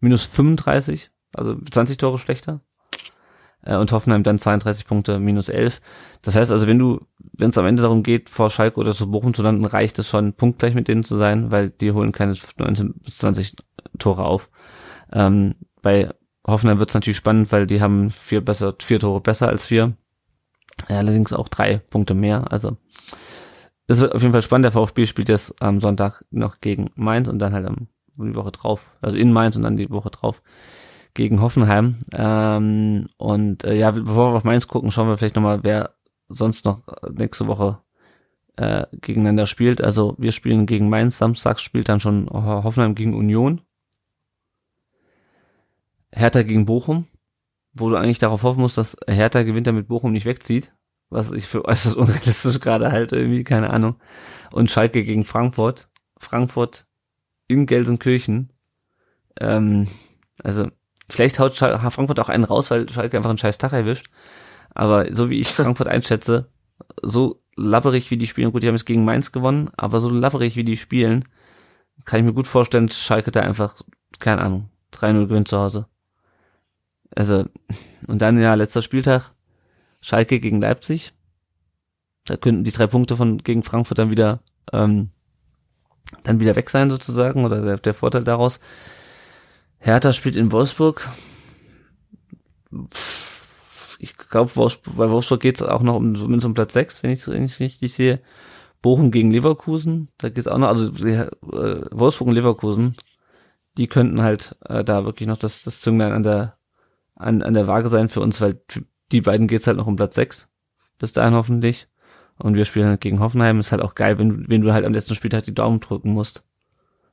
Minus 0.00 0.24
35, 0.24 1.10
also 1.34 1.56
20 1.70 1.96
Tore 1.98 2.18
schlechter. 2.18 2.60
Äh, 3.62 3.76
und 3.76 3.92
Hoffenheim 3.92 4.22
dann 4.22 4.38
32 4.38 4.86
Punkte, 4.86 5.18
minus 5.18 5.48
11. 5.48 5.80
Das 6.22 6.36
heißt 6.36 6.52
also, 6.52 6.66
wenn 6.66 6.78
du, 6.78 7.00
wenn 7.18 7.50
es 7.50 7.58
am 7.58 7.66
Ende 7.66 7.82
darum 7.82 8.02
geht, 8.02 8.30
vor 8.30 8.50
Schalke 8.50 8.80
oder 8.80 8.94
zu 8.94 9.10
Bochum 9.10 9.34
zu 9.34 9.42
landen, 9.42 9.64
reicht 9.64 9.98
es 9.98 10.08
schon, 10.08 10.32
punktgleich 10.32 10.74
mit 10.74 10.88
denen 10.88 11.04
zu 11.04 11.18
sein, 11.18 11.50
weil 11.50 11.70
die 11.70 11.92
holen 11.92 12.12
keine 12.12 12.34
19 12.56 12.94
bis 12.94 13.18
20 13.18 13.56
Tore 13.98 14.24
auf. 14.24 14.50
Ähm, 15.12 15.54
bei 15.86 16.10
Hoffenheim 16.44 16.80
wird 16.80 16.90
es 16.90 16.94
natürlich 16.94 17.16
spannend, 17.16 17.52
weil 17.52 17.68
die 17.68 17.80
haben 17.80 18.10
vier 18.10 18.44
besser, 18.44 18.74
vier 18.82 18.98
Tore 18.98 19.20
besser 19.20 19.46
als 19.46 19.70
wir 19.70 19.92
allerdings 20.88 21.32
auch 21.32 21.48
drei 21.48 21.78
Punkte 21.78 22.12
mehr. 22.12 22.50
Also 22.50 22.76
es 23.86 24.00
wird 24.00 24.12
auf 24.12 24.20
jeden 24.20 24.32
Fall 24.32 24.42
spannend. 24.42 24.64
Der 24.64 24.72
VfB 24.72 25.06
spielt 25.06 25.28
jetzt 25.28 25.54
am 25.62 25.78
Sonntag 25.80 26.24
noch 26.32 26.60
gegen 26.60 26.90
Mainz 26.96 27.28
und 27.28 27.38
dann 27.38 27.52
halt 27.52 27.66
am, 27.66 27.86
die 28.16 28.34
Woche 28.34 28.50
drauf, 28.50 28.96
also 29.00 29.16
in 29.16 29.32
Mainz 29.32 29.54
und 29.54 29.62
dann 29.62 29.76
die 29.76 29.88
Woche 29.88 30.10
drauf 30.10 30.42
gegen 31.14 31.40
Hoffenheim. 31.40 31.98
Ähm, 32.16 33.06
und 33.16 33.62
äh, 33.62 33.76
ja, 33.76 33.92
bevor 33.92 34.32
wir 34.32 34.38
auf 34.38 34.44
Mainz 34.44 34.66
gucken, 34.66 34.90
schauen 34.90 35.06
wir 35.06 35.16
vielleicht 35.18 35.36
nochmal, 35.36 35.60
wer 35.62 35.94
sonst 36.28 36.64
noch 36.64 36.82
nächste 37.12 37.46
Woche 37.46 37.78
äh, 38.56 38.86
gegeneinander 38.92 39.46
spielt. 39.46 39.80
Also 39.80 40.16
wir 40.18 40.32
spielen 40.32 40.66
gegen 40.66 40.88
Mainz, 40.88 41.18
Samstags 41.18 41.62
spielt 41.62 41.88
dann 41.88 42.00
schon 42.00 42.28
Hoffenheim 42.28 42.96
gegen 42.96 43.14
Union. 43.14 43.60
Hertha 46.16 46.42
gegen 46.42 46.64
Bochum 46.64 47.06
wo 47.76 47.90
du 47.90 47.96
eigentlich 47.96 48.18
darauf 48.18 48.42
hoffen 48.42 48.60
musst, 48.60 48.78
dass 48.78 48.96
Hertha 49.06 49.42
gewinnt, 49.42 49.66
damit 49.66 49.88
Bochum 49.88 50.12
nicht 50.12 50.26
wegzieht. 50.26 50.72
Was 51.08 51.30
ich 51.30 51.46
für 51.46 51.64
äußerst 51.64 51.96
unrealistisch 51.96 52.60
gerade 52.60 52.90
halt 52.90 53.12
irgendwie, 53.12 53.44
keine 53.44 53.70
Ahnung. 53.70 53.96
Und 54.50 54.70
Schalke 54.70 55.04
gegen 55.04 55.24
Frankfurt. 55.24 55.88
Frankfurt 56.16 56.86
in 57.46 57.66
Gelsenkirchen. 57.66 58.52
Ähm, 59.38 59.86
also, 60.42 60.68
vielleicht 61.08 61.38
haut 61.38 61.54
Frankfurt 61.54 62.18
auch 62.18 62.28
einen 62.28 62.44
raus, 62.44 62.70
weil 62.70 62.88
Schalke 62.88 63.16
einfach 63.16 63.30
einen 63.30 63.38
scheiß 63.38 63.58
Tag 63.58 63.72
erwischt. 63.72 64.10
Aber 64.74 65.14
so 65.14 65.30
wie 65.30 65.40
ich 65.40 65.48
Frankfurt 65.52 65.88
einschätze, 65.88 66.50
so 67.02 67.42
labberig 67.56 68.10
wie 68.10 68.16
die 68.16 68.26
spielen, 68.26 68.52
gut, 68.52 68.62
die 68.62 68.68
haben 68.68 68.74
es 68.74 68.84
gegen 68.84 69.04
Mainz 69.04 69.32
gewonnen, 69.32 69.70
aber 69.76 70.00
so 70.00 70.10
labberig 70.10 70.56
wie 70.56 70.64
die 70.64 70.76
spielen, 70.76 71.26
kann 72.04 72.20
ich 72.20 72.26
mir 72.26 72.34
gut 72.34 72.46
vorstellen, 72.46 72.86
dass 72.86 73.00
Schalke 73.00 73.30
da 73.30 73.40
einfach, 73.40 73.82
keine 74.18 74.42
Ahnung, 74.42 74.70
3-0 74.92 75.26
gewinnt 75.26 75.48
zu 75.48 75.58
Hause. 75.58 75.86
Also, 77.16 77.46
und 78.06 78.22
dann 78.22 78.38
ja, 78.38 78.54
letzter 78.54 78.82
Spieltag, 78.82 79.32
Schalke 80.00 80.38
gegen 80.38 80.60
Leipzig. 80.60 81.12
Da 82.24 82.36
könnten 82.36 82.62
die 82.62 82.72
drei 82.72 82.86
Punkte 82.86 83.16
von 83.16 83.38
gegen 83.38 83.64
Frankfurt 83.64 83.98
dann 83.98 84.10
wieder 84.10 84.40
ähm, 84.72 85.10
dann 86.22 86.40
wieder 86.40 86.56
weg 86.56 86.70
sein 86.70 86.90
sozusagen 86.90 87.44
oder 87.44 87.62
der, 87.62 87.78
der 87.78 87.94
Vorteil 87.94 88.24
daraus. 88.24 88.60
Hertha 89.78 90.12
spielt 90.12 90.36
in 90.36 90.52
Wolfsburg. 90.52 91.08
ich 93.98 94.16
glaube, 94.16 94.52
bei 94.54 95.10
Wolfsburg 95.10 95.40
geht 95.40 95.56
es 95.56 95.62
auch 95.62 95.82
noch 95.82 95.96
um 95.96 96.14
zumindest 96.14 96.46
um 96.46 96.54
Platz 96.54 96.72
6, 96.74 97.02
wenn 97.02 97.10
ich 97.10 97.26
es 97.26 97.60
richtig 97.60 97.92
sehe. 97.92 98.20
Bochum 98.82 99.10
gegen 99.10 99.30
Leverkusen, 99.30 100.08
da 100.18 100.28
geht 100.28 100.38
es 100.38 100.46
auch 100.46 100.58
noch, 100.58 100.68
also 100.68 100.92
äh, 101.04 101.28
Wolfsburg 101.90 102.28
und 102.28 102.34
Leverkusen, 102.34 102.96
die 103.78 103.88
könnten 103.88 104.22
halt 104.22 104.56
äh, 104.64 104.84
da 104.84 105.04
wirklich 105.04 105.28
noch 105.28 105.38
das, 105.38 105.64
das 105.64 105.80
Zünglein 105.80 106.12
an 106.12 106.22
der, 106.22 106.55
an, 107.16 107.42
an 107.42 107.54
der 107.54 107.66
Waage 107.66 107.88
sein 107.88 108.08
für 108.08 108.20
uns, 108.20 108.40
weil 108.40 108.60
die 109.12 109.20
beiden 109.20 109.48
geht's 109.48 109.66
halt 109.66 109.76
noch 109.76 109.86
um 109.86 109.96
Platz 109.96 110.14
6. 110.14 110.48
Bis 110.98 111.12
dahin 111.12 111.34
hoffentlich. 111.34 111.88
Und 112.38 112.56
wir 112.56 112.64
spielen 112.64 112.88
halt 112.88 113.00
gegen 113.00 113.20
Hoffenheim. 113.20 113.60
Ist 113.60 113.72
halt 113.72 113.82
auch 113.82 113.94
geil, 113.94 114.18
wenn, 114.18 114.48
wenn 114.48 114.60
du 114.60 114.72
halt 114.72 114.84
am 114.84 114.92
letzten 114.92 115.14
Spieltag 115.14 115.44
die 115.44 115.54
Daumen 115.54 115.80
drücken 115.80 116.12
musst. 116.12 116.44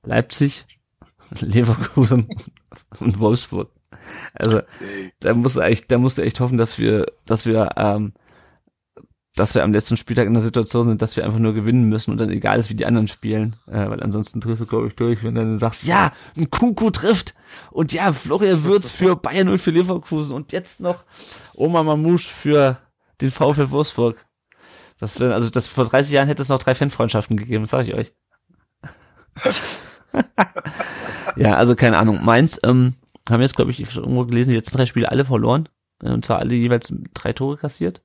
Leipzig, 0.03 0.65
Leverkusen 1.39 2.27
und 2.99 3.19
Wolfsburg. 3.19 3.71
Also 4.33 4.61
da 5.19 5.33
musst 5.33 5.55
du 5.55 5.61
echt, 5.61 5.91
da 5.91 5.97
musst 5.97 6.17
du 6.17 6.23
echt 6.23 6.39
hoffen, 6.39 6.57
dass 6.57 6.77
wir, 6.77 7.05
dass 7.25 7.45
wir, 7.45 7.71
ähm, 7.77 8.13
dass 9.35 9.55
wir 9.55 9.63
am 9.63 9.73
letzten 9.73 9.97
Spieltag 9.97 10.27
in 10.27 10.33
der 10.33 10.43
Situation 10.43 10.87
sind, 10.87 11.01
dass 11.01 11.15
wir 11.15 11.25
einfach 11.25 11.39
nur 11.39 11.53
gewinnen 11.53 11.89
müssen 11.89 12.11
und 12.11 12.19
dann 12.19 12.29
egal 12.29 12.59
ist, 12.59 12.69
wie 12.69 12.75
die 12.75 12.85
anderen 12.85 13.07
spielen, 13.07 13.55
äh, 13.67 13.89
weil 13.89 14.01
ansonsten 14.03 14.41
triffst 14.41 14.61
du 14.61 14.67
glaube 14.67 14.87
ich 14.87 14.95
durch, 14.95 15.23
wenn 15.23 15.35
du 15.35 15.41
dann 15.41 15.59
sagst, 15.59 15.83
ja, 15.83 16.11
ein 16.37 16.51
Kunku 16.51 16.91
trifft 16.91 17.33
und 17.71 17.93
ja, 17.93 18.13
Florian 18.13 18.63
Würz 18.63 18.91
für 18.91 19.15
Bayern 19.15 19.49
und 19.49 19.57
für 19.57 19.71
Leverkusen 19.71 20.33
und 20.33 20.51
jetzt 20.51 20.79
noch 20.81 21.03
Oma 21.55 21.81
Mamouche 21.83 22.29
für 22.29 22.77
den 23.21 23.31
VfL 23.31 23.71
Wolfsburg. 23.71 24.23
Das 24.99 25.19
wäre, 25.19 25.33
also 25.33 25.49
das 25.49 25.67
vor 25.67 25.85
30 25.85 26.13
Jahren 26.13 26.27
hätte 26.27 26.41
es 26.41 26.49
noch 26.49 26.59
drei 26.59 26.75
Fanfreundschaften 26.75 27.35
gegeben, 27.35 27.65
sage 27.65 27.89
ich 27.89 27.95
euch. 27.95 28.13
ja, 31.35 31.55
also 31.55 31.75
keine 31.75 31.97
Ahnung. 31.97 32.23
Mainz 32.23 32.59
ähm, 32.63 32.93
haben 33.29 33.41
jetzt, 33.41 33.55
glaube 33.55 33.71
ich, 33.71 33.79
irgendwo 33.79 34.25
gelesen, 34.25 34.51
die 34.51 34.57
letzten 34.57 34.77
drei 34.77 34.85
Spiele 34.85 35.09
alle 35.09 35.25
verloren. 35.25 35.67
Äh, 36.01 36.11
und 36.11 36.23
zwar 36.25 36.39
alle 36.39 36.53
jeweils 36.53 36.93
drei 37.13 37.33
Tore 37.33 37.57
kassiert. 37.57 38.01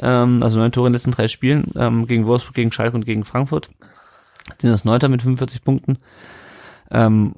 Ähm, 0.00 0.42
also 0.42 0.58
neun 0.58 0.72
Tore 0.72 0.86
in 0.86 0.92
den 0.92 0.94
letzten 0.94 1.12
drei 1.12 1.28
Spielen. 1.28 1.70
Ähm, 1.76 2.06
gegen 2.06 2.26
Wolfsburg, 2.26 2.54
gegen 2.54 2.72
Schalke 2.72 2.96
und 2.96 3.04
gegen 3.04 3.24
Frankfurt. 3.24 3.70
Sind 4.58 4.70
das 4.70 4.84
Neunter 4.84 5.08
mit 5.08 5.22
45 5.22 5.62
Punkten. 5.62 5.98
Ähm, 6.90 7.34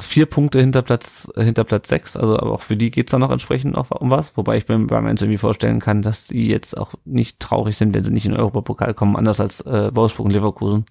vier 0.00 0.26
Punkte 0.26 0.60
hinter 0.60 0.82
Platz 0.82 1.30
äh, 1.34 1.44
hinter 1.44 1.64
Platz 1.64 1.88
sechs, 1.88 2.16
also 2.16 2.38
aber 2.38 2.52
auch 2.52 2.62
für 2.62 2.76
die 2.76 2.90
geht's 2.90 3.10
dann 3.10 3.20
noch 3.20 3.30
entsprechend 3.30 3.74
noch 3.74 3.90
um 3.90 4.10
was, 4.10 4.36
wobei 4.36 4.56
ich 4.56 4.68
mir 4.68 4.78
bei 4.78 5.00
Mainz 5.00 5.20
irgendwie 5.20 5.38
vorstellen 5.38 5.80
kann, 5.80 6.02
dass 6.02 6.28
sie 6.28 6.48
jetzt 6.48 6.76
auch 6.76 6.94
nicht 7.04 7.40
traurig 7.40 7.76
sind, 7.76 7.94
wenn 7.94 8.02
sie 8.02 8.12
nicht 8.12 8.26
in 8.26 8.32
den 8.32 8.40
Europapokal 8.40 8.94
kommen, 8.94 9.16
anders 9.16 9.40
als 9.40 9.60
äh, 9.62 9.94
Wolfsburg 9.94 10.26
und 10.26 10.32
Leverkusen, 10.32 10.84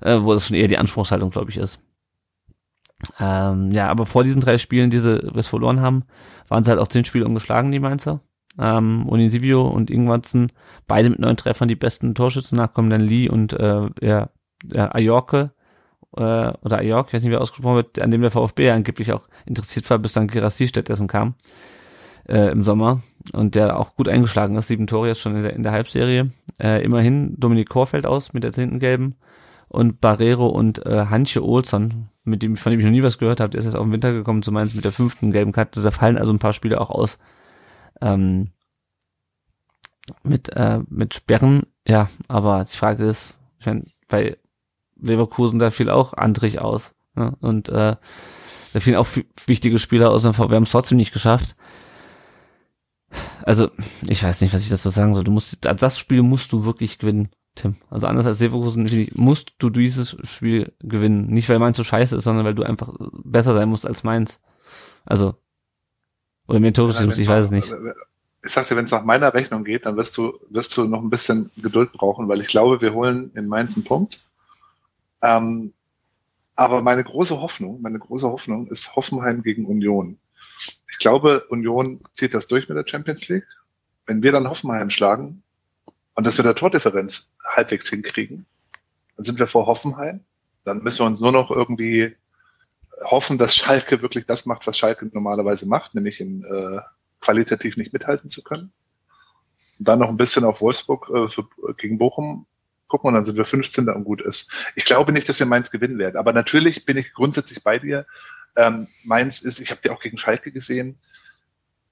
äh, 0.00 0.18
wo 0.20 0.34
das 0.34 0.46
schon 0.46 0.56
eher 0.56 0.68
die 0.68 0.78
Anspruchshaltung, 0.78 1.30
glaube 1.30 1.50
ich, 1.50 1.56
ist. 1.56 1.80
Ähm, 3.20 3.70
ja, 3.72 3.88
aber 3.88 4.06
vor 4.06 4.24
diesen 4.24 4.40
drei 4.40 4.58
Spielen, 4.58 4.90
die 4.90 4.98
sie 4.98 5.18
bis 5.32 5.46
verloren 5.46 5.80
haben, 5.80 6.04
waren 6.48 6.64
sie 6.64 6.70
halt 6.70 6.80
auch 6.80 6.88
zehn 6.88 7.04
Spiele 7.04 7.26
ungeschlagen, 7.26 7.70
die 7.70 7.78
Mainzer. 7.78 8.20
Ähm, 8.58 9.06
Unisivio 9.06 9.66
und 9.66 9.90
Ingwanzen, 9.90 10.50
beide 10.86 11.10
mit 11.10 11.20
neun 11.20 11.36
Treffern 11.36 11.68
die 11.68 11.76
besten 11.76 12.14
Torschützen, 12.14 12.58
nachkommen 12.58 12.90
dann 12.90 13.00
Lee 13.00 13.28
und 13.28 13.52
äh, 13.52 13.88
ja, 14.00 14.30
Ajorke 14.74 15.52
äh, 16.16 16.20
oder 16.20 16.78
Ajork, 16.78 17.08
ich 17.08 17.14
weiß 17.14 17.22
nicht, 17.22 17.30
wie 17.30 17.36
er 17.36 17.40
ausgesprochen 17.40 17.76
wird, 17.76 18.02
an 18.02 18.10
dem 18.10 18.22
der 18.22 18.30
VfB 18.30 18.70
angeblich 18.70 19.12
auch 19.12 19.28
interessiert 19.46 19.88
war, 19.90 19.98
bis 19.98 20.12
dann 20.12 20.26
Gerassi 20.26 20.66
stattdessen 20.66 21.06
kam 21.06 21.34
äh, 22.28 22.50
im 22.50 22.62
Sommer 22.62 23.00
und 23.32 23.54
der 23.54 23.78
auch 23.78 23.94
gut 23.94 24.08
eingeschlagen 24.08 24.56
ist, 24.56 24.68
sieben 24.68 24.86
Tore 24.86 25.08
jetzt 25.08 25.20
schon 25.20 25.36
in 25.36 25.42
der, 25.42 25.52
in 25.54 25.62
der 25.62 25.72
Halbserie. 25.72 26.30
Äh, 26.60 26.82
immerhin 26.84 27.34
Dominik 27.38 27.68
Korfeld 27.68 28.06
aus 28.06 28.32
mit 28.32 28.44
der 28.44 28.52
zehnten 28.52 28.78
gelben 28.78 29.14
und 29.68 30.00
Barrero 30.00 30.46
und 30.46 30.84
äh, 30.86 31.06
Hanche 31.06 31.44
Olsson, 31.44 32.08
mit 32.24 32.42
dem, 32.42 32.56
von 32.56 32.70
dem 32.70 32.80
ich 32.80 32.86
noch 32.86 32.92
nie 32.92 33.02
was 33.02 33.18
gehört 33.18 33.40
habe, 33.40 33.50
der 33.50 33.60
ist 33.60 33.66
jetzt 33.66 33.76
auch 33.76 33.84
im 33.84 33.92
Winter 33.92 34.12
gekommen 34.12 34.42
zu 34.42 34.52
Mainz 34.52 34.74
mit 34.74 34.84
der 34.84 34.92
fünften 34.92 35.32
gelben 35.32 35.52
Karte. 35.52 35.82
Da 35.82 35.90
fallen 35.90 36.18
also 36.18 36.32
ein 36.32 36.38
paar 36.38 36.52
Spiele 36.52 36.80
auch 36.80 36.90
aus. 36.90 37.18
Ähm, 38.00 38.50
mit, 40.22 40.48
äh, 40.50 40.80
mit 40.88 41.14
Sperren, 41.14 41.64
ja, 41.86 42.08
aber 42.28 42.64
die 42.64 42.76
Frage 42.76 43.06
ist, 43.06 43.38
ich 43.58 43.66
mein, 43.66 43.84
bei 44.08 44.36
Leverkusen, 44.96 45.58
da 45.58 45.70
fiel 45.70 45.90
auch 45.90 46.14
Andrich 46.14 46.60
aus. 46.60 46.94
Ne? 47.14 47.36
Und 47.40 47.68
äh, 47.68 47.96
da 48.72 48.80
fielen 48.80 48.96
auch 48.96 49.08
wichtige 49.46 49.78
Spieler 49.78 50.10
aus. 50.10 50.24
Wir 50.24 50.32
haben 50.32 50.62
es 50.62 50.70
trotzdem 50.70 50.98
nicht 50.98 51.12
geschafft. 51.12 51.56
Also, 53.42 53.70
ich 54.06 54.22
weiß 54.22 54.40
nicht, 54.40 54.52
was 54.52 54.62
ich 54.62 54.68
dazu 54.68 54.90
sagen 54.90 55.14
soll. 55.14 55.24
Du 55.24 55.30
musst, 55.30 55.58
das 55.60 55.98
Spiel 55.98 56.22
musst 56.22 56.52
du 56.52 56.64
wirklich 56.64 56.98
gewinnen, 56.98 57.30
Tim. 57.54 57.76
Also 57.88 58.06
anders 58.06 58.26
als 58.26 58.40
Leverkusen 58.40 59.08
musst 59.14 59.54
du 59.58 59.70
dieses 59.70 60.16
Spiel 60.24 60.72
gewinnen. 60.80 61.26
Nicht, 61.28 61.48
weil 61.48 61.58
Mainz 61.58 61.78
so 61.78 61.84
scheiße 61.84 62.16
ist, 62.16 62.24
sondern 62.24 62.44
weil 62.44 62.54
du 62.54 62.62
einfach 62.62 62.92
besser 63.24 63.54
sein 63.54 63.68
musst 63.68 63.86
als 63.86 64.04
Mainz. 64.04 64.40
Also, 65.06 65.36
oder 66.48 66.72
Tore 66.72 66.92
ja, 66.92 67.04
ich 67.06 67.28
weiß 67.28 67.46
es 67.46 67.50
nicht. 67.50 67.72
Ich 68.42 68.52
sagte, 68.52 68.74
wenn 68.76 68.86
es 68.86 68.90
nach 68.90 69.04
meiner 69.04 69.34
Rechnung 69.34 69.64
geht, 69.64 69.84
dann 69.84 69.96
wirst 69.96 70.16
du, 70.16 70.38
wirst 70.48 70.76
du 70.76 70.84
noch 70.86 71.02
ein 71.02 71.10
bisschen 71.10 71.50
Geduld 71.58 71.92
brauchen, 71.92 72.28
weil 72.28 72.40
ich 72.40 72.48
glaube, 72.48 72.80
wir 72.80 72.94
holen 72.94 73.30
in 73.34 73.46
Mainz 73.46 73.76
einen 73.76 73.84
Punkt. 73.84 74.20
Ähm, 75.22 75.72
aber 76.56 76.80
meine 76.80 77.04
große 77.04 77.40
Hoffnung, 77.40 77.82
meine 77.82 77.98
große 77.98 78.26
Hoffnung 78.26 78.68
ist 78.68 78.96
Hoffenheim 78.96 79.42
gegen 79.42 79.66
Union. 79.66 80.18
Ich 80.90 80.98
glaube, 80.98 81.44
Union 81.50 82.00
zieht 82.14 82.32
das 82.32 82.46
durch 82.46 82.68
mit 82.68 82.78
der 82.78 82.88
Champions 82.88 83.28
League. 83.28 83.46
Wenn 84.06 84.22
wir 84.22 84.32
dann 84.32 84.48
Hoffenheim 84.48 84.90
schlagen 84.90 85.42
und 86.14 86.26
das 86.26 86.38
mit 86.38 86.46
der 86.46 86.54
Tordifferenz 86.54 87.28
halbwegs 87.44 87.90
hinkriegen, 87.90 88.46
dann 89.16 89.24
sind 89.24 89.38
wir 89.38 89.46
vor 89.46 89.66
Hoffenheim. 89.66 90.20
Dann 90.64 90.82
müssen 90.82 91.00
wir 91.00 91.06
uns 91.06 91.20
nur 91.20 91.32
noch 91.32 91.50
irgendwie 91.50 92.16
hoffen, 93.04 93.38
dass 93.38 93.54
Schalke 93.54 94.02
wirklich 94.02 94.26
das 94.26 94.46
macht, 94.46 94.66
was 94.66 94.78
Schalke 94.78 95.08
normalerweise 95.12 95.66
macht, 95.66 95.94
nämlich 95.94 96.20
in, 96.20 96.44
äh, 96.44 96.80
qualitativ 97.20 97.76
nicht 97.76 97.92
mithalten 97.92 98.30
zu 98.30 98.42
können. 98.42 98.72
Und 99.78 99.88
dann 99.88 99.98
noch 99.98 100.08
ein 100.08 100.16
bisschen 100.16 100.44
auf 100.44 100.60
Wolfsburg 100.60 101.08
äh, 101.10 101.28
für, 101.28 101.48
gegen 101.76 101.98
Bochum 101.98 102.46
gucken 102.88 103.08
und 103.08 103.14
dann 103.14 103.24
sind 103.24 103.36
wir 103.36 103.44
15. 103.44 103.88
und 103.88 104.04
gut 104.04 104.22
ist. 104.22 104.50
Ich 104.74 104.84
glaube 104.84 105.12
nicht, 105.12 105.28
dass 105.28 105.38
wir 105.38 105.46
Mainz 105.46 105.70
gewinnen 105.70 105.98
werden. 105.98 106.16
Aber 106.16 106.32
natürlich 106.32 106.84
bin 106.84 106.96
ich 106.96 107.12
grundsätzlich 107.12 107.62
bei 107.62 107.78
dir. 107.78 108.06
Ähm, 108.56 108.88
Mainz 109.04 109.40
ist, 109.40 109.60
ich 109.60 109.70
habe 109.70 109.80
die 109.84 109.90
auch 109.90 110.00
gegen 110.00 110.18
Schalke 110.18 110.50
gesehen, 110.50 110.98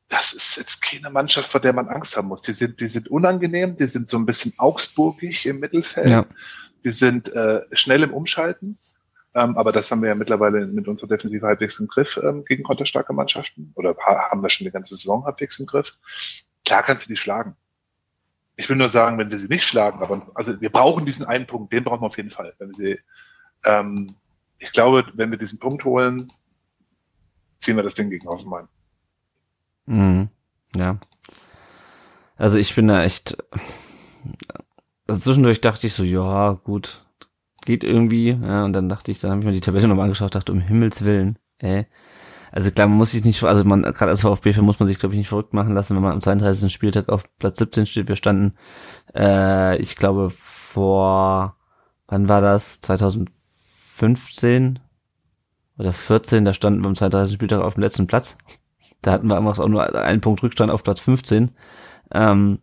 das 0.08 0.32
ist 0.32 0.56
jetzt 0.56 0.82
keine 0.82 1.10
Mannschaft, 1.10 1.50
vor 1.50 1.60
der 1.60 1.72
man 1.72 1.88
Angst 1.88 2.16
haben 2.16 2.28
muss. 2.28 2.42
Die 2.42 2.52
sind, 2.52 2.80
die 2.80 2.86
sind 2.86 3.08
unangenehm, 3.08 3.76
die 3.76 3.88
sind 3.88 4.08
so 4.08 4.16
ein 4.16 4.26
bisschen 4.26 4.52
augsburgig 4.56 5.46
im 5.46 5.58
Mittelfeld. 5.58 6.08
Ja. 6.08 6.26
Die 6.84 6.92
sind 6.92 7.28
äh, 7.32 7.62
schnell 7.72 8.04
im 8.04 8.14
Umschalten. 8.14 8.78
Ähm, 9.36 9.58
aber 9.58 9.70
das 9.70 9.90
haben 9.90 10.00
wir 10.00 10.08
ja 10.08 10.14
mittlerweile 10.14 10.66
mit 10.66 10.88
unserer 10.88 11.08
Defensive 11.08 11.46
halbwegs 11.46 11.78
im 11.78 11.88
Griff 11.88 12.18
ähm, 12.22 12.46
gegen 12.46 12.62
konterstarke 12.62 13.12
Mannschaften. 13.12 13.70
Oder 13.74 13.94
haben 13.98 14.40
wir 14.40 14.48
schon 14.48 14.64
die 14.64 14.70
ganze 14.70 14.96
Saison 14.96 15.26
halbwegs 15.26 15.60
im 15.60 15.66
Griff. 15.66 15.98
Klar 16.64 16.82
kannst 16.82 17.04
du 17.04 17.08
die 17.10 17.18
schlagen. 17.18 17.54
Ich 18.56 18.70
will 18.70 18.76
nur 18.76 18.88
sagen, 18.88 19.18
wenn 19.18 19.30
wir 19.30 19.36
sie 19.36 19.48
nicht 19.48 19.64
schlagen, 19.64 20.02
aber 20.02 20.26
also 20.34 20.58
wir 20.62 20.70
brauchen 20.70 21.04
diesen 21.04 21.26
einen 21.26 21.46
Punkt, 21.46 21.70
den 21.70 21.84
brauchen 21.84 22.00
wir 22.00 22.06
auf 22.06 22.16
jeden 22.16 22.30
Fall. 22.30 22.54
Wenn 22.58 22.68
wir 22.68 22.74
sie, 22.74 23.00
ähm, 23.64 24.16
ich 24.58 24.72
glaube, 24.72 25.04
wenn 25.12 25.30
wir 25.30 25.36
diesen 25.36 25.58
Punkt 25.58 25.84
holen, 25.84 26.28
ziehen 27.58 27.76
wir 27.76 27.82
das 27.82 27.94
Ding 27.94 28.08
gegen 28.08 28.26
Hoffenheim. 28.26 28.68
Mhm. 29.84 30.30
Ja. 30.74 30.96
Also 32.36 32.56
ich 32.56 32.74
bin 32.74 32.88
da 32.88 33.04
echt. 33.04 33.36
Also 35.06 35.20
zwischendurch 35.20 35.60
dachte 35.60 35.86
ich 35.86 35.92
so, 35.92 36.04
ja, 36.04 36.52
gut, 36.52 37.05
geht 37.66 37.84
irgendwie. 37.84 38.30
Ja, 38.30 38.64
und 38.64 38.72
dann 38.72 38.88
dachte 38.88 39.10
ich, 39.10 39.20
dann 39.20 39.32
habe 39.32 39.40
ich 39.40 39.46
mir 39.46 39.52
die 39.52 39.60
Tabelle 39.60 39.88
nochmal 39.88 40.04
angeschaut, 40.04 40.34
dachte, 40.34 40.52
um 40.52 40.60
Himmels 40.60 41.04
Willen, 41.04 41.38
ey. 41.58 41.86
Also 42.52 42.70
klar, 42.70 42.88
man 42.88 42.96
muss 42.96 43.10
sich 43.10 43.24
nicht, 43.24 43.42
also 43.44 43.64
man, 43.64 43.82
gerade 43.82 44.10
als 44.10 44.22
VfB-Fan 44.22 44.64
muss 44.64 44.78
man 44.78 44.88
sich, 44.88 44.98
glaube 44.98 45.14
ich, 45.14 45.18
nicht 45.18 45.28
verrückt 45.28 45.52
machen 45.52 45.74
lassen, 45.74 45.94
wenn 45.94 46.02
man 46.02 46.12
am 46.12 46.22
32. 46.22 46.72
Spieltag 46.72 47.10
auf 47.10 47.24
Platz 47.38 47.58
17 47.58 47.84
steht. 47.84 48.08
Wir 48.08 48.16
standen, 48.16 48.54
äh, 49.14 49.76
ich 49.76 49.96
glaube, 49.96 50.30
vor, 50.30 51.56
wann 52.06 52.30
war 52.30 52.40
das? 52.40 52.80
2015 52.80 54.78
oder 55.76 55.92
14, 55.92 56.46
da 56.46 56.54
standen 56.54 56.82
wir 56.82 56.88
am 56.88 56.94
32. 56.94 57.34
Spieltag 57.34 57.60
auf 57.60 57.74
dem 57.74 57.82
letzten 57.82 58.06
Platz. 58.06 58.38
Da 59.02 59.12
hatten 59.12 59.28
wir 59.28 59.36
einfach 59.36 59.58
auch 59.58 59.68
nur 59.68 59.94
einen 59.94 60.22
Punkt 60.22 60.42
Rückstand 60.42 60.70
auf 60.72 60.82
Platz 60.82 61.00
15. 61.00 61.50
Ähm, 62.12 62.60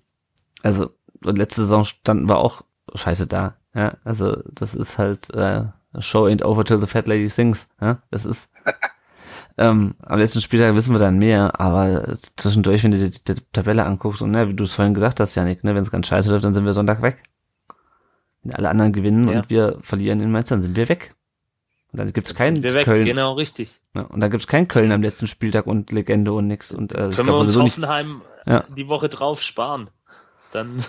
also, 0.64 0.90
letzte 1.22 1.62
Saison 1.62 1.86
standen 1.86 2.28
wir 2.28 2.38
auch 2.38 2.64
scheiße 2.96 3.28
da. 3.28 3.58
Ja, 3.76 3.94
also 4.04 4.42
das 4.52 4.76
ist 4.76 4.98
halt 4.98 5.34
äh, 5.34 5.66
Show 6.00 6.26
ain't 6.26 6.44
over 6.44 6.64
till 6.64 6.80
the 6.80 6.88
fat 6.88 7.08
lady 7.08 7.30
sings. 7.30 7.68
Ja, 7.82 8.00
das 8.12 8.26
ist 8.26 8.50
ähm, 9.58 9.96
am 10.02 10.20
letzten 10.20 10.42
Spieltag 10.42 10.76
wissen 10.76 10.94
wir 10.94 11.00
dann 11.00 11.18
mehr, 11.18 11.60
aber 11.60 12.16
zwischendurch, 12.36 12.84
wenn 12.84 12.92
du 12.92 12.98
die, 12.98 13.24
die 13.24 13.42
Tabelle 13.52 13.86
anguckst 13.86 14.22
und 14.22 14.32
ne, 14.32 14.50
wie 14.50 14.54
du 14.54 14.64
es 14.64 14.74
vorhin 14.74 14.94
gesagt 14.94 15.20
hast, 15.20 15.36
Janik, 15.36 15.64
ne, 15.64 15.76
wenn 15.76 15.84
es 15.84 15.92
ganz 15.92 16.08
scheiße 16.08 16.30
läuft, 16.30 16.44
dann 16.44 16.54
sind 16.54 16.66
wir 16.66 16.74
Sonntag 16.74 17.02
weg. 17.02 17.24
Wenn 18.44 18.54
alle 18.54 18.70
anderen 18.70 18.92
gewinnen 18.92 19.28
ja. 19.28 19.40
und 19.40 19.50
wir 19.50 19.78
verlieren 19.82 20.20
in 20.20 20.32
Mainz, 20.32 20.50
dann 20.50 20.62
sind 20.62 20.76
wir 20.76 20.90
weg. 20.90 21.16
Und 21.92 22.00
dann 22.00 22.12
gibt's 22.12 22.34
keinen 22.34 22.62
Köln. 22.62 23.06
Genau, 23.06 23.34
richtig. 23.34 23.80
Ja, 23.94 24.02
und 24.02 24.20
dann 24.20 24.32
gibt's 24.32 24.48
keinen 24.48 24.68
Köln 24.68 24.92
am 24.92 25.04
letzten 25.04 25.28
Spieltag 25.28 25.68
und 25.68 25.92
Legende 25.92 26.34
und 26.34 26.48
nix. 26.48 26.72
Und, 26.72 26.94
äh, 26.94 27.10
Können 27.10 27.30
wir 27.30 27.36
uns 27.38 27.56
Hoffenheim 27.56 28.24
nicht, 28.46 28.64
die 28.76 28.90
Woche 28.90 29.10
drauf 29.10 29.42
sparen. 29.42 29.90
Dann, 30.52 30.84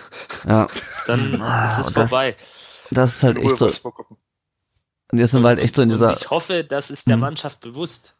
ja. 0.47 0.67
dann 1.07 1.41
ah, 1.41 1.63
ist 1.63 1.77
es 1.77 1.89
vorbei. 1.91 2.35
Das, 2.37 2.64
das 2.91 3.15
ist 3.15 3.23
halt 3.23 3.37
echt 3.37 3.57
so. 3.57 3.65
Und 5.11 5.19
jetzt 5.19 5.31
sind 5.31 5.41
wir 5.41 5.49
halt 5.49 5.59
echt 5.59 5.75
so 5.75 5.81
in 5.81 5.89
dieser. 5.89 6.09
Und 6.09 6.17
ich 6.17 6.29
hoffe, 6.29 6.63
das 6.63 6.91
ist 6.91 7.07
der 7.07 7.15
hm. 7.15 7.21
Mannschaft 7.21 7.61
bewusst 7.61 8.15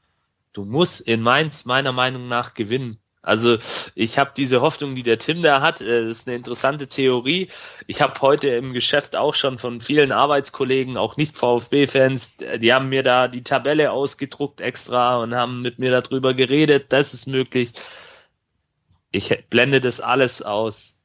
du 0.56 0.66
musst 0.66 1.02
in 1.02 1.22
Mainz 1.22 1.66
meiner 1.66 1.92
Meinung 1.92 2.28
nach 2.28 2.54
gewinnen. 2.54 3.00
Also 3.22 3.58
ich 3.96 4.20
habe 4.20 4.34
diese 4.38 4.62
Hoffnung, 4.62 4.94
die 4.94 5.02
der 5.02 5.18
Tim 5.18 5.42
da 5.42 5.60
hat, 5.60 5.82
äh, 5.82 6.04
das 6.04 6.20
ist 6.20 6.28
eine 6.28 6.38
interessante 6.38 6.88
Theorie. 6.88 7.50
Ich 7.88 8.02
habe 8.02 8.22
heute 8.22 8.50
im 8.50 8.72
Geschäft 8.72 9.16
auch 9.16 9.34
schon 9.34 9.58
von 9.58 9.82
vielen 9.82 10.12
Arbeitskollegen, 10.12 10.96
auch 10.96 11.18
nicht 11.18 11.36
VfB-Fans, 11.36 12.38
die 12.38 12.74
haben 12.74 12.90
mir 12.90 13.02
da 13.02 13.28
die 13.28 13.44
Tabelle 13.44 13.92
ausgedruckt 13.92 14.62
extra 14.62 15.18
und 15.18 15.34
haben 15.34 15.64
mit 15.64 15.80
mir 15.80 15.90
darüber 15.90 16.36
geredet, 16.36 16.94
das 16.94 17.14
ist 17.16 17.28
möglich. 17.28 17.72
Ich 19.12 19.46
blende 19.50 19.82
das 19.82 20.02
alles 20.02 20.44
aus. 20.44 21.02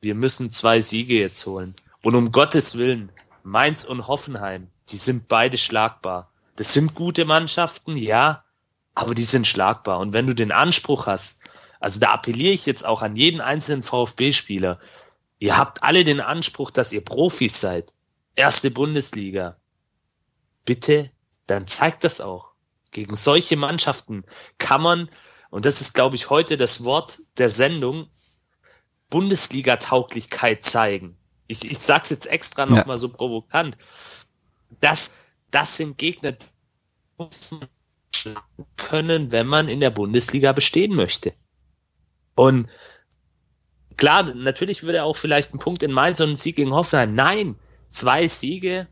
Wir 0.00 0.14
müssen 0.14 0.52
zwei 0.52 0.80
Siege 0.80 1.18
jetzt 1.18 1.44
holen. 1.44 1.74
Und 2.04 2.14
um 2.16 2.32
Gottes 2.32 2.76
Willen, 2.76 3.10
Mainz 3.44 3.84
und 3.84 4.06
Hoffenheim, 4.08 4.70
die 4.90 4.98
sind 4.98 5.26
beide 5.26 5.56
schlagbar. 5.56 6.30
Das 6.54 6.74
sind 6.74 6.94
gute 6.94 7.24
Mannschaften, 7.24 7.96
ja, 7.96 8.44
aber 8.94 9.14
die 9.14 9.24
sind 9.24 9.46
schlagbar. 9.46 10.00
Und 10.00 10.12
wenn 10.12 10.26
du 10.26 10.34
den 10.34 10.52
Anspruch 10.52 11.06
hast, 11.06 11.44
also 11.80 12.00
da 12.00 12.12
appelliere 12.12 12.52
ich 12.52 12.66
jetzt 12.66 12.84
auch 12.84 13.00
an 13.00 13.16
jeden 13.16 13.40
einzelnen 13.40 13.82
VfB-Spieler. 13.82 14.80
Ihr 15.38 15.56
habt 15.56 15.82
alle 15.82 16.04
den 16.04 16.20
Anspruch, 16.20 16.70
dass 16.70 16.92
ihr 16.92 17.02
Profis 17.02 17.58
seid. 17.58 17.94
Erste 18.36 18.70
Bundesliga. 18.70 19.56
Bitte, 20.66 21.10
dann 21.46 21.66
zeigt 21.66 22.04
das 22.04 22.20
auch. 22.20 22.50
Gegen 22.90 23.14
solche 23.14 23.56
Mannschaften 23.56 24.24
kann 24.58 24.82
man, 24.82 25.08
und 25.48 25.64
das 25.64 25.80
ist, 25.80 25.94
glaube 25.94 26.16
ich, 26.16 26.28
heute 26.28 26.58
das 26.58 26.84
Wort 26.84 27.18
der 27.38 27.48
Sendung, 27.48 28.10
Bundesliga-Tauglichkeit 29.08 30.64
zeigen. 30.64 31.16
Ich, 31.62 31.70
ich 31.70 31.78
sage 31.78 32.02
es 32.02 32.10
jetzt 32.10 32.26
extra 32.26 32.66
nochmal 32.66 32.96
ja. 32.96 32.98
so 32.98 33.08
provokant. 33.08 33.76
Das, 34.80 35.14
das 35.50 35.76
sind 35.76 35.98
Gegner, 35.98 36.32
die 36.32 36.46
man 37.18 37.68
können, 38.76 39.32
wenn 39.32 39.46
man 39.46 39.68
in 39.68 39.80
der 39.80 39.90
Bundesliga 39.90 40.52
bestehen 40.52 40.94
möchte. 40.94 41.32
Und 42.34 42.68
klar, 43.96 44.34
natürlich 44.34 44.82
würde 44.82 45.04
auch 45.04 45.16
vielleicht 45.16 45.54
ein 45.54 45.58
Punkt 45.58 45.82
in 45.82 45.92
Mainz 45.92 46.20
und 46.20 46.30
ein 46.30 46.36
Sieg 46.36 46.56
gegen 46.56 46.72
Hoffenheim. 46.72 47.14
Nein, 47.14 47.56
zwei 47.90 48.26
Siege. 48.28 48.88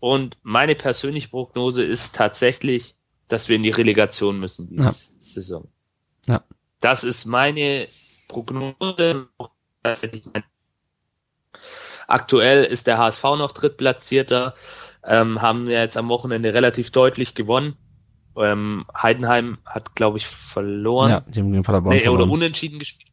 Und 0.00 0.38
meine 0.42 0.74
persönliche 0.74 1.28
Prognose 1.28 1.82
ist 1.84 2.14
tatsächlich, 2.14 2.94
dass 3.26 3.48
wir 3.48 3.56
in 3.56 3.62
die 3.62 3.70
Relegation 3.70 4.38
müssen 4.38 4.68
diese 4.68 4.82
ja. 4.82 4.90
Saison. 4.92 5.68
Ja. 6.26 6.44
Das 6.80 7.04
ist 7.04 7.24
meine 7.24 7.88
Prognose. 8.28 9.28
Aktuell 12.08 12.64
ist 12.64 12.86
der 12.86 12.96
HSV 12.96 13.22
noch 13.22 13.52
drittplatzierter, 13.52 14.54
ähm, 15.04 15.42
haben 15.42 15.68
ja 15.68 15.80
jetzt 15.80 15.98
am 15.98 16.08
Wochenende 16.08 16.54
relativ 16.54 16.90
deutlich 16.90 17.34
gewonnen. 17.34 17.76
Ähm, 18.34 18.86
Heidenheim 18.96 19.58
hat, 19.66 19.94
glaube 19.94 20.16
ich, 20.16 20.26
verloren. 20.26 21.10
Ja, 21.10 21.20
die 21.20 21.40
haben 21.40 21.52
gegen 21.52 21.64
Paderborn 21.64 21.94
nee, 21.94 22.00
verloren. 22.00 22.22
Oder 22.22 22.32
unentschieden 22.32 22.78
gespielt. 22.78 23.10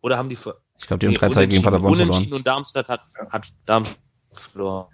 Oder 0.00 0.16
haben 0.16 0.30
die 0.30 0.36
ver 0.36 0.56
Ich 0.78 0.86
glaube, 0.86 1.00
die 1.00 1.06
haben 1.08 1.12
nee, 1.12 1.34
3 1.34 1.46
gegen 1.46 1.62
Paderborn 1.62 1.92
unentschieden 1.92 2.28
verloren. 2.28 2.40
und 2.40 2.46
Darmstadt 2.46 2.88
hat, 2.88 3.02
hat 3.28 3.48
Darmstadt 3.66 3.98
verloren. 4.30 4.86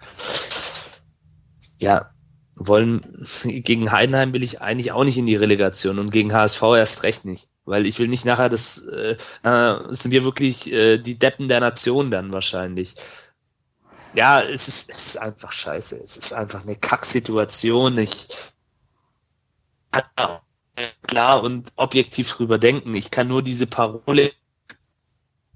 Ja, 1.78 2.10
wollen, 2.56 3.24
gegen 3.44 3.92
Heidenheim 3.92 4.32
will 4.32 4.42
ich 4.42 4.60
eigentlich 4.60 4.90
auch 4.90 5.04
nicht 5.04 5.16
in 5.16 5.26
die 5.26 5.36
Relegation 5.36 6.00
und 6.00 6.10
gegen 6.10 6.32
HSV 6.32 6.62
erst 6.62 7.04
recht 7.04 7.24
nicht. 7.24 7.46
Weil 7.66 7.84
ich 7.84 7.98
will 7.98 8.08
nicht 8.08 8.24
nachher, 8.24 8.48
das, 8.48 8.86
äh, 8.86 9.16
sind 9.90 10.12
wir 10.12 10.24
wirklich 10.24 10.72
äh, 10.72 10.98
die 10.98 11.18
Deppen 11.18 11.48
der 11.48 11.60
Nation 11.60 12.10
dann 12.10 12.32
wahrscheinlich. 12.32 12.94
Ja, 14.14 14.40
es 14.40 14.68
ist, 14.68 14.88
es 14.88 15.06
ist 15.08 15.16
einfach 15.18 15.52
scheiße. 15.52 15.96
Es 15.96 16.16
ist 16.16 16.32
einfach 16.32 16.62
eine 16.62 16.76
Kacksituation. 16.76 17.98
Ich, 17.98 18.28
klar 21.02 21.42
und 21.42 21.72
objektiv 21.76 22.32
drüber 22.32 22.58
denken. 22.58 22.94
Ich 22.94 23.10
kann 23.10 23.28
nur 23.28 23.42
diese 23.42 23.66
Parole 23.66 24.32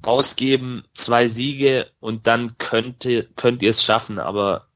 rausgeben, 0.04 0.84
zwei 0.94 1.28
Siege 1.28 1.90
und 2.00 2.26
dann 2.26 2.56
könnte, 2.58 3.28
könnt 3.36 3.62
ihr 3.62 3.70
es 3.70 3.84
schaffen, 3.84 4.18
aber 4.18 4.66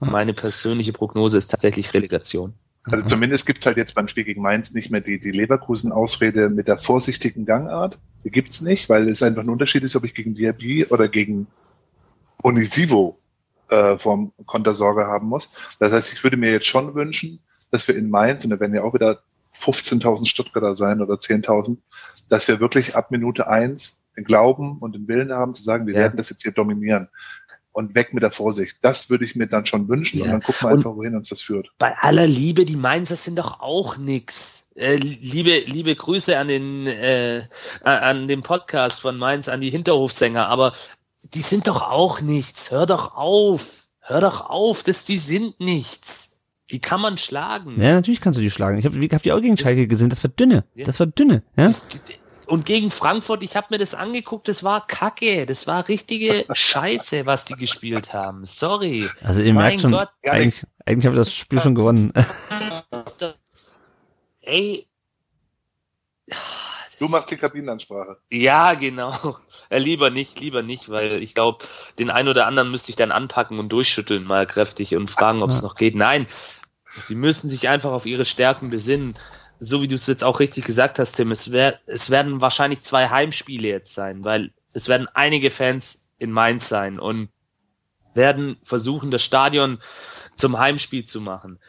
meine 0.00 0.34
persönliche 0.34 0.92
Prognose 0.92 1.38
ist 1.38 1.48
tatsächlich 1.48 1.94
Relegation. 1.94 2.54
Also 2.84 3.04
zumindest 3.04 3.46
gibt's 3.46 3.64
halt 3.64 3.76
jetzt 3.76 3.94
beim 3.94 4.08
Spiel 4.08 4.24
gegen 4.24 4.42
Mainz 4.42 4.72
nicht 4.72 4.90
mehr 4.90 5.00
die, 5.00 5.20
die 5.20 5.30
Leverkusen-Ausrede 5.30 6.50
mit 6.50 6.66
der 6.66 6.78
vorsichtigen 6.78 7.46
Gangart. 7.46 7.98
Die 8.24 8.30
gibt's 8.30 8.60
nicht, 8.60 8.88
weil 8.88 9.08
es 9.08 9.22
einfach 9.22 9.42
ein 9.42 9.48
Unterschied 9.48 9.84
ist, 9.84 9.94
ob 9.94 10.04
ich 10.04 10.14
gegen 10.14 10.34
Diaby 10.34 10.86
oder 10.86 11.06
gegen 11.06 11.46
Onisivo 12.42 13.20
äh, 13.68 13.98
vom 13.98 14.32
Konter 14.46 14.74
Sorge 14.74 15.06
haben 15.06 15.28
muss. 15.28 15.52
Das 15.78 15.92
heißt, 15.92 16.12
ich 16.12 16.24
würde 16.24 16.36
mir 16.36 16.50
jetzt 16.50 16.66
schon 16.66 16.94
wünschen, 16.94 17.38
dass 17.70 17.86
wir 17.86 17.96
in 17.96 18.10
Mainz, 18.10 18.42
und 18.42 18.50
da 18.50 18.58
werden 18.58 18.74
ja 18.74 18.82
auch 18.82 18.94
wieder 18.94 19.20
15.000 19.56 20.26
Stuttgarter 20.26 20.74
sein 20.74 21.00
oder 21.00 21.14
10.000, 21.14 21.78
dass 22.28 22.48
wir 22.48 22.58
wirklich 22.58 22.96
ab 22.96 23.12
Minute 23.12 23.46
eins 23.46 24.02
den 24.16 24.24
Glauben 24.24 24.78
und 24.78 24.94
den 24.94 25.06
Willen 25.06 25.32
haben 25.32 25.54
zu 25.54 25.62
sagen, 25.62 25.86
wir 25.86 25.94
ja. 25.94 26.00
werden 26.00 26.16
das 26.16 26.30
jetzt 26.30 26.42
hier 26.42 26.52
dominieren 26.52 27.08
und 27.72 27.94
weg 27.94 28.12
mit 28.12 28.22
der 28.22 28.32
Vorsicht. 28.32 28.76
Das 28.82 29.10
würde 29.10 29.24
ich 29.24 29.34
mir 29.34 29.46
dann 29.46 29.66
schon 29.66 29.88
wünschen 29.88 30.18
ja. 30.18 30.24
und 30.24 30.30
dann 30.30 30.42
gucken 30.42 30.68
wir 30.68 30.72
einfach, 30.72 30.94
wohin 30.94 31.16
uns 31.16 31.28
das 31.28 31.42
führt. 31.42 31.70
Bei 31.78 31.96
aller 31.98 32.26
Liebe, 32.26 32.64
die 32.64 32.76
Mainzer 32.76 33.16
sind 33.16 33.38
doch 33.38 33.60
auch 33.60 33.96
nix. 33.96 34.68
Äh, 34.74 34.96
liebe, 34.96 35.62
liebe 35.66 35.94
Grüße 35.94 36.38
an 36.38 36.48
den, 36.48 36.86
äh, 36.86 37.42
an 37.82 38.28
den 38.28 38.42
Podcast 38.42 39.00
von 39.00 39.16
Mainz, 39.16 39.48
an 39.48 39.60
die 39.60 39.70
Hinterhofsänger, 39.70 40.48
aber 40.48 40.72
die 41.34 41.42
sind 41.42 41.68
doch 41.68 41.82
auch 41.82 42.20
nichts. 42.20 42.70
Hör 42.70 42.86
doch 42.86 43.16
auf. 43.16 43.86
Hör 44.00 44.20
doch 44.20 44.50
auf, 44.50 44.82
dass 44.82 45.04
die 45.04 45.18
sind 45.18 45.60
nichts. 45.60 46.40
Die 46.70 46.80
kann 46.80 47.00
man 47.00 47.18
schlagen. 47.18 47.80
Ja, 47.80 47.94
natürlich 47.94 48.20
kannst 48.20 48.38
du 48.38 48.42
die 48.42 48.50
schlagen. 48.50 48.78
Ich 48.78 48.86
habe 48.86 48.98
hab 48.98 49.22
die 49.22 49.32
auch 49.32 49.40
gegen 49.40 49.58
Schalke 49.58 49.86
gesehen. 49.86 50.08
Das 50.08 50.24
war 50.24 50.30
dünne. 50.30 50.64
Ja. 50.74 50.86
Das 50.86 50.98
war 50.98 51.06
dünne. 51.06 51.42
Ja? 51.56 51.70
Und 52.46 52.66
gegen 52.66 52.90
Frankfurt, 52.90 53.42
ich 53.42 53.56
habe 53.56 53.68
mir 53.70 53.78
das 53.78 53.94
angeguckt, 53.94 54.48
das 54.48 54.64
war 54.64 54.86
Kacke. 54.86 55.46
Das 55.46 55.66
war 55.66 55.88
richtige 55.88 56.44
Scheiße, 56.52 57.26
was 57.26 57.44
die 57.44 57.54
gespielt 57.54 58.12
haben. 58.12 58.44
Sorry. 58.44 59.08
Also 59.22 59.42
ihr 59.42 59.54
mein 59.54 59.68
merkt 59.68 59.80
schon, 59.82 59.92
Gott. 59.92 60.10
eigentlich, 60.24 60.64
eigentlich 60.84 61.06
habe 61.06 61.16
ich 61.16 61.20
das 61.20 61.32
Spiel 61.32 61.60
schon 61.60 61.74
gewonnen. 61.74 62.12
Ey. 64.42 64.86
Du 66.98 67.08
machst 67.08 67.30
die 67.30 67.36
Kabinenansprache. 67.36 68.18
Ja, 68.30 68.74
genau. 68.74 69.12
Ja, 69.70 69.78
lieber 69.78 70.10
nicht, 70.10 70.38
lieber 70.40 70.62
nicht, 70.62 70.88
weil 70.88 71.22
ich 71.22 71.34
glaube, 71.34 71.64
den 71.98 72.10
einen 72.10 72.28
oder 72.28 72.46
anderen 72.46 72.70
müsste 72.70 72.90
ich 72.90 72.96
dann 72.96 73.10
anpacken 73.10 73.58
und 73.58 73.70
durchschütteln 73.70 74.22
mal 74.24 74.46
kräftig 74.46 74.94
und 74.94 75.08
fragen, 75.08 75.42
ob 75.42 75.50
es 75.50 75.62
noch 75.62 75.74
geht. 75.74 75.96
Nein, 75.96 76.26
sie 76.96 77.14
müssen 77.14 77.48
sich 77.48 77.68
einfach 77.68 77.90
auf 77.90 78.06
ihre 78.06 78.24
Stärken 78.24 78.70
besinnen. 78.70 79.14
So 79.64 79.80
wie 79.80 79.88
du 79.88 79.94
es 79.94 80.08
jetzt 80.08 80.24
auch 80.24 80.40
richtig 80.40 80.64
gesagt 80.64 80.98
hast, 80.98 81.12
Tim, 81.12 81.30
es, 81.30 81.52
wär, 81.52 81.78
es 81.86 82.10
werden 82.10 82.40
wahrscheinlich 82.40 82.82
zwei 82.82 83.08
Heimspiele 83.08 83.68
jetzt 83.68 83.94
sein, 83.94 84.24
weil 84.24 84.50
es 84.74 84.88
werden 84.88 85.06
einige 85.14 85.50
Fans 85.50 86.08
in 86.18 86.32
Mainz 86.32 86.68
sein 86.68 86.98
und 86.98 87.28
werden 88.14 88.56
versuchen, 88.64 89.10
das 89.10 89.22
Stadion 89.22 89.78
zum 90.34 90.58
Heimspiel 90.58 91.04
zu 91.04 91.20
machen. 91.20 91.60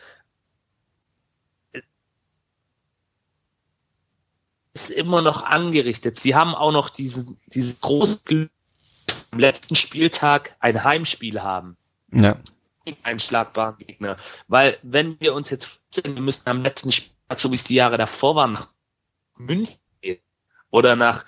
ist 4.73 4.89
immer 4.89 5.21
noch 5.21 5.43
angerichtet. 5.43 6.17
Sie 6.17 6.35
haben 6.35 6.55
auch 6.55 6.71
noch 6.71 6.89
diesen, 6.89 7.39
dieses 7.47 7.79
große 7.79 8.21
Glück, 8.23 8.51
am 9.31 9.39
letzten 9.39 9.75
Spieltag 9.75 10.55
ein 10.59 10.83
Heimspiel 10.83 11.43
haben. 11.43 11.77
Ja. 12.11 12.37
Einen 13.03 13.19
schlagbaren 13.19 13.77
Gegner. 13.77 14.17
Weil, 14.47 14.77
wenn 14.81 15.19
wir 15.19 15.33
uns 15.33 15.49
jetzt 15.49 15.65
vorstellen, 15.65 16.15
wir 16.15 16.23
müssen 16.23 16.49
am 16.49 16.63
letzten 16.63 16.91
Spieltag, 16.91 17.12
so 17.39 17.51
wie 17.51 17.55
es 17.55 17.63
die 17.65 17.75
Jahre 17.75 17.97
davor 17.97 18.35
waren, 18.35 18.53
nach 18.53 18.67
München 19.37 19.77
oder 20.69 20.95
nach 20.95 21.25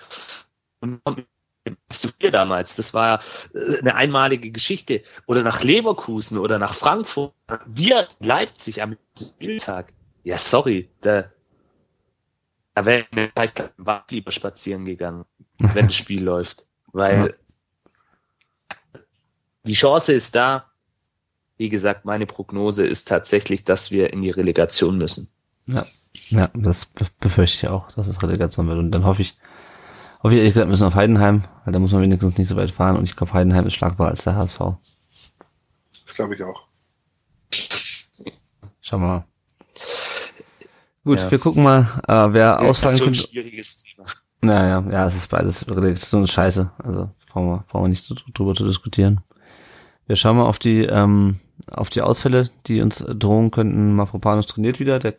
zu 1.88 2.08
viel 2.08 2.30
damals. 2.30 2.76
Das 2.76 2.94
war 2.94 3.20
äh, 3.54 3.78
eine 3.80 3.94
einmalige 3.94 4.50
Geschichte. 4.50 5.02
Oder 5.26 5.42
nach 5.42 5.62
Leverkusen 5.62 6.38
oder 6.38 6.58
nach 6.58 6.74
Frankfurt. 6.74 7.34
Wir 7.66 8.06
Leipzig 8.20 8.82
am 8.82 8.96
Spieltag. 9.18 9.92
Ja, 10.24 10.38
sorry, 10.38 10.88
da, 11.00 11.30
da 12.74 12.84
wäre 12.84 13.06
ich 13.12 13.52
lang 13.78 14.02
lieber 14.10 14.32
spazieren 14.32 14.84
gegangen, 14.84 15.24
wenn 15.58 15.86
das 15.86 15.96
Spiel 15.96 16.22
läuft. 16.24 16.66
Weil 16.92 17.36
die 19.64 19.74
Chance 19.74 20.12
ist 20.12 20.34
da. 20.34 20.70
Wie 21.58 21.68
gesagt, 21.70 22.04
meine 22.04 22.26
Prognose 22.26 22.86
ist 22.86 23.08
tatsächlich, 23.08 23.64
dass 23.64 23.90
wir 23.90 24.12
in 24.12 24.20
die 24.20 24.30
Relegation 24.30 24.98
müssen. 24.98 25.30
Ja, 25.66 25.84
ja 26.28 26.50
das 26.54 26.86
befürchte 27.20 27.66
ich 27.66 27.68
auch, 27.68 27.90
dass 27.92 28.06
es 28.06 28.22
Relegation 28.22 28.68
wird. 28.68 28.78
Und 28.78 28.90
dann 28.90 29.04
hoffe 29.04 29.22
ich, 29.22 29.36
hoffe 30.22 30.34
ich 30.34 30.38
ehrlich 30.38 30.54
gesagt, 30.54 30.70
müssen 30.70 30.86
auf 30.86 30.94
Heidenheim, 30.94 31.44
weil 31.64 31.72
da 31.72 31.78
muss 31.78 31.92
man 31.92 32.02
wenigstens 32.02 32.38
nicht 32.38 32.48
so 32.48 32.56
weit 32.56 32.70
fahren. 32.70 32.96
Und 32.96 33.04
ich 33.04 33.16
glaube, 33.16 33.32
Heidenheim 33.32 33.66
ist 33.66 33.74
schlagbar 33.74 34.08
als 34.08 34.24
der 34.24 34.36
HSV. 34.36 34.58
Das 36.06 36.14
glaube 36.14 36.34
ich 36.34 36.42
auch. 36.42 36.64
Schauen 38.80 39.00
wir 39.00 39.06
mal. 39.06 39.24
Gut, 41.04 41.20
ja. 41.20 41.30
wir 41.30 41.38
gucken 41.38 41.62
mal, 41.62 41.82
äh, 42.08 42.32
wer 42.32 42.56
Der 42.58 42.62
ausfallen 42.62 42.98
könnte. 42.98 43.20
So 43.20 43.28
schwieriges 43.28 43.84
Thema. 43.84 44.04
Naja, 44.42 44.84
ja, 44.90 45.06
es 45.06 45.16
ist 45.16 45.28
beides 45.28 45.60
so 45.60 46.16
eine 46.16 46.26
Scheiße. 46.26 46.70
Also 46.82 47.10
brauchen 47.28 47.48
wir, 47.48 47.64
brauchen 47.68 47.84
wir 47.84 47.88
nicht 47.88 48.12
drüber 48.34 48.54
zu 48.54 48.64
diskutieren. 48.64 49.20
Wir 50.06 50.16
schauen 50.16 50.36
mal 50.36 50.46
auf 50.46 50.58
die, 50.58 50.82
ähm, 50.82 51.40
auf 51.70 51.90
die 51.90 52.02
Ausfälle, 52.02 52.50
die 52.66 52.80
uns 52.80 52.98
drohen 52.98 53.50
könnten. 53.50 53.94
Mafropanus 53.94 54.46
trainiert 54.46 54.78
wieder, 54.78 54.98
der 54.98 55.14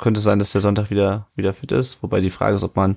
könnte 0.00 0.20
sein, 0.20 0.38
dass 0.38 0.52
der 0.52 0.60
Sonntag 0.60 0.90
wieder, 0.90 1.28
wieder 1.36 1.54
fit 1.54 1.72
ist. 1.72 2.02
Wobei 2.02 2.20
die 2.20 2.30
Frage 2.30 2.56
ist, 2.56 2.62
ob 2.62 2.74
man 2.74 2.96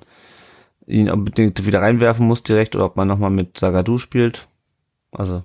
ihn 0.86 1.10
unbedingt 1.10 1.64
wieder 1.64 1.80
reinwerfen 1.80 2.26
muss 2.26 2.42
direkt 2.42 2.74
oder 2.74 2.86
ob 2.86 2.96
man 2.96 3.08
nochmal 3.08 3.30
mit 3.30 3.58
Sagadu 3.58 3.98
spielt. 3.98 4.48
Also 5.12 5.44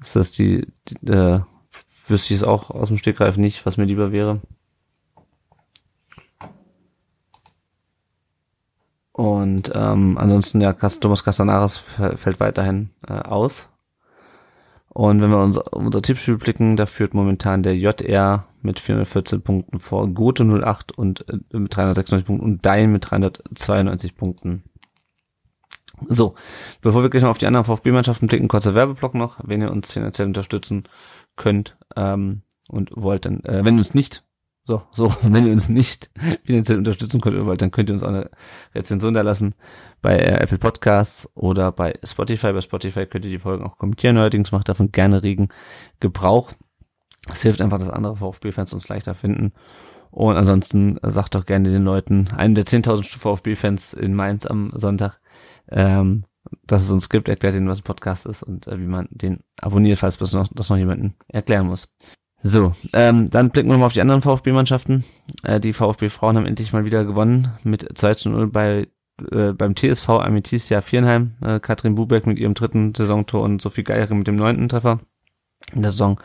ist 0.00 0.14
das 0.16 0.30
die, 0.30 0.66
die 0.84 1.10
äh, 1.10 1.40
wüsste 2.06 2.34
ich 2.34 2.40
es 2.40 2.46
auch 2.46 2.70
aus 2.70 2.88
dem 2.88 2.98
Stegreif 2.98 3.36
nicht, 3.36 3.66
was 3.66 3.76
mir 3.76 3.84
lieber 3.84 4.12
wäre. 4.12 4.40
Und 9.12 9.72
ähm, 9.74 10.16
ansonsten, 10.16 10.60
ja, 10.60 10.72
Thomas 10.74 11.24
Castanares 11.24 11.76
fällt 11.76 12.38
weiterhin 12.38 12.90
äh, 13.06 13.14
aus. 13.14 13.68
Und 14.88 15.20
wenn 15.20 15.30
wir 15.30 15.38
unser, 15.38 15.72
unser 15.72 16.02
Tippspiel 16.02 16.38
blicken, 16.38 16.76
da 16.76 16.86
führt 16.86 17.14
momentan 17.14 17.62
der 17.62 17.76
JR 17.76 18.46
mit 18.62 18.80
414 18.80 19.42
Punkten 19.42 19.78
vor 19.78 20.08
Gote 20.08 20.44
08 20.44 20.92
und 20.92 21.28
äh, 21.28 21.58
mit 21.58 21.74
396 21.74 22.26
Punkten 22.26 22.44
und 22.44 22.66
Dein 22.66 22.90
mit 22.90 23.10
392 23.10 24.16
Punkten. 24.16 24.64
So, 26.06 26.34
bevor 26.80 27.02
wir 27.02 27.10
gleich 27.10 27.22
noch 27.22 27.30
auf 27.30 27.38
die 27.38 27.46
anderen 27.46 27.64
VfB-Mannschaften 27.64 28.28
blicken, 28.28 28.48
kurzer 28.48 28.74
Werbeblock 28.74 29.14
noch, 29.14 29.40
wenn 29.42 29.60
ihr 29.60 29.70
uns 29.70 29.92
finanziell 29.92 30.28
unterstützen 30.28 30.84
könnt 31.36 31.76
ähm, 31.96 32.42
und 32.68 32.90
wollt, 32.94 33.24
dann, 33.24 33.44
äh, 33.44 33.64
wenn 33.64 33.74
ihr 33.74 33.80
uns 33.80 33.94
nicht 33.94 34.24
so, 34.64 34.82
so, 34.92 35.12
wenn 35.22 35.46
ihr 35.46 35.52
uns 35.52 35.68
nicht 35.68 36.10
finanziell 36.44 36.78
unterstützen 36.78 37.20
könnt 37.20 37.36
oder 37.36 37.46
wollt, 37.46 37.62
dann 37.62 37.70
könnt 37.70 37.90
ihr 37.90 37.94
uns 37.94 38.02
auch 38.02 38.08
eine 38.08 38.30
Rezension 38.74 39.14
da 39.14 39.22
lassen 39.22 39.54
bei 40.02 40.16
äh, 40.16 40.40
Apple 40.40 40.58
Podcasts 40.58 41.28
oder 41.34 41.72
bei 41.72 41.94
Spotify. 42.04 42.52
Bei 42.52 42.60
Spotify 42.60 43.06
könnt 43.06 43.24
ihr 43.24 43.30
die 43.30 43.38
Folgen 43.38 43.64
auch 43.64 43.78
kommentieren. 43.78 44.16
Neuerdings 44.16 44.52
macht 44.52 44.68
davon 44.68 44.92
gerne 44.92 45.22
regen 45.22 45.48
Gebrauch. 46.00 46.52
Es 47.30 47.42
hilft 47.42 47.60
einfach, 47.60 47.78
dass 47.78 47.90
andere 47.90 48.16
VfB-Fans 48.16 48.72
uns 48.72 48.88
leichter 48.88 49.14
finden. 49.14 49.52
Und 50.10 50.36
ansonsten 50.36 50.98
sagt 51.02 51.34
doch 51.34 51.44
gerne 51.44 51.70
den 51.70 51.84
Leuten, 51.84 52.28
einem 52.36 52.54
der 52.54 52.64
10.000 52.64 53.18
VfB-Fans 53.18 53.92
in 53.92 54.14
Mainz 54.14 54.46
am 54.46 54.72
Sonntag, 54.74 55.20
ähm, 55.70 56.24
dass 56.66 56.84
es 56.84 56.90
uns 56.90 57.10
gibt, 57.10 57.28
erklärt 57.28 57.54
ihnen, 57.54 57.68
was 57.68 57.80
ein 57.80 57.84
Podcast 57.84 58.24
ist 58.26 58.42
und 58.42 58.66
äh, 58.68 58.78
wie 58.80 58.86
man 58.86 59.08
den 59.10 59.40
abonniert, 59.60 59.98
falls 59.98 60.16
das 60.16 60.32
noch, 60.32 60.48
das 60.52 60.70
noch 60.70 60.78
jemanden 60.78 61.14
erklären 61.28 61.66
muss. 61.66 61.88
So, 62.42 62.72
ähm, 62.92 63.30
dann 63.30 63.50
blicken 63.50 63.68
wir 63.68 63.78
mal 63.78 63.86
auf 63.86 63.92
die 63.92 64.00
anderen 64.00 64.22
VfB-Mannschaften. 64.22 65.04
Äh, 65.42 65.60
die 65.60 65.72
VfB-Frauen 65.72 66.36
haben 66.36 66.46
endlich 66.46 66.72
mal 66.72 66.84
wieder 66.84 67.04
gewonnen 67.04 67.48
mit 67.64 67.86
2 67.98 68.14
zu 68.14 68.30
0 68.30 68.48
bei, 68.48 68.88
äh, 69.30 69.52
beim 69.52 69.74
TSV 69.74 70.08
Ametisia 70.08 70.80
Vierenheim. 70.80 71.34
Äh, 71.40 71.60
Katrin 71.60 71.94
Bubeck 71.94 72.26
mit 72.26 72.38
ihrem 72.38 72.54
dritten 72.54 72.94
Saisontor 72.94 73.42
und 73.42 73.62
Sophie 73.62 73.84
Geier 73.84 74.12
mit 74.14 74.26
dem 74.26 74.36
neunten 74.36 74.68
Treffer 74.68 75.00
in 75.74 75.82
der 75.82 75.90
Saison. 75.90 76.20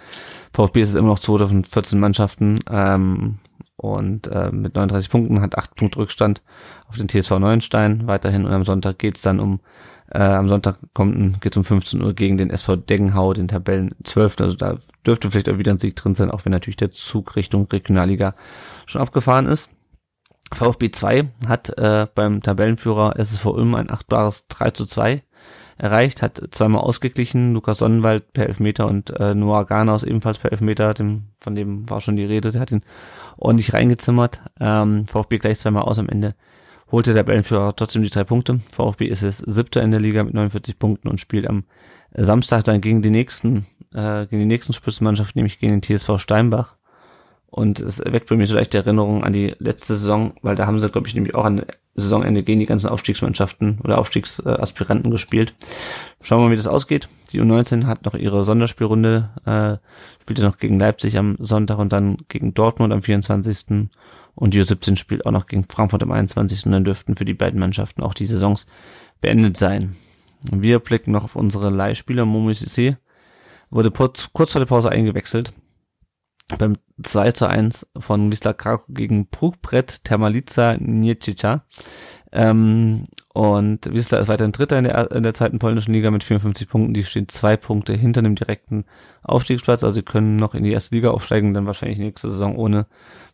VfB 0.53 0.81
ist 0.81 0.89
es 0.89 0.95
immer 0.95 1.09
noch 1.09 1.19
zweiter 1.19 1.47
von 1.47 1.63
14 1.63 1.99
Mannschaften 1.99 2.59
ähm, 2.69 3.39
und 3.75 4.27
äh, 4.27 4.51
mit 4.51 4.75
39 4.75 5.09
Punkten 5.09 5.41
hat 5.41 5.57
8 5.57 5.75
Punkte 5.75 5.99
Rückstand 5.99 6.41
auf 6.87 6.97
den 6.97 7.09
TSV 7.09 7.39
Neuenstein 7.39 8.07
weiterhin 8.07 8.45
und 8.45 8.53
am 8.53 8.63
Sonntag 8.63 8.99
geht's 8.99 9.21
dann 9.21 9.39
um 9.39 9.59
äh, 10.11 10.19
am 10.19 10.47
Sonntag 10.47 10.77
kommt 10.93 11.41
geht 11.41 11.57
um 11.57 11.63
15 11.63 12.01
Uhr 12.01 12.13
gegen 12.13 12.37
den 12.37 12.51
SV 12.51 12.75
Deggenhau, 12.75 13.33
den 13.33 13.47
Tabellen 13.47 13.95
12. 14.03 14.41
Also 14.41 14.55
da 14.55 14.77
dürfte 15.05 15.31
vielleicht 15.31 15.49
auch 15.49 15.57
wieder 15.57 15.71
ein 15.71 15.79
Sieg 15.79 15.95
drin 15.95 16.13
sein, 16.13 16.29
auch 16.29 16.45
wenn 16.45 16.51
natürlich 16.51 16.77
der 16.77 16.91
Zug 16.91 17.35
Richtung 17.35 17.67
Regionalliga 17.67 18.35
schon 18.85 19.01
abgefahren 19.01 19.47
ist. 19.47 19.71
VfB 20.53 20.91
2 20.91 21.29
hat 21.47 21.77
äh, 21.77 22.07
beim 22.13 22.41
Tabellenführer 22.41 23.17
SSV 23.19 23.45
Ulm 23.45 23.75
ein 23.75 23.89
achtbares 23.89 24.47
3 24.47 24.71
zu 24.71 24.85
2 24.85 25.23
erreicht, 25.77 26.21
hat 26.21 26.41
zweimal 26.51 26.81
ausgeglichen, 26.81 27.53
Lukas 27.53 27.79
Sonnenwald 27.79 28.31
per 28.33 28.47
Elfmeter 28.47 28.87
und 28.87 29.09
äh, 29.19 29.33
Noah 29.33 29.65
Garnaus 29.65 30.03
ebenfalls 30.03 30.37
per 30.37 30.51
Elfmeter, 30.51 30.93
dem, 30.93 31.29
von 31.39 31.55
dem 31.55 31.89
war 31.89 31.99
schon 31.99 32.15
die 32.15 32.25
Rede, 32.25 32.51
der 32.51 32.61
hat 32.61 32.71
ihn 32.71 32.83
ordentlich 33.37 33.73
reingezimmert. 33.73 34.41
Ähm, 34.59 35.07
VfB 35.07 35.39
gleich 35.39 35.59
zweimal 35.59 35.83
aus 35.83 35.99
am 35.99 36.09
Ende 36.09 36.35
holte 36.93 37.13
der 37.13 37.25
Tabellenführer 37.25 37.75
trotzdem 37.75 38.03
die 38.03 38.11
drei 38.11 38.23
Punkte. 38.23 38.59
VfB 38.71 39.07
ist 39.07 39.23
es 39.23 39.39
siebter 39.39 39.81
in 39.81 39.89
der 39.89 39.99
Liga 39.99 40.23
mit 40.23 40.35
49 40.35 40.77
Punkten 40.77 41.07
und 41.07 41.19
spielt 41.19 41.47
am 41.47 41.63
Samstag 42.13 42.63
dann 42.65 42.81
gegen 42.81 43.01
die 43.01 43.09
nächsten, 43.09 43.65
äh, 43.93 44.27
gegen 44.27 44.41
die 44.41 44.45
nächsten 44.45 44.73
Spitzenmannschaft, 44.73 45.35
nämlich 45.35 45.59
gegen 45.59 45.79
den 45.79 45.81
TSV 45.81 46.19
Steinbach. 46.19 46.75
Und 47.53 47.79
es 47.79 47.99
weckt 47.99 48.29
bei 48.29 48.35
mir 48.35 48.47
so 48.47 48.55
leicht 48.55 48.73
Erinnerungen 48.73 49.23
an 49.23 49.31
die 49.31 49.53
letzte 49.59 49.95
Saison, 49.95 50.33
weil 50.41 50.55
da 50.55 50.65
haben 50.65 50.81
sie, 50.81 50.89
glaube 50.89 51.07
ich, 51.07 51.13
nämlich 51.13 51.35
auch 51.35 51.45
an 51.45 51.63
Saisonende 51.93 52.41
gegen 52.41 52.59
die 52.59 52.65
ganzen 52.65 52.87
Aufstiegsmannschaften 52.87 53.79
oder 53.83 53.99
Aufstiegsaspiranten 53.99 55.11
gespielt. 55.11 55.53
Schauen 56.19 56.39
wir 56.39 56.45
mal, 56.45 56.51
wie 56.53 56.57
das 56.57 56.65
ausgeht. 56.65 57.09
Die 57.31 57.39
U19 57.39 57.85
hat 57.85 58.05
noch 58.05 58.15
ihre 58.15 58.43
Sonderspielrunde, 58.43 59.29
äh, 59.45 59.77
spielte 60.23 60.41
noch 60.41 60.57
gegen 60.57 60.79
Leipzig 60.79 61.15
am 61.19 61.35
Sonntag 61.37 61.77
und 61.77 61.93
dann 61.93 62.17
gegen 62.27 62.55
Dortmund 62.55 62.91
am 62.91 63.03
24. 63.03 63.87
Und 64.33 64.55
die 64.55 64.59
U17 64.59 64.97
spielt 64.97 65.27
auch 65.27 65.31
noch 65.31 65.45
gegen 65.45 65.67
Frankfurt 65.69 66.01
am 66.01 66.11
21. 66.11 66.65
Und 66.65 66.71
dann 66.71 66.85
dürften 66.85 67.15
für 67.15 67.25
die 67.25 67.35
beiden 67.35 67.59
Mannschaften 67.59 68.01
auch 68.01 68.15
die 68.15 68.25
Saisons 68.25 68.65
beendet 69.21 69.57
sein. 69.57 69.95
Wir 70.51 70.79
blicken 70.79 71.11
noch 71.11 71.23
auf 71.23 71.35
unsere 71.35 71.69
Leihspieler. 71.69 72.25
Momo 72.25 72.49
Sissé 72.49 72.97
wurde 73.69 73.91
kurz 73.91 74.51
vor 74.51 74.59
der 74.59 74.65
Pause 74.65 74.89
eingewechselt. 74.89 75.53
Beim 76.57 76.77
2 77.01 77.31
zu 77.31 77.47
1 77.47 77.87
von 77.97 78.31
Wisla 78.31 78.53
Krakow 78.53 78.85
gegen 78.89 79.29
Prugbrett 79.29 80.03
Termalica 80.03 80.77
Niecica. 80.77 81.65
Ähm, 82.31 83.05
und 83.33 83.91
Wisla 83.91 84.19
ist 84.19 84.27
weiterhin 84.27 84.51
Dritter 84.51 84.77
in 84.77 84.83
der, 84.83 85.11
in 85.11 85.23
der 85.23 85.33
zweiten 85.33 85.59
polnischen 85.59 85.93
Liga 85.93 86.11
mit 86.11 86.23
54 86.23 86.67
Punkten. 86.67 86.93
Die 86.93 87.03
stehen 87.03 87.29
zwei 87.29 87.57
Punkte 87.57 87.93
hinter 87.93 88.21
dem 88.21 88.35
direkten 88.35 88.85
Aufstiegsplatz. 89.23 89.83
Also 89.83 89.95
sie 89.95 90.03
können 90.03 90.35
noch 90.35 90.53
in 90.53 90.63
die 90.63 90.71
erste 90.71 90.95
Liga 90.95 91.11
aufsteigen, 91.11 91.53
dann 91.53 91.65
wahrscheinlich 91.65 91.99
nächste 91.99 92.29
Saison 92.31 92.55
ohne 92.55 92.87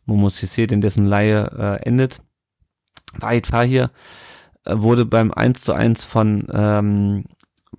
Momo 0.06 0.28
Cissé, 0.28 0.68
denn 0.68 0.82
dessen 0.82 1.06
Laie 1.06 1.52
äh, 1.58 1.86
endet. 1.88 2.22
Wahid 3.18 3.48
Fahir 3.48 3.92
äh, 4.66 4.76
wurde 4.78 5.06
beim 5.06 5.34
1 5.34 5.64
zu 5.64 5.74
1 5.74 6.04
von 6.04 6.48
ähm, 6.52 7.26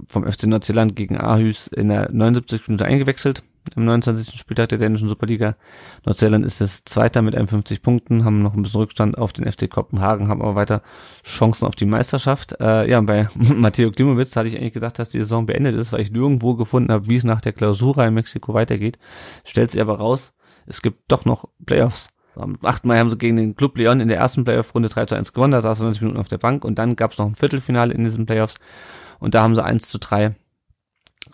vom 0.06 0.30
FC 0.30 0.44
Nordzeeland 0.44 0.96
gegen 0.96 1.18
Aarhus 1.18 1.66
in 1.68 1.88
der 1.88 2.10
79. 2.10 2.68
Minute 2.68 2.84
eingewechselt. 2.84 3.42
Im 3.76 3.84
29. 3.84 4.38
Spieltag 4.38 4.70
der 4.70 4.78
dänischen 4.78 5.08
Superliga. 5.08 5.56
Nordzeeland 6.04 6.44
ist 6.44 6.60
es 6.60 6.84
Zweiter 6.84 7.22
mit 7.22 7.34
51 7.36 7.82
Punkten, 7.82 8.24
haben 8.24 8.42
noch 8.42 8.54
ein 8.54 8.62
bisschen 8.62 8.80
Rückstand 8.80 9.18
auf 9.18 9.32
den 9.32 9.50
FC 9.50 9.70
Kopenhagen, 9.70 10.28
haben 10.28 10.42
aber 10.42 10.54
weiter 10.54 10.82
Chancen 11.24 11.66
auf 11.66 11.76
die 11.76 11.84
Meisterschaft. 11.84 12.56
Äh, 12.60 12.90
ja, 12.90 13.00
bei 13.00 13.28
Matteo 13.34 13.90
Klimowitz 13.90 14.34
hatte 14.34 14.48
ich 14.48 14.56
eigentlich 14.56 14.72
gedacht, 14.72 14.98
dass 14.98 15.10
die 15.10 15.18
Saison 15.18 15.46
beendet 15.46 15.76
ist, 15.76 15.92
weil 15.92 16.00
ich 16.00 16.10
nirgendwo 16.10 16.56
gefunden 16.56 16.90
habe, 16.90 17.06
wie 17.06 17.16
es 17.16 17.24
nach 17.24 17.40
der 17.40 17.52
Klausura 17.52 18.06
in 18.06 18.14
Mexiko 18.14 18.54
weitergeht. 18.54 18.98
Stellt 19.44 19.70
sich 19.70 19.80
aber 19.80 19.98
raus, 19.98 20.32
es 20.66 20.82
gibt 20.82 21.04
doch 21.08 21.24
noch 21.24 21.48
Playoffs. 21.64 22.08
Am 22.36 22.58
8. 22.62 22.84
Mai 22.84 22.98
haben 22.98 23.10
sie 23.10 23.18
gegen 23.18 23.36
den 23.36 23.56
Club 23.56 23.76
Leon 23.76 24.00
in 24.00 24.08
der 24.08 24.16
ersten 24.16 24.44
Playoff-Runde 24.44 24.88
3 24.88 25.06
zu 25.06 25.14
1 25.16 25.32
gewonnen, 25.32 25.52
da 25.52 25.60
saß 25.60 25.80
er 25.80 25.84
90 25.84 26.02
Minuten 26.02 26.20
auf 26.20 26.28
der 26.28 26.38
Bank 26.38 26.64
und 26.64 26.78
dann 26.78 26.96
gab 26.96 27.12
es 27.12 27.18
noch 27.18 27.26
ein 27.26 27.34
Viertelfinale 27.34 27.92
in 27.92 28.04
diesen 28.04 28.24
Playoffs 28.24 28.54
und 29.18 29.34
da 29.34 29.42
haben 29.42 29.54
sie 29.54 29.62
1 29.62 29.88
zu 29.88 29.98
3 29.98 30.34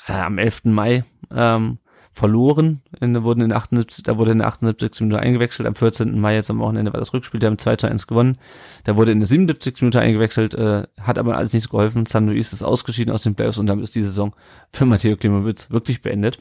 äh, 0.08 0.12
am 0.12 0.38
11. 0.38 0.64
Mai 0.64 1.04
ähm, 1.34 1.78
verloren, 2.16 2.80
in, 2.98 3.22
wurden 3.24 3.42
in 3.42 3.52
78, 3.52 4.02
da 4.02 4.16
wurde 4.16 4.30
in 4.30 4.38
der 4.38 4.48
78. 4.48 5.02
Minute 5.02 5.20
eingewechselt, 5.20 5.68
am 5.68 5.74
14. 5.74 6.18
Mai 6.18 6.34
jetzt 6.34 6.48
am 6.48 6.58
Wochenende 6.58 6.94
war 6.94 6.98
das 6.98 7.12
Rückspiel, 7.12 7.40
die 7.40 7.46
haben 7.46 7.58
2 7.58 7.76
zu 7.76 7.88
1 7.88 8.06
gewonnen, 8.06 8.38
da 8.84 8.96
wurde 8.96 9.12
in 9.12 9.20
der 9.20 9.26
77. 9.26 9.82
Minute 9.82 10.00
eingewechselt, 10.00 10.54
äh, 10.54 10.84
hat 10.98 11.18
aber 11.18 11.36
alles 11.36 11.52
nicht 11.52 11.64
so 11.64 11.68
geholfen, 11.68 12.06
San 12.06 12.26
Luis 12.26 12.54
ist 12.54 12.62
ausgeschieden 12.62 13.12
aus 13.12 13.22
den 13.22 13.34
Playoffs 13.34 13.58
und 13.58 13.66
damit 13.66 13.84
ist 13.84 13.94
die 13.94 14.02
Saison 14.02 14.34
für 14.72 14.86
Matteo 14.86 15.16
Klimowitz 15.18 15.70
wirklich 15.70 16.00
beendet. 16.00 16.38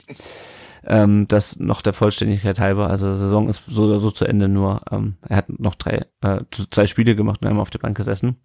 Ähm, 0.87 1.27
das 1.27 1.59
noch 1.59 1.81
der 1.81 1.93
Vollständigkeit 1.93 2.59
halber. 2.59 2.89
Also 2.89 3.17
Saison 3.17 3.49
ist 3.49 3.63
so 3.67 3.85
oder 3.85 3.99
so 3.99 4.11
zu 4.11 4.23
Ende, 4.23 4.47
nur 4.47 4.81
ähm, 4.91 5.15
er 5.27 5.37
hat 5.37 5.59
noch 5.59 5.75
drei, 5.75 6.05
äh, 6.21 6.41
zwei 6.51 6.87
Spiele 6.87 7.17
gemacht 7.17 7.41
und 7.41 7.47
einmal 7.49 7.63
auf 7.63 7.71
der 7.71 7.79
Bank 7.79 7.97
gesessen. 7.97 8.37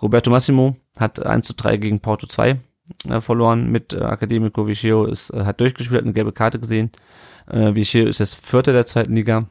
Roberto 0.00 0.30
Massimo 0.30 0.76
hat 0.98 1.24
1 1.24 1.46
zu 1.46 1.54
3 1.54 1.78
gegen 1.78 2.00
Porto 2.00 2.26
2 2.26 2.58
äh, 3.08 3.20
verloren 3.20 3.70
mit 3.70 3.92
äh, 3.92 3.98
Academico 3.98 4.66
Vicheo, 4.66 5.04
ist, 5.04 5.30
äh, 5.30 5.44
hat 5.44 5.60
durchgespielt, 5.60 5.98
hat 5.98 6.04
eine 6.04 6.14
gelbe 6.14 6.32
Karte 6.32 6.58
gesehen. 6.58 6.90
Äh, 7.46 7.74
Vicheo 7.74 8.06
ist 8.06 8.20
jetzt 8.20 8.34
Vierter 8.34 8.72
der 8.72 8.86
zweiten 8.86 9.14
Liga 9.14 9.46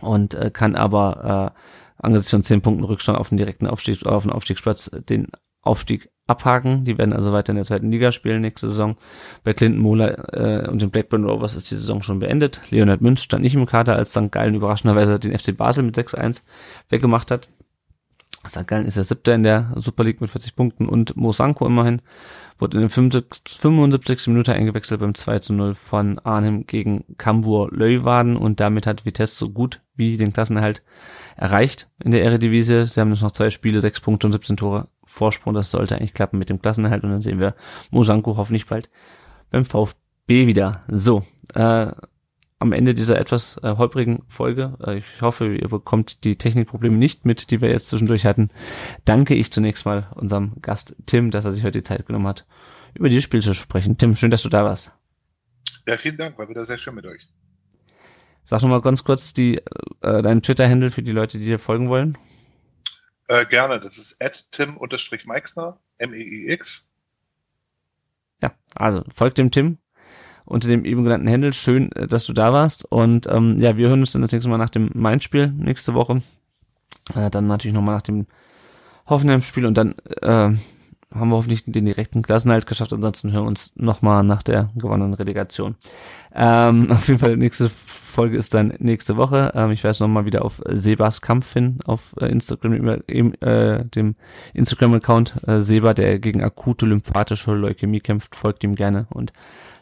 und 0.00 0.34
äh, 0.34 0.50
kann 0.50 0.76
aber 0.76 1.54
äh, 1.56 1.60
angesichts 2.02 2.30
von 2.30 2.42
zehn 2.42 2.62
Punkten 2.62 2.84
Rückstand 2.84 3.18
auf 3.18 3.28
den 3.28 3.38
direkten 3.38 3.66
Aufstieg, 3.66 4.06
auf 4.06 4.22
den 4.22 4.32
Aufstiegsplatz 4.32 4.90
den 5.08 5.28
Aufstieg 5.62 6.10
abhaken. 6.26 6.84
Die 6.84 6.96
werden 6.96 7.12
also 7.12 7.32
weiter 7.32 7.50
in 7.50 7.56
der 7.56 7.64
zweiten 7.64 7.90
Liga 7.90 8.12
spielen 8.12 8.40
nächste 8.40 8.68
Saison. 8.68 8.96
Bei 9.44 9.52
Clinton 9.52 9.82
Mola 9.82 10.08
äh, 10.32 10.68
und 10.68 10.80
den 10.80 10.90
Blackburn 10.90 11.24
Rovers 11.24 11.54
ist 11.54 11.70
die 11.70 11.74
Saison 11.74 12.02
schon 12.02 12.20
beendet. 12.20 12.60
Leonard 12.70 13.00
Münz 13.00 13.22
stand 13.22 13.42
nicht 13.42 13.54
im 13.54 13.66
Kader, 13.66 13.96
als 13.96 14.10
St. 14.10 14.30
Gallen 14.30 14.54
überraschenderweise 14.54 15.18
den 15.18 15.36
FC 15.36 15.56
Basel 15.56 15.82
mit 15.82 15.98
6-1 15.98 16.42
weggemacht 16.88 17.30
hat. 17.30 17.48
St. 18.46 18.66
Gallen 18.66 18.86
ist 18.86 18.96
der 18.96 19.04
siebte 19.04 19.32
in 19.32 19.42
der 19.42 19.72
Super 19.76 20.04
League 20.04 20.20
mit 20.20 20.30
40 20.30 20.56
Punkten 20.56 20.88
und 20.88 21.14
Mosanko 21.16 21.66
immerhin 21.66 22.00
wurde 22.58 22.78
in 22.78 22.82
der 22.82 22.90
75, 22.90 23.58
75. 23.58 24.28
Minute 24.28 24.54
eingewechselt 24.54 25.00
beim 25.00 25.14
2 25.14 25.38
zu 25.40 25.52
0 25.52 25.74
von 25.74 26.18
Arnhem 26.20 26.66
gegen 26.66 27.04
Cambur 27.18 27.68
Leuwarden 27.70 28.36
und 28.36 28.60
damit 28.60 28.86
hat 28.86 29.04
Vitesse 29.04 29.36
so 29.36 29.50
gut 29.50 29.82
wie 29.94 30.16
den 30.16 30.32
Klassenerhalt 30.32 30.82
erreicht 31.36 31.88
in 32.02 32.12
der 32.12 32.22
Eredivisie. 32.24 32.86
Sie 32.86 33.00
haben 33.00 33.10
jetzt 33.10 33.22
noch 33.22 33.32
zwei 33.32 33.50
Spiele, 33.50 33.80
sechs 33.80 34.00
Punkte 34.00 34.26
und 34.26 34.32
17 34.32 34.56
Tore 34.56 34.88
Vorsprung. 35.04 35.54
Das 35.54 35.70
sollte 35.70 35.96
eigentlich 35.96 36.14
klappen 36.14 36.38
mit 36.38 36.48
dem 36.48 36.62
Klassenerhalt 36.62 37.02
und 37.02 37.10
dann 37.10 37.22
sehen 37.22 37.40
wir 37.40 37.54
Mosanko 37.90 38.36
hoffentlich 38.36 38.66
bald 38.66 38.88
beim 39.50 39.64
VfB 39.64 40.46
wieder. 40.46 40.82
So, 40.88 41.24
äh, 41.54 41.92
am 42.60 42.72
Ende 42.72 42.94
dieser 42.94 43.18
etwas 43.18 43.56
äh, 43.62 43.76
holprigen 43.76 44.22
Folge. 44.28 44.76
Äh, 44.86 44.98
ich 44.98 45.22
hoffe, 45.22 45.56
ihr 45.56 45.68
bekommt 45.68 46.24
die 46.24 46.36
Technikprobleme 46.36 46.96
nicht 46.96 47.24
mit, 47.24 47.50
die 47.50 47.60
wir 47.60 47.70
jetzt 47.70 47.88
zwischendurch 47.88 48.26
hatten. 48.26 48.50
Danke 49.06 49.34
ich 49.34 49.50
zunächst 49.50 49.86
mal 49.86 50.08
unserem 50.14 50.60
Gast 50.60 50.94
Tim, 51.06 51.30
dass 51.30 51.46
er 51.46 51.52
sich 51.52 51.64
heute 51.64 51.78
die 51.78 51.82
Zeit 51.82 52.06
genommen 52.06 52.28
hat, 52.28 52.46
über 52.94 53.08
dieses 53.08 53.24
Spiel 53.24 53.40
zu 53.40 53.54
sprechen. 53.54 53.96
Tim, 53.96 54.14
schön, 54.14 54.30
dass 54.30 54.42
du 54.42 54.50
da 54.50 54.62
warst. 54.62 54.92
Ja, 55.86 55.96
vielen 55.96 56.18
Dank, 56.18 56.38
war 56.38 56.48
wieder 56.50 56.66
sehr 56.66 56.76
schön 56.76 56.94
mit 56.94 57.06
euch. 57.06 57.26
Sag 58.44 58.60
noch 58.60 58.68
mal 58.68 58.82
ganz 58.82 59.04
kurz 59.04 59.32
die, 59.32 59.56
äh, 60.02 60.22
deinen 60.22 60.42
Twitter-Handle 60.42 60.90
für 60.90 61.02
die 61.02 61.12
Leute, 61.12 61.38
die 61.38 61.46
dir 61.46 61.58
folgen 61.58 61.88
wollen. 61.88 62.18
Äh, 63.28 63.46
gerne, 63.46 63.80
das 63.80 63.96
ist 63.96 64.22
at 64.22 64.46
tim-meixner, 64.52 65.80
M-E-I-X. 65.96 66.90
Ja, 68.42 68.52
also 68.74 69.02
folgt 69.14 69.38
dem 69.38 69.50
Tim 69.50 69.78
unter 70.50 70.68
dem 70.68 70.84
eben 70.84 71.04
genannten 71.04 71.28
Handle. 71.28 71.52
Schön, 71.52 71.92
äh, 71.92 72.06
dass 72.06 72.26
du 72.26 72.32
da 72.32 72.52
warst. 72.52 72.84
Und 72.84 73.26
ähm, 73.30 73.58
ja, 73.58 73.76
wir 73.76 73.88
hören 73.88 74.00
uns 74.00 74.12
dann 74.12 74.22
das 74.22 74.32
nächste 74.32 74.50
Mal 74.50 74.58
nach 74.58 74.70
dem 74.70 74.90
Main-Spiel 74.94 75.48
nächste 75.48 75.94
Woche. 75.94 76.22
Äh, 77.14 77.30
dann 77.30 77.46
natürlich 77.46 77.74
nochmal 77.74 77.94
nach 77.94 78.02
dem 78.02 78.26
Hoffenheim-Spiel 79.08 79.66
und 79.66 79.78
dann 79.78 79.94
äh, 80.22 80.54
haben 81.12 81.30
wir 81.30 81.36
hoffentlich 81.36 81.64
den 81.64 81.84
direkten 81.84 82.22
Klassenhalt 82.22 82.66
geschafft. 82.66 82.92
Ansonsten 82.92 83.32
hören 83.32 83.44
wir 83.44 83.48
uns 83.48 83.72
nochmal 83.74 84.22
nach 84.22 84.42
der 84.42 84.70
gewonnenen 84.76 85.14
Relegation. 85.14 85.74
Ähm, 86.34 86.88
auf 86.90 87.08
jeden 87.08 87.18
Fall, 87.18 87.36
nächste 87.36 87.68
Folge 87.68 88.36
ist 88.36 88.54
dann 88.54 88.74
nächste 88.78 89.16
Woche. 89.16 89.52
Ähm, 89.54 89.72
ich 89.72 89.82
weise 89.82 90.02
nochmal 90.02 90.24
wieder 90.24 90.44
auf 90.44 90.60
Sebas 90.68 91.20
Kampf 91.20 91.52
hin, 91.52 91.78
auf 91.84 92.14
äh, 92.20 92.26
Instagram, 92.26 93.02
im, 93.06 93.34
äh, 93.40 93.84
dem 93.84 94.14
Instagram-Account 94.54 95.48
äh, 95.48 95.60
Seba, 95.60 95.94
der 95.94 96.18
gegen 96.20 96.42
akute 96.42 96.86
lymphatische 96.86 97.52
Leukämie 97.54 98.00
kämpft. 98.00 98.36
Folgt 98.36 98.62
ihm 98.62 98.76
gerne 98.76 99.06
und 99.10 99.32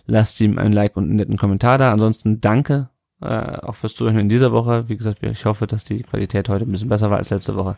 lasst 0.09 0.40
ihm 0.40 0.59
ein 0.59 0.72
Like 0.72 0.97
und 0.97 1.05
einen 1.05 1.16
netten 1.16 1.36
Kommentar 1.36 1.78
da. 1.78 1.93
Ansonsten 1.93 2.40
danke 2.40 2.89
äh, 3.22 3.26
auch 3.26 3.76
fürs 3.76 3.94
Zuhören 3.94 4.18
in 4.18 4.28
dieser 4.28 4.51
Woche. 4.51 4.89
Wie 4.89 4.97
gesagt, 4.97 5.22
ich 5.22 5.44
hoffe, 5.44 5.68
dass 5.68 5.85
die 5.85 6.02
Qualität 6.02 6.48
heute 6.48 6.64
ein 6.64 6.72
bisschen 6.72 6.89
besser 6.89 7.10
war 7.10 7.18
als 7.18 7.30
letzte 7.30 7.55
Woche. 7.55 7.76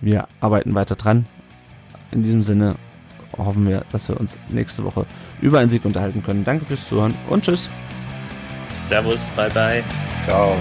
Wir 0.00 0.26
arbeiten 0.40 0.74
weiter 0.74 0.96
dran 0.96 1.26
in 2.10 2.22
diesem 2.22 2.42
Sinne 2.42 2.74
hoffen 3.36 3.66
wir, 3.68 3.84
dass 3.92 4.08
wir 4.08 4.18
uns 4.18 4.36
nächste 4.48 4.84
Woche 4.84 5.06
über 5.40 5.58
einen 5.58 5.70
Sieg 5.70 5.84
unterhalten 5.84 6.22
können. 6.22 6.44
Danke 6.44 6.64
fürs 6.64 6.88
Zuhören 6.88 7.14
und 7.28 7.44
tschüss. 7.44 7.68
Servus, 8.72 9.28
bye 9.30 9.50
bye. 9.50 9.82
Ciao. 10.24 10.56